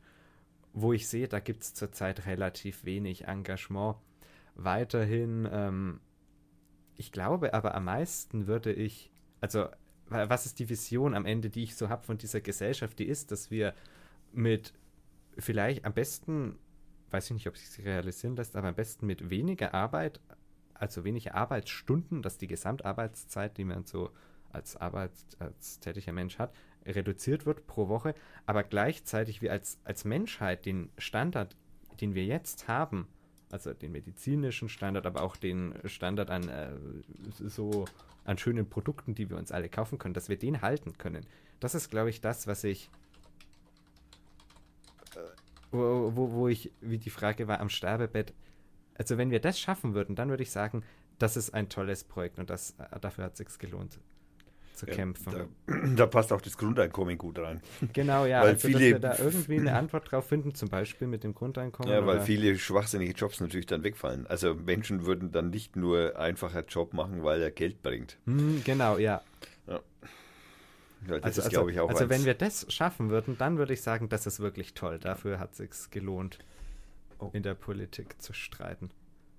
[0.72, 3.96] wo ich sehe, da gibt es zurzeit relativ wenig Engagement.
[4.56, 6.00] Weiterhin, ähm,
[6.96, 9.10] ich glaube aber am meisten würde ich,
[9.40, 9.68] also
[10.08, 13.06] wa- was ist die Vision am Ende, die ich so habe von dieser Gesellschaft, die
[13.06, 13.74] ist, dass wir
[14.32, 14.72] mit
[15.38, 16.58] vielleicht am besten,
[17.10, 20.20] weiß ich nicht, ob es sich realisieren lässt, aber am besten mit weniger Arbeit,
[20.74, 24.10] also weniger Arbeitsstunden, dass die Gesamtarbeitszeit, die man so
[24.52, 26.54] als Arbeits, als tätiger Mensch hat,
[26.86, 28.14] reduziert wird pro Woche,
[28.46, 31.56] aber gleichzeitig wir als, als Menschheit den Standard,
[32.00, 33.08] den wir jetzt haben,
[33.50, 36.72] also den medizinischen Standard, aber auch den Standard an äh,
[37.40, 37.86] so
[38.24, 41.26] an schönen Produkten, die wir uns alle kaufen können, dass wir den halten können.
[41.60, 42.90] Das ist, glaube ich, das, was ich
[45.74, 48.32] wo, wo, wo ich, wie die Frage war, am Sterbebett.
[48.96, 50.82] Also wenn wir das schaffen würden, dann würde ich sagen,
[51.18, 53.98] das ist ein tolles Projekt und das, äh, dafür hat es sich gelohnt
[54.74, 55.32] zu Ja, kämpfen.
[55.66, 57.60] Da, da passt auch das Grundeinkommen gut rein.
[57.92, 61.06] genau, ja, weil also dass viele- wir da irgendwie eine Antwort drauf finden, zum Beispiel
[61.06, 61.92] mit dem Grundeinkommen.
[61.92, 64.26] Ja, weil oder- viele schwachsinnige Jobs natürlich dann wegfallen.
[64.26, 68.18] Also Menschen würden dann nicht nur einfacher Job machen, weil er Geld bringt.
[68.26, 69.22] Hm, genau, ja.
[69.68, 69.80] Ja,
[71.18, 72.10] das Also, ist, also, glaube ich, auch also eins.
[72.10, 74.98] wenn wir das schaffen würden, dann würde ich sagen, das ist wirklich toll.
[74.98, 76.38] Dafür hat es sich gelohnt,
[77.18, 77.30] Oh.
[77.32, 78.90] in der Politik zu streiten.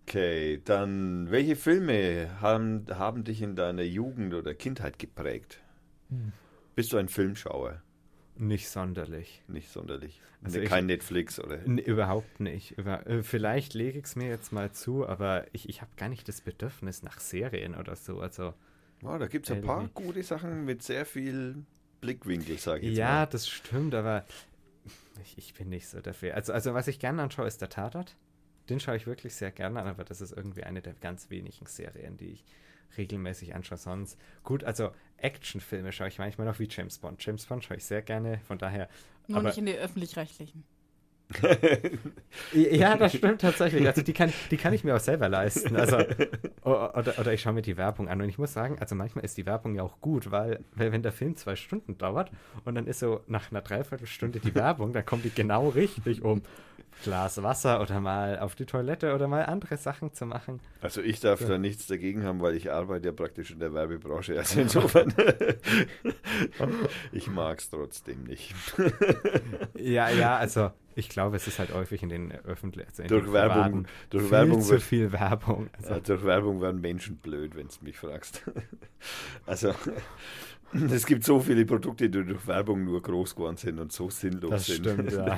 [0.08, 5.60] Okay, dann welche Filme haben, haben dich in deiner Jugend oder Kindheit geprägt?
[6.10, 6.32] Hm.
[6.76, 7.82] Bist du ein Filmschauer?
[8.38, 9.42] Nicht sonderlich.
[9.48, 10.22] Nicht sonderlich.
[10.44, 11.64] Also Also ich- kein Netflix oder.
[11.66, 12.78] Überhaupt nicht.
[12.78, 16.10] Über, äh, vielleicht lege ich es mir jetzt mal zu, aber ich, ich habe gar
[16.10, 18.20] nicht das Bedürfnis nach Serien oder so.
[18.20, 18.54] Also
[19.02, 20.04] Wow, da gibt es ein paar Irgendwie.
[20.06, 21.64] gute Sachen mit sehr viel
[22.02, 23.26] Blickwinkel, sage ich jetzt ja, mal.
[23.28, 24.26] das stimmt, aber
[25.22, 26.36] ich, ich bin nicht so dafür.
[26.36, 28.16] Also, also was ich gerne anschaue, ist der Tatort.
[28.70, 31.68] Den schaue ich wirklich sehr gerne an, aber das ist irgendwie eine der ganz wenigen
[31.68, 32.46] Serien, die ich
[32.98, 33.78] regelmäßig anschaue.
[33.78, 37.24] Sonst gut, also Actionfilme schaue ich manchmal noch wie James Bond.
[37.24, 38.90] James Bond schaue ich sehr gerne, von daher.
[39.28, 40.64] Nur aber, nicht in die öffentlich-rechtlichen.
[42.54, 43.88] Ja, das stimmt tatsächlich.
[43.88, 45.76] Also die kann, die kann ich mir auch selber leisten.
[45.76, 45.98] Also,
[46.64, 49.38] oder, oder ich schaue mir die Werbung an und ich muss sagen, also manchmal ist
[49.38, 52.32] die Werbung ja auch gut, weil, weil wenn der Film zwei Stunden dauert
[52.66, 56.42] und dann ist so nach einer Dreiviertelstunde die Werbung, dann kommt die genau richtig, um
[57.04, 60.60] Glas Wasser oder mal auf die Toilette oder mal andere Sachen zu machen.
[60.82, 64.38] Also ich darf da nichts dagegen haben, weil ich arbeite ja praktisch in der Werbebranche.
[64.38, 65.14] Also insofern,
[67.12, 68.54] ich mag es trotzdem nicht.
[69.76, 73.34] Ja, ja, also ich glaube, es ist halt häufig in den öffentlichen, also Durch den
[73.34, 75.70] Werbung, durch viel Werbung zu wird, viel Werbung.
[75.78, 78.44] Also, ja, durch Werbung werden Menschen blöd, wenn du mich fragst.
[79.46, 79.76] Also
[80.92, 84.50] es gibt so viele Produkte, die durch Werbung nur groß geworden sind und so sinnlos
[84.52, 84.86] Das sind.
[84.86, 85.38] stimmt, ja.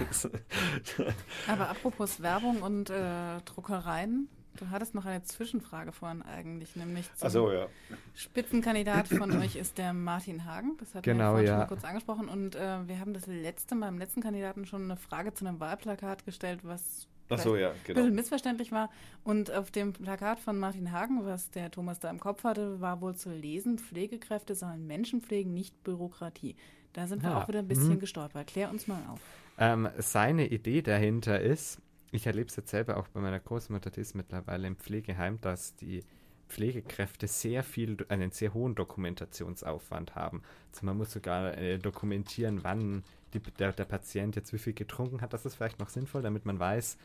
[1.47, 7.25] Aber apropos Werbung und äh, Druckereien, du hattest noch eine Zwischenfrage vorhin eigentlich, nämlich zum
[7.25, 7.67] Also ja.
[8.15, 10.77] Spitzenkandidat von euch ist der Martin Hagen.
[10.79, 11.51] Das hat Genau, wir vorhin ja.
[11.53, 12.29] schon mal kurz angesprochen.
[12.29, 16.25] Und äh, wir haben das letzte, beim letzten Kandidaten schon eine Frage zu einem Wahlplakat
[16.25, 17.99] gestellt, was Ach so, ja, ein genau.
[17.99, 18.89] bisschen missverständlich war.
[19.23, 23.01] Und auf dem Plakat von Martin Hagen, was der Thomas da im Kopf hatte, war
[23.01, 26.55] wohl zu lesen, Pflegekräfte sollen Menschen pflegen, nicht Bürokratie.
[26.93, 27.99] Da sind wir Ja, auch wieder ein bisschen mhm.
[27.99, 28.47] gestolpert.
[28.47, 29.19] Klär uns mal auf.
[29.59, 31.81] Ähm, seine Idee dahinter ist,
[32.11, 35.75] ich erlebe es jetzt selber auch bei meiner Großmutter, die ist mittlerweile im Pflegeheim, dass
[35.75, 36.03] die
[36.47, 40.41] Pflegekräfte sehr viel, einen sehr hohen Dokumentationsaufwand haben.
[40.71, 45.21] Also man muss sogar äh, dokumentieren, wann die, der, der Patient jetzt wie viel getrunken
[45.21, 45.33] hat.
[45.33, 46.97] Das ist vielleicht noch sinnvoll, damit man weiß,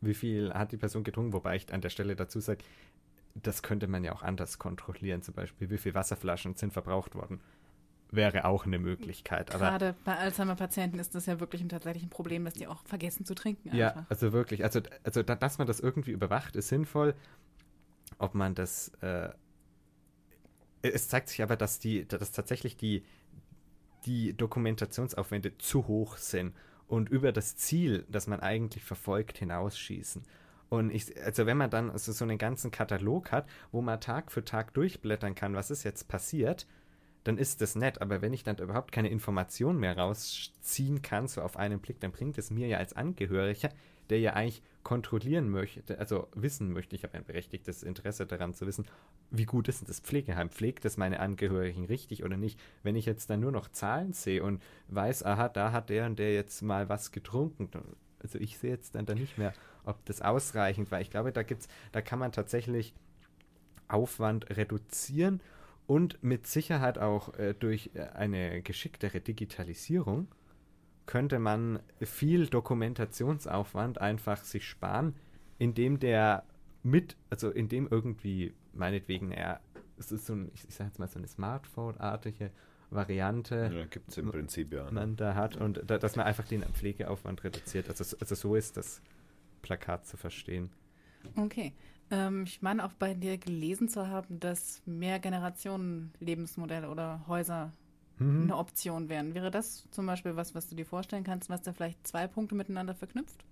[0.00, 2.64] wie viel hat die Person getrunken, wobei ich an der Stelle dazu sage,
[3.34, 7.40] das könnte man ja auch anders kontrollieren, zum Beispiel, wie viele Wasserflaschen sind verbraucht worden.
[8.10, 9.50] Wäre auch eine Möglichkeit.
[9.50, 13.34] Gerade bei Alzheimer-Patienten ist das ja wirklich ein tatsächlich Problem, dass die auch vergessen zu
[13.34, 13.68] trinken.
[13.68, 13.78] Einfach.
[13.78, 14.64] Ja, also wirklich.
[14.64, 17.14] Also, also dass man das irgendwie überwacht, ist sinnvoll.
[18.18, 18.88] Ob man das.
[19.02, 19.28] Äh,
[20.80, 23.04] es zeigt sich aber, dass die, dass tatsächlich die,
[24.06, 26.54] die Dokumentationsaufwände zu hoch sind
[26.88, 30.22] und über das Ziel, das man eigentlich verfolgt, hinausschießen.
[30.70, 34.32] Und ich, also wenn man dann also so einen ganzen Katalog hat, wo man Tag
[34.32, 36.66] für Tag durchblättern kann, was ist jetzt passiert,
[37.24, 38.02] dann ist das nett.
[38.02, 42.12] Aber wenn ich dann überhaupt keine Informationen mehr rausziehen kann, so auf einen Blick, dann
[42.12, 43.70] bringt es mir ja als Angehöriger,
[44.10, 48.66] der ja eigentlich kontrollieren möchte, also wissen möchte, ich habe ein berechtigtes Interesse daran zu
[48.66, 48.86] wissen,
[49.30, 50.48] wie gut ist denn das Pflegeheim?
[50.48, 52.58] Pflegt das meine Angehörigen richtig oder nicht?
[52.82, 56.18] Wenn ich jetzt dann nur noch Zahlen sehe und weiß, aha, da hat der und
[56.18, 57.68] der jetzt mal was getrunken,
[58.22, 59.52] also ich sehe jetzt dann da nicht mehr,
[59.84, 61.00] ob das ausreichend war.
[61.00, 62.94] Ich glaube, da gibt's, da kann man tatsächlich
[63.88, 65.40] Aufwand reduzieren
[65.86, 70.28] und mit Sicherheit auch äh, durch äh, eine geschicktere Digitalisierung
[71.08, 75.14] könnte man viel Dokumentationsaufwand einfach sich sparen,
[75.58, 76.44] indem der
[76.82, 79.60] mit, also indem irgendwie meinetwegen er,
[79.96, 82.50] es ist so ein, ich, ich sag jetzt mal so eine Smartphone-artige
[82.90, 83.70] Variante.
[83.74, 84.84] Ja, gibt es im Prinzip ja.
[84.84, 84.92] Ne?
[84.92, 87.88] Man da hat und da, dass man einfach den Pflegeaufwand reduziert.
[87.88, 89.00] Also, also so ist das
[89.62, 90.68] Plakat zu verstehen.
[91.36, 91.72] Okay.
[92.10, 97.72] Ähm, ich meine auch bei dir gelesen zu haben, dass mehr Generationen Lebensmodelle oder Häuser
[98.18, 98.44] mhm.
[98.44, 99.34] eine Option wären.
[99.34, 102.54] Wäre das zum Beispiel was, was du dir vorstellen kannst, was da vielleicht zwei Punkte
[102.54, 103.44] miteinander verknüpft?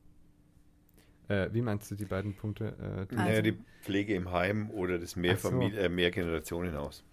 [1.28, 2.76] Äh, wie meinst du die beiden Punkte?
[2.80, 5.80] Äh, also, naja, die Pflege im Heim oder das Mehrfamil so.
[5.80, 7.05] äh, Mehrgenerationenhaus.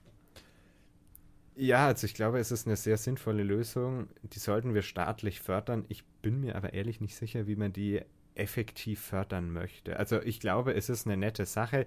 [1.56, 4.08] Ja, also ich glaube, es ist eine sehr sinnvolle Lösung.
[4.24, 5.86] Die sollten wir staatlich fördern.
[5.88, 8.02] Ich bin mir aber ehrlich nicht sicher, wie man die
[8.36, 9.98] effektiv fördern möchte.
[9.98, 11.86] Also ich glaube, es ist eine nette Sache.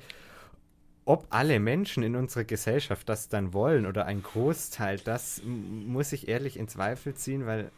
[1.07, 6.27] Ob alle Menschen in unserer Gesellschaft das dann wollen oder ein Großteil, das muss ich
[6.27, 7.70] ehrlich in Zweifel ziehen, weil,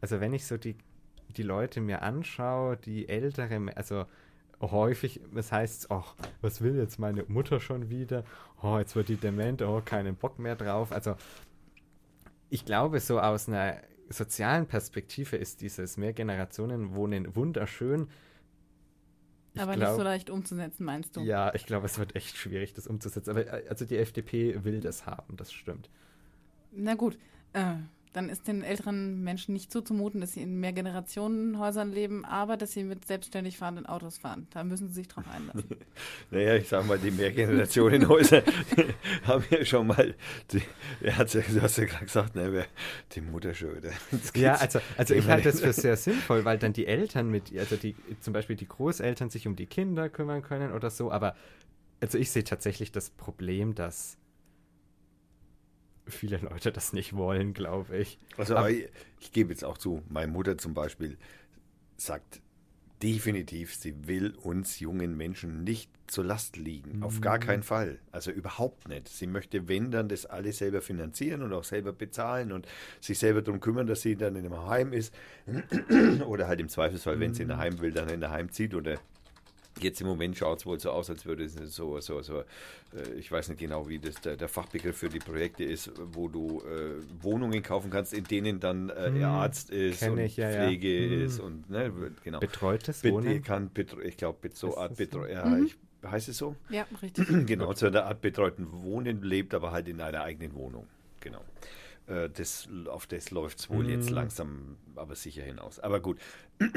[0.00, 0.76] also wenn ich so die,
[1.36, 4.06] die Leute mir anschaue, die ältere, also
[4.60, 8.22] häufig, das heißt, ach, was will jetzt meine Mutter schon wieder?
[8.62, 10.92] Oh, jetzt wird die dement, oh, keinen Bock mehr drauf.
[10.92, 11.16] Also
[12.48, 13.78] ich glaube, so aus einer
[14.08, 18.06] sozialen Perspektive ist dieses Mehrgenerationenwohnen wunderschön.
[19.54, 21.20] Ich aber glaub, nicht so leicht umzusetzen, meinst du?
[21.20, 23.30] Ja, ich glaube, es wird echt schwierig, das umzusetzen.
[23.30, 25.90] Aber äh, also die FDP will das haben, das stimmt.
[26.72, 27.18] Na gut,
[27.52, 27.74] äh,
[28.12, 32.84] dann ist den älteren Menschen nicht zuzumuten, dass sie in Mehrgenerationenhäusern leben, aber dass sie
[32.84, 34.46] mit selbstständig fahrenden Autos fahren.
[34.50, 35.64] Da müssen sie sich drauf einlassen.
[36.30, 38.42] naja, ich sag mal, die Mehrgenerationenhäuser
[39.24, 40.14] haben ja schon mal,
[40.50, 40.62] die,
[41.00, 42.66] er hat du hast ja gerade gesagt, ne,
[43.12, 43.90] die Mutter schon wieder.
[44.34, 47.76] Ja, also, also ich halte das für sehr sinnvoll, weil dann die Eltern mit, also
[47.76, 51.34] die, zum Beispiel die Großeltern sich um die Kinder kümmern können oder so, aber
[52.00, 54.18] also ich sehe tatsächlich das Problem, dass
[56.06, 58.18] viele Leute das nicht wollen, glaube ich.
[58.36, 58.88] Also Aber, ich,
[59.20, 61.16] ich gebe jetzt auch zu, meine Mutter zum Beispiel
[61.96, 62.40] sagt
[63.02, 66.98] definitiv, sie will uns jungen Menschen nicht zur Last liegen.
[66.98, 67.02] Mhm.
[67.02, 67.42] Auf gar mhm.
[67.42, 67.98] keinen Fall.
[68.12, 69.08] Also überhaupt nicht.
[69.08, 72.66] Sie möchte, wenn dann, das alles selber finanzieren und auch selber bezahlen und
[73.00, 75.12] sich selber darum kümmern, dass sie dann in einem Heim ist.
[76.26, 77.20] oder halt im Zweifelsfall, mhm.
[77.20, 78.98] wenn sie in ein Heim will, dann in ein Heim zieht oder
[79.80, 82.44] Jetzt im Moment schaut es wohl so aus, als würde es so, so, so, äh,
[83.18, 86.60] ich weiß nicht genau, wie das der, der, Fachbegriff für die Projekte ist, wo du
[86.60, 91.06] äh, Wohnungen kaufen kannst, in denen dann äh, hm, Arzt ist und ich, ja, Pflege
[91.06, 91.24] ja.
[91.24, 91.92] ist und ne,
[92.22, 92.40] genau.
[92.40, 93.42] Betreutes Wohnen?
[93.42, 93.70] Kann,
[94.04, 95.66] ich glaube, so Art Betreu ja, mhm.
[95.66, 95.76] ich,
[96.08, 96.54] heißt es so?
[96.68, 97.26] Ja, richtig.
[97.46, 100.86] genau, zu einer Art betreuten Wohnen lebt, aber halt in einer eigenen Wohnung.
[101.20, 101.42] Genau.
[102.06, 103.90] Äh, das, auf das läuft es wohl mhm.
[103.90, 105.78] jetzt langsam, aber sicher hinaus.
[105.78, 106.18] Aber gut.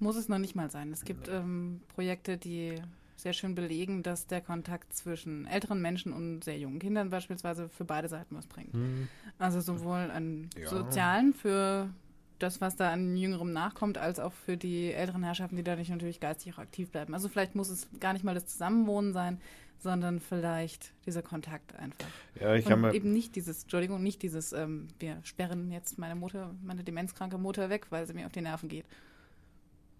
[0.00, 0.92] Muss es noch nicht mal sein.
[0.92, 2.76] Es gibt ähm, Projekte, die
[3.16, 7.84] sehr schön belegen, dass der Kontakt zwischen älteren Menschen und sehr jungen Kindern beispielsweise für
[7.84, 8.74] beide Seiten was bringt.
[8.74, 9.08] Mhm.
[9.38, 10.68] Also sowohl an ja.
[10.68, 11.90] sozialen für
[12.38, 16.20] das, was da an Jüngerem nachkommt, als auch für die älteren Herrschaften, die dadurch natürlich
[16.20, 17.14] geistig auch aktiv bleiben.
[17.14, 19.38] Also vielleicht muss es gar nicht mal das Zusammenwohnen sein,
[19.78, 22.08] sondern vielleicht dieser Kontakt einfach.
[22.40, 26.54] Ja, ich und eben nicht dieses, Entschuldigung, nicht dieses, ähm, wir sperren jetzt meine Mutter,
[26.62, 28.84] meine demenzkranke Mutter weg, weil sie mir auf die Nerven geht.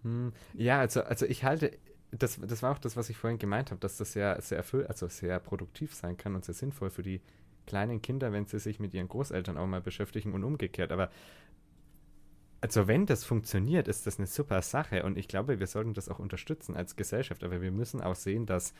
[0.03, 1.77] Hm, ja, also, also ich halte,
[2.11, 4.87] das, das war auch das, was ich vorhin gemeint habe, dass das sehr, sehr erfüllt,
[4.87, 7.21] also sehr produktiv sein kann und sehr sinnvoll für die
[7.65, 10.91] kleinen Kinder, wenn sie sich mit ihren Großeltern auch mal beschäftigen und umgekehrt.
[10.91, 11.09] Aber
[12.59, 16.09] also wenn das funktioniert, ist das eine super Sache und ich glaube, wir sollten das
[16.09, 18.73] auch unterstützen als Gesellschaft, aber wir müssen auch sehen, dass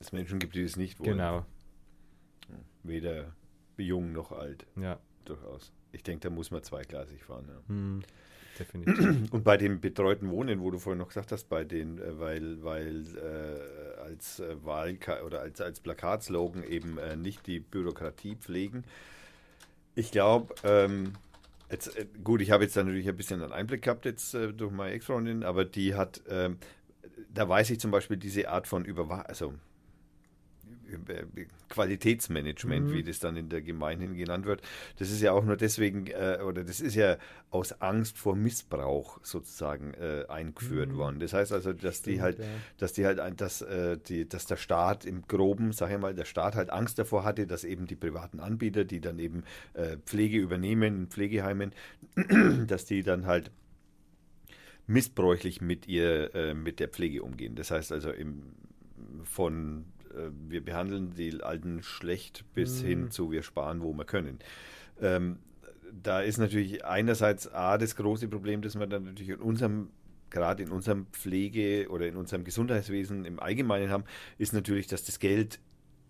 [0.00, 1.12] es Menschen gibt, die es nicht wollen.
[1.12, 1.46] Genau.
[2.82, 3.32] Weder
[3.78, 4.66] jung noch alt.
[4.76, 4.98] Ja.
[5.24, 5.72] Durchaus.
[5.92, 7.46] Ich denke, da muss man zweigleisig fahren.
[7.48, 7.68] Ja.
[7.68, 8.02] Hm,
[8.58, 9.32] definitiv.
[9.32, 12.62] Und bei dem betreuten Wohnen, wo du vorhin noch gesagt hast, bei den, äh, weil,
[12.62, 18.84] weil äh, als äh, Wahl oder als, als Plakatslogan eben äh, nicht die Bürokratie pflegen.
[19.94, 21.12] Ich glaube, ähm,
[21.68, 21.76] äh,
[22.22, 25.42] gut, ich habe jetzt natürlich ein bisschen einen Einblick gehabt jetzt äh, durch meine Ex-Freundin,
[25.42, 26.58] aber die hat, ähm,
[27.32, 29.54] da weiß ich zum Beispiel diese Art von Überwachung, also
[31.68, 32.92] Qualitätsmanagement, mhm.
[32.92, 34.62] wie das dann in der Gemeinde genannt wird.
[34.98, 37.16] Das ist ja auch nur deswegen, äh, oder das ist ja
[37.50, 40.96] aus Angst vor Missbrauch sozusagen äh, eingeführt mhm.
[40.96, 41.20] worden.
[41.20, 42.44] Das heißt also, dass Stimmt, die halt, ja.
[42.78, 46.24] dass die halt, dass, äh, die, dass der Staat im Groben, sag ich mal, der
[46.24, 50.38] Staat halt Angst davor hatte, dass eben die privaten Anbieter, die dann eben äh, Pflege
[50.38, 51.72] übernehmen in Pflegeheimen,
[52.66, 53.50] dass die dann halt
[54.86, 57.54] missbräuchlich mit ihr, äh, mit der Pflege umgehen.
[57.54, 58.42] Das heißt also im,
[59.24, 60.01] von äh,
[60.48, 62.86] wir behandeln die Alten schlecht bis mhm.
[62.86, 64.38] hin zu wir sparen, wo wir können.
[65.00, 65.38] Ähm,
[65.92, 69.90] da ist natürlich einerseits A, das große Problem, dass wir dann natürlich in unserem
[70.30, 74.04] gerade in unserem Pflege- oder in unserem Gesundheitswesen im Allgemeinen haben,
[74.38, 75.60] ist natürlich, dass das Geld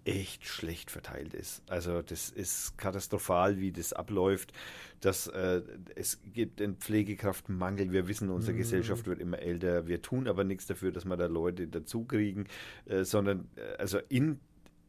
[0.05, 1.63] echt schlecht verteilt ist.
[1.69, 4.53] Also das ist katastrophal, wie das abläuft.
[5.01, 5.63] Dass, äh,
[5.97, 7.93] es gibt einen Pflegekraftmangel.
[7.93, 8.59] Wir wissen, unsere mhm.
[8.59, 9.87] Gesellschaft wird immer älter.
[9.87, 12.47] Wir tun aber nichts dafür, dass wir da Leute dazukriegen,
[12.87, 14.41] äh, sondern äh, also in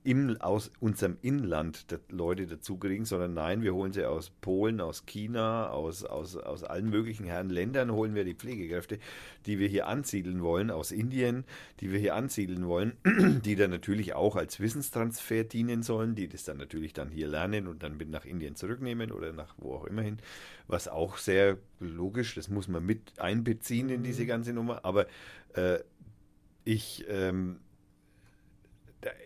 [0.03, 5.69] im, aus unserem Inland Leute dazukriegen, sondern nein, wir holen sie aus Polen, aus China,
[5.69, 8.99] aus, aus, aus allen möglichen Herren Ländern holen wir die Pflegekräfte,
[9.45, 11.45] die wir hier ansiedeln wollen, aus Indien,
[11.79, 12.93] die wir hier ansiedeln wollen,
[13.45, 17.67] die dann natürlich auch als Wissenstransfer dienen sollen, die das dann natürlich dann hier lernen
[17.67, 20.17] und dann mit nach Indien zurücknehmen oder nach wo auch immer hin,
[20.67, 24.27] was auch sehr logisch, das muss man mit einbeziehen in diese mhm.
[24.27, 25.07] ganze Nummer, aber
[25.53, 25.79] äh,
[26.65, 27.59] ich ähm,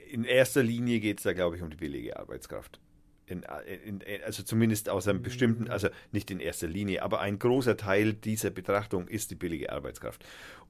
[0.10, 2.80] in erster Linie geht es da, glaube ich, um die billige Arbeitskraft.
[3.26, 3.44] In,
[3.86, 5.72] in, also zumindest aus einem bestimmten, mhm.
[5.72, 10.26] also nicht in erster Linie, aber ein großer Teil dieser Betrachtung ist die billige Arbeitskraft.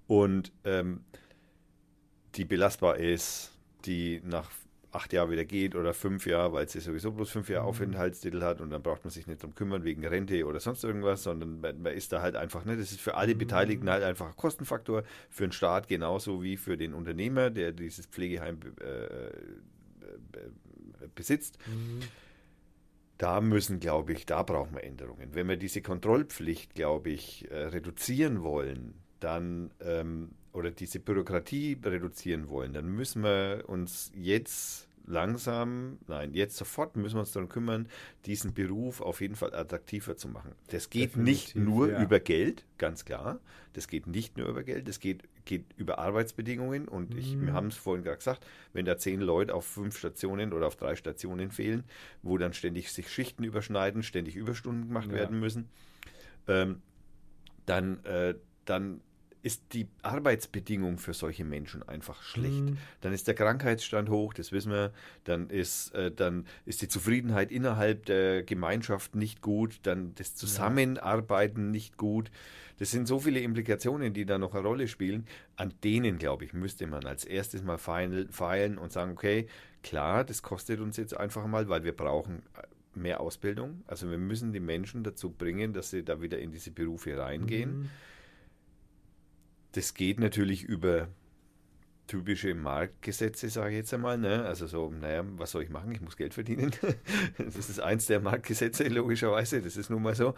[0.08, 1.02] Und ähm,
[2.36, 3.52] die belastbar ist,
[3.86, 4.50] die nach
[4.98, 7.70] acht Jahre wieder geht oder fünf Jahre, weil sie sowieso bloß fünf Jahre mhm.
[7.70, 11.24] Aufenthaltstitel hat und dann braucht man sich nicht drum kümmern wegen Rente oder sonst irgendwas,
[11.24, 13.40] sondern man, man ist da halt einfach, ne, das ist für alle mhm.
[13.40, 18.08] Beteiligten halt einfach ein Kostenfaktor, für den Staat genauso wie für den Unternehmer, der dieses
[18.08, 19.30] Pflegeheim äh,
[21.16, 21.58] besitzt.
[21.68, 22.00] Mhm.
[23.18, 25.30] Da müssen, glaube ich, da brauchen wir Änderungen.
[25.34, 32.50] Wenn wir diese Kontrollpflicht, glaube ich, äh, reduzieren wollen, dann ähm, oder diese Bürokratie reduzieren
[32.50, 37.88] wollen, dann müssen wir uns jetzt langsam, nein, jetzt sofort müssen wir uns darum kümmern,
[38.26, 40.52] diesen Beruf auf jeden Fall attraktiver zu machen.
[40.70, 42.04] Das geht Definitiv, nicht nur ja.
[42.04, 43.40] über Geld, ganz klar.
[43.74, 46.88] Das geht nicht nur über Geld, das geht, geht über Arbeitsbedingungen.
[46.88, 47.20] Und mhm.
[47.20, 50.68] ich, wir haben es vorhin gerade gesagt, wenn da zehn Leute auf fünf Stationen oder
[50.68, 51.86] auf drei Stationen fehlen,
[52.22, 55.14] wo dann ständig sich Schichten überschneiden, ständig Überstunden gemacht ja.
[55.14, 55.70] werden müssen,
[56.48, 56.82] ähm,
[57.66, 59.02] dann, äh, dann
[59.44, 62.64] ist die Arbeitsbedingung für solche Menschen einfach schlecht.
[62.64, 62.78] Mhm.
[63.02, 64.92] Dann ist der Krankheitsstand hoch, das wissen wir.
[65.24, 69.80] Dann ist, äh, dann ist die Zufriedenheit innerhalb der Gemeinschaft nicht gut.
[69.84, 72.32] Dann das Zusammenarbeiten nicht gut.
[72.80, 75.26] Das sind so viele Implikationen, die da noch eine Rolle spielen.
[75.56, 79.48] An denen, glaube ich, müsste man als erstes mal feilen und sagen, okay,
[79.84, 83.84] klar, das kostet uns jetzt einfach mal, weil wir brauchen äh, mehr Ausbildung.
[83.88, 87.80] Also wir müssen die Menschen dazu bringen, dass sie da wieder in diese Berufe reingehen.
[87.80, 87.90] Mhm
[89.78, 91.08] das geht natürlich über
[92.08, 94.18] typische Marktgesetze, sage ich jetzt einmal.
[94.18, 94.44] Ne?
[94.44, 95.92] Also so, naja, was soll ich machen?
[95.92, 96.72] Ich muss Geld verdienen.
[97.38, 99.62] das ist eins der Marktgesetze, logischerweise.
[99.62, 100.34] Das ist nun mal so.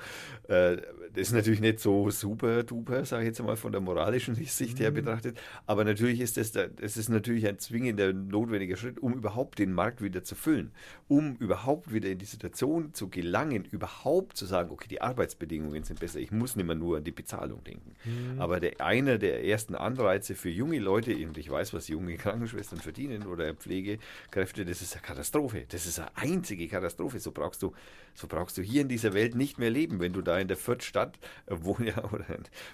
[1.13, 4.79] Das ist natürlich nicht so super duper, sage ich jetzt einmal, von der moralischen Sicht
[4.79, 4.95] her mhm.
[4.95, 5.39] betrachtet.
[5.65, 10.01] Aber natürlich ist das, das ist natürlich ein zwingender, notwendiger Schritt, um überhaupt den Markt
[10.01, 10.71] wieder zu füllen.
[11.07, 15.99] Um überhaupt wieder in die Situation zu gelangen, überhaupt zu sagen, okay, die Arbeitsbedingungen sind
[15.99, 16.19] besser.
[16.19, 17.93] Ich muss nicht mehr nur an die Bezahlung denken.
[18.03, 18.41] Mhm.
[18.41, 22.15] Aber der, einer der ersten Anreize für junge Leute, und ich weiß, weiß, was junge
[22.17, 25.65] Krankenschwestern verdienen oder Pflegekräfte, das ist eine Katastrophe.
[25.69, 27.19] Das ist eine einzige Katastrophe.
[27.19, 27.73] So brauchst du,
[28.13, 30.57] so brauchst du hier in dieser Welt nicht mehr leben, wenn du da in der
[30.57, 32.25] Viertstadt äh, wo, ja, oder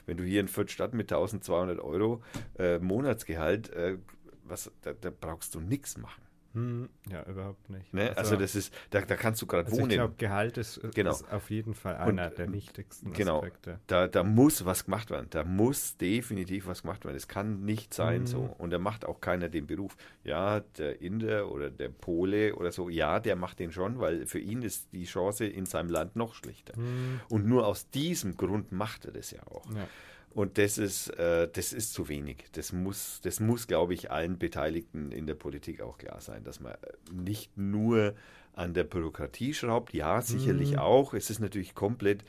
[0.06, 2.22] wenn du hier in Viertstadt mit 1200 Euro
[2.58, 3.98] äh, Monatsgehalt, äh,
[4.44, 6.25] was, da, da brauchst du nichts machen.
[6.56, 7.93] Hm, ja, überhaupt nicht.
[7.93, 8.08] Ne?
[8.09, 9.92] Also, also, das ist, da, da kannst du gerade also wohnen.
[9.92, 11.11] Ich glaube, Gehalt ist, genau.
[11.11, 13.82] ist, auf jeden Fall einer Und, der wichtigsten genau, Aspekte.
[13.88, 15.27] Da, da muss was gemacht werden.
[15.32, 17.17] Da muss definitiv was gemacht werden.
[17.17, 18.27] Es kann nicht sein hm.
[18.27, 18.56] so.
[18.58, 19.98] Und da macht auch keiner den Beruf.
[20.24, 24.40] Ja, der Inder oder der Pole oder so, ja, der macht den schon, weil für
[24.40, 26.74] ihn ist die Chance in seinem Land noch schlechter.
[26.77, 27.19] Hm.
[27.27, 29.66] Und nur aus diesem Grund macht er das ja auch.
[29.75, 29.88] Ja.
[30.35, 32.45] Und das ist, äh, das ist zu wenig.
[32.51, 36.59] Das muss, das muss, glaube ich, allen Beteiligten in der Politik auch klar sein, dass
[36.59, 36.75] man
[37.11, 38.15] nicht nur
[38.53, 39.93] an der Bürokratie schraubt.
[39.93, 40.80] Ja, sicherlich Mhm.
[40.80, 41.14] auch.
[41.14, 42.25] Es ist natürlich komplett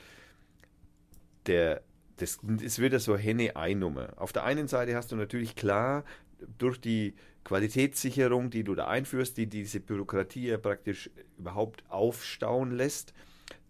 [1.47, 1.81] der,
[2.17, 4.13] das ist wieder so Henne-Ei-Nummer.
[4.15, 6.03] Auf der einen Seite hast du natürlich klar
[6.57, 7.13] durch die
[7.43, 13.13] Qualitätssicherung, die du da einführst, die diese Bürokratie ja praktisch überhaupt aufstauen lässt,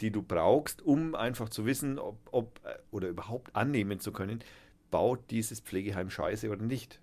[0.02, 4.40] die du brauchst, um einfach zu wissen, ob, ob äh, oder überhaupt annehmen zu können,
[4.92, 7.00] baut dieses Pflegeheim scheiße oder nicht.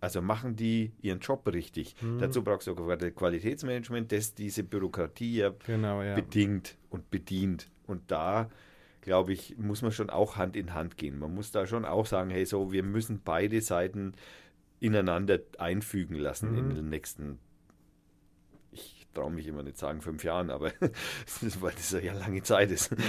[0.00, 1.96] Also machen die ihren Job richtig.
[2.18, 6.14] Dazu brauchst du auch Qualitätsmanagement, das diese Bürokratie ja Genau, ja.
[6.14, 7.68] bedingt und bedient.
[7.86, 8.48] Und da,
[9.00, 11.18] glaube ich, muss man schon auch Hand in Hand gehen.
[11.18, 14.12] Man muss da schon auch sagen, hey, so, wir müssen beide Seiten
[14.78, 17.40] ineinander einfügen lassen in den nächsten,
[19.14, 22.70] traue mich immer nicht sagen, fünf Jahren, aber das ist, weil das ja lange Zeit
[22.70, 22.94] ist.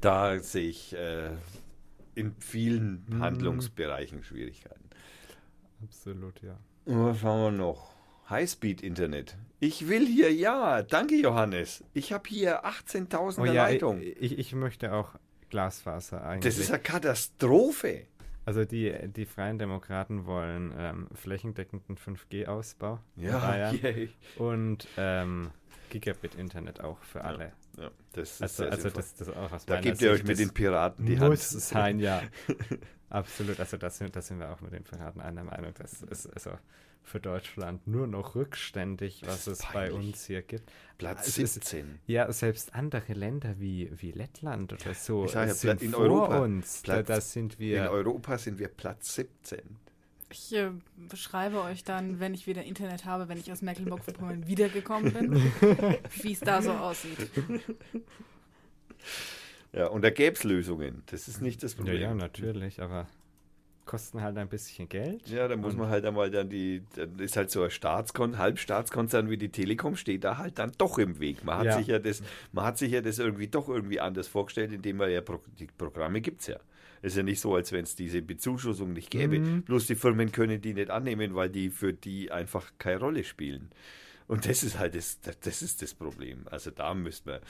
[0.00, 1.30] Da sehe ich äh,
[2.16, 4.90] in vielen Handlungsbereichen Schwierigkeiten.
[5.82, 6.58] Absolut, ja.
[6.86, 7.94] Was haben wir noch?
[8.28, 9.36] Highspeed-Internet.
[9.60, 11.84] Ich will hier, ja, danke Johannes.
[11.94, 14.00] Ich habe hier 18.000 Oh ja, ich, Leitung.
[14.00, 15.10] ich, ich möchte auch
[15.50, 16.54] Glasfaser eigentlich.
[16.54, 18.06] Das ist eine Katastrophe.
[18.46, 24.08] Also die, die Freien Demokraten wollen ähm, flächendeckenden 5G-Ausbau in Ja, Bayern yay.
[24.36, 25.50] und ähm,
[25.90, 27.52] Gigabit-Internet auch für alle.
[27.76, 29.02] ja das ist Also, sehr also sinnvoll.
[29.02, 31.62] das, das auch aus da gebt ihr euch mit das den Piraten die muss Hand.
[31.62, 32.22] sein, ja.
[33.10, 33.60] Absolut.
[33.60, 35.72] Also das sind, das sind wir auch mit den Piraten einer Meinung.
[35.78, 36.52] Das ist also
[37.06, 40.70] für Deutschland nur noch rückständig, was ist es bei uns hier gibt.
[40.98, 41.98] Platz Es ist- 17.
[42.06, 46.00] Ja, selbst andere Länder wie, wie Lettland oder so Ich sag ja, sind in vor
[46.00, 46.82] Europa, uns.
[46.82, 47.90] Platz- da sind In wir.
[47.90, 49.60] Europa sind wir Platz 17.
[50.32, 50.70] Ich äh,
[51.08, 55.34] beschreibe euch dann, wenn ich wieder Internet habe, wenn ich aus Mecklenburg-Vorpommern wiedergekommen bin,
[56.22, 57.30] wie es da so aussieht.
[59.72, 61.02] Ja, und da gäbe es Lösungen.
[61.06, 62.00] Das ist nicht das Ja, Problem.
[62.00, 63.06] ja, natürlich, aber
[63.86, 65.26] kosten halt ein bisschen Geld.
[65.28, 69.30] Ja, da muss man halt einmal dann die, dann ist halt so ein Staatskon Halbstaatskonzern
[69.30, 71.44] wie die Telekom, steht da halt dann doch im Weg.
[71.44, 71.78] Man hat, Ja.
[71.78, 75.10] sich, ja das, man hat sich ja das irgendwie doch irgendwie anders vorgestellt, indem man
[75.10, 76.56] ja, Pro, die Programme gibt es ja.
[77.02, 79.38] Es ist ja nicht so, als wenn es diese Bezuschussung nicht gäbe.
[79.38, 79.62] Mhm.
[79.62, 83.70] Bloß die Firmen können die nicht annehmen, weil die für die einfach keine Rolle spielen.
[84.28, 86.46] Und das ist halt das, das- ist das Problem.
[86.50, 87.40] Also da müsste man.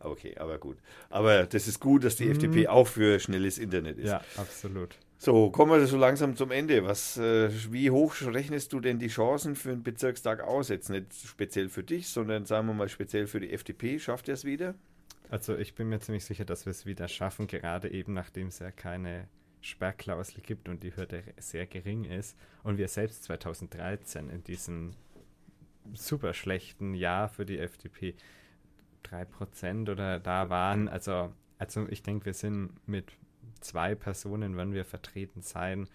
[0.00, 0.76] Okay, aber gut.
[1.08, 4.04] Aber das ist gut, dass die FDP auch für schnelles Internet ist.
[4.04, 4.10] Mhm.
[4.10, 4.96] Ja, absolut.
[5.20, 6.84] So, kommen wir so langsam zum Ende.
[6.84, 10.68] Was, äh, wie hoch rechnest du denn die Chancen für einen Bezirkstag aus?
[10.68, 13.98] Jetzt nicht speziell für dich, sondern sagen wir mal speziell für die FDP.
[13.98, 14.76] Schafft er es wieder?
[15.28, 18.60] Also ich bin mir ziemlich sicher, dass wir es wieder schaffen, gerade eben nachdem es
[18.60, 19.26] ja keine
[19.60, 24.92] Sperrklausel gibt und die Hürde sehr gering ist und wir selbst 2013 in diesem
[25.94, 28.14] super schlechten Jahr für die FDP
[29.04, 30.86] 3% oder da waren.
[30.86, 33.12] Also, also ich denke, wir sind mit
[33.60, 35.88] zwei Personen, wenn wir vertreten sein.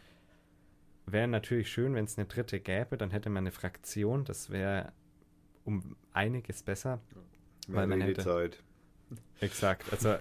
[1.06, 4.93] Wäre natürlich schön, wenn es eine dritte gäbe, dann hätte man eine Fraktion, das wäre
[5.66, 7.00] um einiges besser.
[7.67, 8.64] Weil man hätte- Redezeit.
[9.42, 9.92] Exakt.
[9.92, 10.16] Also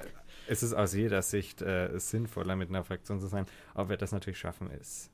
[0.49, 3.47] es ist aus jeder Sicht äh, sinnvoller, mit einer Fraktion zu sein.
[3.75, 5.12] Ob wir das natürlich schaffen, ist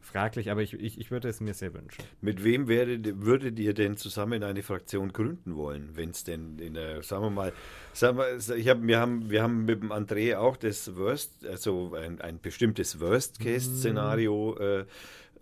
[0.00, 2.02] fraglich, aber ich, ich, ich würde es mir sehr wünschen.
[2.20, 6.74] Mit wem werdet, würdet ihr denn zusammen eine Fraktion gründen wollen, wenn es denn in
[6.74, 7.52] der, sagen wir mal,
[7.92, 11.94] sagen wir, ich hab, wir, haben, wir haben mit dem André auch das Worst, also
[11.94, 14.84] ein, ein bestimmtes Worst-Case-Szenario äh,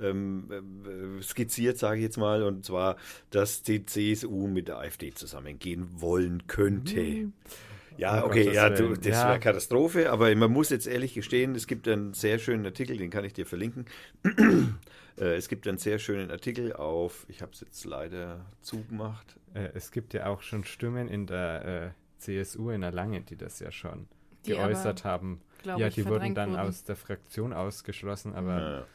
[0.01, 2.97] ähm, äh, skizziert, sage ich jetzt mal, und zwar,
[3.31, 7.31] dass die CSU mit der AfD zusammengehen wollen könnte.
[7.99, 9.28] Ja, Um okay, ja, du, das Ja.
[9.28, 13.10] wäre Katastrophe, aber man muss jetzt ehrlich gestehen, es gibt einen sehr schönen Artikel, den
[13.10, 13.86] kann ich dir verlinken.
[15.18, 19.39] Äh, es gibt einen sehr schönen Artikel auf, ich habe es jetzt leider zugemacht.
[19.55, 23.58] Äh, es gibt ja auch schon Stimmen in der äh, CSU in Erlangen, die das
[23.60, 24.08] ja schon
[24.44, 25.41] Die geäußert aber, haben.
[25.65, 26.60] Ja, die wurden dann wurden.
[26.60, 28.86] aus der Fraktion ausgeschlossen, aber Ja.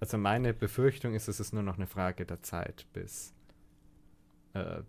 [0.00, 3.32] also meine Befürchtung ist, es ist nur noch eine Frage der Zeit, bis,
[4.52, 4.82] äh,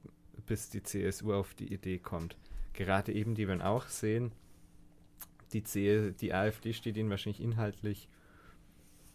[0.45, 2.35] bis die CSU auf die Idee kommt.
[2.73, 4.31] Gerade eben, die wir auch sehen,
[5.53, 8.07] die, C die AfD steht ihnen wahrscheinlich inhaltlich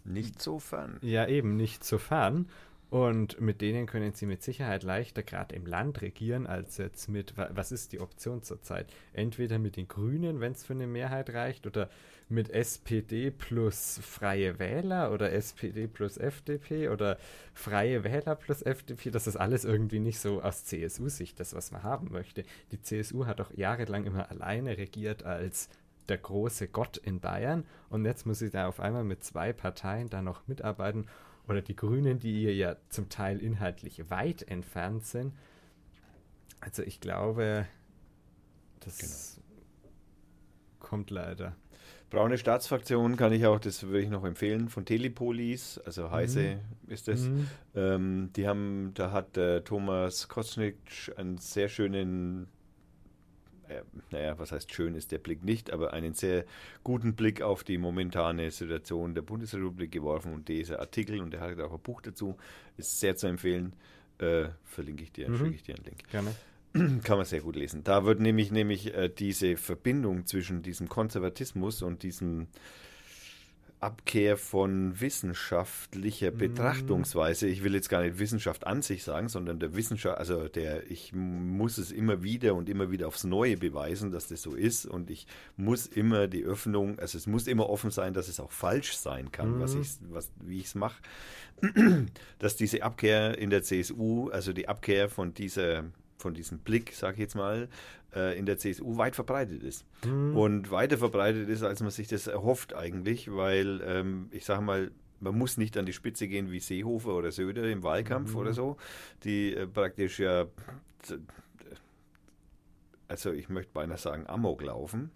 [0.04, 0.98] Nicht so fern.
[1.02, 2.48] ja eben nicht so fern.
[2.89, 7.36] Und mit denen können sie mit Sicherheit leichter gerade im Land regieren, als jetzt mit,
[7.36, 8.86] wa- was ist die Option zurzeit?
[9.12, 11.90] Entweder mit den Grünen, wenn es für eine Mehrheit reicht, oder
[12.28, 17.18] mit SPD plus Freie Wähler oder SPD plus FDP oder
[17.55, 19.10] Freie Wähler plus FDP.
[19.10, 22.44] Das ist alles irgendwie nicht so aus CSU-Sicht das, was man haben möchte.
[22.70, 25.68] Die CSU hat auch jahrelang immer alleine regiert als
[26.08, 30.08] der große Gott in Bayern und jetzt muss sie da auf einmal mit zwei Parteien
[30.08, 31.06] da noch mitarbeiten
[31.49, 35.33] oder die Grünen, die ihr ja zum Teil inhaltlich weit entfernt sind.
[36.60, 37.66] Also ich glaube,
[38.81, 39.41] das
[40.81, 41.57] kommt leider.
[42.10, 46.92] Braune Staatsfraktion kann ich auch, das würde ich noch empfehlen, von Telepolis, also Heise mhm.
[46.92, 47.23] ist das.
[47.23, 47.49] Mhm.
[47.75, 50.76] Ähm, die haben, da hat äh, Thomas Kosnick
[51.16, 52.47] einen sehr schönen
[53.68, 56.44] äh, naja, was heißt schön ist der Blick nicht, aber einen sehr
[56.84, 61.58] guten Blick auf die momentane Situation der Bundesrepublik geworfen und dieser Artikel, und der hat
[61.60, 62.36] auch ein Buch dazu,
[62.76, 63.74] ist sehr zu empfehlen.
[64.18, 65.36] Äh, verlinke ich dir, mhm.
[65.36, 66.08] schicke ich dir einen Link.
[66.10, 66.34] Gerne.
[67.02, 67.84] Kann man sehr gut lesen.
[67.84, 72.48] Da wird nämlich, nämlich äh, diese Verbindung zwischen diesem Konservatismus und diesem
[73.80, 76.38] Abkehr von wissenschaftlicher mhm.
[76.38, 77.46] Betrachtungsweise.
[77.46, 81.12] Ich will jetzt gar nicht Wissenschaft an sich sagen, sondern der Wissenschaft, also der, ich
[81.12, 85.10] muss es immer wieder und immer wieder aufs Neue beweisen, dass das so ist und
[85.10, 88.96] ich muss immer die Öffnung, also es muss immer offen sein, dass es auch falsch
[88.96, 89.60] sein kann, mhm.
[89.60, 91.02] was ich, was, wie ich es mache.
[92.38, 95.84] dass diese Abkehr in der CSU, also die Abkehr von dieser
[96.16, 97.68] von diesem Blick, sage ich jetzt mal,
[98.14, 99.84] äh, in der CSU weit verbreitet ist.
[100.04, 100.36] Mhm.
[100.36, 104.90] Und weiter verbreitet ist, als man sich das erhofft eigentlich, weil ähm, ich sage mal,
[105.20, 108.36] man muss nicht an die Spitze gehen wie Seehofer oder Söder im Wahlkampf mhm.
[108.36, 108.76] oder so,
[109.24, 110.46] die äh, praktisch ja,
[113.08, 115.10] also ich möchte beinahe sagen, Amok laufen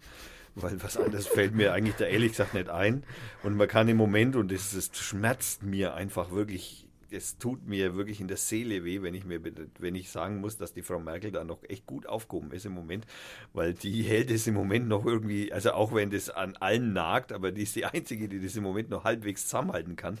[0.55, 3.03] weil was anderes fällt mir eigentlich da ehrlich gesagt nicht ein.
[3.43, 7.95] Und man kann im Moment, und es, es schmerzt mir einfach wirklich es tut mir
[7.95, 9.41] wirklich in der Seele weh, wenn ich mir,
[9.79, 12.73] wenn ich sagen muss, dass die Frau Merkel da noch echt gut aufgehoben ist im
[12.73, 13.05] Moment,
[13.53, 17.31] weil die hält es im Moment noch irgendwie, also auch wenn das an allen nagt,
[17.31, 20.17] aber die ist die einzige, die das im Moment noch halbwegs zusammenhalten kann.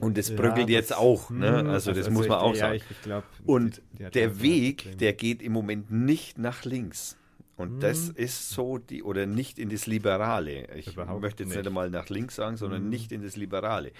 [0.00, 1.60] Und das bröckelt ja, jetzt auch, ne?
[1.60, 2.74] Hm, also, das also muss man auch sagen.
[2.74, 7.16] Ich, ich glaub, Und die, die der Weg, der geht im Moment nicht nach links.
[7.56, 7.80] Und mhm.
[7.80, 10.74] das ist so die, oder nicht in das Liberale.
[10.74, 12.88] Ich Überhaupt möchte jetzt nicht, nicht einmal nach links sagen, sondern mhm.
[12.90, 13.92] nicht in das Liberale.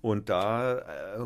[0.00, 0.78] Und da.
[1.16, 1.18] Äh,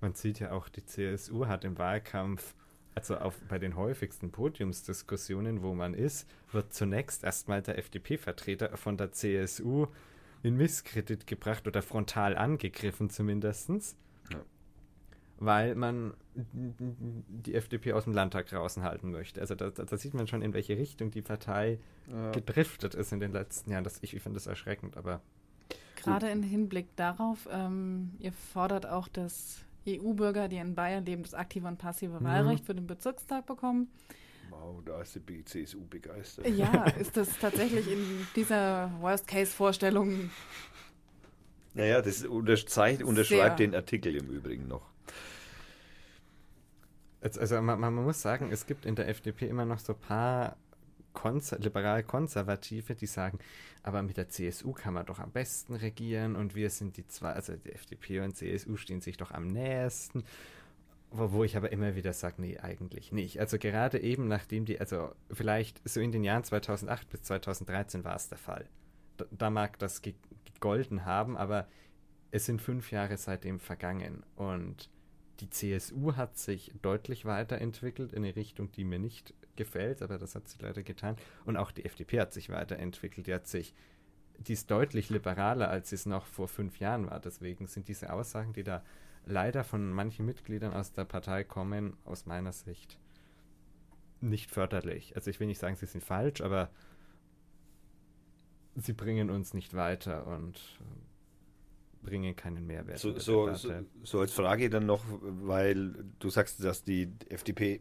[0.00, 2.54] Man sieht ja auch, die CSU hat im Wahlkampf,
[2.94, 8.96] also auf, bei den häufigsten Podiumsdiskussionen, wo man ist, wird zunächst erstmal der FDP-Vertreter von
[8.96, 9.86] der CSU
[10.42, 13.70] in Misskredit gebracht oder frontal angegriffen zumindest.
[15.44, 19.40] Weil man die FDP aus dem Landtag raushalten möchte.
[19.40, 22.30] Also da, da, sieht man schon, in welche Richtung die Partei ja.
[22.30, 23.82] gedriftet ist in den letzten Jahren.
[23.82, 25.20] Das, ich, ich finde das erschreckend, aber
[25.96, 31.34] Gerade im Hinblick darauf, ähm, ihr fordert auch, dass EU-Bürger, die in Bayern leben, das
[31.34, 32.24] aktive und passive mhm.
[32.24, 33.88] Wahlrecht für den Bezirkstag bekommen.
[34.50, 36.46] Wow, da ist die CSU begeistert.
[36.48, 40.30] Ja, ist das tatsächlich in dieser Worst-Case-Vorstellung?
[41.74, 44.91] Naja, das unterschreibt, unterschreibt den Artikel im Übrigen noch.
[47.22, 50.56] Also man, man, muss sagen, es gibt in der FDP immer noch so ein paar
[51.12, 53.38] konser liberal-konservative, die sagen,
[53.82, 57.32] aber mit der CSU kann man doch am besten regieren und wir sind die zwei,
[57.32, 60.24] also die FDP und CSU stehen sich doch am nächsten.
[61.10, 63.38] Wo, wo ich aber immer wieder sage, nee, eigentlich nicht.
[63.38, 68.16] Also gerade eben nachdem die, also vielleicht so in den Jahren 2008 bis 2013 war
[68.16, 68.66] es der Fall.
[69.18, 71.68] Da, da mag das gegolten haben, aber
[72.30, 74.88] es sind fünf Jahre seitdem vergangen und
[75.42, 80.36] die CSU hat sich deutlich weiterentwickelt in eine Richtung, die mir nicht gefällt, aber das
[80.36, 81.16] hat sie leider getan.
[81.44, 83.26] Und auch die FDP hat sich weiterentwickelt.
[83.26, 83.74] Die hat sich,
[84.38, 87.18] die ist deutlich liberaler, als sie es noch vor fünf Jahren war.
[87.18, 88.84] Deswegen sind diese Aussagen, die da
[89.26, 92.98] leider von manchen Mitgliedern aus der Partei kommen, aus meiner Sicht
[94.20, 95.16] nicht förderlich.
[95.16, 96.70] Also ich will nicht sagen, sie sind falsch, aber
[98.76, 100.78] sie bringen uns nicht weiter und
[102.02, 102.98] bringen keinen Mehrwert.
[102.98, 103.72] So, so, so,
[104.02, 107.80] so, als Frage dann noch, weil du sagst, dass die FDP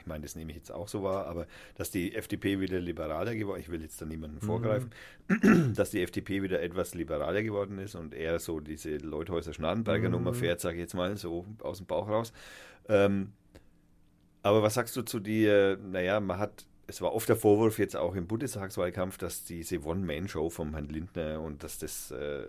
[0.00, 3.34] ich meine, das nehme ich jetzt auch so wahr, aber dass die FDP wieder liberaler
[3.34, 4.46] geworden ist, ich will jetzt da niemanden mhm.
[4.46, 4.90] vorgreifen,
[5.74, 10.14] dass die FDP wieder etwas liberaler geworden ist und eher so diese Leuthäuser-Schnarrenberger mhm.
[10.14, 12.32] Nummer fährt, sage ich jetzt mal, so aus dem Bauch raus.
[12.88, 13.32] Ähm,
[14.42, 17.96] aber was sagst du zu dir, naja, man hat es war oft der Vorwurf jetzt
[17.96, 22.46] auch im Bundestagswahlkampf, dass diese One-Man-Show vom Herrn Lindner und dass das äh,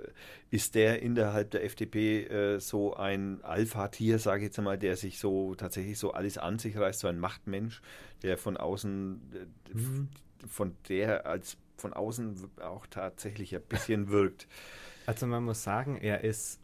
[0.50, 5.20] ist der innerhalb der FDP äh, so ein Alpha-Tier, sage ich jetzt einmal, der sich
[5.20, 7.82] so tatsächlich so alles an sich reißt, so ein Machtmensch,
[8.24, 10.10] der von außen äh, mhm.
[10.48, 14.48] von der als von außen auch tatsächlich ein bisschen wirkt.
[15.06, 16.61] Also man muss sagen, er ist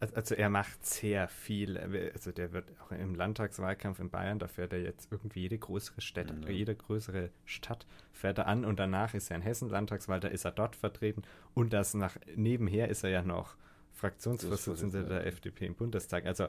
[0.00, 1.78] also er macht sehr viel.
[2.12, 6.00] Also der wird auch im Landtagswahlkampf in Bayern, da fährt er jetzt irgendwie jede größere
[6.00, 6.48] Stadt, mhm.
[6.48, 10.44] jede größere Stadt fährt er an und danach ist er in Hessen Landtagswahl, da ist
[10.44, 11.22] er dort vertreten
[11.54, 13.56] und das nach nebenher ist er ja noch
[13.92, 16.26] Fraktionsvorsitzender der FDP im Bundestag.
[16.26, 16.48] Also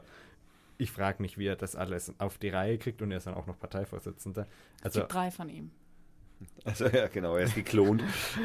[0.78, 3.34] ich frage mich, wie er das alles auf die Reihe kriegt und er ist dann
[3.34, 4.46] auch noch Parteivorsitzender.
[4.82, 5.70] Also es gibt drei von ihm.
[6.64, 8.02] Also ja, genau, er ist geklont.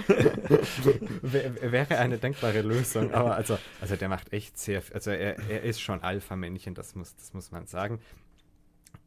[1.22, 5.82] Wäre eine denkbare Lösung, aber also, also der macht echt sehr, also er, er ist
[5.82, 8.00] schon Alpha-Männchen, das muss, das muss man sagen.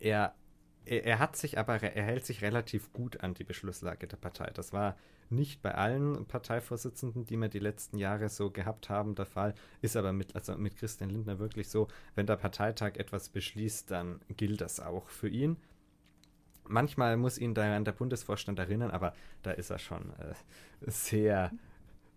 [0.01, 0.35] Er
[0.87, 4.51] er, hat sich aber, er hält sich relativ gut an die Beschlusslage der Partei.
[4.53, 4.97] Das war
[5.31, 9.55] nicht bei allen Parteivorsitzenden, die wir die letzten Jahre so gehabt haben, der Fall.
[9.81, 14.21] Ist aber mit, also mit Christian Lindner wirklich so, wenn der Parteitag etwas beschließt, dann
[14.37, 15.57] gilt das auch für ihn.
[16.67, 20.35] Manchmal muss ihn daran der Bundesvorstand erinnern, aber da ist er schon äh,
[20.91, 21.51] sehr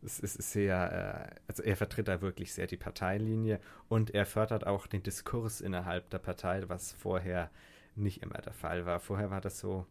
[0.03, 3.59] es ist sehr, äh, also er vertritt da wirklich sehr die Parteilinie
[3.90, 7.50] und er fördert auch den Diskurs innerhalb der Partei, was vorher
[7.95, 9.00] nicht immer der Fall war.
[9.00, 9.85] Vorher war das so,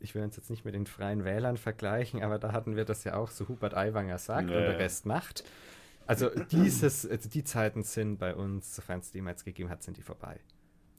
[0.00, 3.04] ich will uns jetzt nicht mit den Freien Wählern vergleichen, aber da hatten wir das
[3.04, 5.44] ja auch so, Hubert Aiwanger sagt ja, und der Rest macht.
[6.06, 9.98] Also dieses, also die Zeiten sind bei uns, sofern es die jemals gegeben hat, sind
[9.98, 10.40] die vorbei.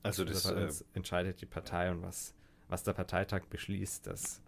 [0.03, 2.33] Also das also bei uns äh, entscheidet die Partei und was,
[2.69, 4.41] was der Parteitag beschließt, das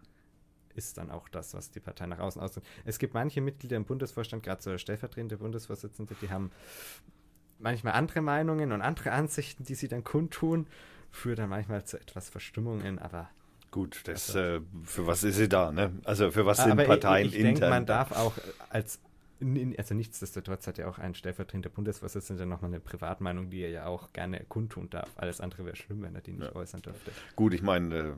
[0.76, 2.68] ist dann auch das, was die Partei nach außen ausdrückt.
[2.86, 6.52] Es gibt manche Mitglieder im Bundesvorstand, gerade so stellvertretende Bundesvorsitzende, die haben
[7.60, 10.68] manchmal andere Meinungen und andere Ansichten, die sie dann kundtun,
[11.12, 13.30] führt dann manchmal zu etwas Verstimmungen, aber
[13.70, 15.94] Gut, das, also, äh, für was ist sie da, ne?
[16.04, 17.56] Also für was sind Parteien ich, ich intern?
[17.56, 18.34] Denke, man darf auch
[18.70, 19.00] als,
[19.78, 24.14] also nichtsdestotrotz hat ja auch ein stellvertretender Bundesvorsitzender nochmal eine Privatmeinung, die er ja auch
[24.14, 25.10] gerne kundtun darf.
[25.16, 26.56] Alles andere wäre schlimm, wenn er die nicht ja.
[26.56, 27.12] äußern dürfte.
[27.36, 28.14] Gut, ich meine, äh,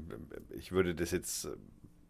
[0.58, 1.50] ich würde das jetzt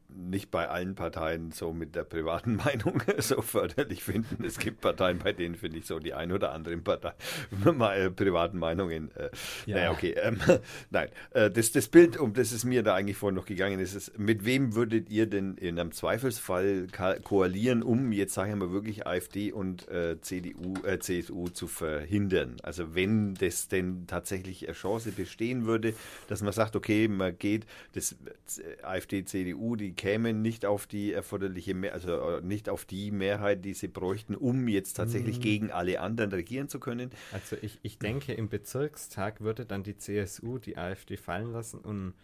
[0.10, 4.44] nicht bei allen Parteien so mit der privaten Meinung so förderlich finden.
[4.44, 7.14] Es gibt Parteien, bei denen finde ich so die ein oder anderen Partei,
[7.74, 9.12] mal, äh, privaten Meinungen.
[9.16, 9.30] Äh,
[9.66, 9.78] ja.
[9.78, 10.16] Naja, okay.
[10.22, 10.40] Ähm,
[10.90, 13.96] nein, äh, das, das Bild, um das es mir da eigentlich vorhin noch gegangen ist,
[13.96, 16.88] ist, mit wem würdet ihr denn in einem Zweifelsfall
[17.24, 22.58] koalieren, um jetzt, sage ich mal, wirklich AfD und äh, CDU, äh, CSU zu verhindern?
[22.64, 25.94] Also wenn das denn tatsächlich eine Chance bestehen würde,
[26.28, 31.14] dass man sagt, okay, man geht, das äh, AfD, CDU, die kämen nicht auf die
[31.14, 35.42] erforderliche, also äh, nicht auf die Mehrheit, die sie bräuchten, um jetzt tatsächlich mhm.
[35.42, 37.10] gegen alle anderen regieren zu können.
[37.32, 42.16] Also ich, ich denke, im Bezirkstag würde dann die CSU die AfD fallen lassen und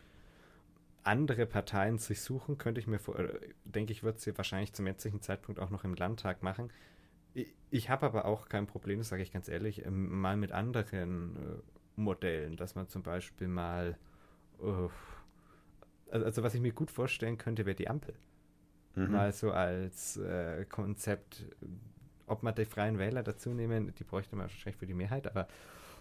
[1.03, 4.85] andere Parteien sich suchen, könnte ich mir vor, äh, denke ich, wird sie wahrscheinlich zum
[4.85, 6.73] jetzigen Zeitpunkt auch noch im Landtag machen.
[7.33, 10.51] Ich, ich habe aber auch kein Problem, das sage ich ganz ehrlich, ähm, mal mit
[10.51, 11.39] anderen äh,
[11.95, 13.97] Modellen, dass man zum Beispiel mal
[14.61, 14.89] uh,
[16.11, 18.15] also, also was ich mir gut vorstellen könnte, wäre die Ampel.
[18.95, 19.11] Mhm.
[19.11, 21.45] Mal so als äh, Konzept,
[22.27, 25.47] ob man die Freien Wähler dazu nehmen, die bräuchte man wahrscheinlich für die Mehrheit, aber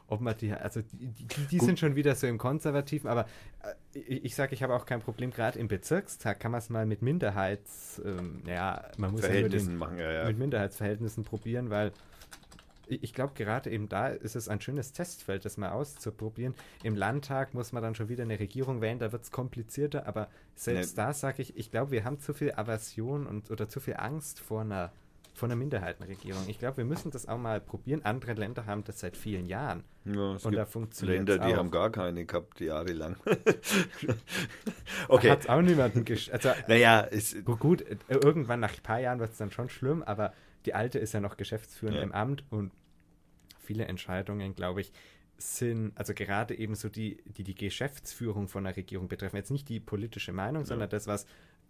[0.09, 3.27] ob man die, also die, die, die sind schon wieder so im Konservativen, aber
[3.63, 6.71] äh, ich, ich sage, ich habe auch kein Problem, gerade im Bezirkstag kann man es
[6.71, 10.25] mal mit Minderheits, ähm, ja, man muss ja machen, ja, ja.
[10.27, 11.93] mit Minderheitsverhältnissen probieren, weil
[12.89, 16.55] ich glaube, gerade eben da ist es ein schönes Testfeld, das mal auszuprobieren.
[16.83, 20.29] Im Landtag muss man dann schon wieder eine Regierung wählen, da wird es komplizierter, aber
[20.55, 21.03] selbst nee.
[21.03, 24.41] da sage ich, ich glaube, wir haben zu viel Aversion und oder zu viel Angst
[24.41, 24.93] vor einer,
[25.35, 26.43] vor einer Minderheitenregierung.
[26.49, 28.05] Ich glaube, wir müssen das auch mal probieren.
[28.05, 29.85] Andere Länder haben das seit vielen Jahren.
[30.05, 33.17] Ja, und da funktioniert Länder, die haben gar keine gehabt, jahrelang.
[35.09, 35.31] okay.
[35.31, 39.39] Hat auch niemanden gesch also, Naja, ist gut, irgendwann nach ein paar Jahren wird es
[39.39, 40.33] dann schon schlimm, aber
[40.67, 42.03] die alte ist ja noch geschäftsführend ja.
[42.03, 42.73] im Amt und
[43.59, 44.93] viele Entscheidungen, glaube ich,
[45.37, 49.69] sind, also gerade eben so die, die die Geschäftsführung von der Regierung betreffen, jetzt nicht
[49.69, 50.67] die politische Meinung, ja.
[50.67, 51.27] sondern das, was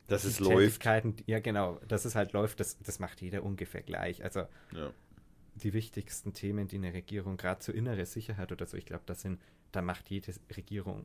[0.07, 0.85] dass es läuft.
[1.27, 4.25] Ja, genau, dass es halt läuft, das, das macht jeder ungefähr gleich.
[4.25, 4.41] Also
[4.73, 4.91] ja.
[5.57, 9.21] die wichtigsten Themen, die eine Regierung, gerade zur innere Sicherheit oder so, ich glaube, das
[9.21, 9.39] sind,
[9.71, 11.05] da macht jede Regierung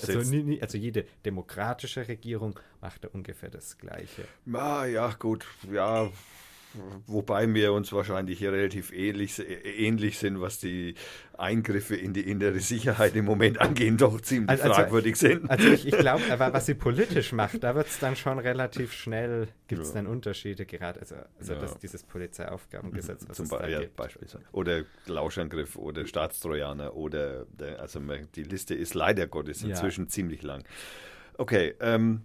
[0.00, 0.18] also,
[0.60, 4.24] also, jede demokratische Regierung macht da ungefähr das Gleiche.
[4.52, 6.10] Ah, ja, gut, ja,
[7.06, 10.94] wobei wir uns wahrscheinlich relativ ähnlich, ähnlich sind, was die
[11.38, 15.50] Eingriffe in die innere Sicherheit im Moment angehen, doch ziemlich also, also fragwürdig sind.
[15.50, 18.92] Also ich, ich glaube, aber was sie politisch macht, da wird es dann schon relativ
[18.92, 19.96] schnell, gibt es ja.
[19.96, 21.60] dann Unterschiede gerade, also, also ja.
[21.60, 23.96] das, dieses Polizeiaufgabengesetz, was Zum es ja, gibt.
[23.96, 24.44] Beispielsweise.
[24.52, 28.00] Oder Lauschangriff oder Staatstrojaner oder, der, also
[28.34, 30.64] die Liste ist leider Gottes inzwischen ziemlich lang.
[31.38, 32.22] Okay, ähm,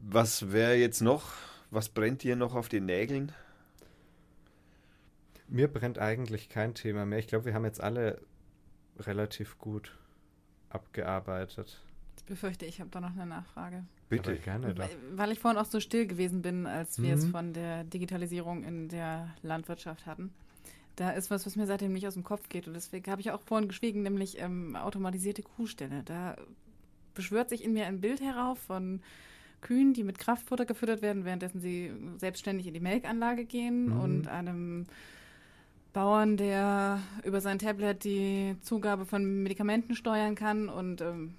[0.00, 1.32] was wäre jetzt noch?
[1.70, 3.32] Was brennt dir noch auf den Nägeln?
[5.48, 7.18] Mir brennt eigentlich kein Thema mehr.
[7.18, 8.20] Ich glaube, wir haben jetzt alle
[8.98, 9.96] relativ gut
[10.70, 11.82] abgearbeitet.
[12.16, 13.84] Ich befürchte, ich habe da noch eine Nachfrage.
[14.08, 14.88] Bitte, Aber gerne doch.
[15.12, 17.22] Weil ich vorhin auch so still gewesen bin, als wir mhm.
[17.22, 20.32] es von der Digitalisierung in der Landwirtschaft hatten.
[20.96, 22.66] Da ist was, was mir seitdem nicht aus dem Kopf geht.
[22.66, 26.02] Und deswegen habe ich auch vorhin geschwiegen, nämlich ähm, automatisierte Kuhställe.
[26.02, 26.36] Da
[27.14, 29.00] beschwört sich in mir ein Bild herauf von
[29.60, 34.00] Kühen, die mit Kraftfutter gefüttert werden, währenddessen sie selbstständig in die Melkanlage gehen mhm.
[34.00, 34.86] und einem
[35.92, 41.34] Bauern, der über sein Tablet die Zugabe von Medikamenten steuern kann und ähm,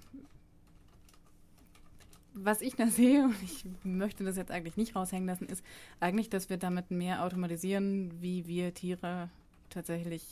[2.34, 5.64] was ich da sehe, und ich möchte das jetzt eigentlich nicht raushängen lassen, ist
[5.98, 9.30] eigentlich, dass wir damit mehr automatisieren, wie wir Tiere
[9.68, 10.24] tatsächlich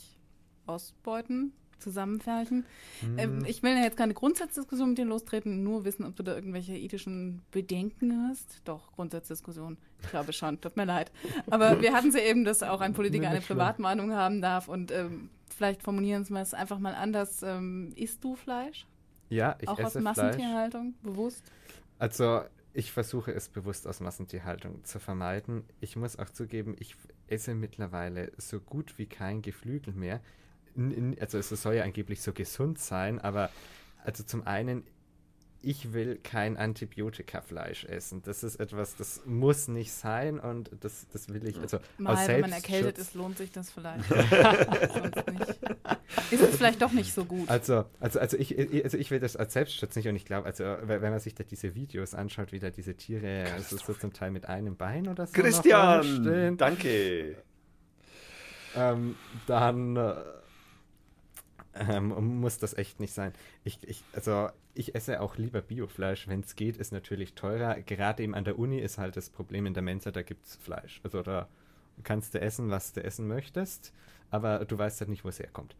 [0.65, 2.65] ausbeuten zusammenfärchen.
[3.01, 3.19] Mhm.
[3.19, 6.35] Ähm, ich will ja jetzt keine Grundsatzdiskussion mit dir lostreten, nur wissen, ob du da
[6.35, 8.61] irgendwelche ethischen Bedenken hast.
[8.65, 9.77] Doch, Grundsatzdiskussion.
[10.01, 11.11] Ich glaube schon, tut mir leid.
[11.49, 15.29] Aber wir hatten sie eben, dass auch ein Politiker eine Privatmeinung haben darf und ähm,
[15.49, 17.43] vielleicht formulieren wir es einfach mal anders.
[17.43, 18.85] Ähm, isst du Fleisch?
[19.29, 21.13] Ja, ich auch esse aus Massentierhaltung, Fleisch.
[21.13, 21.51] bewusst?
[21.99, 22.41] Also
[22.73, 25.63] ich versuche es bewusst aus Massentierhaltung zu vermeiden.
[25.81, 26.95] Ich muss auch zugeben, ich
[27.27, 30.21] esse mittlerweile so gut wie kein Geflügel mehr.
[31.19, 33.49] Also es soll ja angeblich so gesund sein, aber
[34.03, 34.83] also zum einen
[35.61, 38.21] ich will kein Antibiotikafleisch essen.
[38.23, 41.59] Das ist etwas, das muss nicht sein und das, das will ich.
[41.59, 44.09] Also Mal, aus wenn man erkältet ist, lohnt sich das vielleicht.
[46.31, 47.49] Ist es vielleicht doch nicht so gut.
[47.49, 50.63] Also, also, also, ich, also ich will das als Selbstschutz nicht und ich glaube, also
[50.63, 54.31] wenn man sich da diese Videos anschaut, wie da diese Tiere also so zum Teil
[54.31, 55.33] mit einem Bein oder so.
[55.33, 56.57] Christian!
[56.57, 57.35] Danke!
[58.75, 59.15] Ähm,
[59.47, 59.97] dann.
[61.79, 63.33] Äh, ähm, muss das echt nicht sein.
[63.63, 67.81] Ich, ich, also ich esse auch lieber Biofleisch, wenn es geht, ist natürlich teurer.
[67.81, 70.55] Gerade eben an der Uni ist halt das Problem in der Mensa, da gibt es
[70.55, 70.99] Fleisch.
[71.03, 71.47] Also da
[72.03, 73.93] kannst du essen, was du essen möchtest,
[74.29, 75.75] aber du weißt halt nicht, wo es herkommt.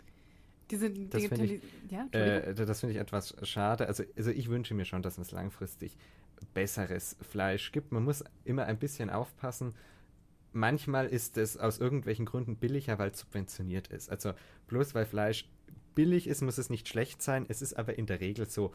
[0.71, 3.87] Diese das finde ich, ja, äh, das find ich etwas schade.
[3.87, 5.97] Also, also ich wünsche mir schon, dass es langfristig
[6.53, 7.91] besseres Fleisch gibt.
[7.91, 9.73] Man muss immer ein bisschen aufpassen.
[10.51, 14.09] Manchmal ist es aus irgendwelchen Gründen billiger, weil es subventioniert ist.
[14.09, 14.33] Also
[14.67, 15.49] bloß weil Fleisch
[15.99, 17.45] billig ist, muss es nicht schlecht sein.
[17.49, 18.71] Es ist aber in der Regel so,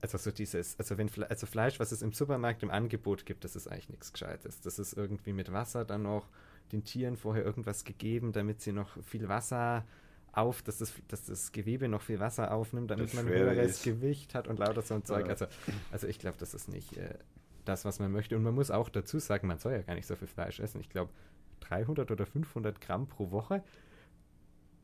[0.00, 3.56] also so dieses, also wenn also Fleisch, was es im Supermarkt im Angebot gibt, das
[3.56, 4.60] ist eigentlich nichts Gescheites.
[4.60, 6.28] Das ist irgendwie mit Wasser dann noch
[6.70, 9.84] den Tieren vorher irgendwas gegeben, damit sie noch viel Wasser
[10.30, 13.82] auf, dass das, dass das Gewebe noch viel Wasser aufnimmt, damit das man höheres ist.
[13.82, 15.24] Gewicht hat und lauter so ein Zeug.
[15.24, 15.32] Ja.
[15.32, 15.46] Also,
[15.90, 17.18] also ich glaube, das ist nicht äh,
[17.64, 18.36] das, was man möchte.
[18.36, 20.80] Und man muss auch dazu sagen, man soll ja gar nicht so viel Fleisch essen.
[20.80, 21.10] Ich glaube,
[21.58, 23.64] 300 oder 500 Gramm pro Woche.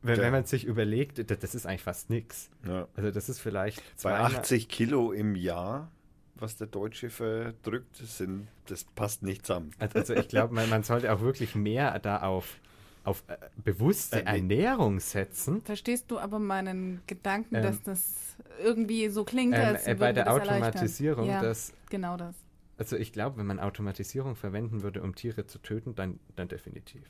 [0.01, 0.23] Wenn, ja.
[0.23, 2.49] wenn, man sich überlegt, das, das ist eigentlich fast nichts.
[2.65, 2.87] Ja.
[2.95, 3.81] Also das ist vielleicht...
[4.01, 5.91] Bei 80 Kilo im Jahr,
[6.35, 9.71] was der Deutsche verdrückt, sind, das passt nicht zusammen.
[9.77, 12.59] Also, also ich glaube, man, man, sollte auch wirklich mehr da auf,
[13.03, 15.61] auf äh, bewusste äh, Ernährung setzen.
[15.63, 20.13] Verstehst du aber meinen Gedanken, ähm, dass das irgendwie so klingt, ähm, als äh, Bei
[20.13, 21.73] der Automatisierung, ja, das...
[21.89, 22.35] Genau das.
[22.77, 27.03] Also ich glaube, wenn man Automatisierung verwenden würde, um Tiere zu töten, dann, dann definitiv.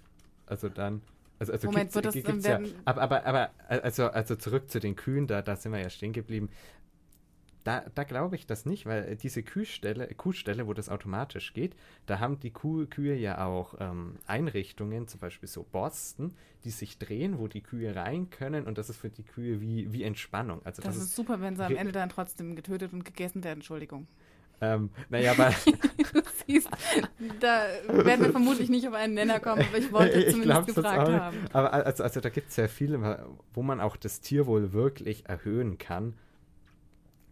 [0.47, 1.03] Also dann...
[1.39, 4.95] Also, also Moment, wird das gibt's ja, aber, aber, aber also, also zurück zu den
[4.95, 6.49] Kühen, da, da sind wir ja stehen geblieben.
[7.63, 12.19] Da, da glaube ich das nicht, weil diese Kuhstelle, Kuhstelle, wo das automatisch geht, da
[12.19, 17.37] haben die Kuh, Kühe ja auch ähm, Einrichtungen, zum Beispiel so Borsten, die sich drehen,
[17.37, 20.61] wo die Kühe rein können und das ist für die Kühe wie, wie Entspannung.
[20.65, 23.59] Also das, das ist super, wenn sie am Ende dann trotzdem getötet und gegessen werden,
[23.59, 24.07] Entschuldigung.
[24.61, 25.53] Ähm, naja, aber.
[26.49, 26.69] du siehst,
[27.39, 31.09] da werden wir vermutlich nicht auf einen Nenner kommen, aber ich wollte ich zumindest gefragt
[31.09, 31.37] haben.
[31.53, 35.77] Aber also, also da gibt es sehr viele, wo man auch das Tierwohl wirklich erhöhen
[35.77, 36.15] kann.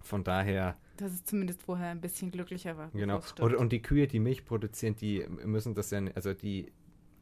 [0.02, 0.78] Von daher.
[0.96, 2.90] Dass es zumindest vorher ein bisschen glücklicher war.
[2.94, 3.22] Genau.
[3.40, 6.72] Und, und die Kühe, die Milch produzieren, die müssen das ja, also die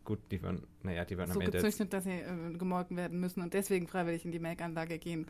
[0.06, 1.58] Gut, die werden, naja, die werden so am Ende.
[1.58, 5.26] gezüchtet, dass sie äh, gemolken werden müssen und deswegen freiwillig in die Melkanlage gehen,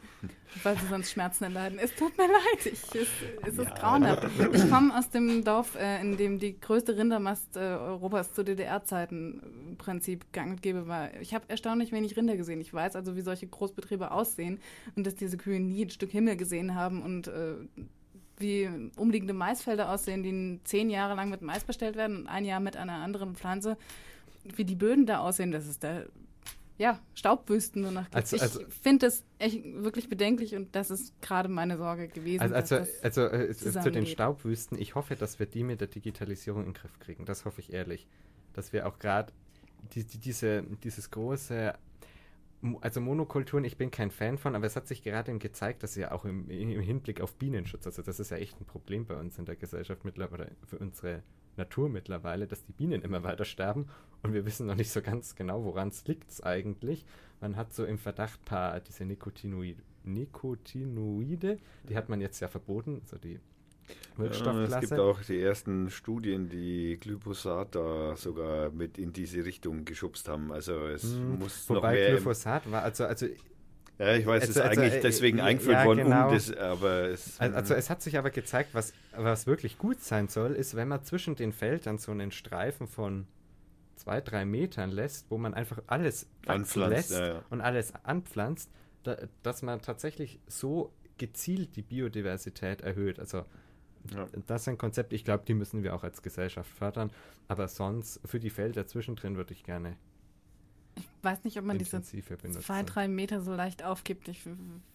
[0.64, 1.80] weil sie sonst Schmerzen erleiden.
[1.80, 3.08] Es tut mir leid, ich, es,
[3.48, 3.64] es ja.
[3.64, 4.28] ist grauenhaft.
[4.54, 9.40] Ich komme aus dem Dorf, äh, in dem die größte Rindermast äh, Europas zu DDR-Zeiten
[9.42, 11.14] im äh, Prinzip gang und gäbe war.
[11.22, 12.60] Ich habe erstaunlich wenig Rinder gesehen.
[12.60, 14.60] Ich weiß also, wie solche Großbetriebe aussehen
[14.98, 17.56] und dass diese Kühe nie ein Stück Himmel gesehen haben und äh,
[18.38, 22.60] wie umliegende Maisfelder aussehen, die zehn Jahre lang mit Mais bestellt werden und ein Jahr
[22.60, 23.78] mit einer anderen Pflanze
[24.56, 26.04] wie die Böden da aussehen, das ist da,
[26.78, 31.20] ja, Staubwüsten nur nach also, also, Ich finde das echt wirklich bedenklich und das ist
[31.22, 32.42] gerade meine Sorge gewesen.
[32.42, 36.62] Also, also, also äh, zu den Staubwüsten, ich hoffe, dass wir die mit der Digitalisierung
[36.62, 37.26] in den Griff kriegen.
[37.26, 38.08] Das hoffe ich ehrlich.
[38.54, 39.34] Dass wir auch gerade
[39.94, 41.74] die, die, diese, dieses große
[42.82, 46.12] also Monokulturen, ich bin kein Fan von, aber es hat sich gerade gezeigt, dass ja
[46.12, 49.38] auch im, im, Hinblick auf Bienenschutz, also das ist ja echt ein Problem bei uns
[49.38, 51.22] in der Gesellschaft mittlerweile, für unsere
[51.58, 53.88] Natur mittlerweile, dass die Bienen immer weiter sterben
[54.24, 57.06] und wir wissen noch nicht so ganz genau, woran es liegt eigentlich.
[57.42, 63.02] Man hat so im Verdacht paar diese Nicotinoide, Nicotinoide, die hat man jetzt ja verboten,
[63.02, 63.40] also die
[64.18, 64.72] Wirkstoffklasse.
[64.72, 69.86] Ja, es gibt auch die ersten Studien, die Glyphosat da sogar mit in diese Richtung
[69.86, 70.52] geschubst haben.
[70.52, 73.28] Also es hm, muss wobei noch mehr Glyphosat war, also, also
[73.98, 76.28] ja, ich weiß, also, es ist also, eigentlich äh, deswegen eingeführt ja, worden, genau.
[76.28, 80.02] um das, aber es, also, also, es hat sich aber gezeigt, was, was wirklich gut
[80.02, 83.28] sein soll, ist, wenn man zwischen den Feldern so einen Streifen von
[83.96, 88.70] zwei, drei Metern lässt, wo man einfach alles anpflanzt lässt ja, und alles anpflanzt,
[89.04, 93.20] da, dass man tatsächlich so gezielt die Biodiversität erhöht.
[93.20, 93.46] Also
[94.46, 97.12] das ist ein Konzept, ich glaube, die müssen wir auch als Gesellschaft fördern,
[97.48, 99.98] aber sonst für die Felder zwischendrin würde ich gerne
[100.98, 104.30] Ich weiß nicht, ob man diese zwei, drei Meter so leicht aufgibt.
[104.30, 104.42] Ich,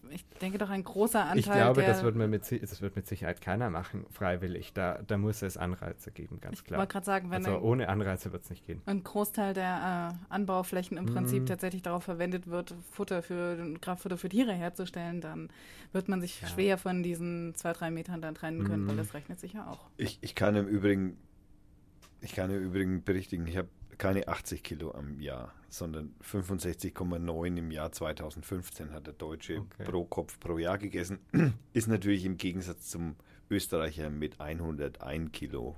[0.09, 1.39] ich denke doch, ein großer Anteil.
[1.39, 4.73] Ich glaube, das wird, man mit, das wird mit Sicherheit keiner machen, freiwillig.
[4.73, 6.79] Da, da muss es Anreize geben, ganz ich klar.
[6.79, 8.81] Ich wollte gerade sagen, wenn also ohne Anreize wird es nicht gehen.
[8.87, 11.47] Ein Großteil der äh, Anbauflächen im Prinzip mm.
[11.47, 15.51] tatsächlich darauf verwendet wird, Futter für Kraftfutter für Tiere herzustellen, dann
[15.93, 16.49] wird man sich ja.
[16.49, 18.89] schwer von diesen zwei, drei Metern dann trennen können, mm.
[18.89, 19.91] weil das rechnet sich ja auch.
[19.99, 21.19] Ich, ich kann im Übrigen,
[22.23, 23.69] ich kann im Übrigen berichtigen, ich habe
[24.01, 29.85] keine 80 Kilo am Jahr, sondern 65,9 im Jahr 2015 hat der Deutsche okay.
[29.85, 31.19] pro Kopf pro Jahr gegessen.
[31.75, 33.15] Ist natürlich im Gegensatz zum
[33.51, 35.77] Österreicher mit 101 Kilo.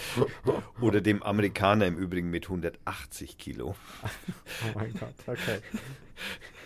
[0.82, 3.74] Oder dem Amerikaner im Übrigen mit 180 Kilo.
[4.02, 5.60] Oh mein Gott, okay.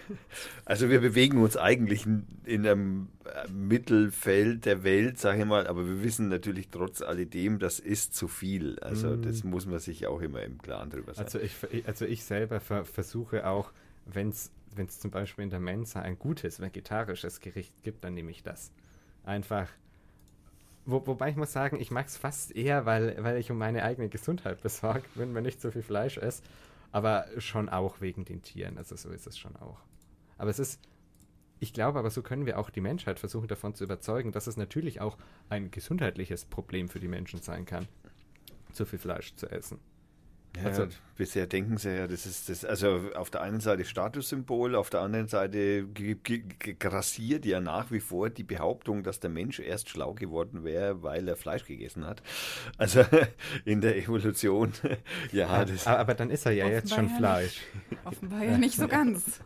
[0.64, 3.08] Also wir bewegen uns eigentlich in, in einem
[3.52, 8.28] Mittelfeld der Welt, sage ich mal, aber wir wissen natürlich trotz alledem, das ist zu
[8.28, 8.78] viel.
[8.80, 9.22] Also mm.
[9.22, 11.24] das muss man sich auch immer im Klaren drüber sein.
[11.24, 11.54] Also ich,
[11.86, 13.72] also ich selber ver versuche auch,
[14.06, 14.50] wenn es
[14.98, 18.72] zum Beispiel in der Mensa ein gutes vegetarisches Gericht gibt, dann nehme ich das.
[19.24, 19.68] Einfach.
[20.86, 23.84] Wo, wobei ich muss sagen, ich mag es fast eher, weil, weil ich um meine
[23.84, 26.42] eigene Gesundheit besorgt bin, wenn ich zu viel Fleisch esse.
[26.92, 28.78] Aber schon auch wegen den Tieren.
[28.78, 29.80] Also so ist es schon auch.
[30.38, 30.80] Aber es ist,
[31.60, 34.56] ich glaube aber, so können wir auch die Menschheit versuchen davon zu überzeugen, dass es
[34.56, 35.16] natürlich auch
[35.48, 37.88] ein gesundheitliches Problem für die Menschen sein kann,
[38.72, 39.78] zu viel Fleisch zu essen.
[40.56, 44.74] Ja, also, bisher denken sie ja, das ist das, also auf der einen Seite Statussymbol,
[44.74, 45.86] auf der anderen Seite
[46.78, 51.26] grassiert ja nach wie vor die Behauptung, dass der Mensch erst schlau geworden wäre, weil
[51.28, 52.22] er Fleisch gegessen hat.
[52.78, 53.04] Also
[53.64, 54.72] in der Evolution,
[55.32, 55.64] ja.
[55.64, 57.62] Das aber dann ist er ja jetzt schon Fleisch.
[57.90, 59.40] Nicht, offenbar ja nicht so ganz.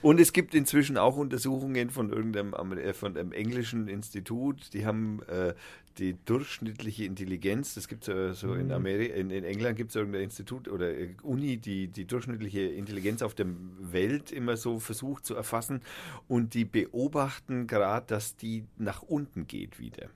[0.00, 5.22] Und es gibt inzwischen auch Untersuchungen von irgendeinem äh, von einem englischen Institut, die haben
[5.28, 5.54] äh,
[5.98, 8.72] die durchschnittliche Intelligenz, das gibt es äh, so in mhm.
[8.72, 13.22] Amerika, in, in England gibt es irgendein Institut oder äh, Uni, die die durchschnittliche Intelligenz
[13.22, 13.46] auf der
[13.78, 15.80] Welt immer so versucht zu erfassen
[16.28, 20.10] und die beobachten gerade, dass die nach unten geht wieder.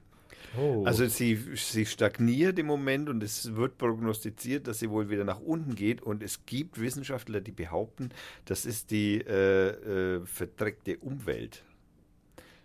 [0.58, 0.84] Oh.
[0.84, 5.40] Also sie, sie stagniert im Moment und es wird prognostiziert, dass sie wohl wieder nach
[5.40, 6.02] unten geht.
[6.02, 8.10] Und es gibt Wissenschaftler, die behaupten,
[8.44, 11.62] das ist die äh, äh, verdreckte Umwelt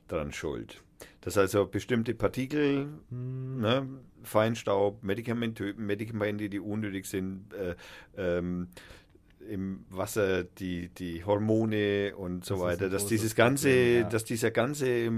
[0.08, 0.82] daran schuld.
[1.22, 3.88] Dass also bestimmte Partikel, ne,
[4.24, 7.76] Feinstaub, Medikamente, Medikamente, die unnötig sind, äh,
[8.18, 8.70] ähm,
[9.50, 14.10] im Wasser die, die Hormone und so das weiter, dass dieses ganze, Problem, ja.
[14.10, 15.12] dass dieser ganze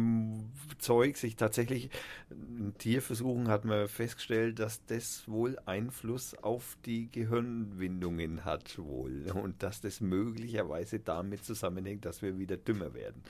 [0.77, 1.89] Zeug sich tatsächlich
[2.31, 9.61] in Tierversuchen hat man festgestellt, dass das wohl Einfluss auf die Gehirnwindungen hat wohl und
[9.63, 13.21] dass das möglicherweise damit zusammenhängt, dass wir wieder dümmer werden.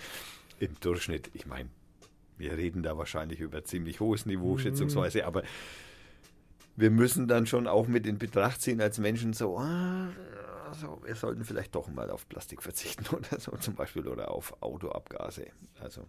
[0.60, 1.70] Im Durchschnitt, ich meine,
[2.38, 4.60] wir reden da wahrscheinlich über ziemlich hohes Niveau, mhm.
[4.60, 5.44] schätzungsweise, aber
[6.76, 10.10] wir müssen dann schon auch mit in Betracht ziehen als Menschen so, ah,
[11.04, 15.48] wir sollten vielleicht doch mal auf Plastik verzichten oder so zum Beispiel oder auf Autoabgase.
[15.80, 16.06] Also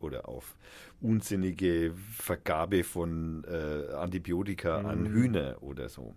[0.00, 0.56] oder auf
[1.00, 4.86] unsinnige Vergabe von äh, Antibiotika mhm.
[4.86, 6.14] an Hühner oder so.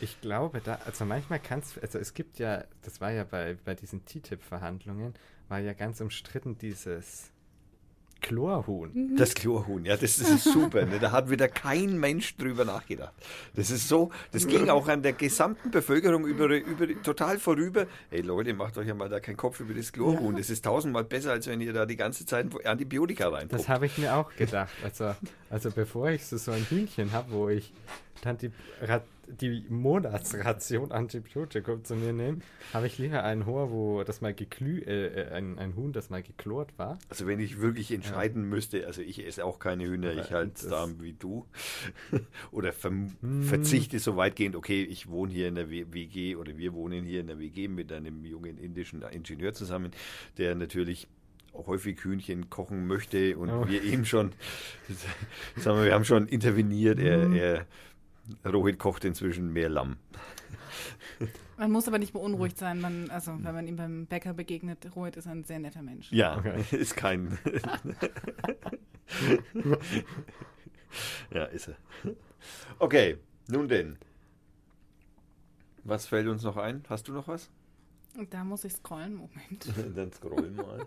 [0.00, 3.56] Ich glaube, da, also manchmal kann es, also es gibt ja, das war ja bei,
[3.64, 5.14] bei diesen TTIP-Verhandlungen,
[5.48, 7.30] war ja ganz umstritten dieses
[8.24, 8.90] Chlorhuhn.
[8.92, 9.16] Mhm.
[9.16, 10.86] Das Chlorhuhn, ja, das, das ist super.
[10.86, 10.98] Ne?
[10.98, 13.12] Da hat wieder kein Mensch drüber nachgedacht.
[13.54, 17.86] Das ist so, das ging auch an der gesamten Bevölkerung über, über total vorüber.
[18.10, 20.32] Hey Leute, macht euch ja mal da keinen Kopf über das Chlorhuhn.
[20.32, 20.38] Ja.
[20.38, 23.48] Das ist tausendmal besser, als wenn ihr da die ganze Zeit Antibiotika rein.
[23.48, 24.72] Das habe ich mir auch gedacht.
[24.82, 25.14] Also,
[25.50, 27.72] also bevor ich so, so ein Hühnchen habe, wo ich
[28.22, 28.38] dann
[29.28, 32.38] die Monatsration Antibiotikum zu mir nehme,
[32.72, 36.22] habe ich lieber ein Haar, wo das mal geklü äh, ein, ein Huhn, das mal
[36.22, 36.98] geklort war.
[37.08, 38.48] Also wenn ich wirklich entscheiden ja.
[38.48, 41.46] müsste, also ich esse auch keine Hühner, Aber ich halte da wie du.
[42.50, 43.42] oder ver hm.
[43.42, 47.26] verzichte so weitgehend, okay, ich wohne hier in der WG oder wir wohnen hier in
[47.26, 49.90] der WG mit einem jungen indischen Ingenieur zusammen,
[50.38, 51.08] der natürlich
[51.54, 53.68] häufig Hühnchen kochen möchte und oh.
[53.68, 54.32] wir eben schon,
[55.56, 56.98] sagen wir, wir haben schon interveniert.
[56.98, 57.34] Er, hm.
[57.34, 57.66] er
[58.44, 59.96] Rohit kocht inzwischen mehr Lamm.
[61.56, 64.90] Man muss aber nicht beunruhigt sein, man, also wenn man ihm beim Bäcker begegnet.
[64.96, 66.10] Rohit ist ein sehr netter Mensch.
[66.10, 66.64] Ja, okay.
[66.76, 67.38] ist kein.
[71.32, 71.76] ja, ist er.
[72.78, 73.98] Okay, nun denn.
[75.84, 76.82] Was fällt uns noch ein?
[76.88, 77.50] Hast du noch was?
[78.30, 79.66] Da muss ich scrollen, Moment.
[79.96, 80.86] Dann scrollen mal.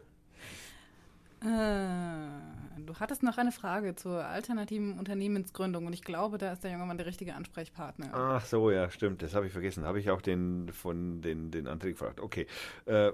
[1.41, 6.71] Äh, du hattest noch eine Frage zur alternativen Unternehmensgründung und ich glaube, da ist der
[6.71, 8.09] junge Mann der richtige Ansprechpartner.
[8.13, 9.21] Ach so, ja, stimmt.
[9.21, 9.83] Das habe ich vergessen.
[9.83, 12.19] Habe ich auch den von den, den André gefragt.
[12.19, 12.47] Okay.
[12.85, 13.11] Äh,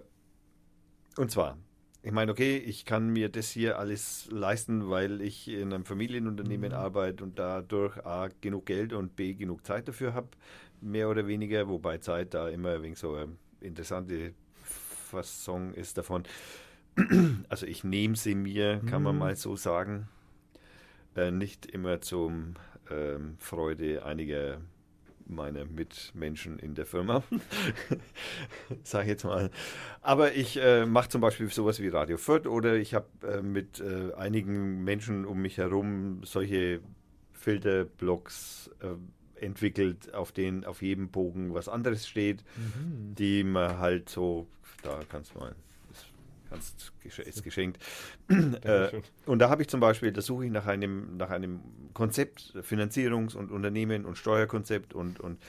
[1.17, 1.57] und zwar,
[2.01, 6.71] ich meine, okay, ich kann mir das hier alles leisten, weil ich in einem Familienunternehmen
[6.71, 6.77] mhm.
[6.77, 10.29] arbeite und dadurch A genug Geld und B genug Zeit dafür habe
[10.81, 16.23] mehr oder weniger, wobei Zeit da immer wegen so eine interessante Fassung ist davon.
[17.49, 19.19] Also ich nehme sie mir, kann man Mhm.
[19.19, 20.07] mal so sagen.
[21.15, 22.55] Äh, nicht immer zum
[22.89, 24.59] ähm, Freude einiger
[25.25, 27.23] meiner Mitmenschen in der Firma,
[28.83, 29.51] sage ich jetzt mal.
[30.01, 33.79] Aber ich äh, mache zum Beispiel sowas wie Radio Fürth oder ich habe äh, mit
[33.79, 36.81] äh, einigen Menschen um mich herum solche
[37.31, 43.15] Filterblocks äh, entwickelt, auf denen auf jedem Bogen was anderes steht, Mhm.
[43.15, 44.47] die man halt so,
[44.81, 45.55] da kannst du mal,
[47.03, 47.81] gesch- ist geschenkt.
[48.63, 48.89] äh,
[49.25, 51.61] und da habe ich zum Beispiel, da suche ich nach einem, nach einem
[51.93, 55.39] Konzept, Finanzierungs- und Unternehmen- und Steuerkonzept und, und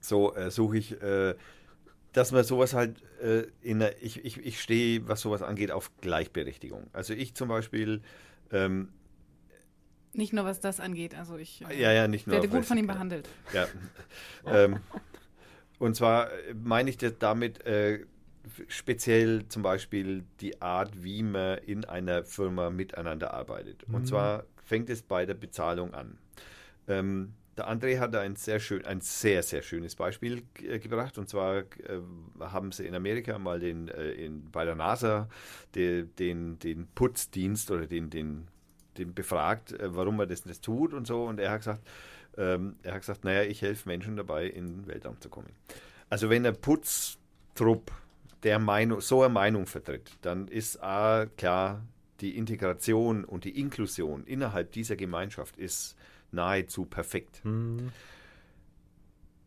[0.00, 1.34] so äh, suche ich, äh,
[2.12, 5.90] dass man sowas halt äh, in der, ich, ich, ich stehe, was sowas angeht, auf
[6.00, 6.88] Gleichberechtigung.
[6.92, 8.00] Also ich zum Beispiel,
[8.50, 8.88] ähm,
[10.14, 11.14] Nicht nur was das angeht.
[11.14, 12.36] Also ich äh, ja, ja, nicht nur.
[12.36, 13.28] werde gut von ihm behandelt.
[13.52, 13.68] Ja.
[14.46, 14.80] ähm,
[15.78, 16.28] und zwar
[16.64, 18.04] meine ich das damit äh,
[18.68, 23.84] speziell zum Beispiel die Art, wie man in einer Firma miteinander arbeitet.
[23.84, 24.06] Und Mhm.
[24.06, 26.18] zwar fängt es bei der Bezahlung an.
[26.86, 31.18] Ähm, der André hat ein sehr schön, ein sehr, sehr schönes Beispiel äh, gebracht.
[31.18, 31.64] Und zwar äh,
[32.40, 35.28] haben sie in Amerika mal den, äh, in, bei der NASA
[35.74, 38.46] de, den, den Putzdienst oder den, den,
[38.96, 41.24] den befragt, äh, warum er das nicht tut und so.
[41.24, 41.82] Und er hat gesagt,
[42.36, 45.48] ähm, er hat gesagt, naja, ich helfe Menschen dabei, in den Weltraum zu kommen.
[46.10, 47.90] Also wenn der Putztrupp
[48.42, 51.84] der Meinung, so eine Meinung vertritt, dann ist A, klar,
[52.20, 55.96] die Integration und die Inklusion innerhalb dieser Gemeinschaft ist
[56.32, 57.44] nahezu perfekt.
[57.44, 57.90] Mhm.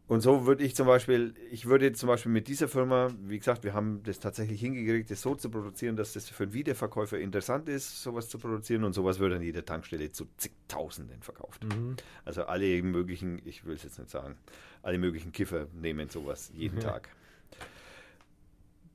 [0.08, 3.64] Und so würde ich zum Beispiel, ich würde zum Beispiel mit dieser Firma, wie gesagt,
[3.64, 7.70] wir haben das tatsächlich hingekriegt, das so zu produzieren, dass das für einen Wiederverkäufer interessant
[7.70, 11.64] ist, sowas zu produzieren und sowas wird an jeder Tankstelle zu zigtausenden verkauft.
[11.64, 11.96] Mhm.
[12.26, 14.36] Also alle möglichen, ich will es jetzt nicht sagen,
[14.84, 16.90] alle möglichen Kiffer nehmen sowas jeden Ja.
[16.90, 17.10] Tag.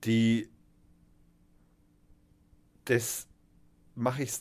[0.06, 0.48] Die,
[2.84, 3.26] das
[3.94, 4.32] mache ich,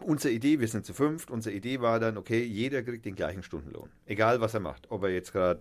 [0.00, 3.42] unsere Idee, wir sind zu fünft, unsere Idee war dann, okay, jeder kriegt den gleichen
[3.42, 3.90] Stundenlohn.
[4.06, 4.90] Egal was er macht.
[4.90, 5.60] Ob er jetzt gerade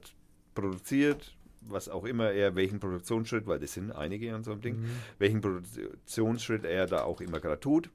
[0.56, 4.82] produziert, was auch immer er, welchen Produktionsschritt, weil das sind einige an so einem Ding,
[4.82, 4.86] Mhm.
[5.18, 7.90] welchen Produktionsschritt er da auch immer gerade tut.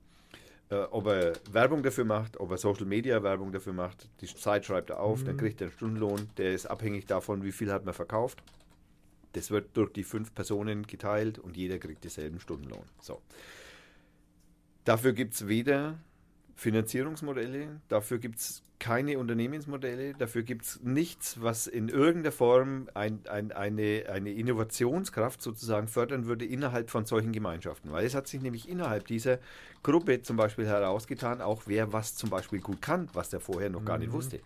[0.70, 4.66] Äh, ob er Werbung dafür macht, ob er Social Media Werbung dafür macht, die Zeit
[4.66, 5.38] schreibt er auf, dann Mhm.
[5.40, 8.42] kriegt er einen Stundenlohn, der ist abhängig davon, wie viel hat man verkauft.
[9.32, 12.84] Das wird durch die fünf Personen geteilt und jeder kriegt denselben Stundenlohn.
[13.00, 13.20] So.
[14.84, 15.98] Dafür gibt es weder
[16.56, 23.20] Finanzierungsmodelle, dafür gibt es keine Unternehmensmodelle, dafür gibt es nichts, was in irgendeiner Form ein,
[23.28, 27.92] ein, eine, eine Innovationskraft sozusagen fördern würde innerhalb von solchen Gemeinschaften.
[27.92, 29.38] Weil es hat sich nämlich innerhalb dieser
[29.82, 33.84] Gruppe zum Beispiel herausgetan, auch wer was zum Beispiel gut kann, was der vorher noch
[33.84, 34.12] gar nicht Mhm.
[34.14, 34.40] wusste.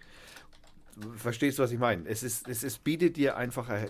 [1.17, 2.07] Verstehst du, was ich meine?
[2.09, 3.89] Es, ist, es, es bietet dir einfach ein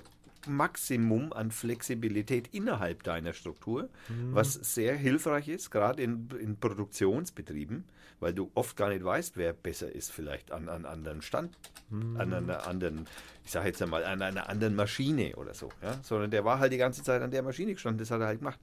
[0.49, 4.35] Maximum an Flexibilität innerhalb deiner Struktur, Mhm.
[4.35, 7.85] was sehr hilfreich ist, gerade in, in Produktionsbetrieben,
[8.21, 11.57] weil du oft gar nicht weißt, wer besser ist, vielleicht an einem anderen Stand,
[11.91, 12.17] Mhm.
[12.21, 13.07] an einer anderen,
[13.45, 15.99] ich sage jetzt einmal, an einer anderen Maschine oder so, ja?
[16.03, 18.39] sondern der war halt die ganze Zeit an der Maschine gestanden, das hat er halt
[18.41, 18.61] gemacht.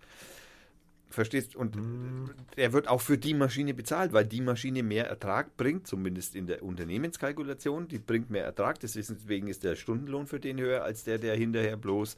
[1.09, 1.55] Verstehst?
[1.55, 2.29] Und Mhm.
[2.55, 6.45] er wird auch für die Maschine bezahlt, weil die Maschine mehr Ertrag bringt, zumindest in
[6.45, 7.87] der Unternehmenskalkulation.
[7.87, 11.77] Die bringt mehr Ertrag, deswegen ist der Stundenlohn für den höher als der, der hinterher
[11.77, 12.15] bloß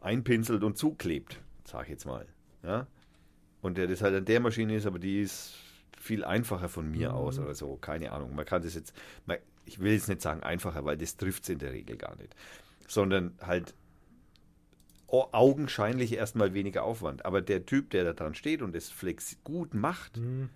[0.00, 2.26] einpinselt und zuklebt, sag ich jetzt mal.
[2.64, 2.86] Ja?
[3.60, 5.54] Und der das halt an der Maschine ist, aber die ist
[5.96, 7.14] viel einfacher von mir Mhm.
[7.14, 8.34] aus oder so, keine Ahnung.
[8.34, 8.92] Man kann das jetzt,
[9.24, 12.16] man, ich will jetzt nicht sagen einfacher, weil das trifft es in der Regel gar
[12.16, 12.34] nicht,
[12.88, 13.74] sondern halt
[15.12, 17.24] augenscheinlich erstmal weniger Aufwand.
[17.24, 20.48] Aber der Typ, der da dran steht und es flex gut macht, Mhm.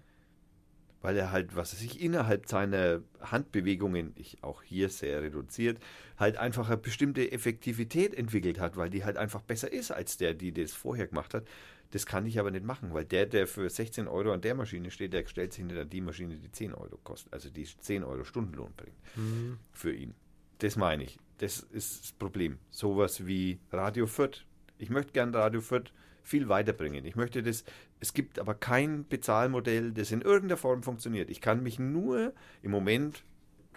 [1.02, 5.78] weil er halt, was er sich innerhalb seiner Handbewegungen, ich auch hier sehr reduziert,
[6.18, 10.34] halt einfach eine bestimmte Effektivität entwickelt hat, weil die halt einfach besser ist als der,
[10.34, 11.46] die das vorher gemacht hat.
[11.92, 14.90] Das kann ich aber nicht machen, weil der, der für 16 Euro an der Maschine
[14.90, 18.24] steht, der stellt sich hinter die Maschine, die 10 Euro kostet, also die 10 Euro
[18.24, 19.58] Stundenlohn bringt Mhm.
[19.72, 20.14] für ihn.
[20.58, 21.18] Das meine ich.
[21.38, 22.58] Das ist das Problem.
[22.70, 24.44] Sowas wie Radio Fürth.
[24.78, 27.04] Ich möchte gern Radio Fürth viel weiterbringen.
[27.04, 27.64] Ich möchte das,
[28.00, 31.30] es gibt aber kein Bezahlmodell, das in irgendeiner Form funktioniert.
[31.30, 33.22] Ich kann mich nur, im Moment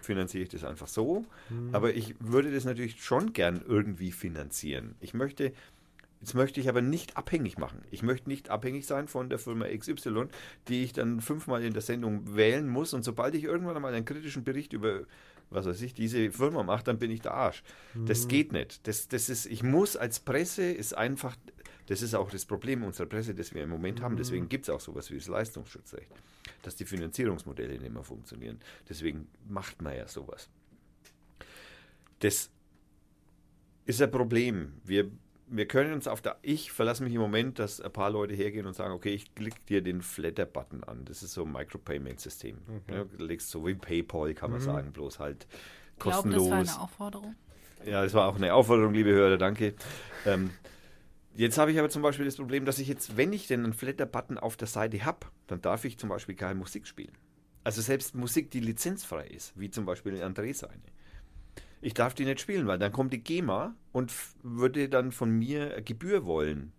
[0.01, 1.75] finanziere ich das einfach so, Mhm.
[1.75, 4.95] aber ich würde das natürlich schon gern irgendwie finanzieren.
[5.01, 5.51] Ich möchte,
[6.21, 7.83] jetzt möchte ich aber nicht abhängig machen.
[7.91, 10.27] Ich möchte nicht abhängig sein von der Firma XY,
[10.69, 14.05] die ich dann fünfmal in der Sendung wählen muss und sobald ich irgendwann einmal einen
[14.05, 15.01] kritischen Bericht über
[15.49, 17.63] was weiß ich, diese Firma mache, dann bin ich der Arsch.
[18.05, 18.87] Das geht nicht.
[18.87, 21.35] Das, das ist, ich muss als Presse ist einfach,
[21.87, 24.15] das ist auch das Problem unserer Presse, das wir im Moment haben.
[24.15, 26.11] Deswegen gibt es auch sowas wie das Leistungsschutzrecht,
[26.61, 28.59] dass die Finanzierungsmodelle nicht mehr funktionieren.
[28.87, 30.49] Deswegen macht man ja sowas.
[32.19, 32.49] Das
[33.85, 34.73] ist ein Problem.
[34.83, 35.09] Wir,
[35.49, 38.65] wir können uns auf der, ich verlasse mich im Moment, dass ein paar Leute hergehen
[38.65, 41.05] und sagen, okay, ich klicke dir den Flatter-Button an.
[41.05, 42.57] Das ist so ein Micropayment-System.
[42.67, 42.97] Okay.
[42.97, 44.65] Ja, du legst so wie PayPal, kann man mhm.
[44.65, 45.47] sagen, bloß halt
[45.97, 46.43] kostenlos.
[46.43, 47.35] Ich glaube, das war eine Aufforderung.
[47.85, 49.73] Ja, das war auch eine Aufforderung, liebe Hörer, danke.
[50.25, 50.51] Ähm,
[51.35, 53.73] jetzt habe ich aber zum Beispiel das Problem, dass ich jetzt, wenn ich denn einen
[53.73, 57.13] Flatter-Button auf der Seite habe, dann darf ich zum Beispiel keine Musik spielen.
[57.63, 60.81] Also selbst Musik, die lizenzfrei ist, wie zum Beispiel in André seine.
[61.81, 65.81] Ich darf die nicht spielen, weil dann kommt die GEMA und würde dann von mir
[65.81, 66.73] Gebühr wollen.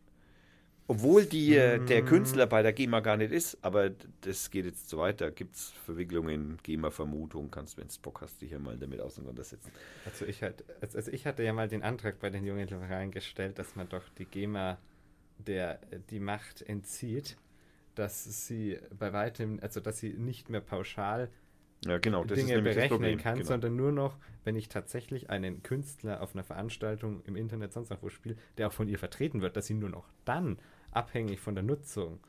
[0.87, 1.87] Obwohl die, mm.
[1.87, 3.91] der Künstler bei der GEMA gar nicht ist, aber
[4.23, 5.31] das geht jetzt so weiter.
[5.31, 9.71] Gibt es Verwicklungen, GEMA-Vermutung, kannst, wenn du Bock hast, dich ja mal damit auseinandersetzen.
[10.05, 13.59] Also ich, halt, also ich hatte ja mal den Antrag bei den jungen Vereinen gestellt,
[13.59, 14.79] dass man doch die GEMA
[15.39, 15.79] der,
[16.11, 17.37] die Macht entzieht
[17.95, 21.29] dass sie bei weitem, also dass sie nicht mehr pauschal
[21.85, 23.47] ja, genau, Dinge berechnen kann, genau.
[23.47, 28.03] sondern nur noch, wenn ich tatsächlich einen Künstler auf einer Veranstaltung im Internet sonst noch
[28.03, 30.59] wo spiele, der auch von ihr vertreten wird, dass sie nur noch dann
[30.93, 32.21] abhängig von der Nutzung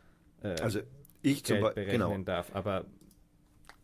[0.44, 0.80] äh, also
[1.22, 2.18] ich Geld zum berechnen genau.
[2.20, 2.56] darf.
[2.56, 2.86] Aber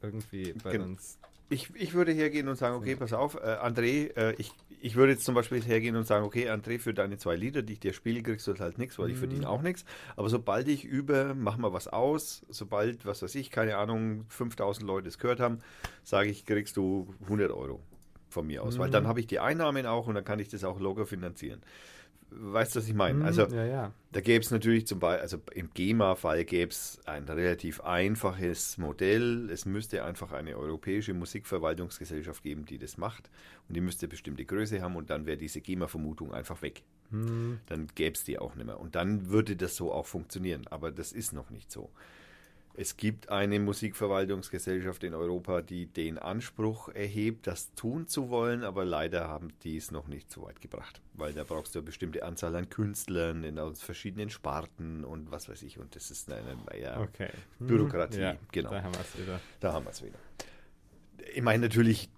[0.01, 0.85] irgendwie bei genau.
[0.85, 1.19] uns
[1.49, 4.51] ich, ich würde hergehen und sagen, okay, pass auf, äh, André, äh, ich,
[4.81, 7.73] ich würde jetzt zum Beispiel hergehen und sagen, okay, André, für deine zwei Lieder, die
[7.73, 9.13] ich dir spiele, kriegst du halt nichts, weil mhm.
[9.13, 9.85] ich verdiene auch nichts.
[10.15, 14.85] Aber sobald ich über, mach mal was aus, sobald, was weiß ich, keine Ahnung, 5000
[14.85, 15.59] Leute es gehört haben,
[16.03, 17.81] sage ich, kriegst du 100 Euro
[18.29, 18.79] von mir aus, mhm.
[18.79, 21.61] weil dann habe ich die Einnahmen auch und dann kann ich das auch locker finanzieren.
[22.29, 23.19] Weißt du, was ich meine?
[23.19, 23.91] Mhm, also, ja, ja.
[24.11, 29.49] da gäbe es natürlich zum Beispiel, also im GEMA-Fall gäbe es ein relativ einfaches Modell.
[29.49, 33.29] Es müsste einfach eine europäische Musikverwaltungsgesellschaft geben, die das macht.
[33.67, 36.83] Und die müsste bestimmte Größe haben und dann wäre diese GEMA-Vermutung einfach weg.
[37.11, 37.59] Mhm.
[37.67, 38.79] Dann gäbe es die auch nicht mehr.
[38.79, 40.67] Und dann würde das so auch funktionieren.
[40.67, 41.89] Aber das ist noch nicht so.
[42.79, 48.85] Es gibt eine Musikverwaltungsgesellschaft in Europa, die den Anspruch erhebt, das tun zu wollen, aber
[48.85, 52.23] leider haben die es noch nicht so weit gebracht, weil da brauchst du eine bestimmte
[52.23, 56.55] Anzahl an Künstlern in aus verschiedenen Sparten und was weiß ich und das ist eine,
[56.67, 57.29] eine okay.
[57.57, 58.19] Bürokratie.
[58.19, 58.69] Ja, genau.
[58.69, 59.41] Da haben wir es wieder.
[59.59, 60.19] Da haben wir es wieder.
[61.33, 62.11] Ich meine natürlich,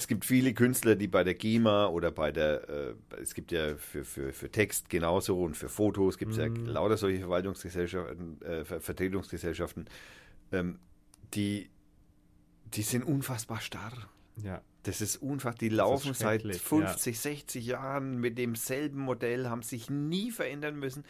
[0.00, 3.76] es gibt viele Künstler, die bei der GEMA oder bei der, äh, es gibt ja
[3.76, 6.40] für, für, für Text genauso und für Fotos gibt es mm.
[6.40, 6.66] ja mhm.
[6.66, 9.84] lauter solche Verwaltungsgesellschaften, äh, Vertretungsgesellschaften,
[10.52, 10.78] ähm,
[11.34, 11.68] die,
[12.74, 13.92] die sind unfassbar starr.
[14.42, 14.62] Ja.
[14.84, 15.58] Das ist unfassbar.
[15.60, 17.20] Die laufen seit 50, ja.
[17.20, 21.04] 60 Jahren mit demselben Modell, haben sich nie verändern müssen.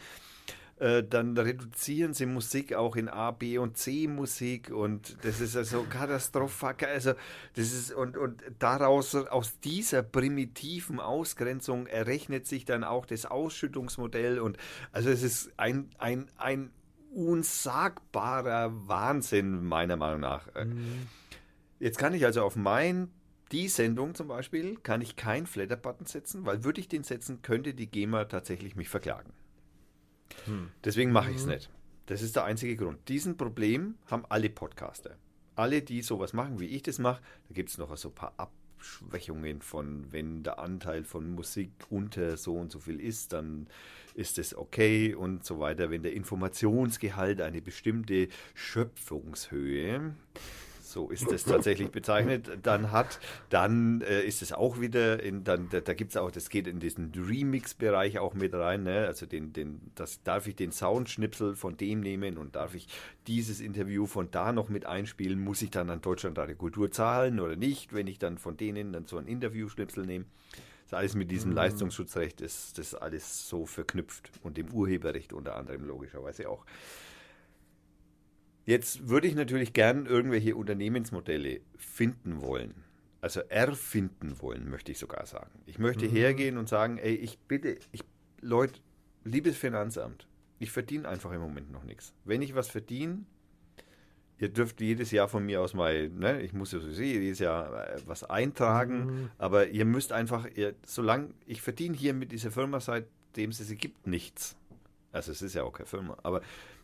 [0.79, 5.55] Äh, dann reduzieren sie Musik auch in A, B und C Musik und das ist
[5.55, 6.75] also katastrophal.
[6.91, 7.13] Also
[7.55, 14.39] das ist und, und daraus, aus dieser primitiven Ausgrenzung errechnet sich dann auch das Ausschüttungsmodell
[14.39, 14.57] und
[14.91, 16.71] also es ist ein, ein, ein
[17.13, 20.47] unsagbarer Wahnsinn, meiner Meinung nach.
[20.55, 21.07] Äh, mhm.
[21.79, 23.09] Jetzt kann ich also auf mein
[23.51, 27.73] die Sendung zum Beispiel kann ich keinen Flatter-Button setzen, weil würde ich den setzen, könnte
[27.73, 29.33] die GEMA tatsächlich mich verklagen.
[30.45, 30.69] Hm.
[30.83, 31.49] Deswegen mache ich es hm.
[31.49, 31.69] nicht.
[32.07, 33.07] Das ist der einzige Grund.
[33.07, 35.15] Diesen Problem haben alle Podcaster.
[35.55, 38.33] Alle, die sowas machen, wie ich das mache, da gibt es noch so ein paar
[38.37, 43.67] Abschwächungen von, wenn der Anteil von Musik unter so und so viel ist, dann
[44.13, 45.89] ist es okay und so weiter.
[45.89, 50.15] Wenn der Informationsgehalt eine bestimmte Schöpfungshöhe
[50.91, 55.69] so ist es tatsächlich bezeichnet, dann hat, dann äh, ist es auch wieder, in, dann,
[55.69, 59.07] da, da gibt es auch, das geht in diesen Remix-Bereich auch mit rein, ne?
[59.07, 62.87] also den, den, das darf ich den Soundschnipsel von dem nehmen und darf ich
[63.27, 67.55] dieses Interview von da noch mit einspielen, muss ich dann an Deutschlandradio Kultur zahlen oder
[67.55, 70.25] nicht, wenn ich dann von denen dann so ein Interview-Schnipsel nehme.
[70.85, 71.55] Das alles mit diesem mhm.
[71.55, 76.65] Leistungsschutzrecht ist das alles so verknüpft und dem Urheberrecht unter anderem logischerweise auch.
[78.65, 82.75] Jetzt würde ich natürlich gern irgendwelche Unternehmensmodelle finden wollen.
[83.21, 85.51] Also erfinden wollen, möchte ich sogar sagen.
[85.65, 86.11] Ich möchte mhm.
[86.11, 88.03] hergehen und sagen, ey, ich bitte, ich,
[88.41, 88.79] Leute,
[89.23, 92.13] liebes Finanzamt, ich verdiene einfach im Moment noch nichts.
[92.25, 93.25] Wenn ich was verdiene,
[94.39, 97.89] ihr dürft jedes Jahr von mir aus mal, ne, ich muss ja sowieso jedes Jahr
[97.89, 99.31] äh, was eintragen, mhm.
[99.37, 103.75] aber ihr müsst einfach, ihr, solange, ich verdiene hier mit dieser Firma, seitdem es sie
[103.75, 104.55] gibt, nichts.
[105.11, 106.41] Also es ist ja auch keine Firma, aber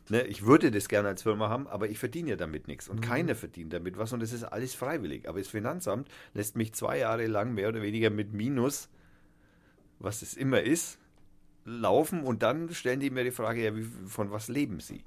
[0.09, 2.97] Ne, ich würde das gerne als Firma haben, aber ich verdiene ja damit nichts und
[2.97, 3.01] mhm.
[3.01, 5.27] keiner verdient damit was und das ist alles freiwillig.
[5.27, 8.89] Aber das Finanzamt lässt mich zwei Jahre lang mehr oder weniger mit Minus,
[9.99, 10.97] was es immer ist,
[11.65, 15.03] laufen und dann stellen die mir die Frage, ja, wie, von was leben sie?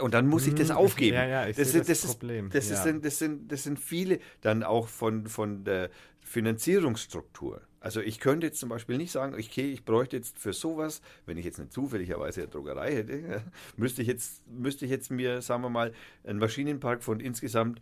[0.00, 0.76] Und dann muss ich das mhm.
[0.76, 1.16] aufgeben.
[1.16, 2.46] Ja, ja, ich das, ist, das, das Problem.
[2.46, 2.82] Ist, das, ja.
[2.82, 5.90] sind, das, sind, das sind viele dann auch von, von der
[6.30, 7.60] Finanzierungsstruktur.
[7.80, 11.36] Also ich könnte jetzt zum Beispiel nicht sagen, okay, ich bräuchte jetzt für sowas, wenn
[11.36, 13.42] ich jetzt nicht zufälligerweise eine Druckerei hätte,
[13.76, 15.92] müsste ich jetzt, müsste ich jetzt mir, sagen wir mal,
[16.22, 17.80] einen Maschinenpark von insgesamt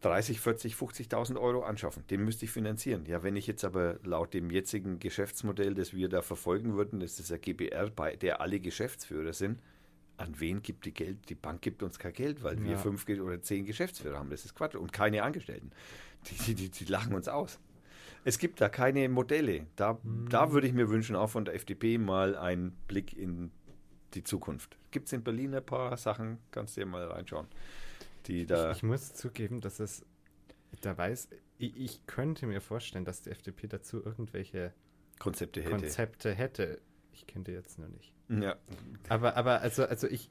[0.00, 2.04] 30, 40, 50.000 Euro anschaffen.
[2.10, 3.06] Den müsste ich finanzieren.
[3.06, 7.20] Ja, wenn ich jetzt aber laut dem jetzigen Geschäftsmodell, das wir da verfolgen würden, das
[7.20, 9.60] ist der GBR, bei der alle Geschäftsführer sind,
[10.16, 11.28] an wen gibt die Geld?
[11.28, 12.78] Die Bank gibt uns kein Geld, weil wir Ja.
[12.78, 14.30] fünf ge- oder zehn Geschäftsführer haben.
[14.30, 14.74] Das ist Quatsch.
[14.76, 15.72] Und keine Angestellten.
[16.26, 17.58] Die, die, die, lachen uns aus.
[18.24, 19.66] Es gibt da keine Modelle.
[19.76, 19.98] Da,
[20.30, 23.50] da würde ich mir wünschen, auch von der FDP mal einen Blick in
[24.14, 24.78] die Zukunft.
[24.90, 27.46] Gibt es in Berlin ein paar Sachen, kannst du dir mal reinschauen.
[28.26, 28.70] Die da.
[28.70, 30.04] Ich, ich muss zugeben, dass es
[30.80, 31.28] da weiß,
[31.58, 34.72] ich, ich könnte mir vorstellen, dass die FDP dazu irgendwelche
[35.18, 35.76] Konzepte hätte.
[35.76, 36.80] Konzepte hätte.
[37.12, 38.12] Ich kenne die jetzt nur nicht.
[38.28, 38.56] Ja,
[39.08, 40.30] Aber, aber also, also ich,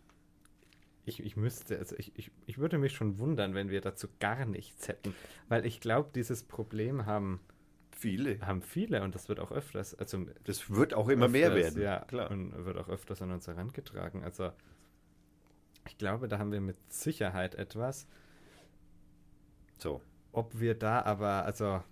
[1.05, 4.45] ich, ich müsste, also ich, ich, ich würde mich schon wundern, wenn wir dazu gar
[4.45, 5.13] nichts hätten.
[5.49, 7.41] Weil ich glaube, dieses Problem haben,
[7.91, 8.39] viele.
[8.41, 11.83] haben viele und das wird auch öfters, also Das wird auch immer mehr öfters, werden.
[11.83, 12.31] Ja, klar.
[12.31, 14.23] Und wird auch öfters an uns herangetragen.
[14.23, 14.51] Also
[15.87, 18.07] ich glaube, da haben wir mit Sicherheit etwas.
[19.77, 20.01] So.
[20.31, 21.83] Ob wir da aber, also,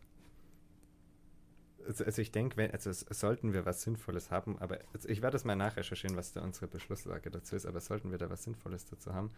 [1.88, 5.38] also, also ich denke, also es, sollten wir was Sinnvolles haben, aber also ich werde
[5.38, 8.86] es mal nachrecherchieren, was da unsere Beschlusslage dazu ist, aber sollten wir da was Sinnvolles
[8.86, 9.32] dazu haben,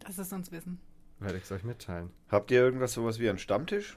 [0.00, 0.80] Das ist uns Wissen.
[1.20, 2.10] werde ich es euch mitteilen.
[2.28, 3.96] Habt ihr irgendwas sowas wie einen Stammtisch?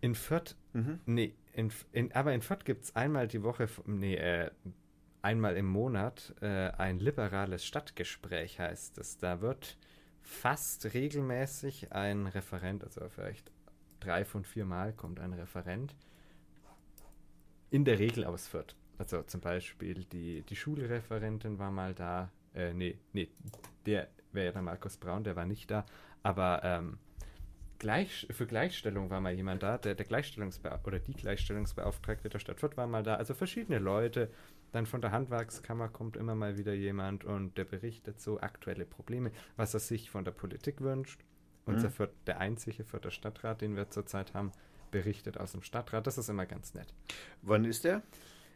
[0.00, 1.00] In Fürth, Mhm.
[1.06, 4.50] nee, in, in, aber in Fürth gibt es einmal die Woche, nee, äh,
[5.22, 9.18] einmal im Monat äh, ein liberales Stadtgespräch heißt es.
[9.18, 9.76] Da wird
[10.22, 13.50] fast regelmäßig ein Referent, also vielleicht
[13.98, 15.96] drei von vier Mal kommt ein Referent,
[17.70, 18.76] in der Regel aus Fürth.
[18.98, 23.28] Also zum Beispiel die, die Schulreferentin war mal da, äh, nee, nee,
[23.86, 25.86] der wäre ja der Markus Braun, der war nicht da,
[26.22, 26.98] aber ähm,
[27.78, 32.58] Gleich, für Gleichstellung war mal jemand da, der, der Gleichstellungsbea oder die Gleichstellungsbeauftragte der Stadt
[32.58, 34.30] Fürth war mal da, also verschiedene Leute.
[34.72, 39.30] Dann von der Handwerkskammer kommt immer mal wieder jemand und der berichtet so aktuelle Probleme,
[39.56, 41.24] was er sich von der Politik wünscht.
[41.66, 41.92] Unser Mhm.
[41.92, 44.50] Fürth, der einzige Fürther Stadtrat, den wir zurzeit haben,
[44.90, 46.06] berichtet aus dem Stadtrat.
[46.06, 46.92] Das ist immer ganz nett.
[47.42, 48.02] Wann ist der?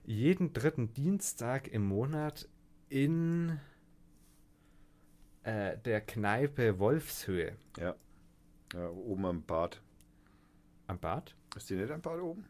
[0.05, 2.49] Jeden dritten Dienstag im Monat
[2.89, 3.59] in
[5.45, 7.95] äh, der Kneipe Wolfshöhe Ja.
[8.75, 8.89] ja.
[8.91, 9.81] Oben am Bad.
[10.87, 11.35] am Bad.
[11.57, 12.45] Ist die nicht am Bad oben?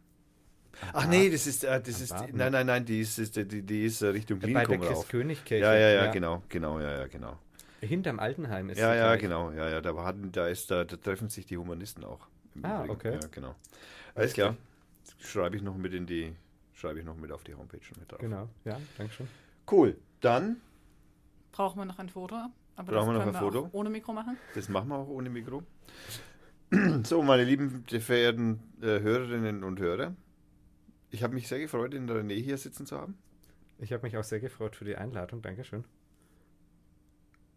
[0.81, 1.09] Am Ach Bad.
[1.11, 2.39] nee, das ist, äh, das Am ist Bad, die, ne?
[2.39, 5.01] nein, nein, nein, die ist, ist, die, die ist äh, Richtung Bei der Klinikum rauf.
[5.01, 5.63] Christkönigkirche.
[5.63, 7.39] Ja, ja, ja, genau, genau, ja, ja, genau.
[7.81, 9.21] Hinterm Altenheim ist Ja, ja, gleich.
[9.23, 12.29] genau, ja, ja, da, hatten, da, ist, da, da treffen sich die Humanisten auch.
[12.55, 12.93] Im Ah, Übrigen.
[12.93, 13.13] okay.
[13.15, 13.55] Ja, genau.
[14.15, 14.57] Alles klar.
[15.19, 16.35] Schreibe ich noch mit in die,
[16.75, 18.19] schreibe ich noch mit auf die Homepage mit drauf.
[18.21, 19.29] Genau, ja, danke schön.
[19.71, 19.97] Cool.
[20.21, 20.61] Dann,
[21.53, 22.37] Brauchen wir noch ein Foto?
[22.77, 23.67] Aber Brauchen wir noch ein wir Foto?
[23.67, 24.37] Auch ohne Mikro machen?
[24.55, 25.63] das machen wir auch ohne Mikro.
[27.05, 30.17] So, meine lieben, verehrten äh, Hörerinnen und Hörer,
[31.11, 33.19] ich habe mich sehr gefreut, in der Nähe hier sitzen zu haben.
[33.79, 35.85] Ich habe mich auch sehr gefreut für die Einladung, Dankeschön.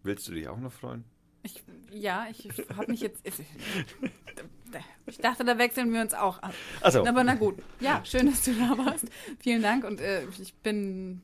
[0.04, 1.06] Willst du dich auch noch freuen?
[1.46, 3.22] Ich, ja, ich habe mich jetzt.
[3.24, 3.36] Ich,
[5.06, 6.56] ich dachte, da wechseln wir uns auch ab.
[6.82, 7.60] Also, Aber na gut.
[7.80, 9.06] Ja, schön, dass du da warst.
[9.40, 11.22] Vielen Dank und äh, ich bin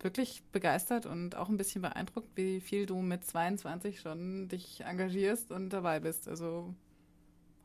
[0.00, 5.52] wirklich begeistert und auch ein bisschen beeindruckt, wie viel du mit 22 schon dich engagierst
[5.52, 6.28] und dabei bist.
[6.28, 6.74] Also,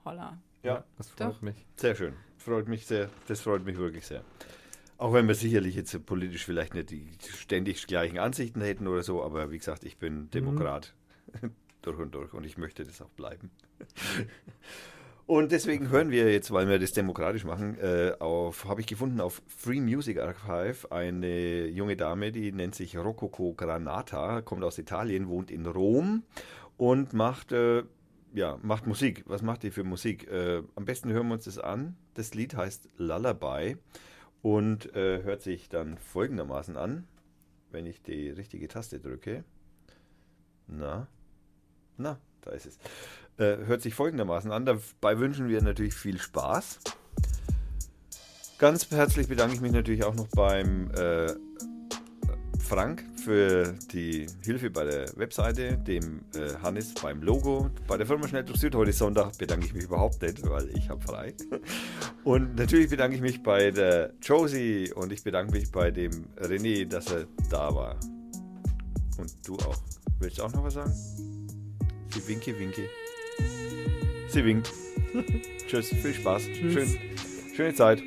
[0.05, 0.37] holla.
[0.61, 1.41] Ja, das freut Doch.
[1.41, 1.65] mich.
[1.75, 2.13] Sehr schön.
[2.37, 3.09] Freut mich sehr.
[3.27, 4.23] Das freut mich wirklich sehr.
[4.99, 9.23] Auch wenn wir sicherlich jetzt politisch vielleicht nicht die ständig gleichen Ansichten hätten oder so,
[9.23, 10.93] aber wie gesagt, ich bin Demokrat
[11.81, 13.51] durch und durch und ich möchte das auch bleiben.
[15.29, 19.21] Und deswegen hören wir jetzt, weil wir das demokratisch machen, äh, auf, habe ich gefunden
[19.21, 25.27] auf Free Music Archive eine junge Dame, die nennt sich Rococo Granata, kommt aus Italien,
[25.27, 26.23] wohnt in Rom
[26.77, 27.83] und macht, äh,
[28.33, 29.23] ja, macht Musik.
[29.27, 30.27] Was macht die für Musik?
[30.31, 31.95] Äh, am besten hören wir uns das an.
[32.15, 33.77] Das Lied heißt Lullaby
[34.41, 37.07] und äh, hört sich dann folgendermaßen an,
[37.69, 39.43] wenn ich die richtige Taste drücke.
[40.65, 41.07] Na,
[41.99, 42.77] na, da ist es.
[43.37, 44.65] Äh, hört sich folgendermaßen an.
[44.65, 46.79] Dabei wünschen wir natürlich viel Spaß.
[48.57, 51.33] Ganz herzlich bedanke ich mich natürlich auch noch beim äh,
[52.59, 57.69] Frank für die Hilfe bei der Webseite, dem äh, Hannes beim Logo.
[57.87, 61.01] Bei der Firma Schnelldruck Süd heute Sonntag bedanke ich mich überhaupt nicht, weil ich habe
[61.01, 61.33] frei.
[62.23, 66.85] Und natürlich bedanke ich mich bei der Josie und ich bedanke mich bei dem René,
[66.85, 67.95] dass er da war.
[69.17, 69.81] Und du auch.
[70.19, 71.48] Willst du auch noch was sagen?
[72.09, 72.89] Sie winke, winke.
[74.27, 74.71] Sie winkt.
[75.67, 76.43] Tschüss, viel Spaß.
[76.55, 76.97] Schön,
[77.55, 78.03] schöne Zeit.